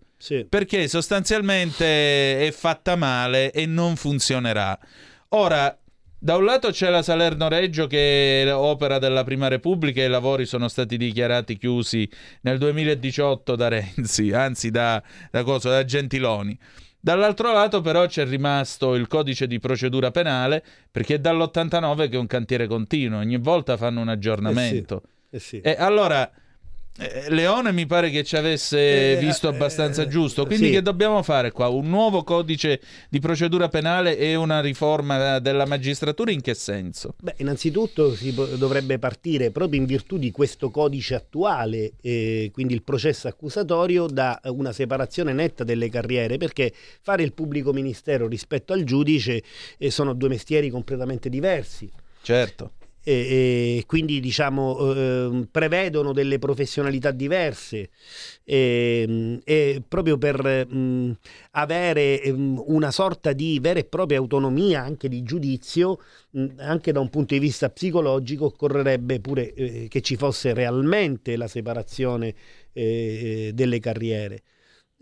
Perché 0.48 0.86
sostanzialmente 0.86 2.46
è 2.46 2.52
fatta 2.52 2.94
male 2.94 3.50
e 3.50 3.66
non 3.66 3.96
funzionerà. 3.96 4.78
Ora, 5.30 5.76
da 6.16 6.36
un 6.36 6.44
lato 6.44 6.70
c'è 6.70 6.88
la 6.88 7.02
Salerno 7.02 7.48
Reggio 7.48 7.88
che 7.88 8.44
è 8.44 8.54
opera 8.54 9.00
della 9.00 9.24
Prima 9.24 9.48
Repubblica 9.48 10.00
e 10.00 10.04
i 10.04 10.08
lavori 10.08 10.46
sono 10.46 10.68
stati 10.68 10.96
dichiarati 10.96 11.58
chiusi 11.58 12.08
nel 12.42 12.58
2018 12.58 13.56
da 13.56 13.66
Renzi, 13.66 14.30
anzi 14.30 14.70
da, 14.70 15.02
da, 15.32 15.42
cosa, 15.42 15.70
da 15.70 15.84
Gentiloni. 15.84 16.56
Dall'altro 17.04 17.52
lato 17.52 17.80
però 17.80 18.06
c'è 18.06 18.24
rimasto 18.24 18.94
il 18.94 19.08
codice 19.08 19.48
di 19.48 19.58
procedura 19.58 20.12
penale 20.12 20.62
perché 20.88 21.16
è 21.16 21.18
dall'89 21.18 22.08
che 22.08 22.14
è 22.14 22.18
un 22.18 22.28
cantiere 22.28 22.68
continuo, 22.68 23.18
ogni 23.18 23.38
volta 23.38 23.76
fanno 23.76 24.00
un 24.00 24.08
aggiornamento. 24.08 25.02
Eh 25.28 25.40
sì. 25.40 25.60
E 25.60 25.74
allora 25.76 26.30
eh, 26.30 26.41
Leone 27.28 27.72
mi 27.72 27.86
pare 27.86 28.10
che 28.10 28.22
ci 28.22 28.36
avesse 28.36 29.12
Eh, 29.12 29.16
visto 29.18 29.48
eh, 29.48 29.54
abbastanza 29.54 30.02
eh, 30.02 30.08
giusto. 30.08 30.44
Quindi 30.44 30.66
sì. 30.66 30.72
che 30.72 30.82
dobbiamo 30.82 31.22
fare 31.22 31.50
qua? 31.50 31.68
Un 31.68 31.88
nuovo 31.88 32.22
codice 32.22 32.80
di 33.08 33.18
procedura 33.18 33.68
penale 33.68 34.18
e 34.18 34.34
una 34.34 34.60
riforma 34.60 35.38
della 35.38 35.64
magistratura 35.64 36.30
in 36.30 36.42
che 36.42 36.52
senso? 36.52 37.14
Beh, 37.20 37.36
innanzitutto 37.38 38.14
si 38.14 38.34
dovrebbe 38.34 38.98
partire 38.98 39.50
proprio 39.50 39.80
in 39.80 39.86
virtù 39.86 40.18
di 40.18 40.30
questo 40.30 40.70
codice 40.70 41.14
attuale, 41.14 41.94
eh, 42.02 42.50
quindi 42.52 42.74
il 42.74 42.82
processo 42.82 43.26
accusatorio, 43.26 44.06
da 44.06 44.38
una 44.44 44.72
separazione 44.72 45.32
netta 45.32 45.64
delle 45.64 45.88
carriere, 45.88 46.36
perché 46.36 46.72
fare 47.00 47.22
il 47.22 47.32
pubblico 47.32 47.72
ministero 47.72 48.28
rispetto 48.28 48.74
al 48.74 48.84
giudice 48.84 49.42
eh, 49.78 49.90
sono 49.90 50.12
due 50.12 50.28
mestieri 50.28 50.68
completamente 50.68 51.30
diversi. 51.30 51.90
Certo. 52.20 52.72
E, 53.04 53.78
e 53.78 53.84
quindi 53.86 54.20
diciamo 54.20 54.94
ehm, 54.94 55.48
prevedono 55.50 56.12
delle 56.12 56.38
professionalità 56.38 57.10
diverse. 57.10 57.90
E, 58.44 59.40
e 59.44 59.82
proprio 59.86 60.18
per 60.18 60.66
mh, 60.66 61.16
avere 61.52 62.20
ehm, 62.22 62.62
una 62.66 62.90
sorta 62.90 63.32
di 63.32 63.58
vera 63.60 63.78
e 63.78 63.84
propria 63.84 64.18
autonomia 64.18 64.82
anche 64.82 65.08
di 65.08 65.22
giudizio 65.22 65.98
mh, 66.30 66.46
anche 66.58 66.92
da 66.92 67.00
un 67.00 67.08
punto 67.08 67.34
di 67.34 67.40
vista 67.40 67.70
psicologico 67.70 68.46
occorrerebbe 68.46 69.20
pure 69.20 69.52
eh, 69.54 69.86
che 69.88 70.00
ci 70.00 70.16
fosse 70.16 70.54
realmente 70.54 71.36
la 71.36 71.46
separazione 71.48 72.34
eh, 72.72 73.50
delle 73.54 73.78
carriere 73.80 74.42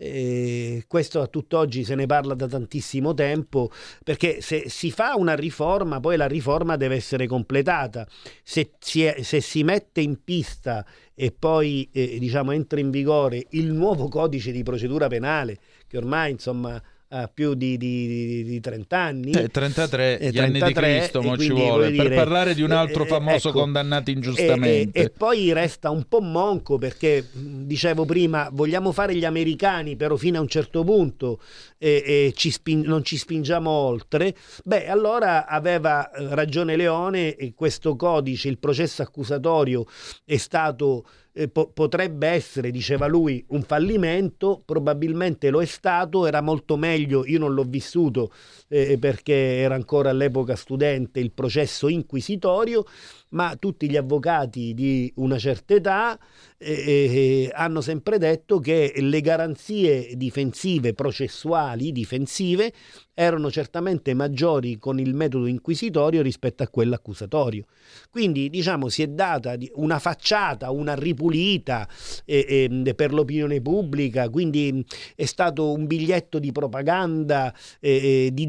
Eh, 0.03 0.85
questo 0.87 1.21
a 1.21 1.27
tutt'oggi 1.27 1.83
se 1.83 1.93
ne 1.93 2.07
parla 2.07 2.33
da 2.33 2.47
tantissimo 2.47 3.13
tempo 3.13 3.69
perché 4.03 4.41
se 4.41 4.67
si 4.67 4.89
fa 4.89 5.13
una 5.15 5.35
riforma 5.35 5.99
poi 5.99 6.17
la 6.17 6.25
riforma 6.25 6.75
deve 6.75 6.95
essere 6.95 7.27
completata. 7.27 8.07
Se 8.41 8.71
si, 8.79 9.03
è- 9.03 9.21
se 9.21 9.41
si 9.41 9.63
mette 9.63 10.01
in 10.01 10.23
pista 10.23 10.83
e 11.13 11.31
poi 11.31 11.87
eh, 11.91 12.17
diciamo 12.17 12.51
entra 12.51 12.79
in 12.79 12.89
vigore 12.89 13.45
il 13.51 13.71
nuovo 13.71 14.07
codice 14.07 14.51
di 14.51 14.63
procedura 14.63 15.07
penale 15.07 15.59
che 15.85 15.97
ormai 15.97 16.31
insomma 16.31 16.81
ha 17.13 17.27
più 17.27 17.55
di, 17.55 17.77
di- 17.77 18.07
di- 18.07 18.43
di 18.43 18.59
30 18.61 18.97
anni 18.97 19.31
Eh, 19.31 19.49
33, 19.49 20.19
Eh, 20.19 20.31
gli 20.31 20.39
anni 20.39 20.53
di 20.53 20.59
33, 20.59 20.97
Cristo, 20.97 21.21
mo 21.21 21.37
ci 21.37 21.49
vuole, 21.49 21.85
voglio 21.87 21.97
per 21.97 22.09
dire, 22.09 22.15
parlare 22.15 22.53
di 22.53 22.61
un 22.61 22.71
altro 22.71 23.03
eh, 23.03 23.07
famoso 23.07 23.49
ecco, 23.49 23.59
condannato 23.59 24.11
ingiustamente. 24.11 25.03
E, 25.03 25.09
poi 25.09 25.51
resta 25.51 25.89
un 25.89 26.05
po' 26.07 26.21
monco 26.21 26.77
perché 26.77 27.27
dicevo 27.33 28.05
prima, 28.05 28.49
vogliamo 28.51 28.93
fare 28.93 29.13
gli 29.15 29.25
americani, 29.25 29.97
però 29.97 30.15
fino 30.15 30.37
a 30.37 30.41
un 30.41 30.47
certo 30.47 30.83
punto 30.83 31.39
ci 31.77 32.51
spin- 32.51 32.83
non 32.85 33.03
ci 33.03 33.17
spingiamo 33.17 33.69
oltre. 33.69 34.35
Beh, 34.63 34.87
allora 34.87 35.47
aveva 35.47 36.09
eh, 36.11 36.33
ragione 36.35 36.75
Leone 36.75 37.35
questo 37.55 37.95
codice, 37.95 38.47
il 38.47 38.59
processo 38.59 39.01
accusatorio 39.01 39.85
è 40.23 40.37
stato 40.37 41.05
eh, 41.33 41.47
po- 41.47 41.71
potrebbe 41.71 42.27
essere, 42.27 42.71
diceva 42.71 43.07
lui, 43.07 43.43
un 43.49 43.63
fallimento, 43.63 44.61
probabilmente 44.65 45.49
lo 45.49 45.61
è 45.61 45.65
stato, 45.65 46.25
era 46.25 46.41
molto 46.41 46.77
meglio, 46.77 47.25
io 47.25 47.39
non 47.39 47.53
l'ho 47.53 47.63
vissuto 47.63 48.31
eh, 48.67 48.97
perché 48.99 49.33
era 49.33 49.75
ancora 49.75 50.09
all'epoca 50.09 50.55
studente, 50.55 51.19
il 51.19 51.31
processo 51.31 51.87
inquisitorio, 51.87 52.85
ma 53.31 53.55
tutti 53.57 53.89
gli 53.89 53.97
avvocati 53.97 54.73
di 54.73 55.11
una 55.15 55.37
certa 55.37 55.73
età 55.73 56.19
eh, 56.57 56.71
eh, 56.71 57.51
hanno 57.53 57.81
sempre 57.81 58.17
detto 58.17 58.59
che 58.59 58.93
le 58.97 59.21
garanzie 59.21 60.15
difensive, 60.15 60.93
processuali, 60.93 61.91
difensive, 61.91 62.71
erano 63.13 63.51
certamente 63.51 64.13
maggiori 64.13 64.77
con 64.77 64.99
il 64.99 65.13
metodo 65.13 65.45
inquisitorio 65.45 66.21
rispetto 66.21 66.63
a 66.63 66.67
quello 66.67 66.95
accusatorio. 66.95 67.65
Quindi, 68.09 68.49
diciamo, 68.49 68.89
si 68.89 69.01
è 69.01 69.07
data 69.07 69.55
una 69.75 69.99
facciata, 69.99 70.71
una 70.71 70.95
ripulita 70.95 71.87
eh, 72.25 72.69
eh, 72.85 72.95
per 72.95 73.13
l'opinione 73.13 73.61
pubblica, 73.61 74.29
quindi 74.29 74.85
è 75.15 75.25
stato 75.25 75.71
un 75.71 75.87
biglietto 75.87 76.39
di 76.39 76.51
propaganda 76.51 77.53
eh, 77.79 78.25
eh, 78.25 78.29
di 78.33 78.45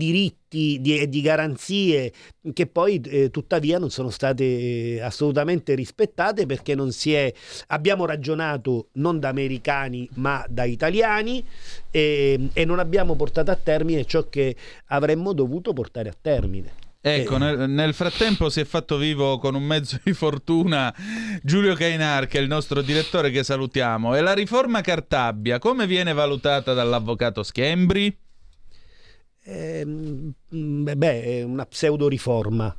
diritti 0.52 0.80
di- 0.80 0.98
e 0.98 1.08
di 1.08 1.20
garanzie 1.20 2.12
che 2.52 2.66
poi 2.66 3.00
eh, 3.04 3.30
tuttavia 3.30 3.78
non 3.78 3.90
sono 3.90 4.10
state 4.10 4.44
eh, 4.96 5.00
assolutamente 5.00 5.74
rispettate 5.74 6.46
perché 6.46 6.74
non 6.74 6.92
si 6.92 7.14
è 7.14 7.32
abbiamo 7.68 8.04
ragionato 8.04 8.88
non 8.94 9.18
da 9.18 9.28
americani 9.28 10.08
ma 10.14 10.44
da 10.48 10.64
italiani 10.64 11.44
e, 11.90 12.48
e 12.52 12.64
non 12.64 12.78
abbiamo 12.78 13.14
portato 13.16 13.50
a 13.50 13.56
termine 13.56 14.04
ciò 14.04 14.28
che 14.28 14.54
avremmo 14.86 15.32
dovuto 15.32 15.72
portare 15.72 16.08
a 16.08 16.14
termine. 16.20 16.80
Ecco, 17.04 17.34
Eh, 17.34 17.38
nel, 17.38 17.68
nel 17.68 17.94
frattempo 17.94 18.48
si 18.48 18.60
è 18.60 18.64
fatto 18.64 18.96
vivo 18.96 19.38
con 19.38 19.56
un 19.56 19.64
mezzo 19.64 19.98
di 20.04 20.12
fortuna 20.12 20.94
Giulio 21.42 21.74
Cainar, 21.74 22.28
che 22.28 22.38
è 22.38 22.40
il 22.40 22.46
nostro 22.46 22.80
direttore 22.80 23.30
che 23.32 23.42
salutiamo. 23.42 24.14
E 24.14 24.20
la 24.20 24.32
riforma 24.32 24.82
Cartabbia, 24.82 25.58
come 25.58 25.88
viene 25.88 26.12
valutata 26.12 26.74
dall'avvocato 26.74 27.42
Schembri? 27.42 28.16
Mm, 29.48 30.30
beh, 30.94 31.22
è 31.22 31.42
una 31.42 31.66
pseudo 31.66 32.08
riforma. 32.08 32.74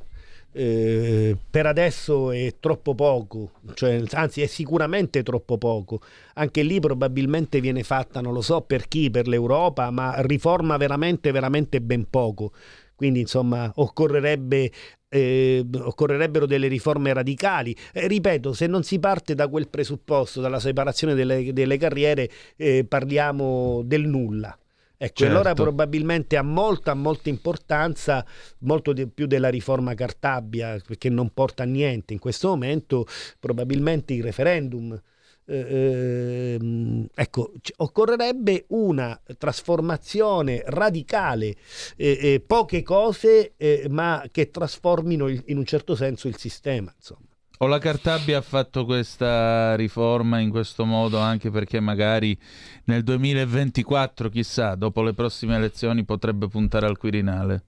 Eh, 0.56 1.36
per 1.50 1.66
adesso 1.66 2.30
è 2.30 2.54
troppo 2.60 2.94
poco, 2.94 3.54
cioè, 3.74 4.00
anzi 4.12 4.40
è 4.40 4.46
sicuramente 4.46 5.22
troppo 5.24 5.58
poco. 5.58 6.00
Anche 6.34 6.62
lì 6.62 6.78
probabilmente 6.80 7.60
viene 7.60 7.82
fatta, 7.82 8.20
non 8.20 8.32
lo 8.32 8.40
so 8.40 8.60
per 8.62 8.86
chi, 8.88 9.10
per 9.10 9.26
l'Europa, 9.26 9.90
ma 9.90 10.20
riforma 10.20 10.76
veramente, 10.76 11.32
veramente 11.32 11.80
ben 11.80 12.06
poco. 12.08 12.52
Quindi 12.94 13.20
insomma 13.20 13.70
occorrerebbe, 13.74 14.70
eh, 15.08 15.66
occorrerebbero 15.76 16.46
delle 16.46 16.68
riforme 16.68 17.12
radicali. 17.12 17.76
Eh, 17.92 18.06
ripeto, 18.06 18.52
se 18.52 18.66
non 18.68 18.84
si 18.84 19.00
parte 19.00 19.34
da 19.34 19.48
quel 19.48 19.68
presupposto, 19.68 20.40
dalla 20.40 20.60
separazione 20.60 21.14
delle, 21.14 21.52
delle 21.52 21.76
carriere, 21.76 22.30
eh, 22.56 22.84
parliamo 22.88 23.82
del 23.84 24.06
nulla. 24.06 24.56
Ecco, 24.96 25.14
Certo. 25.24 25.34
allora 25.34 25.54
probabilmente 25.54 26.36
ha 26.36 26.42
molta, 26.42 26.94
molta 26.94 27.28
importanza, 27.28 28.24
molto 28.60 28.92
di 28.92 29.06
più 29.08 29.26
della 29.26 29.48
riforma 29.48 29.94
Cartabia, 29.94 30.80
perché 30.86 31.08
non 31.08 31.30
porta 31.34 31.64
a 31.64 31.66
niente 31.66 32.12
in 32.12 32.18
questo 32.18 32.48
momento, 32.48 33.06
probabilmente 33.40 34.14
il 34.14 34.22
referendum. 34.22 34.98
Eh, 35.46 36.54
ehm, 36.58 37.06
ecco, 37.14 37.52
occorrerebbe 37.76 38.64
una 38.68 39.20
trasformazione 39.36 40.62
radicale, 40.64 41.54
eh, 41.96 42.18
eh, 42.20 42.40
poche 42.46 42.82
cose, 42.82 43.52
eh, 43.56 43.86
ma 43.90 44.24
che 44.30 44.50
trasformino 44.50 45.28
il- 45.28 45.42
in 45.46 45.58
un 45.58 45.64
certo 45.66 45.94
senso 45.94 46.28
il 46.28 46.36
sistema. 46.38 46.90
Insomma. 46.96 47.26
O 47.58 47.66
la 47.66 47.78
Cartabbia 47.78 48.38
ha 48.38 48.42
fatto 48.42 48.84
questa 48.84 49.74
riforma 49.76 50.40
in 50.40 50.50
questo 50.50 50.84
modo 50.84 51.18
anche 51.18 51.50
perché 51.50 51.78
magari 51.80 52.36
nel 52.84 53.02
2024, 53.04 54.28
chissà, 54.28 54.74
dopo 54.74 55.02
le 55.02 55.14
prossime 55.14 55.56
elezioni 55.56 56.04
potrebbe 56.04 56.48
puntare 56.48 56.86
al 56.86 56.98
Quirinale? 56.98 57.64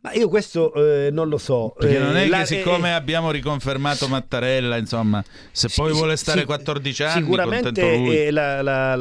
Ma 0.00 0.12
io 0.12 0.28
questo 0.28 0.72
eh, 0.74 1.10
non 1.10 1.28
lo 1.28 1.38
so. 1.38 1.74
Perché 1.76 1.96
Eh, 1.96 1.98
non 1.98 2.16
è 2.16 2.28
la- 2.28 2.38
che 2.40 2.46
siccome 2.46 2.90
eh, 2.90 2.92
abbiamo 2.92 3.32
riconfermato 3.32 4.06
Mattarella, 4.06 4.76
insomma, 4.76 5.24
se 5.50 5.68
poi 5.74 5.90
Sì, 5.90 5.96
vuole 5.96 6.16
sì, 6.16 6.22
stare 6.22 6.40
sì, 6.40 6.46
14 6.46 7.02
anni, 7.02 7.20
Sicuramente 7.24 7.80
eh, 8.26 8.30
la, 8.30 8.62
la- 8.62 8.94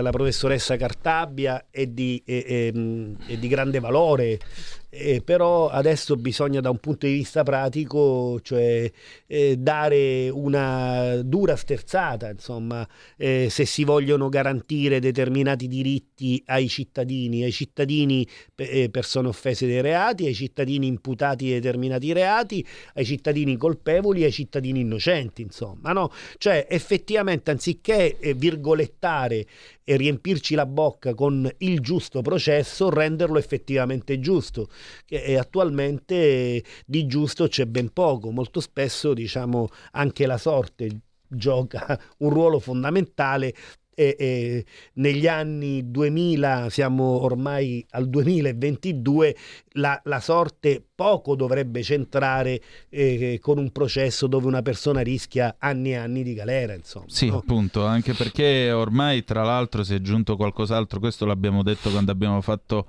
la- 0.00 0.10
professoressa 0.10 0.76
Cartabbia 0.76 1.66
è 1.70 1.86
di, 1.86 2.22
è- 2.24 2.44
è, 2.46 2.70
mm, 2.74 3.14
è 3.26 3.36
di 3.36 3.46
grande 3.48 3.78
valore, 3.78 4.38
eh, 4.90 5.20
però 5.22 5.68
adesso 5.68 6.16
bisogna 6.16 6.60
da 6.60 6.70
un 6.70 6.78
punto 6.78 7.06
di 7.06 7.12
vista 7.12 7.42
pratico, 7.42 8.40
cioè 8.42 8.90
eh, 9.26 9.56
dare 9.58 10.30
una 10.30 11.20
dura 11.22 11.56
sterzata, 11.56 12.30
insomma, 12.30 12.88
eh, 13.16 13.48
se 13.50 13.66
si 13.66 13.84
vogliono 13.84 14.28
garantire 14.28 14.98
determinati 14.98 15.68
diritti 15.68 16.42
ai 16.46 16.68
cittadini, 16.68 17.44
ai 17.44 17.52
cittadini 17.52 18.26
eh, 18.56 18.88
persone 18.90 19.28
offese 19.28 19.66
dei 19.66 19.82
reati, 19.82 20.26
ai 20.26 20.34
cittadini 20.34 20.86
imputati 20.86 21.44
di 21.44 21.52
determinati 21.52 22.12
reati, 22.12 22.66
ai 22.94 23.04
cittadini 23.04 23.56
colpevoli, 23.56 24.24
ai 24.24 24.32
cittadini 24.32 24.80
innocenti, 24.80 25.42
insomma, 25.42 25.92
no? 25.92 26.10
Cioè, 26.38 26.66
effettivamente, 26.68 27.50
anziché 27.50 28.18
eh, 28.18 28.32
virgolettare 28.34 29.46
e 29.84 29.96
riempirci 29.96 30.54
la 30.54 30.66
bocca 30.66 31.14
con 31.14 31.50
il 31.58 31.80
giusto 31.80 32.20
processo, 32.20 32.90
renderlo 32.90 33.38
effettivamente 33.38 34.20
giusto, 34.20 34.68
che 35.04 35.22
eh, 35.22 35.36
attualmente 35.36 36.14
eh, 36.14 36.64
di 36.86 37.06
giusto 37.06 37.48
c'è 37.48 37.66
ben 37.66 37.92
poco, 37.92 38.30
molto 38.30 38.60
spesso, 38.60 39.14
diciamo, 39.14 39.68
anche 39.92 40.26
la 40.26 40.38
sorte 40.38 41.00
gioca 41.28 41.98
un 42.18 42.30
ruolo 42.30 42.58
fondamentale 42.58 43.54
e, 43.98 44.14
e 44.16 44.64
negli 44.94 45.26
anni 45.26 45.90
2000, 45.90 46.70
siamo 46.70 47.24
ormai 47.24 47.84
al 47.90 48.08
2022, 48.08 49.36
la, 49.72 50.00
la 50.04 50.20
sorte 50.20 50.80
poco 50.94 51.34
dovrebbe 51.34 51.82
centrare 51.82 52.60
eh, 52.90 53.40
con 53.42 53.58
un 53.58 53.72
processo 53.72 54.28
dove 54.28 54.46
una 54.46 54.62
persona 54.62 55.00
rischia 55.00 55.56
anni 55.58 55.90
e 55.90 55.96
anni 55.96 56.22
di 56.22 56.32
galera, 56.32 56.74
insomma. 56.74 57.06
Sì, 57.08 57.26
no? 57.26 57.38
appunto, 57.38 57.84
anche 57.84 58.14
perché 58.14 58.70
ormai 58.70 59.24
tra 59.24 59.42
l'altro 59.42 59.82
si 59.82 59.94
è 59.94 59.96
aggiunto 59.96 60.36
qualcos'altro, 60.36 61.00
questo 61.00 61.26
l'abbiamo 61.26 61.64
detto 61.64 61.90
quando 61.90 62.12
abbiamo 62.12 62.40
fatto 62.40 62.86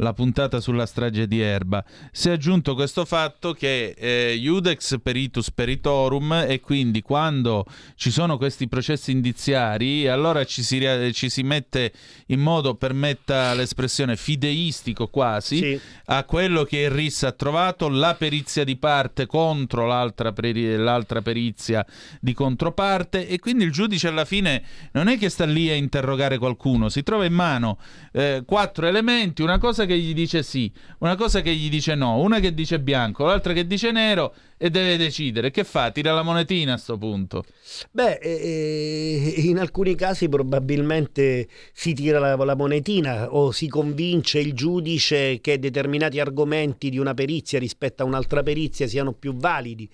la 0.00 0.12
puntata 0.12 0.60
sulla 0.60 0.86
strage 0.86 1.26
di 1.26 1.40
Erba, 1.40 1.84
si 2.10 2.28
è 2.28 2.32
aggiunto 2.32 2.74
questo 2.74 3.04
fatto 3.04 3.52
che 3.52 3.94
eh, 3.96 4.34
Iudex 4.34 4.98
peritus 5.02 5.50
peritorum 5.50 6.44
e 6.48 6.60
quindi 6.60 7.02
quando 7.02 7.66
ci 7.96 8.10
sono 8.10 8.36
questi 8.36 8.66
processi 8.68 9.10
indiziari 9.10 10.08
allora 10.08 10.44
ci 10.44 10.62
si, 10.62 10.80
ci 11.12 11.28
si 11.28 11.42
mette 11.42 11.92
in 12.26 12.40
modo, 12.40 12.74
permetta 12.74 13.52
l'espressione, 13.54 14.16
fideistico 14.16 15.08
quasi 15.08 15.58
Sì. 15.58 15.80
a 16.06 16.24
quello 16.24 16.64
che 16.64 16.78
il 16.78 16.90
RIS 16.90 17.24
ha 17.24 17.32
trovato, 17.32 17.88
la 17.88 18.14
perizia 18.14 18.64
di 18.64 18.76
parte 18.76 19.26
contro 19.26 19.86
l'altra, 19.86 20.32
peri- 20.32 20.76
l'altra 20.76 21.20
perizia 21.22 21.84
di 22.20 22.32
controparte 22.32 23.28
e 23.28 23.38
quindi 23.38 23.64
il 23.64 23.72
giudice 23.72 24.08
alla 24.08 24.24
fine 24.24 24.62
non 24.92 25.08
è 25.08 25.18
che 25.18 25.28
sta 25.28 25.44
lì 25.44 25.68
a 25.70 25.74
interrogare 25.74 26.38
qualcuno, 26.38 26.88
si 26.88 27.02
trova 27.02 27.24
in 27.24 27.34
mano 27.34 27.78
eh, 28.12 28.42
quattro 28.46 28.86
elementi, 28.86 29.42
una 29.42 29.58
cosa 29.58 29.84
che 29.86 29.89
gli 29.96 30.14
dice 30.14 30.42
sì, 30.42 30.70
una 30.98 31.16
cosa 31.16 31.40
che 31.40 31.52
gli 31.54 31.68
dice 31.68 31.94
no, 31.94 32.18
una 32.18 32.38
che 32.40 32.54
dice 32.54 32.80
bianco, 32.80 33.26
l'altra 33.26 33.52
che 33.52 33.66
dice 33.66 33.90
nero 33.90 34.34
e 34.62 34.68
deve 34.68 34.98
decidere. 34.98 35.50
Che 35.50 35.64
fa? 35.64 35.90
Tira 35.90 36.12
la 36.12 36.22
monetina 36.22 36.74
a 36.74 36.76
sto 36.76 36.98
punto. 36.98 37.44
Beh, 37.90 38.18
eh, 38.20 39.32
in 39.38 39.58
alcuni 39.58 39.94
casi 39.94 40.28
probabilmente 40.28 41.48
si 41.72 41.94
tira 41.94 42.18
la, 42.18 42.36
la 42.36 42.54
monetina 42.54 43.32
o 43.34 43.52
si 43.52 43.68
convince 43.68 44.38
il 44.38 44.52
giudice 44.52 45.40
che 45.40 45.58
determinati 45.58 46.20
argomenti 46.20 46.90
di 46.90 46.98
una 46.98 47.14
perizia 47.14 47.58
rispetto 47.58 48.02
a 48.02 48.06
un'altra 48.06 48.42
perizia 48.42 48.86
siano 48.86 49.14
più 49.14 49.34
validi. 49.34 49.88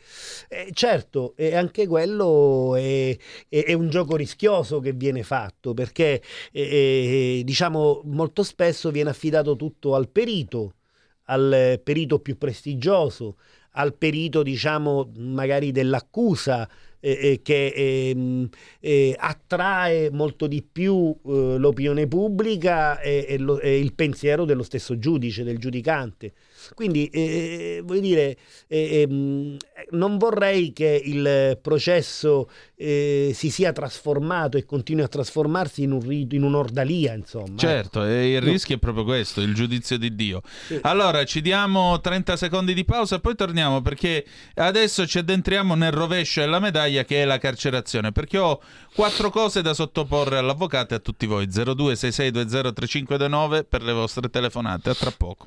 Eh, 0.49 0.71
certo, 0.73 1.35
e 1.37 1.55
anche 1.55 1.87
quello 1.87 2.75
è, 2.75 3.17
è- 3.49 3.65
è 3.67 3.73
un 3.73 3.89
gioco 3.89 4.17
rischioso 4.17 4.81
che 4.81 4.93
viene 4.93 5.23
fatto 5.23 5.75
perché 5.75 6.21
eh, 6.51 7.43
diciamo 7.45 8.01
molto 8.07 8.43
spesso 8.43 8.91
viene 8.91 9.11
affidato 9.11 9.55
tutto 9.55 9.95
al 9.95 10.09
perito, 10.09 10.75
al 11.27 11.81
perito 11.85 12.19
più 12.19 12.37
prestigioso, 12.37 13.37
al 13.77 13.95
perito 13.95 14.43
diciamo 14.43 15.13
magari 15.17 15.71
dell'accusa 15.71 16.69
eh, 17.01 17.19
eh, 17.21 17.41
che 17.43 17.73
ehm, 17.77 18.49
eh, 18.81 19.15
attrae 19.19 20.11
molto 20.11 20.47
di 20.47 20.63
più 20.63 21.15
eh, 21.25 21.57
l'opinione 21.59 22.07
pubblica 22.07 22.99
e, 23.01 23.27
e 23.29 23.39
lo- 23.39 23.61
e 23.61 23.79
il 23.79 23.93
pensiero 23.95 24.45
dello 24.45 24.63
stesso 24.63 24.99
giudice, 24.99 25.45
del 25.45 25.59
giudicante. 25.59 26.33
Quindi, 26.75 27.07
eh, 27.07 27.81
voglio 27.85 28.01
dire, 28.01 28.37
eh, 28.69 29.01
ehm, 29.03 29.57
non 29.91 30.19
vorrei 30.19 30.73
che 30.73 31.01
il 31.05 31.59
processo 31.63 32.49
eh, 32.77 33.31
si 33.35 33.51
sia 33.51 33.73
trasformato 33.73 34.57
e 34.59 34.65
continui 34.65 35.03
a 35.05 35.09
trasformarsi 35.09 35.83
in 35.83 35.93
un 35.93 36.01
rito, 36.01 36.35
in 36.35 36.43
un'ordalia, 36.43 37.15
insomma. 37.15 37.57
Certo, 37.57 38.05
e 38.05 38.33
il 38.35 38.45
No. 38.45 38.51
rischio 38.51 38.77
è 38.77 38.79
proprio 38.79 39.05
questo, 39.05 39.41
il 39.41 39.55
giudizio 39.55 39.97
di 39.99 40.15
Dio. 40.15 40.43
Allora, 40.83 41.25
ci 41.25 41.41
diamo 41.41 42.01
30 42.01 42.37
secondi 42.37 42.75
di 42.75 42.85
pausa 42.85 43.17
e 43.17 43.21
poi 43.21 43.35
torniamo 43.35 43.81
perché 43.81 44.25
adesso 44.55 45.07
ci 45.07 45.19
addentriamo 45.19 45.75
nel 45.75 45.93
rovescio 45.93 46.41
della 46.41 46.61
medaglia 46.61 47.05
che 47.05 47.23
è 47.23 47.25
la 47.25 47.39
carcerazione, 47.39 48.13
perché 48.13 48.39
ho 48.39 48.61
quattro 48.95 49.31
cose 49.31 49.63
da 49.63 49.73
sottoporre 49.75 50.39
all'avvocato 50.39 50.95
e 50.95 50.99
a 50.99 51.01
tutti 51.01 51.27
voi. 51.27 51.47
0266203529 51.47 53.65
per 53.69 53.83
le 53.83 53.93
vostre 53.93 54.29
telefonate. 54.29 54.91
A 54.91 54.95
tra 54.95 55.13
poco. 55.17 55.47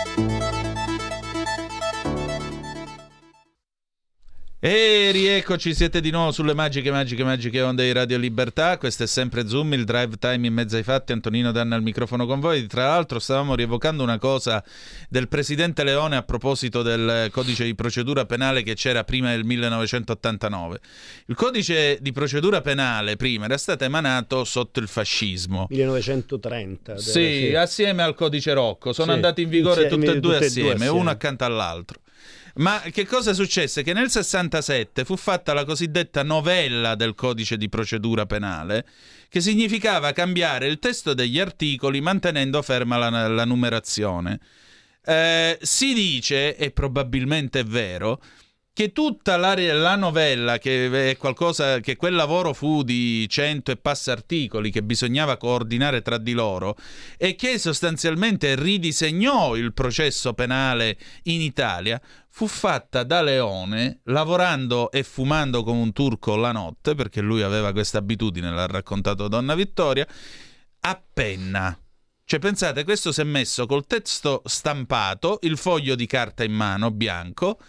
E 4.63 5.09
rieccoci, 5.11 5.73
siete 5.73 6.01
di 6.01 6.11
nuovo 6.11 6.31
sulle 6.31 6.53
magiche, 6.53 6.91
magiche, 6.91 7.23
magiche 7.23 7.61
onde 7.63 7.83
di 7.83 7.91
Radio 7.93 8.19
Libertà. 8.19 8.77
Questo 8.77 9.01
è 9.01 9.07
sempre 9.07 9.47
Zoom, 9.47 9.73
il 9.73 9.85
drive 9.85 10.17
time 10.19 10.45
in 10.45 10.53
mezzo 10.53 10.75
ai 10.75 10.83
fatti. 10.83 11.13
Antonino 11.13 11.51
Danna 11.51 11.75
al 11.75 11.81
microfono 11.81 12.27
con 12.27 12.39
voi. 12.39 12.67
Tra 12.67 12.85
l'altro, 12.89 13.17
stavamo 13.17 13.55
rievocando 13.55 14.03
una 14.03 14.19
cosa 14.19 14.63
del 15.09 15.27
presidente 15.29 15.83
Leone 15.83 16.15
a 16.15 16.21
proposito 16.21 16.83
del 16.83 17.29
codice 17.31 17.63
di 17.63 17.73
procedura 17.73 18.27
penale 18.27 18.61
che 18.61 18.75
c'era 18.75 19.03
prima 19.03 19.31
del 19.31 19.45
1989. 19.45 20.79
Il 21.25 21.35
codice 21.35 21.97
di 21.99 22.11
procedura 22.11 22.61
penale 22.61 23.15
prima 23.15 23.45
era 23.45 23.57
stato 23.57 23.83
emanato 23.83 24.43
sotto 24.43 24.79
il 24.79 24.87
fascismo. 24.87 25.65
1930. 25.71 26.99
Sì, 26.99 27.51
assieme 27.55 28.03
al 28.03 28.13
codice 28.13 28.53
Rocco. 28.53 28.93
Sono 28.93 29.07
Sì, 29.09 29.15
andati 29.15 29.41
in 29.41 29.49
vigore 29.49 29.81
insieme- 29.85 30.05
tutte 30.05 30.17
e 30.17 30.19
due 30.19 30.33
tutte 30.33 30.45
assieme, 30.45 30.67
due 30.69 30.77
assieme. 30.77 30.99
uno 30.99 31.09
accanto 31.09 31.45
all'altro. 31.45 31.99
Ma 32.55 32.81
che 32.91 33.05
cosa 33.05 33.33
successe? 33.33 33.83
Che 33.83 33.93
nel 33.93 34.09
67 34.09 35.05
fu 35.05 35.15
fatta 35.15 35.53
la 35.53 35.63
cosiddetta 35.65 36.23
novella 36.23 36.95
del 36.95 37.15
codice 37.15 37.57
di 37.57 37.69
procedura 37.69 38.25
penale, 38.25 38.85
che 39.29 39.39
significava 39.39 40.11
cambiare 40.11 40.67
il 40.67 40.79
testo 40.79 41.13
degli 41.13 41.39
articoli 41.39 42.01
mantenendo 42.01 42.61
ferma 42.61 42.97
la, 42.97 43.27
la 43.27 43.45
numerazione. 43.45 44.39
Eh, 45.03 45.57
si 45.61 45.93
dice, 45.93 46.55
e 46.55 46.71
probabilmente 46.71 47.61
è 47.61 47.63
vero, 47.63 48.21
che 48.73 48.93
tutta 48.93 49.35
la, 49.35 49.53
la 49.73 49.95
novella, 49.95 50.57
che 50.57 51.11
è 51.11 51.17
qualcosa 51.17 51.81
che 51.81 51.97
quel 51.97 52.15
lavoro 52.15 52.53
fu 52.53 52.83
di 52.83 53.27
cento 53.27 53.71
e 53.71 53.77
passa 53.77 54.13
articoli 54.13 54.71
che 54.71 54.81
bisognava 54.81 55.37
coordinare 55.37 56.01
tra 56.01 56.17
di 56.17 56.31
loro 56.31 56.77
e 57.17 57.35
che 57.35 57.59
sostanzialmente 57.59 58.55
ridisegnò 58.55 59.55
il 59.55 59.73
processo 59.73 60.33
penale 60.33 60.97
in 61.23 61.41
Italia, 61.41 62.01
fu 62.29 62.47
fatta 62.47 63.03
da 63.03 63.21
Leone 63.21 63.99
lavorando 64.05 64.89
e 64.89 65.03
fumando 65.03 65.63
come 65.63 65.81
un 65.81 65.91
turco 65.91 66.37
la 66.37 66.53
notte, 66.53 66.95
perché 66.95 67.19
lui 67.19 67.41
aveva 67.41 67.73
questa 67.73 67.97
abitudine, 67.97 68.51
l'ha 68.51 68.67
raccontato 68.67 69.27
Donna 69.27 69.53
Vittoria, 69.53 70.07
a 70.79 71.03
penna. 71.13 71.77
Cioè, 72.23 72.39
pensate, 72.39 72.85
questo 72.85 73.11
si 73.11 73.19
è 73.19 73.25
messo 73.25 73.65
col 73.65 73.85
testo 73.85 74.41
stampato, 74.45 75.39
il 75.41 75.57
foglio 75.57 75.95
di 75.95 76.05
carta 76.05 76.45
in 76.45 76.53
mano, 76.53 76.89
bianco, 76.89 77.59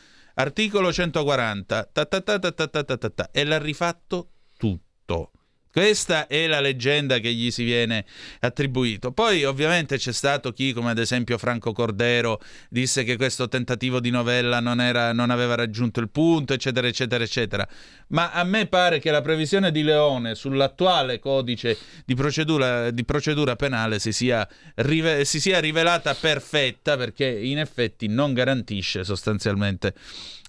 articolo 0.43 0.93
140, 0.93 1.91
ta 1.93 2.05
ta 2.05 2.21
ta 2.21 2.39
ta 2.39 2.53
ta 2.53 2.67
ta 2.69 2.85
ta 2.85 3.11
ta 3.11 3.31
e 3.33 3.45
l'ha 3.45 3.59
rifatto 3.59 4.29
tutto. 4.59 5.31
Questa 5.73 6.27
è 6.27 6.47
la 6.47 6.61
leggenda 6.61 7.19
che 7.19 7.33
gli 7.33 7.51
si 7.51 7.65
viene 7.65 8.05
attribuito. 8.41 9.11
Poi 9.11 9.45
ovviamente 9.45 9.97
c'è 9.97 10.13
stato 10.13 10.53
chi, 10.53 10.75
come 10.75 10.91
ad 10.91 10.99
esempio 10.99 11.39
Franco 11.39 11.73
Cordero, 11.73 12.43
disse 12.69 13.05
che 13.05 13.17
questo 13.17 13.49
tentativo 13.49 13.99
di 13.99 14.11
novella 14.11 14.61
non, 14.61 14.83
era, 14.83 15.15
non 15.15 15.31
aveva 15.31 15.55
raggiunto 15.55 16.01
il 16.01 16.11
punto, 16.11 16.53
eccetera, 16.53 16.87
eccetera, 16.87 17.25
eccetera. 17.25 17.67
Ma 18.09 18.33
a 18.33 18.45
me 18.45 18.67
pare 18.67 18.99
che 18.99 19.11
la 19.11 19.23
previsione 19.23 19.73
di 19.73 19.83
Leone 19.83 20.35
sull'attuale 20.35 21.19
codice 21.19 21.79
di 22.05 22.15
procedura, 22.15 22.91
di 22.91 23.05
procedura 23.07 23.57
penale 23.57 23.99
si 23.99 24.13
sia, 24.13 24.47
rive- 24.75 25.25
si 25.25 25.41
sia 25.41 25.59
rivelata 25.59 26.13
perfetta 26.13 26.99
perché 26.99 27.27
in 27.27 27.59
effetti 27.59 28.09
non 28.09 28.35
garantisce 28.35 29.05
sostanzialmente 29.05 29.95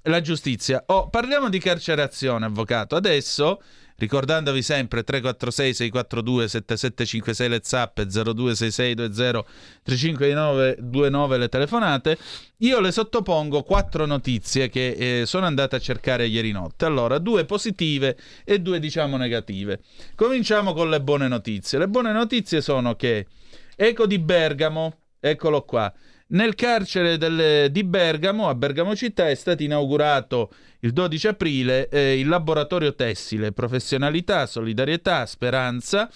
la 0.04 0.20
giustizia. 0.20 0.84
Oh, 0.88 1.08
parliamo 1.08 1.48
di 1.48 1.60
carcerazione, 1.60 2.44
avvocato. 2.46 2.98
Adesso 2.98 3.62
ricordandovi 4.04 4.62
sempre 4.62 5.04
346 5.04 5.74
642 5.74 6.48
7756 6.48 7.50
le 7.50 7.60
zappe 7.64 8.06
0266 8.06 8.94
20 8.96 9.46
3529 9.84 11.38
le 11.38 11.50
telefonate. 11.50 12.18
Io 12.58 12.80
le 12.80 12.92
sottopongo 12.92 13.64
quattro 13.64 14.06
notizie 14.06 14.70
che 14.70 15.22
eh, 15.22 15.26
sono 15.26 15.46
andate 15.46 15.78
a 15.78 15.80
cercare 15.80 16.28
ieri 16.28 16.52
notte. 16.52 16.86
Allora 16.86 17.18
due 17.18 17.46
positive 17.46 18.18
e 18.44 18.60
due 18.60 18.80
diciamo 18.80 19.18
negative. 19.18 19.80
Cominciamo 20.16 20.74
con 20.74 20.90
le 20.90 21.02
buone 21.02 21.28
notizie. 21.28 21.80
Le 21.80 21.88
buone 21.88 22.12
notizie 22.12 22.62
sono 22.62 22.96
che 22.96 23.28
Eco 23.76 24.06
di 24.06 24.20
Bergamo 24.20 24.98
eccolo 25.20 25.62
qua 25.64 25.92
nel 26.34 26.56
carcere 26.56 27.18
del- 27.18 27.72
di 27.72 27.84
Bergamo, 27.84 28.48
a 28.48 28.56
Bergamo 28.56 28.96
città, 28.96 29.30
è 29.30 29.36
stato 29.36 29.64
inaugurato 29.64 30.52
il 30.82 30.92
12 30.92 31.28
aprile 31.28 31.90
eh, 31.90 32.20
il 32.20 32.28
laboratorio 32.28 32.94
tessile, 32.94 33.52
professionalità, 33.52 34.46
solidarietà, 34.46 35.26
speranza. 35.26 36.10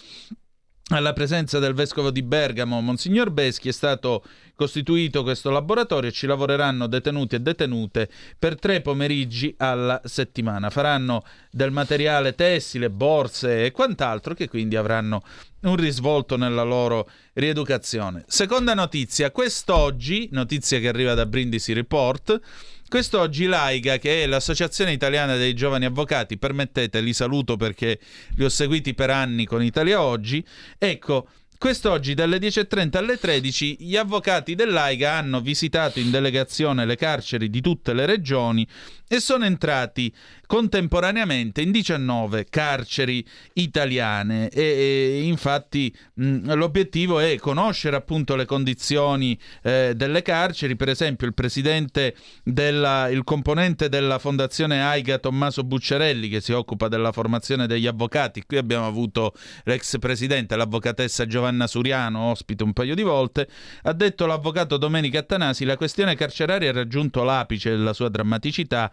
Alla 0.89 1.11
presenza 1.11 1.59
del 1.59 1.73
vescovo 1.73 2.11
di 2.11 2.23
Bergamo, 2.23 2.79
Monsignor 2.79 3.29
Beschi, 3.29 3.67
è 3.67 3.73
stato 3.73 4.23
costituito 4.55 5.21
questo 5.21 5.49
laboratorio 5.49 6.09
e 6.09 6.13
ci 6.13 6.27
lavoreranno 6.27 6.87
detenuti 6.87 7.35
e 7.35 7.41
detenute 7.41 8.09
per 8.39 8.57
tre 8.57 8.79
pomeriggi 8.79 9.53
alla 9.57 9.99
settimana. 10.05 10.69
Faranno 10.69 11.25
del 11.51 11.71
materiale 11.71 12.35
tessile, 12.35 12.89
borse 12.89 13.65
e 13.65 13.71
quant'altro 13.71 14.33
che 14.33 14.47
quindi 14.47 14.77
avranno 14.77 15.23
un 15.63 15.75
risvolto 15.75 16.37
nella 16.37 16.63
loro 16.63 17.09
rieducazione. 17.33 18.23
Seconda 18.25 18.73
notizia, 18.73 19.29
quest'oggi, 19.29 20.29
notizia 20.31 20.79
che 20.79 20.87
arriva 20.87 21.15
da 21.15 21.25
Brindisi 21.25 21.73
Report, 21.73 22.39
quest'oggi 22.87 23.45
l'AIGA, 23.45 23.97
che 23.97 24.23
è 24.23 24.27
l'Associazione 24.27 24.91
Italiana 24.91 25.35
dei 25.35 25.53
Giovani 25.53 25.85
Avvocati, 25.85 26.37
permettete, 26.37 27.01
li 27.01 27.13
saluto 27.13 27.55
perché 27.55 27.99
li 28.35 28.43
ho 28.43 28.49
seguiti 28.49 28.93
per 28.93 29.09
anni 29.09 29.45
con 29.45 29.63
Italia 29.63 30.01
Oggi, 30.01 30.45
ecco, 30.77 31.27
Quest'oggi 31.59 32.13
dalle 32.13 32.37
10.30 32.37 32.97
alle 32.97 33.17
13 33.17 33.77
gli 33.79 33.95
avvocati 33.95 34.53
dell'AIGA 34.53 35.13
hanno 35.13 35.41
visitato 35.41 35.99
in 35.99 36.11
delegazione 36.11 36.85
le 36.85 36.95
carceri 36.95 37.49
di 37.49 37.61
tutte 37.61 37.93
le 37.93 38.05
regioni 38.05 38.67
e 39.07 39.19
sono 39.19 39.45
entrati 39.45 40.13
contemporaneamente 40.45 41.61
in 41.61 41.71
19 41.71 42.45
carceri 42.49 43.25
italiane. 43.53 44.49
E, 44.49 44.61
e 44.61 45.21
infatti 45.23 45.93
mh, 46.15 46.53
l'obiettivo 46.53 47.19
è 47.19 47.37
conoscere 47.37 47.95
appunto 47.95 48.35
le 48.35 48.45
condizioni 48.45 49.37
eh, 49.61 49.93
delle 49.95 50.21
carceri. 50.21 50.75
Per 50.75 50.89
esempio 50.89 51.27
il 51.27 51.33
presidente 51.33 52.15
della, 52.43 53.09
il 53.09 53.23
componente 53.23 53.89
della 53.89 54.19
fondazione 54.19 54.81
AIGA 54.81 55.19
Tommaso 55.19 55.63
Bucciarelli 55.63 56.29
che 56.29 56.41
si 56.41 56.51
occupa 56.51 56.87
della 56.87 57.11
formazione 57.11 57.67
degli 57.67 57.87
avvocati. 57.87 58.43
Qui 58.45 58.57
abbiamo 58.57 58.87
avuto 58.87 59.33
l'ex 59.63 59.97
presidente 59.99 60.55
l'avvocatessa 60.55 61.25
Giovanna 61.25 61.67
Suriano 61.67 62.19
ospite 62.31 62.63
un 62.63 62.73
paio 62.73 62.95
di 62.95 63.03
volte. 63.03 63.47
Ha 63.83 63.93
detto 63.93 64.25
l'avvocato 64.25 64.77
Domenico 64.77 65.17
Attanasi 65.17 65.65
la 65.65 65.77
questione 65.77 66.15
carceraria 66.15 66.69
ha 66.69 66.73
raggiunto 66.73 67.23
l'apice 67.23 67.69
della 67.69 67.93
sua 67.93 68.09
drammaticità 68.09 68.91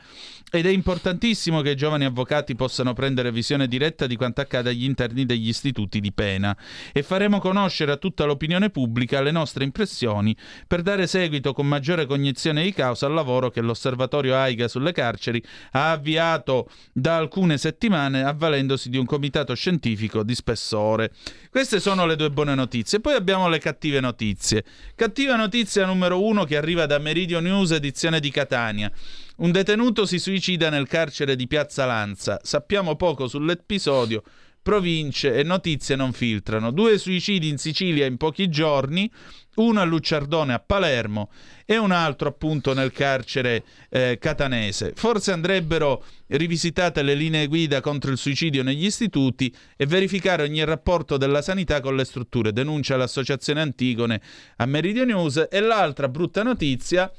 ed 0.51 0.67
è 0.67 0.71
importantissimo 0.71 1.63
che 1.63 1.71
i 1.71 1.77
giovani 1.77 2.05
avvocati 2.05 2.55
possano 2.55 2.93
prendere 2.93 3.33
visione 3.33 3.67
diretta 3.67 4.07
di 4.07 4.15
quanto 4.15 4.41
accade 4.41 4.71
agli 4.71 4.85
interni 4.85 5.27
degli 5.27 5.49
istituti 5.49 5.99
di 5.99 6.13
pena 6.13 6.57
e 6.93 7.03
faremo 7.03 7.41
conoscere 7.41 7.91
a 7.91 7.97
tutta 7.97 8.25
l'opinione 8.25 8.71
pubblica 8.71 9.21
le 9.21 9.33
nostre 9.33 9.65
impressioni 9.65 10.37
per 10.69 10.83
dare 10.83 11.09
seguito 11.09 11.53
con 11.53 11.67
maggiore 11.67 12.07
cognizione 12.07 12.63
di 12.63 12.73
causa 12.73 13.07
al 13.07 13.15
lavoro 13.15 13.51
che 13.51 13.61
l'osservatorio 13.63 14.37
AIGA 14.37 14.69
sulle 14.69 14.93
carceri 14.93 15.43
ha 15.73 15.91
avviato 15.91 16.69
da 16.93 17.17
alcune 17.17 17.59
settimane 17.59 18.23
avvalendosi 18.23 18.91
di 18.91 18.97
un 18.97 19.07
comitato 19.07 19.55
scientifico 19.55 20.23
di 20.23 20.37
spessore. 20.37 21.11
Queste 21.51 21.81
sono 21.81 22.07
le 22.07 22.15
due 22.15 22.31
buone 22.31 22.55
notizie. 22.55 23.01
Poi 23.01 23.15
abbiamo 23.15 23.49
le 23.49 23.59
cattive 23.59 24.01
notizie. 24.01 24.65
Cattiva 24.95 25.35
notizia 25.35 25.85
numero 25.85 26.23
uno 26.23 26.45
che 26.45 26.57
arriva 26.57 26.87
da 26.87 26.99
Meridio 26.99 27.41
News 27.41 27.73
edizione 27.73 28.21
di 28.21 28.31
Catania. 28.31 28.91
Un 29.37 29.51
detenuto 29.51 30.07
si 30.07 30.21
suicida 30.21 30.71
nel 30.71 30.87
carcere 30.87 31.35
di 31.35 31.49
Piazza 31.49 31.85
Lanza. 31.87 32.39
Sappiamo 32.41 32.95
poco 32.95 33.27
sull'episodio. 33.27 34.23
Province 34.63 35.35
e 35.35 35.43
notizie 35.43 35.97
non 35.97 36.13
filtrano. 36.13 36.71
Due 36.71 36.99
suicidi 36.99 37.49
in 37.49 37.59
Sicilia 37.59 38.07
in 38.07 38.17
pochi 38.17 38.49
giorni, 38.49 39.11
uno 39.57 39.81
a 39.81 39.85
Lucciardone 39.85 40.55
a 40.55 40.61
Palermo 40.61 41.31
e 41.67 41.77
un 41.77 41.91
altro 41.91 42.29
appunto 42.29 42.75
nel 42.75 42.93
carcere 42.93 43.65
eh, 43.91 44.19
catanese. 44.21 44.93
Forse 44.95 45.33
andrebbero 45.33 46.05
rivisitate 46.29 47.03
le 47.03 47.15
linee 47.15 47.49
guida 47.49 47.81
contro 47.81 48.13
il 48.13 48.19
suicidio 48.19 48.63
negli 48.63 48.85
istituti 48.85 49.53
e 49.77 49.85
verificare 49.85 50.45
ogni 50.45 50.65
rapporto 50.65 51.17
della 51.17 51.43
sanità 51.43 51.81
con 51.81 51.97
le 51.97 52.05
strutture. 52.05 52.53
Denuncia 52.53 52.97
l'associazione 52.97 53.61
Antigone 53.61 54.21
a 54.59 54.65
Meridio 54.67 55.05
News. 55.05 55.49
E 55.51 55.59
l'altra 55.59 56.09
brutta 56.09 56.45
notizia 56.45 57.11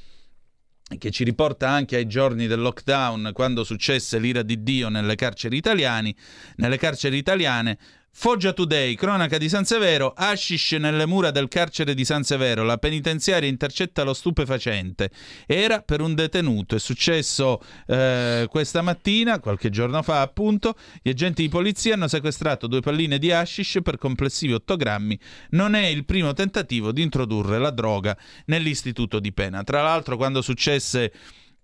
che 0.98 1.10
ci 1.10 1.24
riporta 1.24 1.70
anche 1.70 1.96
ai 1.96 2.08
giorni 2.08 2.48
del 2.48 2.60
lockdown, 2.60 3.32
quando 3.34 3.64
successe 3.64 4.20
l'ira 4.20 4.44
di 4.44 4.62
Dio 4.62 4.90
nelle 4.90 5.16
carceri, 5.16 5.58
italiani, 5.58 6.16
nelle 6.58 6.78
carceri 6.78 7.18
italiane. 7.18 7.78
Foggia 8.18 8.54
Today, 8.54 8.96
cronaca 8.96 9.38
di 9.38 9.50
San 9.50 9.66
Severo, 9.66 10.14
hashish 10.16 10.72
nelle 10.72 11.06
mura 11.06 11.32
del 11.32 11.50
carcere 11.50 11.94
di 11.94 12.06
San 12.06 12.24
Severo, 12.24 12.64
la 12.64 12.78
penitenziaria 12.78 13.50
intercetta 13.50 14.04
lo 14.04 14.14
stupefacente. 14.14 15.12
Era 15.46 15.82
per 15.82 16.00
un 16.00 16.16
detenuto, 16.16 16.76
è 16.76 16.80
successo 16.80 17.62
eh, 17.86 18.48
questa 18.50 18.82
mattina, 18.82 19.40
qualche 19.40 19.70
giorno 19.70 20.02
fa 20.02 20.22
appunto, 20.22 20.76
gli 21.04 21.10
agenti 21.10 21.42
di 21.42 21.50
polizia 21.50 21.96
hanno 21.96 22.08
sequestrato 22.08 22.68
due 22.68 22.80
palline 22.80 23.20
di 23.20 23.34
hashish 23.34 23.80
per 23.84 23.98
complessivi 23.98 24.54
8 24.54 24.78
grammi. 24.78 25.20
Non 25.50 25.76
è 25.76 25.86
il 25.86 26.06
primo 26.06 26.32
tentativo 26.32 26.94
di 26.94 27.02
introdurre 27.02 27.60
la 27.60 27.70
droga 27.70 28.18
nell'istituto 28.46 29.20
di 29.20 29.34
pena. 29.34 29.62
Tra 29.64 29.84
l'altro 29.84 30.16
quando 30.16 30.42
successe 30.42 31.12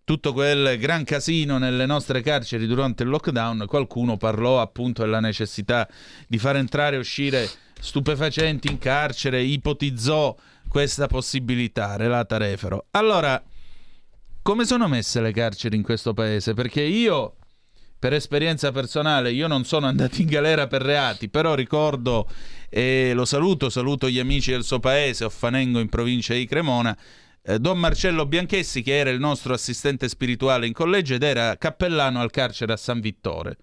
tutto 0.03 0.33
quel 0.33 0.77
gran 0.77 1.03
casino 1.03 1.57
nelle 1.57 1.85
nostre 1.85 2.21
carceri 2.21 2.67
durante 2.67 3.03
il 3.03 3.09
lockdown, 3.09 3.65
qualcuno 3.67 4.17
parlò 4.17 4.59
appunto 4.59 5.03
della 5.03 5.19
necessità 5.19 5.87
di 6.27 6.37
far 6.37 6.57
entrare 6.57 6.95
e 6.95 6.99
uscire 6.99 7.49
stupefacenti 7.79 8.69
in 8.69 8.77
carcere, 8.77 9.41
ipotizzò 9.41 10.35
questa 10.67 11.07
possibilità, 11.07 11.95
relata 11.97 12.37
Refero. 12.37 12.85
Allora, 12.91 13.41
come 14.41 14.65
sono 14.65 14.87
messe 14.87 15.21
le 15.21 15.31
carceri 15.31 15.75
in 15.75 15.83
questo 15.83 16.13
paese? 16.13 16.53
Perché 16.53 16.81
io, 16.81 17.35
per 17.99 18.13
esperienza 18.13 18.71
personale, 18.71 19.31
io 19.31 19.47
non 19.47 19.65
sono 19.65 19.87
andato 19.87 20.21
in 20.21 20.27
galera 20.27 20.67
per 20.67 20.81
reati, 20.81 21.29
però 21.29 21.53
ricordo, 21.53 22.27
e 22.69 23.11
lo 23.13 23.25
saluto, 23.25 23.69
saluto 23.69 24.09
gli 24.09 24.19
amici 24.19 24.51
del 24.51 24.63
suo 24.63 24.79
paese, 24.79 25.25
Offanengo 25.25 25.79
in 25.79 25.89
provincia 25.89 26.33
di 26.33 26.45
Cremona, 26.45 26.97
eh, 27.43 27.59
Don 27.59 27.77
Marcello 27.79 28.25
Bianchessi, 28.25 28.81
che 28.81 28.97
era 28.97 29.09
il 29.09 29.19
nostro 29.19 29.53
assistente 29.53 30.07
spirituale 30.07 30.67
in 30.67 30.73
collegio 30.73 31.15
ed 31.15 31.23
era 31.23 31.57
cappellano 31.57 32.21
al 32.21 32.31
carcere 32.31 32.73
a 32.73 32.77
San 32.77 32.99
Vittore. 32.99 33.57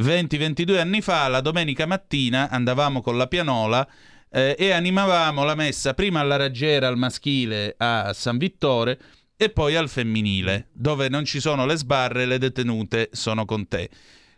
20-22 0.00 0.78
anni 0.78 1.00
fa, 1.00 1.28
la 1.28 1.40
domenica 1.40 1.86
mattina, 1.86 2.48
andavamo 2.50 3.00
con 3.00 3.16
la 3.16 3.28
pianola 3.28 3.88
eh, 4.28 4.56
e 4.58 4.72
animavamo 4.72 5.44
la 5.44 5.54
messa 5.54 5.94
prima 5.94 6.20
alla 6.20 6.36
raggiera 6.36 6.88
al 6.88 6.96
maschile 6.96 7.74
a 7.78 8.12
San 8.12 8.36
Vittore 8.36 8.98
e 9.36 9.50
poi 9.50 9.76
al 9.76 9.88
femminile, 9.88 10.68
dove 10.72 11.08
non 11.08 11.24
ci 11.24 11.40
sono 11.40 11.66
le 11.66 11.76
sbarre, 11.76 12.26
le 12.26 12.38
detenute 12.38 13.10
sono 13.12 13.44
con 13.44 13.68
te. 13.68 13.88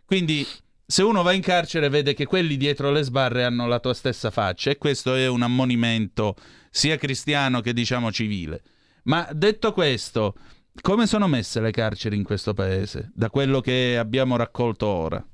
Quindi 0.04 0.46
se 0.88 1.02
uno 1.02 1.22
va 1.22 1.32
in 1.32 1.42
carcere 1.42 1.88
vede 1.88 2.14
che 2.14 2.26
quelli 2.26 2.56
dietro 2.56 2.92
le 2.92 3.02
sbarre 3.02 3.44
hanno 3.44 3.66
la 3.66 3.80
tua 3.80 3.94
stessa 3.94 4.30
faccia 4.30 4.70
e 4.70 4.78
questo 4.78 5.14
è 5.14 5.26
un 5.26 5.42
ammonimento 5.42 6.36
sia 6.76 6.98
cristiano 6.98 7.62
che 7.62 7.72
diciamo 7.72 8.12
civile. 8.12 8.60
Ma 9.04 9.26
detto 9.32 9.72
questo, 9.72 10.34
come 10.82 11.06
sono 11.06 11.26
messe 11.26 11.58
le 11.60 11.70
carceri 11.70 12.16
in 12.16 12.22
questo 12.22 12.52
paese, 12.52 13.10
da 13.14 13.30
quello 13.30 13.62
che 13.62 13.96
abbiamo 13.96 14.36
raccolto 14.36 14.86
ora? 14.86 15.26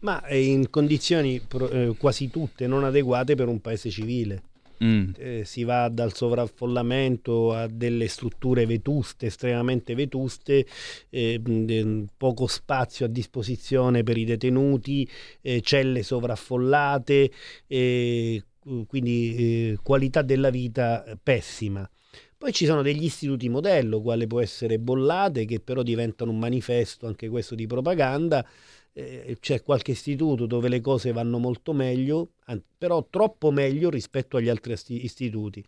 Ma 0.00 0.22
in 0.28 0.68
condizioni 0.68 1.40
eh, 1.70 1.94
quasi 1.98 2.28
tutte 2.28 2.66
non 2.66 2.84
adeguate 2.84 3.34
per 3.34 3.48
un 3.48 3.62
paese 3.62 3.88
civile. 3.88 4.42
Mm. 4.84 5.10
Eh, 5.16 5.42
si 5.44 5.64
va 5.64 5.88
dal 5.88 6.14
sovraffollamento 6.14 7.52
a 7.52 7.66
delle 7.66 8.06
strutture 8.06 8.64
vetuste, 8.64 9.26
estremamente 9.26 9.94
vetuste, 9.94 10.66
eh, 11.08 11.40
mh, 11.40 12.10
poco 12.16 12.46
spazio 12.46 13.06
a 13.06 13.08
disposizione 13.08 14.04
per 14.04 14.18
i 14.18 14.24
detenuti, 14.24 15.08
eh, 15.40 15.62
celle 15.62 16.04
sovraffollate, 16.04 17.30
eh, 17.66 18.42
quindi 18.86 19.34
eh, 19.36 19.78
qualità 19.82 20.22
della 20.22 20.50
vita 20.50 21.04
eh, 21.04 21.16
pessima. 21.22 21.88
Poi 22.36 22.52
ci 22.52 22.66
sono 22.66 22.82
degli 22.82 23.04
istituti 23.04 23.48
modello, 23.48 24.00
quale 24.00 24.26
può 24.26 24.40
essere 24.40 24.78
Bollate, 24.78 25.44
che 25.44 25.58
però 25.58 25.82
diventano 25.82 26.30
un 26.30 26.38
manifesto 26.38 27.06
anche 27.06 27.28
questo 27.28 27.54
di 27.54 27.66
propaganda. 27.66 28.46
Eh, 28.92 29.36
c'è 29.40 29.62
qualche 29.62 29.90
istituto 29.92 30.46
dove 30.46 30.68
le 30.68 30.80
cose 30.80 31.12
vanno 31.12 31.38
molto 31.38 31.72
meglio, 31.72 32.32
però 32.76 33.06
troppo 33.10 33.50
meglio 33.50 33.90
rispetto 33.90 34.36
agli 34.36 34.48
altri 34.48 34.74
istituti. 35.02 35.64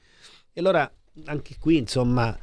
E 0.53 0.61
allora 0.61 0.91
anche 1.25 1.57
qui, 1.59 1.77
insomma, 1.79 2.39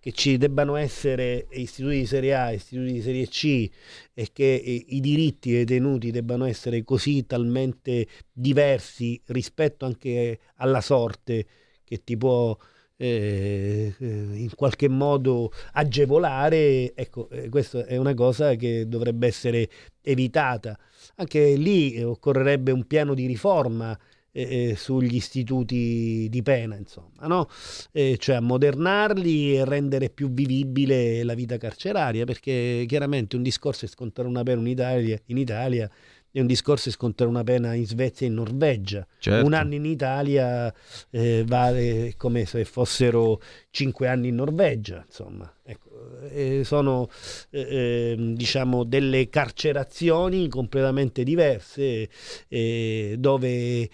che 0.00 0.12
ci 0.12 0.36
debbano 0.36 0.76
essere 0.76 1.46
istituti 1.50 1.98
di 1.98 2.06
serie 2.06 2.34
A, 2.34 2.52
istituti 2.52 2.92
di 2.92 3.02
serie 3.02 3.26
C 3.26 3.70
e 4.14 4.28
che 4.32 4.84
i 4.86 5.00
diritti 5.00 5.52
detenuti 5.52 6.10
debbano 6.10 6.44
essere 6.44 6.84
così 6.84 7.26
talmente 7.26 8.06
diversi 8.32 9.20
rispetto 9.26 9.84
anche 9.84 10.38
alla 10.56 10.80
sorte 10.80 11.46
che 11.84 12.02
ti 12.04 12.16
può 12.16 12.56
eh, 13.00 13.94
eh, 13.96 14.06
in 14.06 14.50
qualche 14.56 14.88
modo 14.88 15.52
agevolare, 15.72 16.92
ecco, 16.94 17.30
eh, 17.30 17.48
questa 17.48 17.86
è 17.86 17.96
una 17.96 18.12
cosa 18.14 18.56
che 18.56 18.88
dovrebbe 18.88 19.28
essere 19.28 19.68
evitata. 20.02 20.76
Anche 21.16 21.54
lì 21.54 21.92
eh, 21.92 22.04
occorrerebbe 22.04 22.72
un 22.72 22.86
piano 22.86 23.14
di 23.14 23.26
riforma 23.26 23.96
eh, 24.42 24.74
sugli 24.76 25.16
istituti 25.16 26.28
di 26.30 26.42
pena, 26.42 26.76
insomma, 26.76 27.26
no? 27.26 27.48
Eh, 27.92 28.16
cioè 28.18 28.36
ammodernarli 28.36 29.56
e 29.56 29.64
rendere 29.64 30.10
più 30.10 30.30
vivibile 30.30 31.22
la 31.24 31.34
vita 31.34 31.56
carceraria, 31.56 32.24
perché 32.24 32.84
chiaramente 32.86 33.36
un 33.36 33.42
discorso 33.42 33.84
è 33.84 33.88
scontare 33.88 34.28
una 34.28 34.42
pena 34.42 34.60
in 34.60 34.68
Italia, 34.68 35.20
in 35.26 35.38
Italia 35.38 35.90
è 36.30 36.40
un 36.40 36.46
discorso 36.46 36.88
è 36.88 36.92
scontare 36.92 37.28
una 37.28 37.42
pena 37.42 37.74
in 37.74 37.86
Svezia 37.86 38.26
e 38.26 38.30
in 38.30 38.36
Norvegia. 38.36 39.06
Certo. 39.18 39.44
Un 39.44 39.54
anno 39.54 39.74
in 39.74 39.84
Italia 39.84 40.72
eh, 41.10 41.42
vale 41.46 42.14
come 42.16 42.44
se 42.44 42.64
fossero 42.64 43.40
cinque 43.70 44.08
anni 44.08 44.28
in 44.28 44.36
Norvegia, 44.36 45.02
insomma. 45.04 45.50
Ecco, 45.64 46.20
eh, 46.30 46.62
sono 46.64 47.08
eh, 47.50 48.12
ehm, 48.16 48.34
diciamo 48.34 48.84
delle 48.84 49.28
carcerazioni 49.28 50.48
completamente 50.48 51.24
diverse 51.24 52.08
eh, 52.48 53.16
dove 53.18 53.88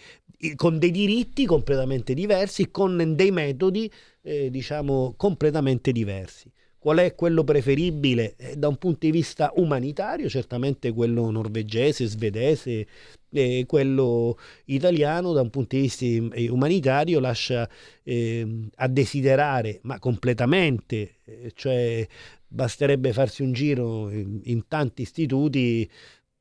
con 0.56 0.78
dei 0.78 0.90
diritti 0.90 1.46
completamente 1.46 2.14
diversi, 2.14 2.70
con 2.70 3.14
dei 3.14 3.30
metodi 3.30 3.90
eh, 4.22 4.50
diciamo 4.50 5.14
completamente 5.16 5.92
diversi. 5.92 6.50
Qual 6.84 6.98
è 6.98 7.14
quello 7.14 7.44
preferibile? 7.44 8.34
Eh, 8.36 8.56
da 8.56 8.68
un 8.68 8.76
punto 8.76 9.06
di 9.06 9.10
vista 9.10 9.50
umanitario, 9.56 10.28
certamente 10.28 10.92
quello 10.92 11.30
norvegese, 11.30 12.04
svedese, 12.04 12.86
eh, 13.30 13.64
quello 13.66 14.38
italiano 14.66 15.32
da 15.32 15.40
un 15.40 15.48
punto 15.48 15.76
di 15.76 15.82
vista 15.82 16.04
eh, 16.04 16.50
umanitario 16.50 17.20
lascia 17.20 17.66
eh, 18.02 18.68
a 18.74 18.86
desiderare, 18.88 19.80
ma 19.84 19.98
completamente, 19.98 21.16
eh, 21.24 21.52
cioè 21.54 22.06
basterebbe 22.46 23.14
farsi 23.14 23.42
un 23.42 23.52
giro 23.52 24.10
in, 24.10 24.40
in 24.44 24.68
tanti 24.68 25.02
istituti 25.02 25.90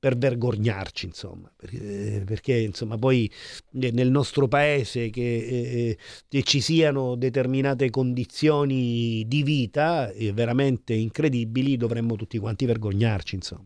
per 0.04 0.18
vergognarci, 0.18 1.06
insomma, 1.06 1.50
perché, 1.56 2.24
perché 2.26 2.58
insomma, 2.58 2.98
poi 2.98 3.32
nel 3.70 4.12
nostro 4.12 4.50
paese 4.50 5.10
che 5.10 5.96
eh, 6.30 6.44
ci 6.44 6.60
siano 6.60 7.16
determinate 7.16 7.90
condizioni 7.90 9.24
di 9.26 9.44
vita 9.44 10.12
eh, 10.12 10.34
veramente 10.34 10.94
incredibili, 10.94 11.78
dovremmo 11.78 12.18
tutti 12.18 12.38
quanti 12.38 12.66
vergognarci, 12.66 13.36
insomma. 13.36 13.64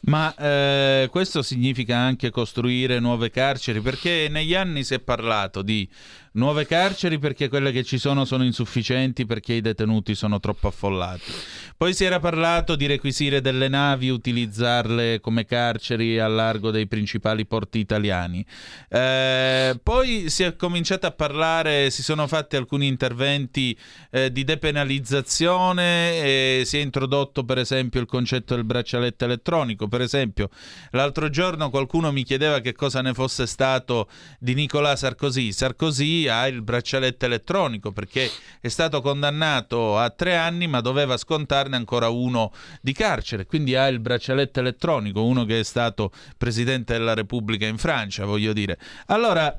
Ma 0.00 0.34
eh, 0.36 1.08
questo 1.10 1.40
significa 1.40 1.96
anche 1.96 2.28
costruire 2.28 3.00
nuove 3.00 3.30
carceri, 3.30 3.80
perché 3.80 4.28
negli 4.28 4.54
anni 4.54 4.84
si 4.84 4.92
è 4.92 5.00
parlato 5.00 5.62
di 5.62 5.88
nuove 6.34 6.66
carceri 6.66 7.18
perché 7.18 7.48
quelle 7.48 7.72
che 7.72 7.82
ci 7.84 7.98
sono 7.98 8.24
sono 8.24 8.44
insufficienti 8.44 9.26
perché 9.26 9.54
i 9.54 9.60
detenuti 9.60 10.14
sono 10.14 10.38
troppo 10.40 10.68
affollati. 10.68 11.32
Poi 11.76 11.94
si 11.94 12.04
era 12.04 12.20
parlato 12.20 12.76
di 12.76 12.86
requisire 12.86 13.40
delle 13.40 13.68
navi, 13.68 14.08
utilizzarle 14.08 15.20
come 15.20 15.44
carceri 15.44 16.18
a 16.18 16.28
largo 16.28 16.70
dei 16.70 16.86
principali 16.86 17.44
porti 17.46 17.78
italiani. 17.78 18.44
Eh, 18.88 19.78
poi 19.82 20.30
si 20.30 20.44
è 20.44 20.56
cominciato 20.56 21.06
a 21.06 21.10
parlare, 21.10 21.90
si 21.90 22.02
sono 22.02 22.26
fatti 22.26 22.56
alcuni 22.56 22.86
interventi 22.86 23.76
eh, 24.10 24.32
di 24.32 24.44
depenalizzazione, 24.44 26.62
si 26.64 26.78
è 26.78 26.80
introdotto 26.80 27.44
per 27.44 27.58
esempio 27.58 28.00
il 28.00 28.06
concetto 28.06 28.54
del 28.54 28.64
braccialetto 28.64 29.24
elettronico. 29.24 29.88
Per 29.88 30.00
esempio, 30.00 30.48
l'altro 30.90 31.28
giorno 31.30 31.70
qualcuno 31.70 32.12
mi 32.12 32.24
chiedeva 32.24 32.60
che 32.60 32.72
cosa 32.72 33.02
ne 33.02 33.14
fosse 33.14 33.46
stato 33.46 34.08
di 34.38 34.54
Nicolas 34.54 35.00
Sarkozy. 35.00 35.52
Sarkozy 35.52 36.23
ha 36.28 36.46
il 36.46 36.62
braccialetto 36.62 37.24
elettronico 37.24 37.92
perché 37.92 38.30
è 38.60 38.68
stato 38.68 39.00
condannato 39.00 39.98
a 39.98 40.10
tre 40.10 40.36
anni 40.36 40.66
ma 40.66 40.80
doveva 40.80 41.16
scontarne 41.16 41.76
ancora 41.76 42.08
uno 42.08 42.52
di 42.80 42.92
carcere, 42.92 43.46
quindi 43.46 43.74
ha 43.74 43.86
il 43.88 44.00
braccialetto 44.00 44.60
elettronico, 44.60 45.24
uno 45.24 45.44
che 45.44 45.60
è 45.60 45.64
stato 45.64 46.12
presidente 46.36 46.92
della 46.94 47.14
Repubblica 47.14 47.66
in 47.66 47.78
Francia, 47.78 48.24
voglio 48.24 48.52
dire. 48.52 48.78
Allora... 49.06 49.58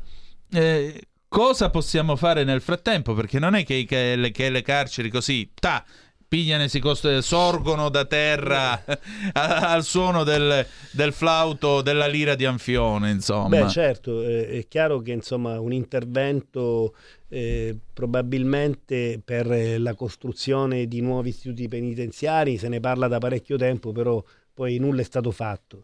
Eh, 0.51 1.01
cosa 1.27 1.69
possiamo 1.69 2.15
fare 2.15 2.45
nel 2.45 2.61
frattempo? 2.61 3.13
Perché 3.13 3.39
non 3.39 3.55
è 3.55 3.65
che, 3.65 3.83
che, 3.83 4.31
che 4.31 4.49
le 4.49 4.61
carceri 4.61 5.09
così, 5.09 5.51
ta, 5.53 5.83
pigliano 6.27 6.67
si 6.67 6.79
cost- 6.79 7.19
sorgono 7.19 7.89
da 7.89 8.05
terra 8.05 8.83
al 9.33 9.83
suono 9.83 10.23
del, 10.23 10.65
del, 10.91 11.13
flauto 11.13 11.81
della 11.81 12.07
lira 12.07 12.35
di 12.35 12.45
Anfione, 12.45 13.11
insomma. 13.11 13.63
Beh, 13.63 13.69
certo, 13.69 14.21
eh, 14.21 14.47
è 14.47 14.67
chiaro 14.67 14.99
che 14.99 15.11
insomma 15.11 15.59
un 15.59 15.73
intervento 15.73 16.95
eh, 17.29 17.75
probabilmente 17.93 19.21
per 19.23 19.79
la 19.79 19.93
costruzione 19.93 20.87
di 20.87 21.01
nuovi 21.01 21.29
istituti 21.29 21.67
penitenziari 21.67 22.57
se 22.57 22.67
ne 22.69 22.79
parla 22.79 23.07
da 23.07 23.17
parecchio 23.17 23.57
tempo, 23.57 23.91
però 23.91 24.23
poi 24.53 24.77
nulla 24.77 25.01
è 25.01 25.05
stato 25.05 25.31
fatto 25.31 25.83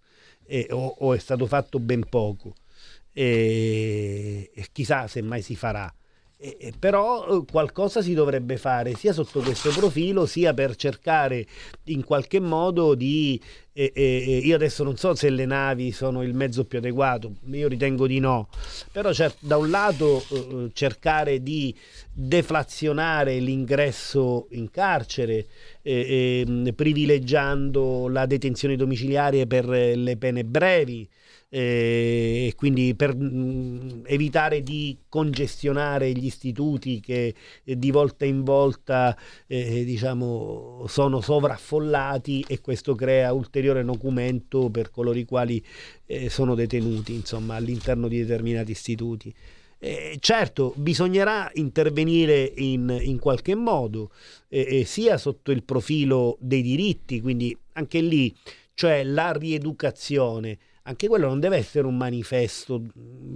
eh, 0.51 0.67
o, 0.71 0.95
o, 0.99 1.13
è 1.13 1.17
stato 1.17 1.45
fatto 1.47 1.79
ben 1.79 2.07
poco 2.09 2.55
e, 3.13 4.51
e 4.53 4.67
chissà 4.71 5.07
se 5.07 5.21
mai 5.21 5.41
si 5.41 5.55
farà. 5.55 5.93
Eh, 6.43 6.73
però 6.79 7.27
eh, 7.27 7.45
qualcosa 7.45 8.01
si 8.01 8.15
dovrebbe 8.15 8.57
fare 8.57 8.95
sia 8.95 9.13
sotto 9.13 9.41
questo 9.41 9.69
profilo 9.69 10.25
sia 10.25 10.55
per 10.55 10.75
cercare 10.75 11.45
in 11.83 12.03
qualche 12.03 12.39
modo 12.39 12.95
di 12.95 13.39
eh, 13.73 13.91
eh, 13.93 14.41
io 14.43 14.55
adesso 14.55 14.83
non 14.83 14.97
so 14.97 15.13
se 15.13 15.29
le 15.29 15.45
navi 15.45 15.91
sono 15.91 16.23
il 16.23 16.33
mezzo 16.33 16.65
più 16.65 16.79
adeguato 16.79 17.33
io 17.51 17.67
ritengo 17.67 18.07
di 18.07 18.17
no 18.17 18.49
però 18.91 19.13
cer- 19.13 19.37
da 19.37 19.57
un 19.57 19.69
lato 19.69 20.23
eh, 20.31 20.71
cercare 20.73 21.43
di 21.43 21.77
deflazionare 22.11 23.37
l'ingresso 23.37 24.47
in 24.51 24.71
carcere 24.71 25.45
ehm, 25.83 26.73
privilegiando 26.73 28.07
la 28.07 28.25
detenzione 28.25 28.75
domiciliare 28.75 29.45
per 29.45 29.67
le 29.67 30.17
pene 30.17 30.43
brevi 30.43 31.03
eh, 31.03 31.20
e 31.53 32.53
quindi 32.55 32.95
per 32.95 33.13
mm, 33.13 34.03
evitare 34.05 34.63
di 34.63 34.97
congestionare 35.09 36.13
gli 36.13 36.25
istituti 36.25 37.01
che 37.01 37.35
eh, 37.65 37.77
di 37.77 37.91
volta 37.91 38.23
in 38.23 38.45
volta 38.45 39.17
eh, 39.47 39.83
diciamo, 39.83 40.85
sono 40.87 41.19
sovraffollati 41.19 42.45
e 42.47 42.61
questo 42.61 42.95
crea 42.95 43.33
ulteriore 43.33 43.83
documento 43.83 44.69
per 44.69 44.91
coloro 44.91 45.19
i 45.19 45.25
quali 45.25 45.61
eh, 46.05 46.29
sono 46.29 46.55
detenuti 46.55 47.15
insomma, 47.15 47.55
all'interno 47.55 48.07
di 48.07 48.19
determinati 48.19 48.71
istituti. 48.71 49.35
Eh, 49.77 50.15
certo, 50.21 50.73
bisognerà 50.77 51.51
intervenire 51.55 52.49
in, 52.55 52.97
in 53.01 53.19
qualche 53.19 53.55
modo, 53.55 54.11
eh, 54.47 54.85
sia 54.85 55.17
sotto 55.17 55.51
il 55.51 55.63
profilo 55.63 56.37
dei 56.39 56.61
diritti, 56.61 57.19
quindi 57.19 57.57
anche 57.73 57.99
lì, 57.99 58.33
cioè 58.73 59.03
la 59.03 59.33
rieducazione, 59.33 60.57
anche 60.83 61.07
quello 61.07 61.27
non 61.27 61.39
deve 61.39 61.57
essere 61.57 61.85
un 61.85 61.97
manifesto. 61.97 62.81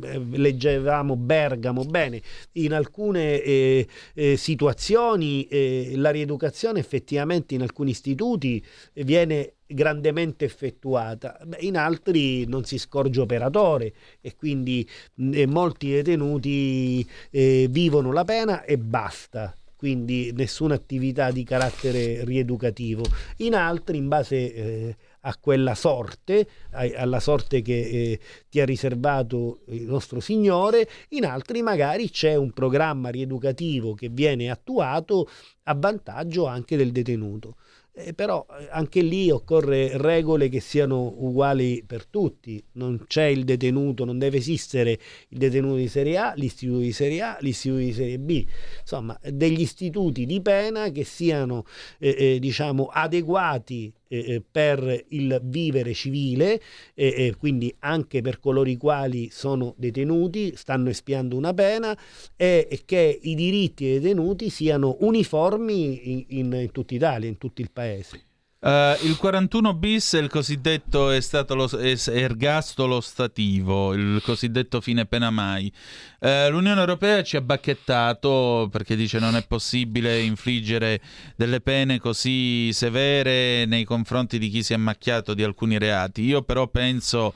Eh, 0.04 0.20
leggevamo 0.20 1.16
Bergamo, 1.16 1.84
bene, 1.84 2.22
in 2.54 2.74
alcune 2.74 3.42
eh, 3.42 3.88
eh, 4.14 4.38
situazioni 4.38 5.46
eh, 5.48 5.94
la 5.96 6.10
rieducazione 6.10 6.80
effettivamente 6.80 7.54
in 7.56 7.62
alcuni 7.62 7.92
istituti 7.92 8.64
viene 8.94 9.54
grandemente 9.68 10.46
effettuata, 10.46 11.40
in 11.60 11.76
altri 11.76 12.46
non 12.46 12.66
si 12.66 12.78
scorge 12.78 13.22
operatore 13.22 13.94
e 14.22 14.36
quindi 14.36 14.88
mh, 15.16 15.44
molti 15.46 15.90
detenuti 15.90 17.08
eh, 17.32 17.68
vivono 17.70 18.12
la 18.12 18.24
pena 18.24 18.64
e 18.64 18.78
basta 18.78 19.56
quindi 19.76 20.32
nessuna 20.34 20.74
attività 20.74 21.30
di 21.32 21.44
carattere 21.44 22.24
rieducativo. 22.24 23.04
In 23.38 23.54
altri, 23.54 23.98
in 23.98 24.08
base 24.08 24.54
eh, 24.54 24.96
a 25.28 25.36
quella 25.40 25.74
sorte, 25.74 26.48
alla 26.72 27.20
sorte 27.20 27.62
che 27.62 27.80
eh, 27.80 28.20
ti 28.50 28.60
ha 28.60 28.66
riservato 28.66 29.62
il 29.70 29.84
nostro 29.84 30.20
Signore, 30.20 30.88
in 31.10 31.26
altri 31.26 31.64
magari 31.64 32.10
c'è 32.12 32.36
un 32.36 32.52
programma 32.52 33.10
rieducativo 33.10 33.96
che 33.96 34.10
viene 34.10 34.52
attuato 34.52 35.28
a 35.64 35.74
vantaggio 35.74 36.46
anche 36.46 36.78
del 36.78 36.92
detenuto. 36.92 37.56
Eh, 37.98 38.14
però 38.14 38.46
eh, 38.60 38.68
anche 38.72 39.02
lì 39.02 39.32
occorre 39.32 39.98
regole 39.98 40.50
che 40.50 40.60
siano 40.60 41.16
uguali 41.18 41.82
per 41.88 42.06
tutti, 42.06 42.62
non 42.74 43.06
c'è 43.08 43.24
il 43.24 43.46
detenuto, 43.46 44.04
non 44.04 44.20
deve 44.20 44.38
esistere 44.38 45.00
il 45.30 45.38
detenuto 45.38 45.78
di 45.78 45.88
serie 45.88 46.18
A, 46.18 46.34
l'istituto 46.36 46.80
di 46.80 46.92
serie 46.92 47.22
A, 47.22 47.38
l'istituto 47.40 47.80
di 47.80 47.94
serie 47.94 48.20
B, 48.20 48.46
insomma 48.82 49.18
degli 49.32 49.62
istituti 49.62 50.26
di 50.26 50.42
pena 50.42 50.92
che 50.92 51.06
siano 51.06 51.64
eh, 51.98 52.16
eh, 52.34 52.40
diciamo 52.40 52.88
adeguati 52.92 53.94
eh, 54.08 54.42
per 54.50 55.06
il 55.10 55.40
vivere 55.44 55.94
civile, 55.94 56.62
eh, 56.94 57.36
quindi 57.38 57.74
anche 57.80 58.22
per 58.22 58.40
coloro 58.40 58.70
i 58.70 58.78
quali 58.78 59.30
sono 59.32 59.74
detenuti, 59.78 60.54
stanno 60.56 60.90
espiando 60.90 61.36
una 61.36 61.54
pena 61.54 61.98
e, 62.36 62.68
e 62.70 62.82
che 62.86 63.20
i 63.22 63.36
diritti 63.36 63.86
dei 63.86 64.00
detenuti 64.00 64.50
siano 64.50 64.98
uniformi 65.00 66.12
in, 66.12 66.26
in, 66.28 66.54
in 66.54 66.72
tutta 66.72 66.94
Italia, 66.94 67.30
in 67.30 67.38
tutto 67.38 67.62
il 67.62 67.72
paese. 67.72 68.34
Uh, 68.66 68.98
il 69.06 69.16
41 69.16 69.76
bis 69.76 70.16
è 70.16 70.20
il 70.20 70.28
cosiddetto 70.28 71.12
è 71.12 71.22
stato 71.22 71.54
lo, 71.54 71.70
è 71.70 71.96
ergastolo 72.08 73.00
stativo, 73.00 73.94
il 73.94 74.24
cosiddetto 74.24 74.82
fine 74.82 75.06
pena 75.06 75.30
mai. 75.30 75.72
Uh, 76.20 76.50
L'Unione 76.50 76.80
Europea 76.80 77.22
ci 77.22 77.38
ha 77.38 77.42
bacchettato 77.42 78.68
perché 78.72 78.96
dice 78.96 79.20
non 79.20 79.36
è 79.36 79.46
possibile 79.46 80.20
infliggere 80.20 81.00
delle 81.36 81.62
pene 81.62 82.00
così 82.00 82.74
severe 82.74 83.66
nei 83.66 83.84
confronti 83.84 84.40
di 84.40 84.50
chi 84.50 84.64
si 84.64 84.74
è 84.74 84.78
macchiato 84.78 85.36
di 85.36 85.44
alcuni 85.44 85.78
reati. 85.78 86.24
Io 86.24 86.42
però 86.42 86.68
penso 86.68 87.36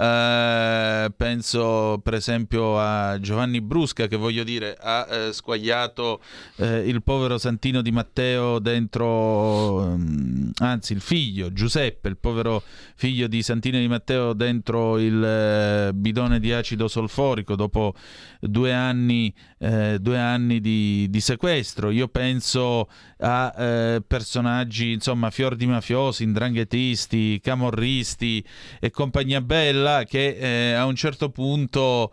Uh, 0.00 1.12
penso 1.14 2.00
per 2.02 2.14
esempio 2.14 2.78
a 2.78 3.20
Giovanni 3.20 3.60
Brusca 3.60 4.06
che 4.06 4.16
voglio 4.16 4.44
dire 4.44 4.74
ha 4.80 5.06
eh, 5.10 5.32
squagliato 5.34 6.22
eh, 6.56 6.88
il 6.88 7.02
povero 7.02 7.36
Santino 7.36 7.82
di 7.82 7.90
Matteo 7.90 8.60
dentro 8.60 9.74
um, 9.74 10.50
anzi 10.60 10.94
il 10.94 11.02
figlio 11.02 11.52
Giuseppe 11.52 12.08
il 12.08 12.16
povero 12.16 12.62
figlio 12.94 13.26
di 13.26 13.42
Santino 13.42 13.78
di 13.78 13.88
Matteo 13.88 14.32
dentro 14.32 14.98
il 14.98 15.22
eh, 15.22 15.90
bidone 15.94 16.38
di 16.38 16.52
acido 16.52 16.88
solforico. 16.88 17.56
Dopo 17.56 17.94
due 18.40 18.72
anni, 18.72 19.32
eh, 19.62 19.98
due 20.00 20.18
anni 20.18 20.60
di, 20.60 21.06
di, 21.10 21.20
sequestro. 21.20 21.90
Io 21.90 22.08
penso 22.08 22.88
a 23.18 23.54
eh, 23.56 24.02
personaggi 24.06 24.92
insomma 24.92 25.30
fior 25.30 25.54
di 25.54 25.66
mafiosi 25.66 26.22
indranghetisti 26.22 27.40
camorristi 27.42 28.42
e 28.80 28.90
compagnia 28.90 29.42
bella 29.42 30.04
che 30.04 30.70
eh, 30.70 30.72
a 30.72 30.86
un 30.86 30.94
certo 30.94 31.28
punto 31.28 32.10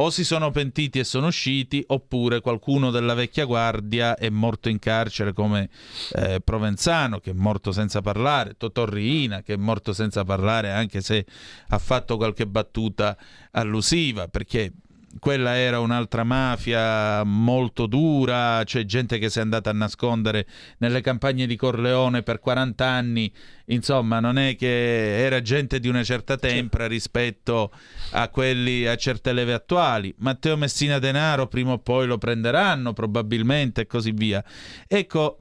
o 0.00 0.10
si 0.10 0.24
sono 0.24 0.52
pentiti 0.52 1.00
e 1.00 1.04
sono 1.04 1.26
usciti, 1.26 1.82
oppure 1.88 2.40
qualcuno 2.40 2.92
della 2.92 3.14
vecchia 3.14 3.44
guardia 3.44 4.16
è 4.16 4.28
morto 4.28 4.68
in 4.68 4.78
carcere 4.78 5.32
come 5.32 5.68
eh, 6.12 6.40
Provenzano, 6.40 7.18
che 7.18 7.30
è 7.30 7.34
morto 7.34 7.72
senza 7.72 8.00
parlare, 8.00 8.54
Totorrina, 8.56 9.42
che 9.42 9.54
è 9.54 9.56
morto 9.56 9.92
senza 9.92 10.22
parlare 10.24 10.70
anche 10.70 11.00
se 11.00 11.26
ha 11.68 11.78
fatto 11.78 12.16
qualche 12.16 12.46
battuta 12.46 13.16
allusiva, 13.50 14.28
perché 14.28 14.72
quella 15.18 15.56
era 15.56 15.80
un'altra 15.80 16.22
mafia 16.24 17.22
molto 17.24 17.86
dura, 17.86 18.62
c'è 18.64 18.84
gente 18.84 19.18
che 19.18 19.30
si 19.30 19.38
è 19.38 19.42
andata 19.42 19.70
a 19.70 19.72
nascondere 19.72 20.46
nelle 20.78 21.00
campagne 21.00 21.46
di 21.46 21.56
Corleone 21.56 22.22
per 22.22 22.38
40 22.38 22.86
anni, 22.86 23.32
insomma 23.66 24.20
non 24.20 24.38
è 24.38 24.56
che 24.56 25.18
era 25.24 25.40
gente 25.40 25.80
di 25.80 25.88
una 25.88 26.04
certa 26.04 26.36
tempra 26.36 26.86
rispetto 26.86 27.72
a 28.12 28.28
quelli 28.28 28.86
a 28.86 28.96
certe 28.96 29.32
leve 29.32 29.54
attuali. 29.54 30.14
Matteo 30.18 30.56
Messina 30.56 30.98
Denaro 30.98 31.46
prima 31.46 31.72
o 31.72 31.78
poi 31.78 32.06
lo 32.06 32.18
prenderanno 32.18 32.92
probabilmente 32.92 33.82
e 33.82 33.86
così 33.86 34.12
via. 34.12 34.44
Ecco, 34.86 35.40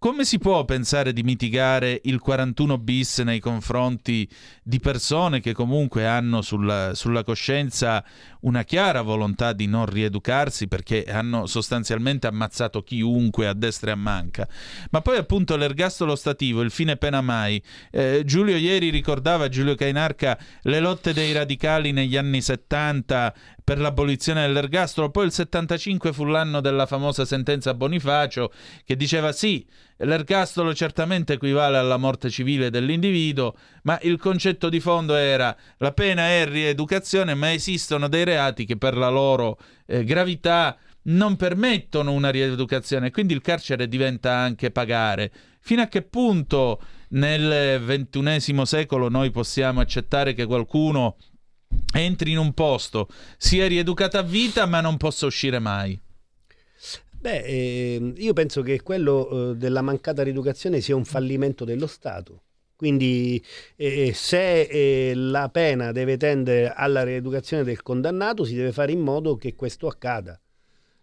come 0.00 0.24
si 0.24 0.38
può 0.38 0.64
pensare 0.64 1.12
di 1.12 1.24
mitigare 1.24 2.00
il 2.04 2.20
41 2.20 2.78
bis 2.78 3.18
nei 3.18 3.40
confronti 3.40 4.28
di 4.62 4.78
persone 4.78 5.40
che 5.40 5.52
comunque 5.52 6.06
hanno 6.06 6.40
sulla, 6.40 6.94
sulla, 6.94 7.24
coscienza 7.24 8.04
una 8.40 8.62
chiara 8.64 9.02
volontà 9.02 9.52
di 9.52 9.66
non 9.66 9.86
rieducarsi 9.86 10.68
perché 10.68 11.04
hanno 11.04 11.46
sostanzialmente 11.46 12.26
ammazzato 12.26 12.82
chiunque 12.82 13.46
a 13.46 13.54
destra 13.54 13.90
e 13.90 13.92
a 13.94 13.96
manca? 13.96 14.48
Ma 14.90 15.00
poi 15.00 15.16
appunto 15.16 15.56
l'ergastolo 15.56 16.16
stativo, 16.16 16.62
il 16.62 16.70
fine 16.70 16.96
pena 16.96 17.20
mai. 17.20 17.62
Eh, 17.90 18.22
Giulio 18.24 18.56
ieri 18.56 18.90
ricordava, 18.90 19.48
Giulio 19.48 19.74
Cainarca, 19.74 20.38
le 20.62 20.80
lotte 20.80 21.12
dei 21.12 21.32
radicali 21.32 21.92
negli 21.92 22.16
anni 22.16 22.40
70 22.40 23.34
per 23.68 23.78
l'abolizione 23.78 24.46
dell'ergastolo, 24.46 25.10
poi 25.10 25.26
il 25.26 25.32
75 25.32 26.14
fu 26.14 26.24
l'anno 26.24 26.62
della 26.62 26.86
famosa 26.86 27.26
sentenza 27.26 27.74
Bonifacio 27.74 28.50
che 28.82 28.96
diceva 28.96 29.30
sì, 29.30 29.66
l'ergastolo 29.98 30.74
certamente 30.74 31.34
equivale 31.34 31.76
alla 31.76 31.98
morte 31.98 32.30
civile 32.30 32.70
dell'individuo, 32.70 33.54
ma 33.82 33.98
il 34.02 34.18
concetto 34.18 34.70
di 34.70 34.80
fondo 34.80 35.14
era 35.14 35.54
la 35.78 35.92
pena 35.92 36.28
è 36.28 36.46
rieducazione, 36.46 37.34
ma 37.34 37.52
esistono 37.52 38.08
dei 38.08 38.24
reati 38.28 38.64
che 38.64 38.76
per 38.76 38.96
la 38.96 39.08
loro 39.08 39.58
eh, 39.86 40.04
gravità 40.04 40.76
non 41.02 41.36
permettono 41.36 42.12
una 42.12 42.30
rieducazione, 42.30 43.10
quindi 43.10 43.34
il 43.34 43.40
carcere 43.40 43.88
diventa 43.88 44.32
anche 44.34 44.70
pagare. 44.70 45.32
Fino 45.60 45.82
a 45.82 45.86
che 45.86 46.02
punto 46.02 46.80
nel 47.10 47.80
ventunesimo 47.82 48.64
secolo 48.64 49.08
noi 49.08 49.30
possiamo 49.30 49.80
accettare 49.80 50.34
che 50.34 50.46
qualcuno 50.46 51.16
entri 51.94 52.32
in 52.32 52.38
un 52.38 52.52
posto, 52.52 53.08
sia 53.36 53.66
rieducato 53.66 54.18
a 54.18 54.22
vita, 54.22 54.66
ma 54.66 54.80
non 54.80 54.96
possa 54.96 55.26
uscire 55.26 55.58
mai? 55.58 55.98
Beh, 57.20 57.42
eh, 57.42 58.12
io 58.16 58.32
penso 58.32 58.62
che 58.62 58.80
quello 58.82 59.50
eh, 59.50 59.56
della 59.56 59.82
mancata 59.82 60.22
rieducazione 60.22 60.80
sia 60.80 60.94
un 60.94 61.04
fallimento 61.04 61.64
dello 61.64 61.86
Stato. 61.86 62.42
Quindi 62.78 63.44
eh, 63.74 64.12
se 64.14 64.60
eh, 64.60 65.12
la 65.12 65.48
pena 65.48 65.90
deve 65.90 66.16
tendere 66.16 66.72
alla 66.72 67.02
rieducazione 67.02 67.64
del 67.64 67.82
condannato, 67.82 68.44
si 68.44 68.54
deve 68.54 68.70
fare 68.70 68.92
in 68.92 69.00
modo 69.00 69.36
che 69.36 69.56
questo 69.56 69.88
accada. 69.88 70.40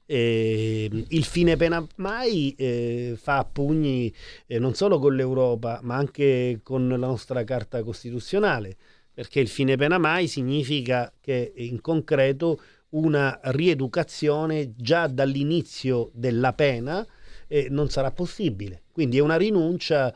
il 0.08 1.26
fine 1.26 1.58
pena 1.58 1.86
mai 1.98 2.56
eh, 2.58 3.16
fa 3.18 3.44
pugni 3.44 4.14
eh, 4.48 4.58
non 4.58 4.74
solo 4.74 5.00
con 5.00 5.18
l'Europa, 5.18 5.82
ma 5.84 5.98
anche 5.98 6.62
con 6.64 6.88
la 6.88 6.96
nostra 6.96 7.44
Carta 7.44 7.84
Costituzionale, 7.84 8.78
perché 9.14 9.42
il 9.42 9.50
fine 9.50 9.76
pena 9.76 9.98
mai 9.98 10.28
significa 10.28 11.12
che 11.20 11.52
in 11.58 11.82
concreto 11.82 12.58
una 12.92 13.38
rieducazione 13.44 14.72
già 14.78 15.08
dall'inizio 15.08 16.10
della 16.14 16.54
pena 16.54 17.06
eh, 17.48 17.68
non 17.70 17.90
sarà 17.90 18.12
possibile. 18.12 18.84
Quindi 18.92 19.18
è 19.18 19.22
una 19.22 19.36
rinuncia, 19.36 20.16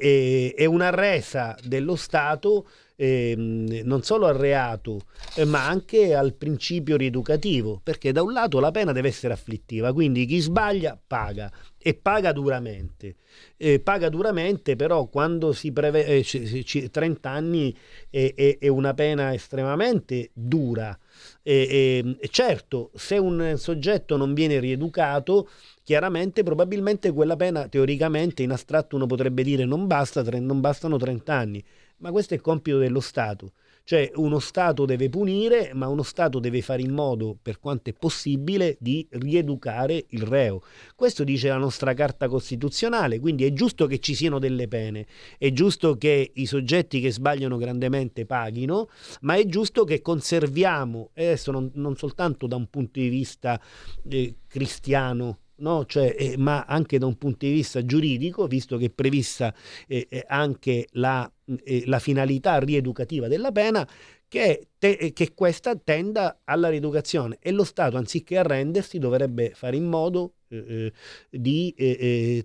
eh, 0.00 0.54
è 0.56 0.64
una 0.64 0.90
resa 0.90 1.56
dello 1.62 1.96
Stato 1.96 2.66
eh, 2.96 3.34
non 3.36 4.02
solo 4.02 4.26
al 4.26 4.34
reato, 4.34 5.02
eh, 5.36 5.44
ma 5.44 5.66
anche 5.66 6.14
al 6.14 6.34
principio 6.34 6.96
rieducativo, 6.96 7.80
perché 7.82 8.12
da 8.12 8.22
un 8.22 8.32
lato 8.32 8.60
la 8.60 8.70
pena 8.70 8.92
deve 8.92 9.08
essere 9.08 9.32
afflittiva, 9.32 9.92
quindi 9.92 10.26
chi 10.26 10.38
sbaglia 10.38 10.98
paga 11.04 11.50
e 11.78 11.94
paga 11.94 12.32
duramente. 12.32 13.16
Eh, 13.56 13.80
paga 13.80 14.08
duramente, 14.08 14.76
però 14.76 15.06
quando 15.06 15.52
si 15.52 15.72
prevede 15.72 16.24
eh, 16.24 16.88
30 16.90 17.28
anni 17.28 17.76
è, 18.08 18.32
è, 18.34 18.58
è, 18.58 18.68
una 18.68 18.94
pena 18.94 19.34
estremamente 19.34 20.30
dura. 20.32 20.96
E, 21.42 22.18
certo, 22.30 22.90
se 22.94 23.18
un 23.18 23.54
soggetto 23.56 24.16
non 24.16 24.34
viene 24.34 24.58
rieducato, 24.58 25.48
chiaramente 25.82 26.42
probabilmente 26.42 27.12
quella 27.12 27.36
pena 27.36 27.68
teoricamente 27.68 28.42
in 28.42 28.50
astratto 28.50 28.96
uno 28.96 29.06
potrebbe 29.06 29.42
dire 29.42 29.64
non, 29.64 29.86
basta, 29.86 30.22
non 30.22 30.60
bastano 30.60 30.96
30 30.96 31.34
anni, 31.34 31.64
ma 31.98 32.10
questo 32.10 32.34
è 32.34 32.40
compito 32.40 32.78
dello 32.78 33.00
Stato. 33.00 33.52
Cioè 33.86 34.12
uno 34.14 34.38
Stato 34.38 34.86
deve 34.86 35.10
punire, 35.10 35.72
ma 35.74 35.88
uno 35.88 36.02
Stato 36.02 36.38
deve 36.38 36.62
fare 36.62 36.80
in 36.80 36.92
modo, 36.92 37.36
per 37.40 37.60
quanto 37.60 37.90
è 37.90 37.92
possibile, 37.92 38.78
di 38.80 39.06
rieducare 39.10 40.06
il 40.08 40.22
reo. 40.22 40.62
Questo 40.94 41.22
dice 41.22 41.48
la 41.48 41.58
nostra 41.58 41.92
Carta 41.92 42.26
Costituzionale, 42.26 43.20
quindi 43.20 43.44
è 43.44 43.52
giusto 43.52 43.86
che 43.86 43.98
ci 43.98 44.14
siano 44.14 44.38
delle 44.38 44.68
pene, 44.68 45.06
è 45.36 45.52
giusto 45.52 45.96
che 45.96 46.32
i 46.32 46.46
soggetti 46.46 46.98
che 47.00 47.12
sbagliano 47.12 47.58
grandemente 47.58 48.24
paghino, 48.24 48.88
ma 49.20 49.34
è 49.34 49.44
giusto 49.44 49.84
che 49.84 50.00
conserviamo, 50.00 51.10
e 51.12 51.26
adesso 51.26 51.50
non, 51.52 51.70
non 51.74 51.94
soltanto 51.96 52.46
da 52.46 52.56
un 52.56 52.68
punto 52.70 53.00
di 53.00 53.08
vista 53.08 53.60
eh, 54.08 54.36
cristiano, 54.48 55.40
No? 55.56 55.84
Cioè, 55.86 56.14
eh, 56.18 56.36
ma 56.36 56.64
anche 56.64 56.98
da 56.98 57.06
un 57.06 57.16
punto 57.16 57.46
di 57.46 57.52
vista 57.52 57.84
giuridico, 57.84 58.46
visto 58.46 58.76
che 58.76 58.86
è 58.86 58.90
prevista 58.90 59.54
eh, 59.86 60.06
eh 60.08 60.24
anche 60.26 60.88
la, 60.92 61.30
eh, 61.64 61.84
la, 61.86 61.98
finalità 61.98 62.58
rieducativa 62.58 63.28
della 63.28 63.52
pena, 63.52 63.88
che, 64.26 64.68
te, 64.78 65.12
che, 65.12 65.32
questa 65.34 65.76
tenda 65.76 66.40
alla 66.44 66.68
rieducazione 66.68 67.38
e 67.40 67.52
lo 67.52 67.64
Stato, 67.64 67.96
anziché 67.96 68.36
arrendersi, 68.36 68.98
dovrebbe 68.98 69.52
fare 69.54 69.76
in 69.76 69.84
modo 69.84 70.34
eh, 70.48 70.92
di 71.30 72.44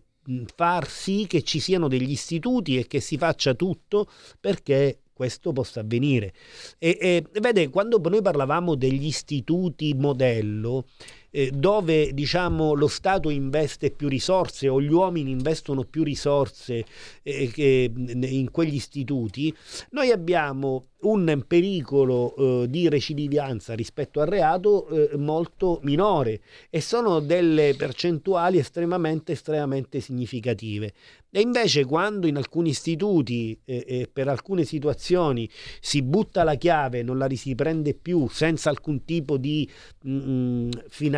far 0.55 0.87
sì 0.87 1.25
che 1.27 1.41
ci 1.41 1.59
siano 1.59 1.87
degli 1.87 2.11
istituti 2.11 2.77
e 2.77 2.85
che 2.85 2.99
si 2.99 3.17
faccia 3.17 3.53
tutto 3.55 4.07
perché 4.39 5.01
questo 5.19 5.51
possa 5.51 5.81
avvenire. 5.81 6.33
E, 6.77 6.97
e 6.97 7.39
vede, 7.41 7.67
quando 7.67 7.99
noi 8.01 8.21
parlavamo 8.21 8.75
degli 8.75 9.05
istituti 9.05 9.93
modello, 9.93 10.85
eh, 11.31 11.51
dove 11.51 12.13
diciamo, 12.13 12.73
lo 12.73 12.87
Stato 12.87 13.29
investe 13.29 13.91
più 13.91 14.07
risorse 14.07 14.67
o 14.67 14.81
gli 14.81 14.91
uomini 14.91 15.31
investono 15.31 15.83
più 15.83 16.03
risorse 16.03 16.85
eh, 17.23 17.91
in 17.95 18.49
quegli 18.51 18.75
istituti, 18.75 19.53
noi 19.91 20.11
abbiamo 20.11 20.89
un 21.01 21.43
pericolo 21.47 22.35
eh, 22.35 22.69
di 22.69 22.89
recidivanza 22.89 23.73
rispetto 23.73 24.19
al 24.19 24.27
reato 24.27 24.87
eh, 24.87 25.17
molto 25.17 25.79
minore 25.83 26.41
e 26.69 26.81
sono 26.81 27.21
delle 27.21 27.73
percentuali 27.77 28.57
estremamente 28.57 29.31
estremamente 29.31 30.01
significative. 30.01 30.93
E 31.31 31.41
invece 31.41 31.85
quando 31.85 32.25
in 32.25 32.37
alcuni 32.37 32.69
istituti 32.69 33.57
eh, 33.63 33.85
eh 33.87 34.09
per 34.11 34.27
alcune 34.27 34.63
situazioni 34.65 35.47
si 35.79 36.01
butta 36.01 36.43
la 36.43 36.55
chiave 36.55 37.03
non 37.03 37.19
la 37.19 37.29
si 37.29 37.53
prende 37.53 37.93
più 37.93 38.27
senza 38.27 38.71
alcun 38.71 39.05
tipo 39.05 39.37
di 39.37 39.69
mh, 40.01 40.11
mm, 40.11 40.69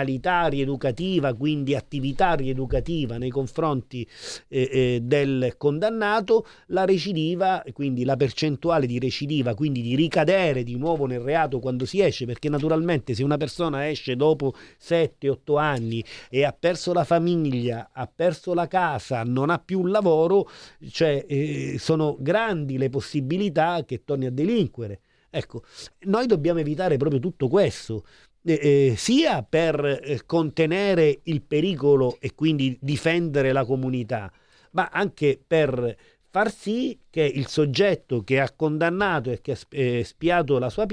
finalità 0.02 0.48
rieducativa 0.48 1.34
quindi 1.34 1.76
attività 1.76 2.34
rieducativa 2.34 3.18
nei 3.18 3.30
confronti 3.30 4.07
eh, 4.48 4.69
eh, 4.72 4.99
del 5.02 5.56
condannato 5.57 6.45
la 6.68 6.86
recidiva 6.86 7.64
quindi 7.73 8.03
la 8.03 8.18
percentuale 8.18 8.88
di 8.88 8.99
recidiva 8.99 9.53
quindi 9.53 9.82
di 9.82 9.95
ricadere 9.95 10.64
di 10.64 10.76
nuovo 10.78 11.06
nel 11.06 11.19
reato 11.19 11.60
quando 11.60 11.86
si 11.86 12.02
esce, 12.02 12.26
perché 12.26 12.49
naturalmente 12.49 13.14
se 13.14 13.23
una 13.23 13.38
persona 13.38 13.88
esce 13.90 14.15
dopo 14.15 14.53
7-8 14.82 15.57
anni 15.57 16.03
e 16.30 16.44
ha 16.44 16.56
perso 16.57 16.94
la 16.94 17.03
famiglia, 17.03 17.90
ha 17.94 18.10
perso 18.14 18.53
la 18.53 18.68
casa, 18.68 19.23
non 19.23 19.49
ha 19.49 19.60
più 19.60 19.80
un 19.80 19.91
lavoro, 19.91 20.49
cioè 20.90 21.23
eh, 21.28 21.76
sono 21.78 22.18
grandi 22.19 22.78
le 22.78 22.90
possibilità 22.90 23.84
che 23.86 24.03
torni 24.03 24.26
a 24.26 24.32
delinquere. 24.32 25.02
Ecco, 25.34 25.64
noi 26.02 26.28
dobbiamo 26.28 26.60
evitare 26.60 26.98
proprio 26.98 27.22
tutto 27.22 27.48
questo. 27.48 28.03
Eh, 28.44 28.54
eh, 28.54 28.96
sia 28.98 29.44
per 29.44 30.02
eh, 30.04 30.26
contenere 30.26 31.20
il 31.24 31.44
pericolo 31.44 32.18
e 32.20 32.34
quindi 32.34 32.76
difendere 32.82 33.52
la 33.52 33.66
comunità, 33.66 34.32
ma 34.72 34.90
anche 34.92 35.40
per 35.46 35.96
far 36.32 36.52
sì 36.52 36.98
che 37.10 37.22
il 37.22 37.48
soggetto 37.48 38.24
che 38.24 38.40
ha 38.40 38.52
condannato 38.52 39.30
e 39.32 39.42
che 39.42 39.52
ha 39.52 39.58
eh, 39.70 40.04
spiato 40.04 40.58
la 40.58 40.70
sua, 40.70 40.88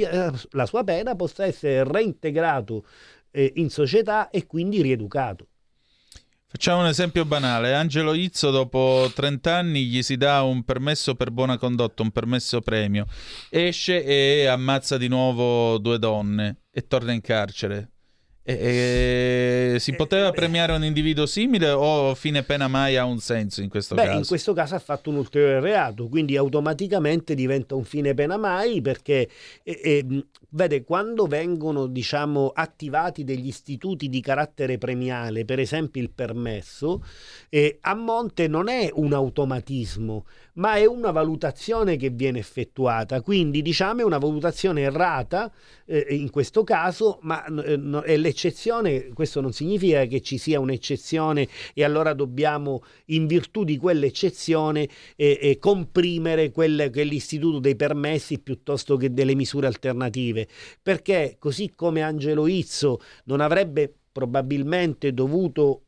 la 0.51 0.67
sua 0.67 0.85
pena 0.85 1.15
possa 1.15 1.47
essere 1.47 1.85
reintegrato 1.85 2.85
eh, 3.31 3.53
in 3.57 3.71
società 3.71 4.31
e 4.31 4.47
quindi 4.47 4.83
rieducato. 4.83 5.47
Facciamo 6.51 6.81
un 6.81 6.87
esempio 6.87 7.27
banale. 7.27 7.75
Angelo 7.75 8.15
Izzo 8.15 8.51
dopo 8.51 9.11
30 9.15 9.55
anni 9.55 9.85
gli 9.85 10.03
si 10.03 10.17
dà 10.17 10.41
un 10.41 10.65
permesso 10.65 11.15
per 11.15 11.31
buona 11.31 11.59
condotta, 11.59 12.03
un 12.03 12.11
permesso 12.11 12.63
premio. 12.63 13.05
Esce 13.51 14.03
e 14.03 14.47
ammazza 14.47 14.97
di 14.97 15.09
nuovo 15.09 15.77
due 15.77 15.99
donne. 15.99 16.63
E 16.79 16.87
torna 16.87 17.13
in 17.13 17.21
carcere. 17.21 17.91
E, 18.45 19.75
e 19.75 19.77
si 19.79 19.95
poteva 19.95 20.31
premiare 20.31 20.73
un 20.73 20.83
individuo 20.83 21.27
simile 21.27 21.69
o 21.69 22.15
fine 22.15 22.43
pena 22.45 22.67
mai 22.67 22.97
ha 22.97 23.05
un 23.05 23.19
senso 23.19 23.61
in 23.61 23.69
questo 23.69 23.95
Beh, 23.95 24.05
caso? 24.05 24.17
in 24.17 24.27
questo 24.27 24.55
caso 24.55 24.75
ha 24.75 24.79
fatto 24.79 25.11
un 25.11 25.17
ulteriore 25.17 25.61
reato, 25.61 26.09
quindi 26.09 26.35
automaticamente 26.35 27.35
diventa 27.35 27.75
un 27.75 27.85
fine 27.85 28.15
pena 28.15 28.39
mai 28.39 28.81
perché 28.81 29.29
eh, 29.63 29.81
eh, 29.83 30.03
mh, 30.03 30.27
vede 30.51 30.83
quando 30.83 31.27
vengono 31.27 31.87
diciamo 31.89 32.51
attivati 32.55 33.23
degli 33.23 33.49
istituti 33.49 34.09
di 34.09 34.21
carattere 34.23 34.79
premiale, 34.79 35.45
per 35.45 35.59
esempio 35.59 36.01
il 36.01 36.11
permesso, 36.11 37.05
eh, 37.51 37.77
a 37.83 37.95
monte 37.95 38.49
non 38.49 38.69
è 38.69 38.89
un 38.95 39.13
automatismo, 39.13 40.25
ma 40.59 40.75
è 40.77 40.87
una 40.87 41.11
valutazione 41.11 41.97
che 41.97 42.11
viene 42.11 42.39
effettuata, 42.39 43.21
quindi 43.23 43.63
diciamo 43.63 44.01
è 44.01 44.05
una 44.05 44.19
valutazione 44.19 44.83
errata 44.83 45.53
eh, 45.87 46.07
in 46.11 46.31
questo 46.31 46.65
caso, 46.65 47.19
ma 47.23 47.45
eh, 47.45 47.77
no- 47.77 48.03
è 48.03 48.17
l'eccezione, 48.17 49.09
questo 49.15 49.41
non 49.41 49.53
significa 49.53 50.05
che 50.07 50.21
ci 50.21 50.37
sia 50.37 50.61
un'eccezione 50.61 51.49
e 51.75 51.85
allora 51.85 52.13
dobbiamo 52.13 52.83
in 53.07 53.27
virtù 53.27 53.65
di 53.65 53.77
quell'eccezione 53.77 54.89
eh, 55.17 55.39
eh, 55.41 55.59
comprimere 55.59 56.51
quel- 56.51 56.91
quell'istituto 56.93 57.61
dei 57.61 57.77
permessi 57.77 58.41
piuttosto 58.41 58.97
che 58.97 59.13
delle 59.13 59.35
misure 59.35 59.69
alternative, 59.69 60.49
perché 60.83 61.37
così 61.39 61.73
come 61.75 62.03
Angelo 62.03 62.47
Izzo 62.47 63.01
non 63.25 63.41
avrebbe 63.41 63.93
probabilmente 64.11 65.15
dovuto 65.15 65.83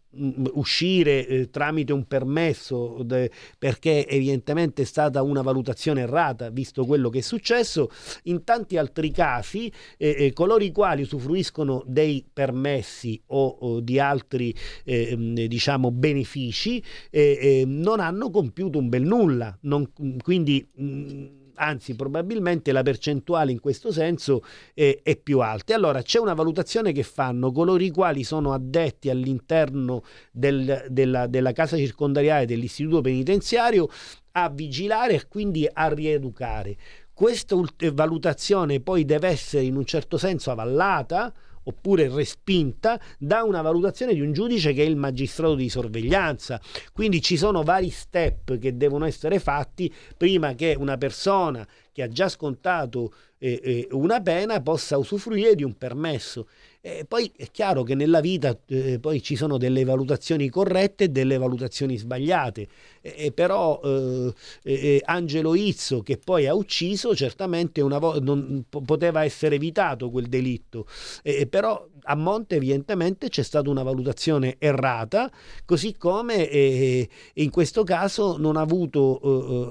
uscire 0.55 1.27
eh, 1.27 1.51
tramite 1.51 1.93
un 1.93 2.05
permesso 2.07 3.03
de- 3.05 3.31
perché 3.59 4.07
evidentemente 4.09 4.83
è 4.83 4.85
stata 4.85 5.23
una 5.23 5.43
valutazione 5.43 6.01
errata 6.03 6.51
visto 6.51 6.85
quello 6.85 7.09
che 7.11 7.19
è 7.19 7.23
successo. 7.23 7.91
In 8.25 8.45
tanti 8.45 8.77
altri 8.77 9.11
casi 9.11 9.71
eh, 9.97 10.17
eh, 10.19 10.33
coloro 10.33 10.65
i 10.65 10.73
quali 10.73 11.03
usufruiscono 11.03 11.83
dei 11.87 12.25
permessi 12.33 13.21
o, 13.27 13.47
o 13.61 13.81
di 13.81 13.99
altri 13.99 14.55
eh, 14.85 15.17
mh, 15.17 15.45
diciamo 15.47 15.91
benefici 15.91 16.83
eh, 17.11 17.39
eh, 17.41 17.65
non 17.67 18.01
hanno 18.01 18.31
compiuto 18.31 18.79
un 18.79 18.89
bel 18.89 19.03
nulla 19.03 19.57
non- 19.63 19.91
quindi 20.23 20.67
mh, 20.75 21.27
anzi 21.61 21.95
probabilmente 21.95 22.73
la 22.73 22.83
percentuale 22.83 23.53
in 23.53 23.61
questo 23.61 23.93
senso 23.93 24.43
eh, 24.75 25.01
è 25.03 25.17
più 25.17 25.41
alta. 25.41 25.75
Allora 25.75 26.03
c'è 26.03 26.19
una 26.19 26.35
valutazione 26.35 26.93
che 26.93 27.03
fanno 27.03 27.53
coloro 27.53 27.83
i 27.83 27.91
quali 27.91 28.25
sono 28.25 28.53
addetti 28.53 29.11
all'interno 29.11 30.03
del- 30.33 30.87
della, 30.89 31.27
della 31.27 31.53
casa 31.53 31.77
circondariale 31.77 32.47
dell'istituto 32.47 33.03
penitenziario 33.03 33.89
a 34.33 34.49
vigilare 34.49 35.15
e 35.15 35.29
quindi 35.29 35.69
a 35.71 35.89
rieducare. 35.89 36.77
Questa 37.13 37.55
valutazione 37.93 38.81
poi 38.81 39.05
deve 39.05 39.29
essere 39.29 39.65
in 39.65 39.77
un 39.77 39.85
certo 39.85 40.17
senso 40.17 40.51
avallata 40.51 41.33
oppure 41.71 42.09
respinta 42.09 43.01
da 43.19 43.43
una 43.43 43.63
valutazione 43.63 44.15
di 44.15 44.21
un 44.21 44.33
giudice 44.33 44.73
che 44.73 44.83
è 44.83 44.87
il 44.87 44.97
magistrato 44.97 45.55
di 45.55 45.69
sorveglianza. 45.69 46.61
Quindi 46.93 47.21
ci 47.23 47.37
sono 47.37 47.63
vari 47.63 47.91
step 47.91 48.59
che 48.59 48.77
devono 48.77 49.07
essere 49.07 49.39
fatti 49.39 49.93
prima 50.17 50.55
che 50.55 50.77
una 50.79 50.97
persona 50.97 51.67
che 51.93 52.03
ha 52.03 52.09
già 52.09 52.29
scontato 52.29 53.13
eh, 53.39 53.61
eh, 53.63 53.89
una 53.93 54.21
pena 54.21 54.61
possa 54.61 54.99
usufruire 54.99 55.55
di 55.55 55.65
un 55.65 55.77
permesso. 55.77 56.47
E 56.83 57.05
poi 57.07 57.31
è 57.37 57.51
chiaro 57.51 57.83
che 57.83 57.95
nella 57.95 58.21
vita 58.21 58.59
eh, 58.67 58.99
poi 58.99 59.23
ci 59.23 59.37
sono 59.37 59.59
delle 59.59 59.85
valutazioni 59.85 60.49
corrette 60.49 61.05
e 61.05 61.09
delle 61.09 61.37
valutazioni 61.37 61.97
sbagliate, 61.97 62.69
E- 63.03 63.15
e 63.17 63.33
però 63.33 63.81
eh, 63.83 64.33
eh, 64.63 65.03
Angelo 65.05 65.55
Izzo 65.55 66.03
che 66.03 66.19
poi 66.19 66.47
ha 66.47 66.55
ucciso 66.55 67.15
certamente 67.15 67.81
una 67.81 67.99
vo- 67.99 68.21
non, 68.21 68.65
po- 68.69 68.83
poteva 68.83 69.25
essere 69.25 69.55
evitato 69.57 70.11
quel 70.11 70.27
delitto, 70.27 70.87
Eh, 71.23 71.47
però 71.47 71.87
a 72.05 72.15
monte 72.15 72.57
evidentemente 72.57 73.29
c'è 73.29 73.43
stata 73.43 73.69
una 73.71 73.83
valutazione 73.83 74.57
errata, 74.59 75.31
così 75.65 75.97
come 75.97 76.49
eh, 76.49 77.09
in 77.35 77.51
questo 77.51 77.85
caso 77.85 78.37
non 78.39 78.57
ha 78.57 78.61
avuto 78.63 79.21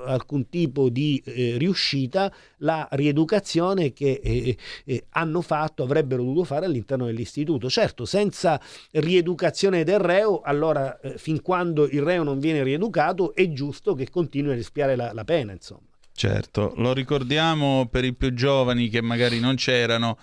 eh, 0.06 0.10
alcun 0.12 0.48
tipo 0.50 0.90
di 0.90 1.22
eh, 1.26 1.56
riuscita 1.58 2.32
la 2.60 2.88
rieducazione 2.92 3.94
che 3.94 4.20
eh, 4.24 4.58
eh, 4.86 5.06
hanno 5.12 5.42
fatto, 5.42 5.84
avrebbero 5.84 6.24
dovuto 6.24 6.44
fare 6.44 6.66
all'interno 6.66 7.06
dell'istituto. 7.06 7.70
Certo, 7.70 8.06
senza 8.06 8.60
rieducazione 8.92 9.84
del 9.84 10.00
reo, 10.00 10.42
allora 10.42 11.00
eh, 11.00 11.18
fin 11.18 11.42
quando 11.42 11.88
il 11.88 12.02
reo 12.02 12.24
non 12.24 12.40
viene 12.40 12.64
rieducato 12.64 13.19
è 13.34 13.52
giusto 13.52 13.94
che 13.94 14.10
continui 14.10 14.52
a 14.52 14.56
rischiare 14.56 14.96
la, 14.96 15.14
la 15.14 15.24
pena, 15.24 15.52
insomma. 15.52 15.88
Certo, 16.14 16.74
lo 16.76 16.92
ricordiamo 16.92 17.88
per 17.90 18.04
i 18.04 18.14
più 18.14 18.34
giovani 18.34 18.90
che 18.90 19.02
magari 19.02 19.40
non 19.40 19.56
c'erano. 19.56 20.18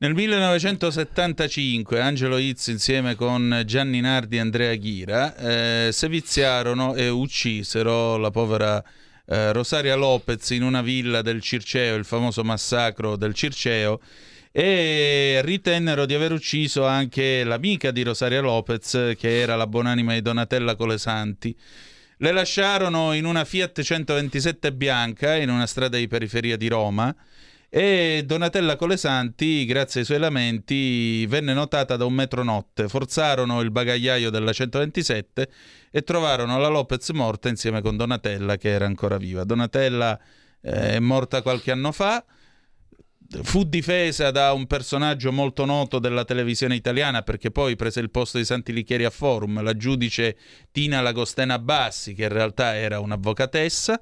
Nel 0.00 0.14
1975 0.14 2.00
Angelo 2.00 2.36
Izzo 2.36 2.70
insieme 2.70 3.14
con 3.14 3.62
Gianni 3.64 4.00
Nardi 4.00 4.36
e 4.36 4.40
Andrea 4.40 4.74
Ghira 4.76 5.34
eh, 5.34 5.88
seviziarono 5.92 6.94
e 6.94 7.08
uccisero 7.08 8.16
la 8.16 8.30
povera 8.30 8.84
eh, 9.26 9.52
Rosaria 9.52 9.96
Lopez 9.96 10.50
in 10.50 10.62
una 10.62 10.82
villa 10.82 11.20
del 11.22 11.40
Circeo, 11.40 11.96
il 11.96 12.04
famoso 12.04 12.44
massacro 12.44 13.16
del 13.16 13.34
Circeo, 13.34 14.00
e 14.52 15.40
ritennero 15.42 16.06
di 16.06 16.14
aver 16.14 16.32
ucciso 16.32 16.86
anche 16.86 17.44
l'amica 17.44 17.90
di 17.90 18.02
Rosaria 18.02 18.40
Lopez, 18.40 19.14
che 19.18 19.40
era 19.40 19.56
la 19.56 19.66
buonanima 19.66 20.12
di 20.12 20.22
Donatella 20.22 20.76
Colesanti. 20.76 21.56
Le 22.20 22.32
lasciarono 22.32 23.12
in 23.12 23.24
una 23.24 23.44
Fiat 23.44 23.80
127 23.80 24.72
bianca 24.72 25.36
in 25.36 25.50
una 25.50 25.66
strada 25.66 25.98
di 25.98 26.08
periferia 26.08 26.56
di 26.56 26.66
Roma 26.66 27.14
e 27.68 28.24
Donatella 28.26 28.74
Colesanti, 28.74 29.64
grazie 29.64 30.00
ai 30.00 30.06
suoi 30.06 30.18
lamenti, 30.18 31.24
venne 31.26 31.52
notata 31.52 31.94
da 31.94 32.04
un 32.04 32.14
metronotte. 32.14 32.88
Forzarono 32.88 33.60
il 33.60 33.70
bagagliaio 33.70 34.30
della 34.30 34.52
127 34.52 35.48
e 35.92 36.02
trovarono 36.02 36.58
la 36.58 36.66
Lopez 36.66 37.08
morta 37.10 37.48
insieme 37.48 37.82
con 37.82 37.96
Donatella 37.96 38.56
che 38.56 38.70
era 38.70 38.86
ancora 38.86 39.16
viva. 39.16 39.44
Donatella 39.44 40.18
eh, 40.60 40.94
è 40.94 40.98
morta 40.98 41.40
qualche 41.40 41.70
anno 41.70 41.92
fa 41.92 42.24
fu 43.42 43.64
difesa 43.64 44.30
da 44.30 44.52
un 44.52 44.66
personaggio 44.66 45.32
molto 45.32 45.64
noto 45.64 45.98
della 45.98 46.24
televisione 46.24 46.74
italiana 46.74 47.22
perché 47.22 47.50
poi 47.50 47.76
prese 47.76 48.00
il 48.00 48.10
posto 48.10 48.38
di 48.38 48.44
Santi 48.44 48.72
Lichieri 48.72 49.04
a 49.04 49.10
Forum, 49.10 49.62
la 49.62 49.76
giudice 49.76 50.36
Tina 50.72 51.00
Lagostena 51.00 51.58
Bassi, 51.58 52.14
che 52.14 52.22
in 52.22 52.30
realtà 52.30 52.74
era 52.74 53.00
un'avvocatessa. 53.00 54.00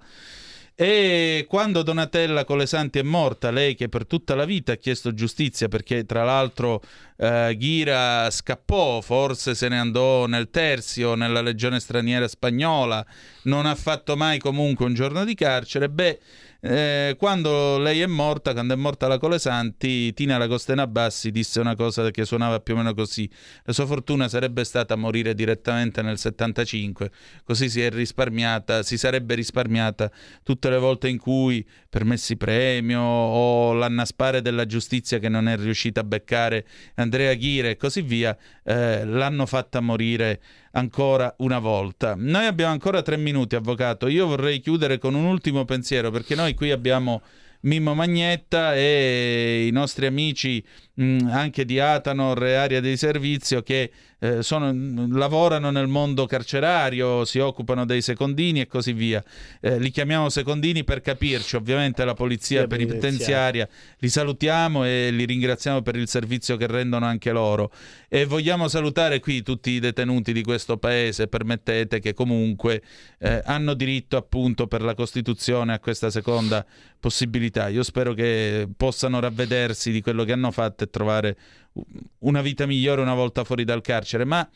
E 0.78 1.46
quando 1.48 1.82
Donatella 1.82 2.44
Colesanti 2.44 2.98
è 2.98 3.02
morta, 3.02 3.50
lei 3.50 3.74
che 3.74 3.88
per 3.88 4.06
tutta 4.06 4.34
la 4.34 4.44
vita 4.44 4.72
ha 4.72 4.76
chiesto 4.76 5.14
giustizia 5.14 5.68
perché 5.68 6.04
tra 6.04 6.22
l'altro 6.22 6.82
eh, 7.16 7.54
Ghira 7.56 8.28
scappò, 8.30 9.00
forse 9.00 9.54
se 9.54 9.68
ne 9.68 9.78
andò 9.78 10.26
nel 10.26 10.50
Terzio, 10.50 11.14
nella 11.14 11.40
legione 11.40 11.80
straniera 11.80 12.28
spagnola, 12.28 13.04
non 13.44 13.64
ha 13.64 13.74
fatto 13.74 14.16
mai 14.16 14.38
comunque 14.38 14.84
un 14.84 14.92
giorno 14.92 15.24
di 15.24 15.34
carcere, 15.34 15.88
beh, 15.88 16.20
eh, 16.60 17.14
quando 17.18 17.78
lei 17.78 18.00
è 18.00 18.06
morta, 18.06 18.52
quando 18.52 18.74
è 18.74 18.76
morta 18.76 19.06
la 19.06 19.18
Colesanti, 19.18 20.12
Tina 20.12 20.38
Lagostena 20.38 20.86
Bassi 20.86 21.30
disse 21.30 21.60
una 21.60 21.74
cosa 21.74 22.10
che 22.10 22.24
suonava 22.24 22.60
più 22.60 22.74
o 22.74 22.76
meno 22.78 22.94
così. 22.94 23.28
La 23.64 23.72
sua 23.72 23.86
fortuna 23.86 24.28
sarebbe 24.28 24.64
stata 24.64 24.96
morire 24.96 25.34
direttamente 25.34 26.02
nel 26.02 26.18
75, 26.18 27.10
così 27.44 27.68
si 27.68 27.80
è 27.80 27.90
risparmiata, 27.90 28.82
si 28.82 28.96
sarebbe 28.98 29.34
risparmiata 29.34 30.10
tutte 30.42 30.70
le 30.70 30.78
volte 30.78 31.08
in 31.08 31.18
cui 31.18 31.66
permessi 31.88 32.36
premio 32.36 33.00
o 33.00 33.72
l'annaspare 33.72 34.42
della 34.42 34.66
giustizia 34.66 35.18
che 35.18 35.28
non 35.28 35.48
è 35.48 35.56
riuscita 35.56 36.00
a 36.00 36.04
beccare 36.04 36.66
Andrea 36.96 37.32
Ghire 37.34 37.70
e 37.70 37.76
così 37.76 38.02
via, 38.02 38.36
eh, 38.64 39.04
l'hanno 39.04 39.46
fatta 39.46 39.80
morire 39.80 40.40
ancora 40.76 41.34
una 41.38 41.58
volta. 41.58 42.14
Noi 42.16 42.46
abbiamo 42.46 42.72
ancora 42.72 43.02
tre 43.02 43.16
minuti, 43.16 43.56
avvocato. 43.56 44.06
Io 44.06 44.26
vorrei 44.26 44.60
chiudere 44.60 44.98
con 44.98 45.14
un 45.14 45.24
ultimo 45.24 45.64
pensiero 45.64 46.10
perché 46.10 46.34
noi 46.34 46.54
qui 46.54 46.70
abbiamo 46.70 47.22
Mimmo 47.60 47.94
Magnetta 47.94 48.74
e 48.74 49.66
i 49.66 49.70
nostri 49.70 50.06
amici 50.06 50.62
mh, 50.96 51.28
anche 51.30 51.64
di 51.64 51.78
Atanor 51.78 52.44
e 52.44 52.54
area 52.54 52.80
di 52.80 52.96
servizio 52.96 53.62
che 53.62 53.90
eh, 54.18 54.42
sono, 54.42 54.72
lavorano 55.10 55.70
nel 55.70 55.88
mondo 55.88 56.26
carcerario, 56.26 57.24
si 57.24 57.38
occupano 57.38 57.84
dei 57.84 58.00
secondini 58.00 58.60
e 58.60 58.66
così 58.66 58.92
via. 58.92 59.22
Eh, 59.60 59.78
li 59.78 59.90
chiamiamo 59.90 60.28
secondini 60.30 60.84
per 60.84 61.02
capirci, 61.02 61.56
ovviamente 61.56 62.04
la 62.04 62.14
polizia 62.14 62.62
Sì, 62.62 62.66
penitenziaria 62.66 63.68
li 63.98 64.08
salutiamo 64.08 64.84
e 64.84 65.10
li 65.10 65.26
ringraziamo 65.26 65.82
per 65.82 65.96
il 65.96 66.08
servizio 66.08 66.56
che 66.56 66.66
rendono 66.66 67.04
anche 67.04 67.30
loro. 67.30 67.70
E 68.08 68.24
vogliamo 68.24 68.68
salutare 68.68 69.20
qui 69.20 69.42
tutti 69.42 69.72
i 69.72 69.80
detenuti 69.80 70.32
di 70.32 70.42
questo 70.42 70.78
paese, 70.78 71.28
permettete 71.28 72.00
che 72.00 72.14
comunque 72.14 72.82
eh, 73.18 73.42
hanno 73.44 73.74
diritto 73.74 74.16
appunto 74.16 74.66
per 74.66 74.80
la 74.80 74.94
Costituzione 74.94 75.74
a 75.74 75.78
questa 75.78 76.08
seconda 76.08 76.64
possibilità. 76.98 77.68
Io 77.68 77.82
spero 77.82 78.14
che 78.14 78.66
possano 78.74 79.20
ravvedersi 79.20 79.90
di 79.92 80.00
quello 80.00 80.24
che 80.24 80.32
hanno 80.32 80.50
fatto 80.50 80.85
e 80.86 80.90
trovare 80.90 81.36
una 82.20 82.42
vita 82.42 82.66
migliore 82.66 83.02
una 83.02 83.14
volta 83.14 83.44
fuori 83.44 83.64
dal 83.64 83.82
carcere, 83.82 84.24
ma 84.24 84.48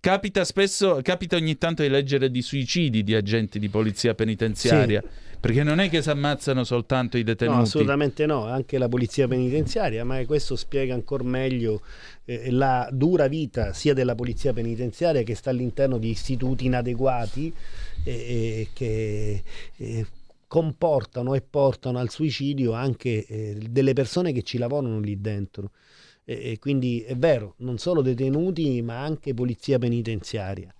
capita 0.00 0.44
spesso, 0.44 1.00
capita 1.02 1.36
ogni 1.36 1.56
tanto 1.58 1.82
di 1.82 1.88
leggere 1.88 2.30
di 2.30 2.42
suicidi 2.42 3.02
di 3.02 3.14
agenti 3.14 3.58
di 3.58 3.68
polizia 3.68 4.14
penitenziaria. 4.14 5.02
Perché 5.44 5.62
non 5.62 5.78
è 5.78 5.90
che 5.90 6.00
si 6.00 6.08
ammazzano 6.08 6.64
soltanto 6.64 7.18
i 7.18 7.22
detenuti. 7.22 7.58
No, 7.58 7.64
assolutamente 7.64 8.24
no, 8.24 8.46
anche 8.46 8.78
la 8.78 8.88
polizia 8.88 9.28
penitenziaria, 9.28 10.02
ma 10.02 10.24
questo 10.24 10.56
spiega 10.56 10.94
ancora 10.94 11.22
meglio 11.22 11.82
eh, 12.24 12.50
la 12.50 12.88
dura 12.90 13.28
vita 13.28 13.74
sia 13.74 13.92
della 13.92 14.14
polizia 14.14 14.54
penitenziaria 14.54 15.22
che 15.22 15.34
sta 15.34 15.50
all'interno 15.50 15.98
di 15.98 16.08
istituti 16.08 16.64
inadeguati 16.64 17.52
eh, 18.04 18.12
eh, 18.12 18.68
che 18.72 19.42
eh, 19.76 20.06
comportano 20.54 21.34
e 21.34 21.40
portano 21.40 21.98
al 21.98 22.10
suicidio 22.10 22.74
anche 22.74 23.26
eh, 23.26 23.58
delle 23.68 23.92
persone 23.92 24.30
che 24.30 24.44
ci 24.44 24.56
lavorano 24.56 25.00
lì 25.00 25.20
dentro. 25.20 25.72
E, 26.24 26.52
e 26.52 26.58
quindi 26.60 27.00
è 27.00 27.16
vero, 27.16 27.54
non 27.58 27.76
solo 27.78 28.02
detenuti, 28.02 28.80
ma 28.80 29.02
anche 29.02 29.34
polizia 29.34 29.80
penitenziaria. 29.80 30.72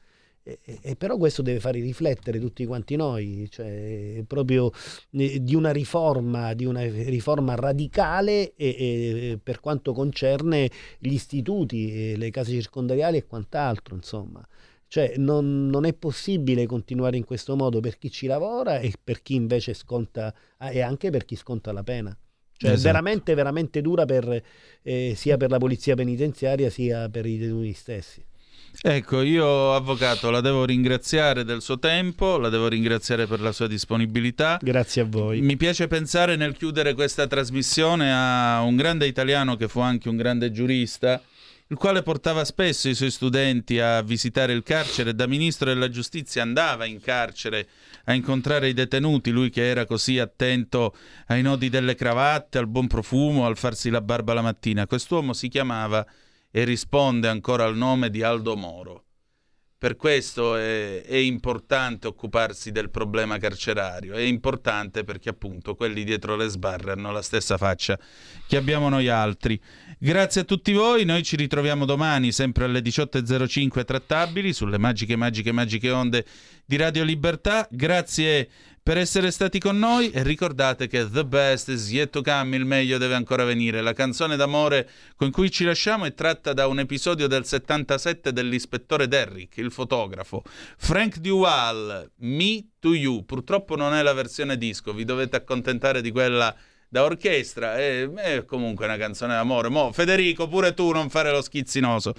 E, 0.45 0.61
e 0.81 0.95
però 0.95 1.17
questo 1.17 1.43
deve 1.43 1.59
fare 1.59 1.81
riflettere 1.81 2.39
tutti 2.39 2.65
quanti 2.67 2.95
noi, 2.95 3.49
cioè 3.51 4.23
proprio 4.29 4.71
eh, 5.11 5.43
di 5.43 5.57
una 5.57 5.73
riforma, 5.73 6.55
di 6.55 6.67
una 6.67 6.83
riforma 6.85 7.57
radicale 7.57 8.55
e, 8.55 8.69
e 8.69 9.39
per 9.43 9.59
quanto 9.59 9.93
concerne 9.93 10.71
gli 11.01 11.13
istituti, 11.13 12.13
eh, 12.13 12.17
le 12.17 12.31
case 12.31 12.53
circondariali 12.53 13.17
e 13.17 13.27
quant'altro, 13.27 13.97
insomma. 13.97 14.47
Cioè 14.89 15.15
non, 15.17 15.67
non, 15.67 15.85
è 15.85 15.93
possibile 15.93 16.67
continuare 16.67 17.17
in 17.17 17.25
questo 17.25 17.57
modo 17.57 17.81
per 17.81 17.99
chi 17.99 18.11
ci 18.11 18.27
lavora 18.27 18.79
e 18.79 18.93
per 19.03 19.23
chi 19.23 19.35
invece 19.35 19.75
sconta 19.75 20.33
e 20.59 20.81
anche 20.81 21.11
per 21.11 21.25
chi 21.25 21.37
sconta 21.37 21.73
la 21.73 21.83
pena. 21.83 22.17
Cioè 22.57 22.71
esatto. 22.71 22.89
è 22.89 22.93
veramente, 22.93 23.35
veramente 23.35 23.83
dura 23.83 24.05
per, 24.05 24.43
eh, 24.83 25.15
sia 25.17 25.37
per 25.37 25.51
la 25.51 25.59
polizia 25.59 25.97
penitenziaria 25.97 26.71
sia 26.71 27.09
per 27.09 27.27
i 27.27 27.39
detenuti 27.39 27.73
stessi. 27.73 28.25
Ecco, 28.83 29.23
io 29.23 29.73
avvocato 29.73 30.31
la 30.31 30.41
devo 30.41 30.65
ringraziare 30.65 31.45
del 31.45 31.63
suo 31.63 31.79
tempo, 31.79 32.39
la 32.39 32.49
devo 32.49 32.69
ringraziare 32.69 33.27
per 33.27 33.41
la 33.41 33.53
sua 33.53 33.69
disponibilità. 33.69 34.59
Grazie 34.61 35.03
a 35.03 35.05
voi. 35.05 35.41
Mi 35.41 35.57
piace 35.57 35.87
pensare 35.87 36.37
nel 36.37 36.57
chiudere 36.57 36.93
questa 36.93 37.27
trasmissione 37.27 38.13
a 38.13 38.63
un 38.63 38.75
grande 38.77 39.07
italiano 39.07 39.57
che 39.57 39.69
fu 39.69 39.79
anche 39.79 40.09
un 40.09 40.17
grande 40.17 40.51
giurista, 40.51 41.23
il 41.69 41.77
quale 41.77 42.03
portava 42.03 42.45
spesso 42.45 42.89
i 42.89 42.95
suoi 42.95 43.11
studenti 43.11 43.79
a 43.79 44.03
visitare 44.03 44.53
il 44.53 44.63
carcere. 44.63 45.15
Da 45.15 45.27
ministro 45.27 45.73
della 45.73 45.89
giustizia 45.89 46.43
andava 46.43 46.85
in 46.85 47.01
carcere 47.01 47.67
a 48.05 48.13
incontrare 48.13 48.69
i 48.69 48.75
detenuti, 48.75 49.31
lui 49.31 49.49
che 49.49 49.67
era 49.67 49.87
così 49.87 50.19
attento 50.19 50.95
ai 51.29 51.41
nodi 51.41 51.71
delle 51.71 51.95
cravatte, 51.95 52.59
al 52.59 52.69
buon 52.69 52.87
profumo, 52.87 53.47
al 53.47 53.57
farsi 53.57 53.89
la 53.89 54.03
barba 54.03 54.35
la 54.35 54.43
mattina. 54.43 54.87
Quest'uomo 54.87 55.33
si 55.33 55.49
chiamava 55.49 56.07
e 56.51 56.65
risponde 56.65 57.29
ancora 57.29 57.65
al 57.65 57.77
nome 57.77 58.11
di 58.11 58.23
Aldo 58.23 58.57
Moro. 58.57 59.04
Per 59.77 59.97
questo 59.97 60.57
è, 60.57 61.03
è, 61.03 61.17
importante 61.17 62.07
occuparsi 62.07 62.71
del 62.71 62.89
problema 62.89 63.37
carcerario, 63.37 64.15
è 64.15 64.21
importante 64.21 65.05
perché 65.05 65.29
appunto 65.29 65.75
quelli 65.75 66.05
dietro 66.05 66.37
le 66.37 66.49
sbarre 66.49 66.93
hanno 66.93 67.13
la 67.13 67.21
stessa 67.21 67.59
faccia 67.59 67.99
che 68.47 68.57
abbiamo 68.57 68.89
noi 68.89 69.09
altri. 69.09 69.61
Grazie 69.99 70.43
a 70.43 70.45
tutti 70.45 70.73
voi, 70.73 71.05
noi 71.05 71.23
ci 71.23 71.37
ritroviamo 71.37 71.85
domani 71.85 72.33
sempre 72.33 72.65
alle 72.65 72.81
18.05 72.81 73.85
trattabili 73.85 74.55
sulle 74.55 74.79
magiche, 74.79 75.17
magiche, 75.17 75.53
magiche 75.53 75.91
onde 75.91 76.25
di 76.65 76.77
Radio 76.77 77.05
Libertà. 77.05 77.69
Grazie 77.71 78.49
per 78.85 78.99
essere 78.99 79.31
stati 79.31 79.59
con 79.59 79.79
noi 79.79 80.11
e 80.11 80.23
ricordate 80.23 80.89
che 80.89 81.11
The 81.11 81.25
Best 81.25 81.71
is 81.71 81.91
yet 81.91 82.11
to 82.11 82.21
come, 82.21 82.55
il 82.55 82.67
meglio 82.67 82.99
deve 82.99 83.15
ancora 83.15 83.43
venire. 83.43 83.81
La 83.81 83.95
canzone 83.95 84.37
d'amore 84.37 84.91
con 85.17 85.31
cui 85.31 85.51
ci 85.51 85.65
lasciamo 85.65 86.05
è 86.05 86.13
tratta 86.13 86.53
da 86.53 86.67
un 86.67 86.79
episodio 86.79 87.27
del 87.27 87.47
77 87.47 88.31
dell'ispettore 88.31 89.09
Derrick, 89.09 89.57
il 89.57 89.73
fotografo. 89.73 90.43
Frank 90.77 91.17
Duval, 91.17 92.11
Me 92.17 92.73
to 92.79 92.93
You. 92.93 93.25
Purtroppo 93.25 93.75
non 93.75 93.95
è 93.95 94.03
la 94.03 94.13
versione 94.13 94.59
disco, 94.59 94.93
vi 94.93 95.07
dovete 95.07 95.37
accontentare 95.37 96.03
di 96.03 96.11
quella 96.11 96.55
da 96.87 97.05
orchestra. 97.05 97.79
È, 97.79 98.07
è 98.07 98.45
comunque 98.45 98.85
una 98.85 98.99
canzone 98.99 99.33
d'amore. 99.33 99.71
Mo, 99.71 99.93
Federico, 99.93 100.47
pure 100.47 100.75
tu 100.75 100.93
non 100.93 101.09
fare 101.09 101.31
lo 101.31 101.41
schizzinoso. 101.41 102.13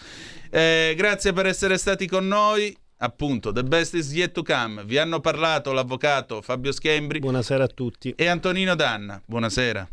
Eh, 0.50 0.96
grazie 0.98 1.32
per 1.32 1.46
essere 1.46 1.78
stati 1.78 2.08
con 2.08 2.28
noi 2.28 2.76
appunto 3.06 3.52
The 3.52 3.64
Best 3.64 3.94
is 3.94 4.14
Yet 4.14 4.34
to 4.34 4.44
Come. 4.44 4.84
Vi 4.84 4.98
hanno 4.98 5.20
parlato 5.20 5.72
l'avvocato 5.72 6.42
Fabio 6.42 6.72
Schembri. 6.72 7.20
Buonasera 7.20 7.64
a 7.64 7.68
tutti. 7.68 8.14
E 8.16 8.28
Antonino 8.28 8.76
Danna. 8.76 9.22
Buonasera. 9.26 9.88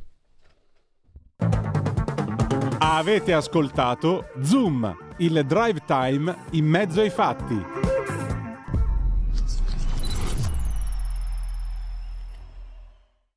Avete 2.79 3.33
ascoltato 3.33 4.31
Zoom, 4.43 4.95
il 5.19 5.45
drive 5.47 5.83
time 5.87 6.37
in 6.51 6.67
mezzo 6.67 7.01
ai 7.01 7.11
fatti. 7.11 7.92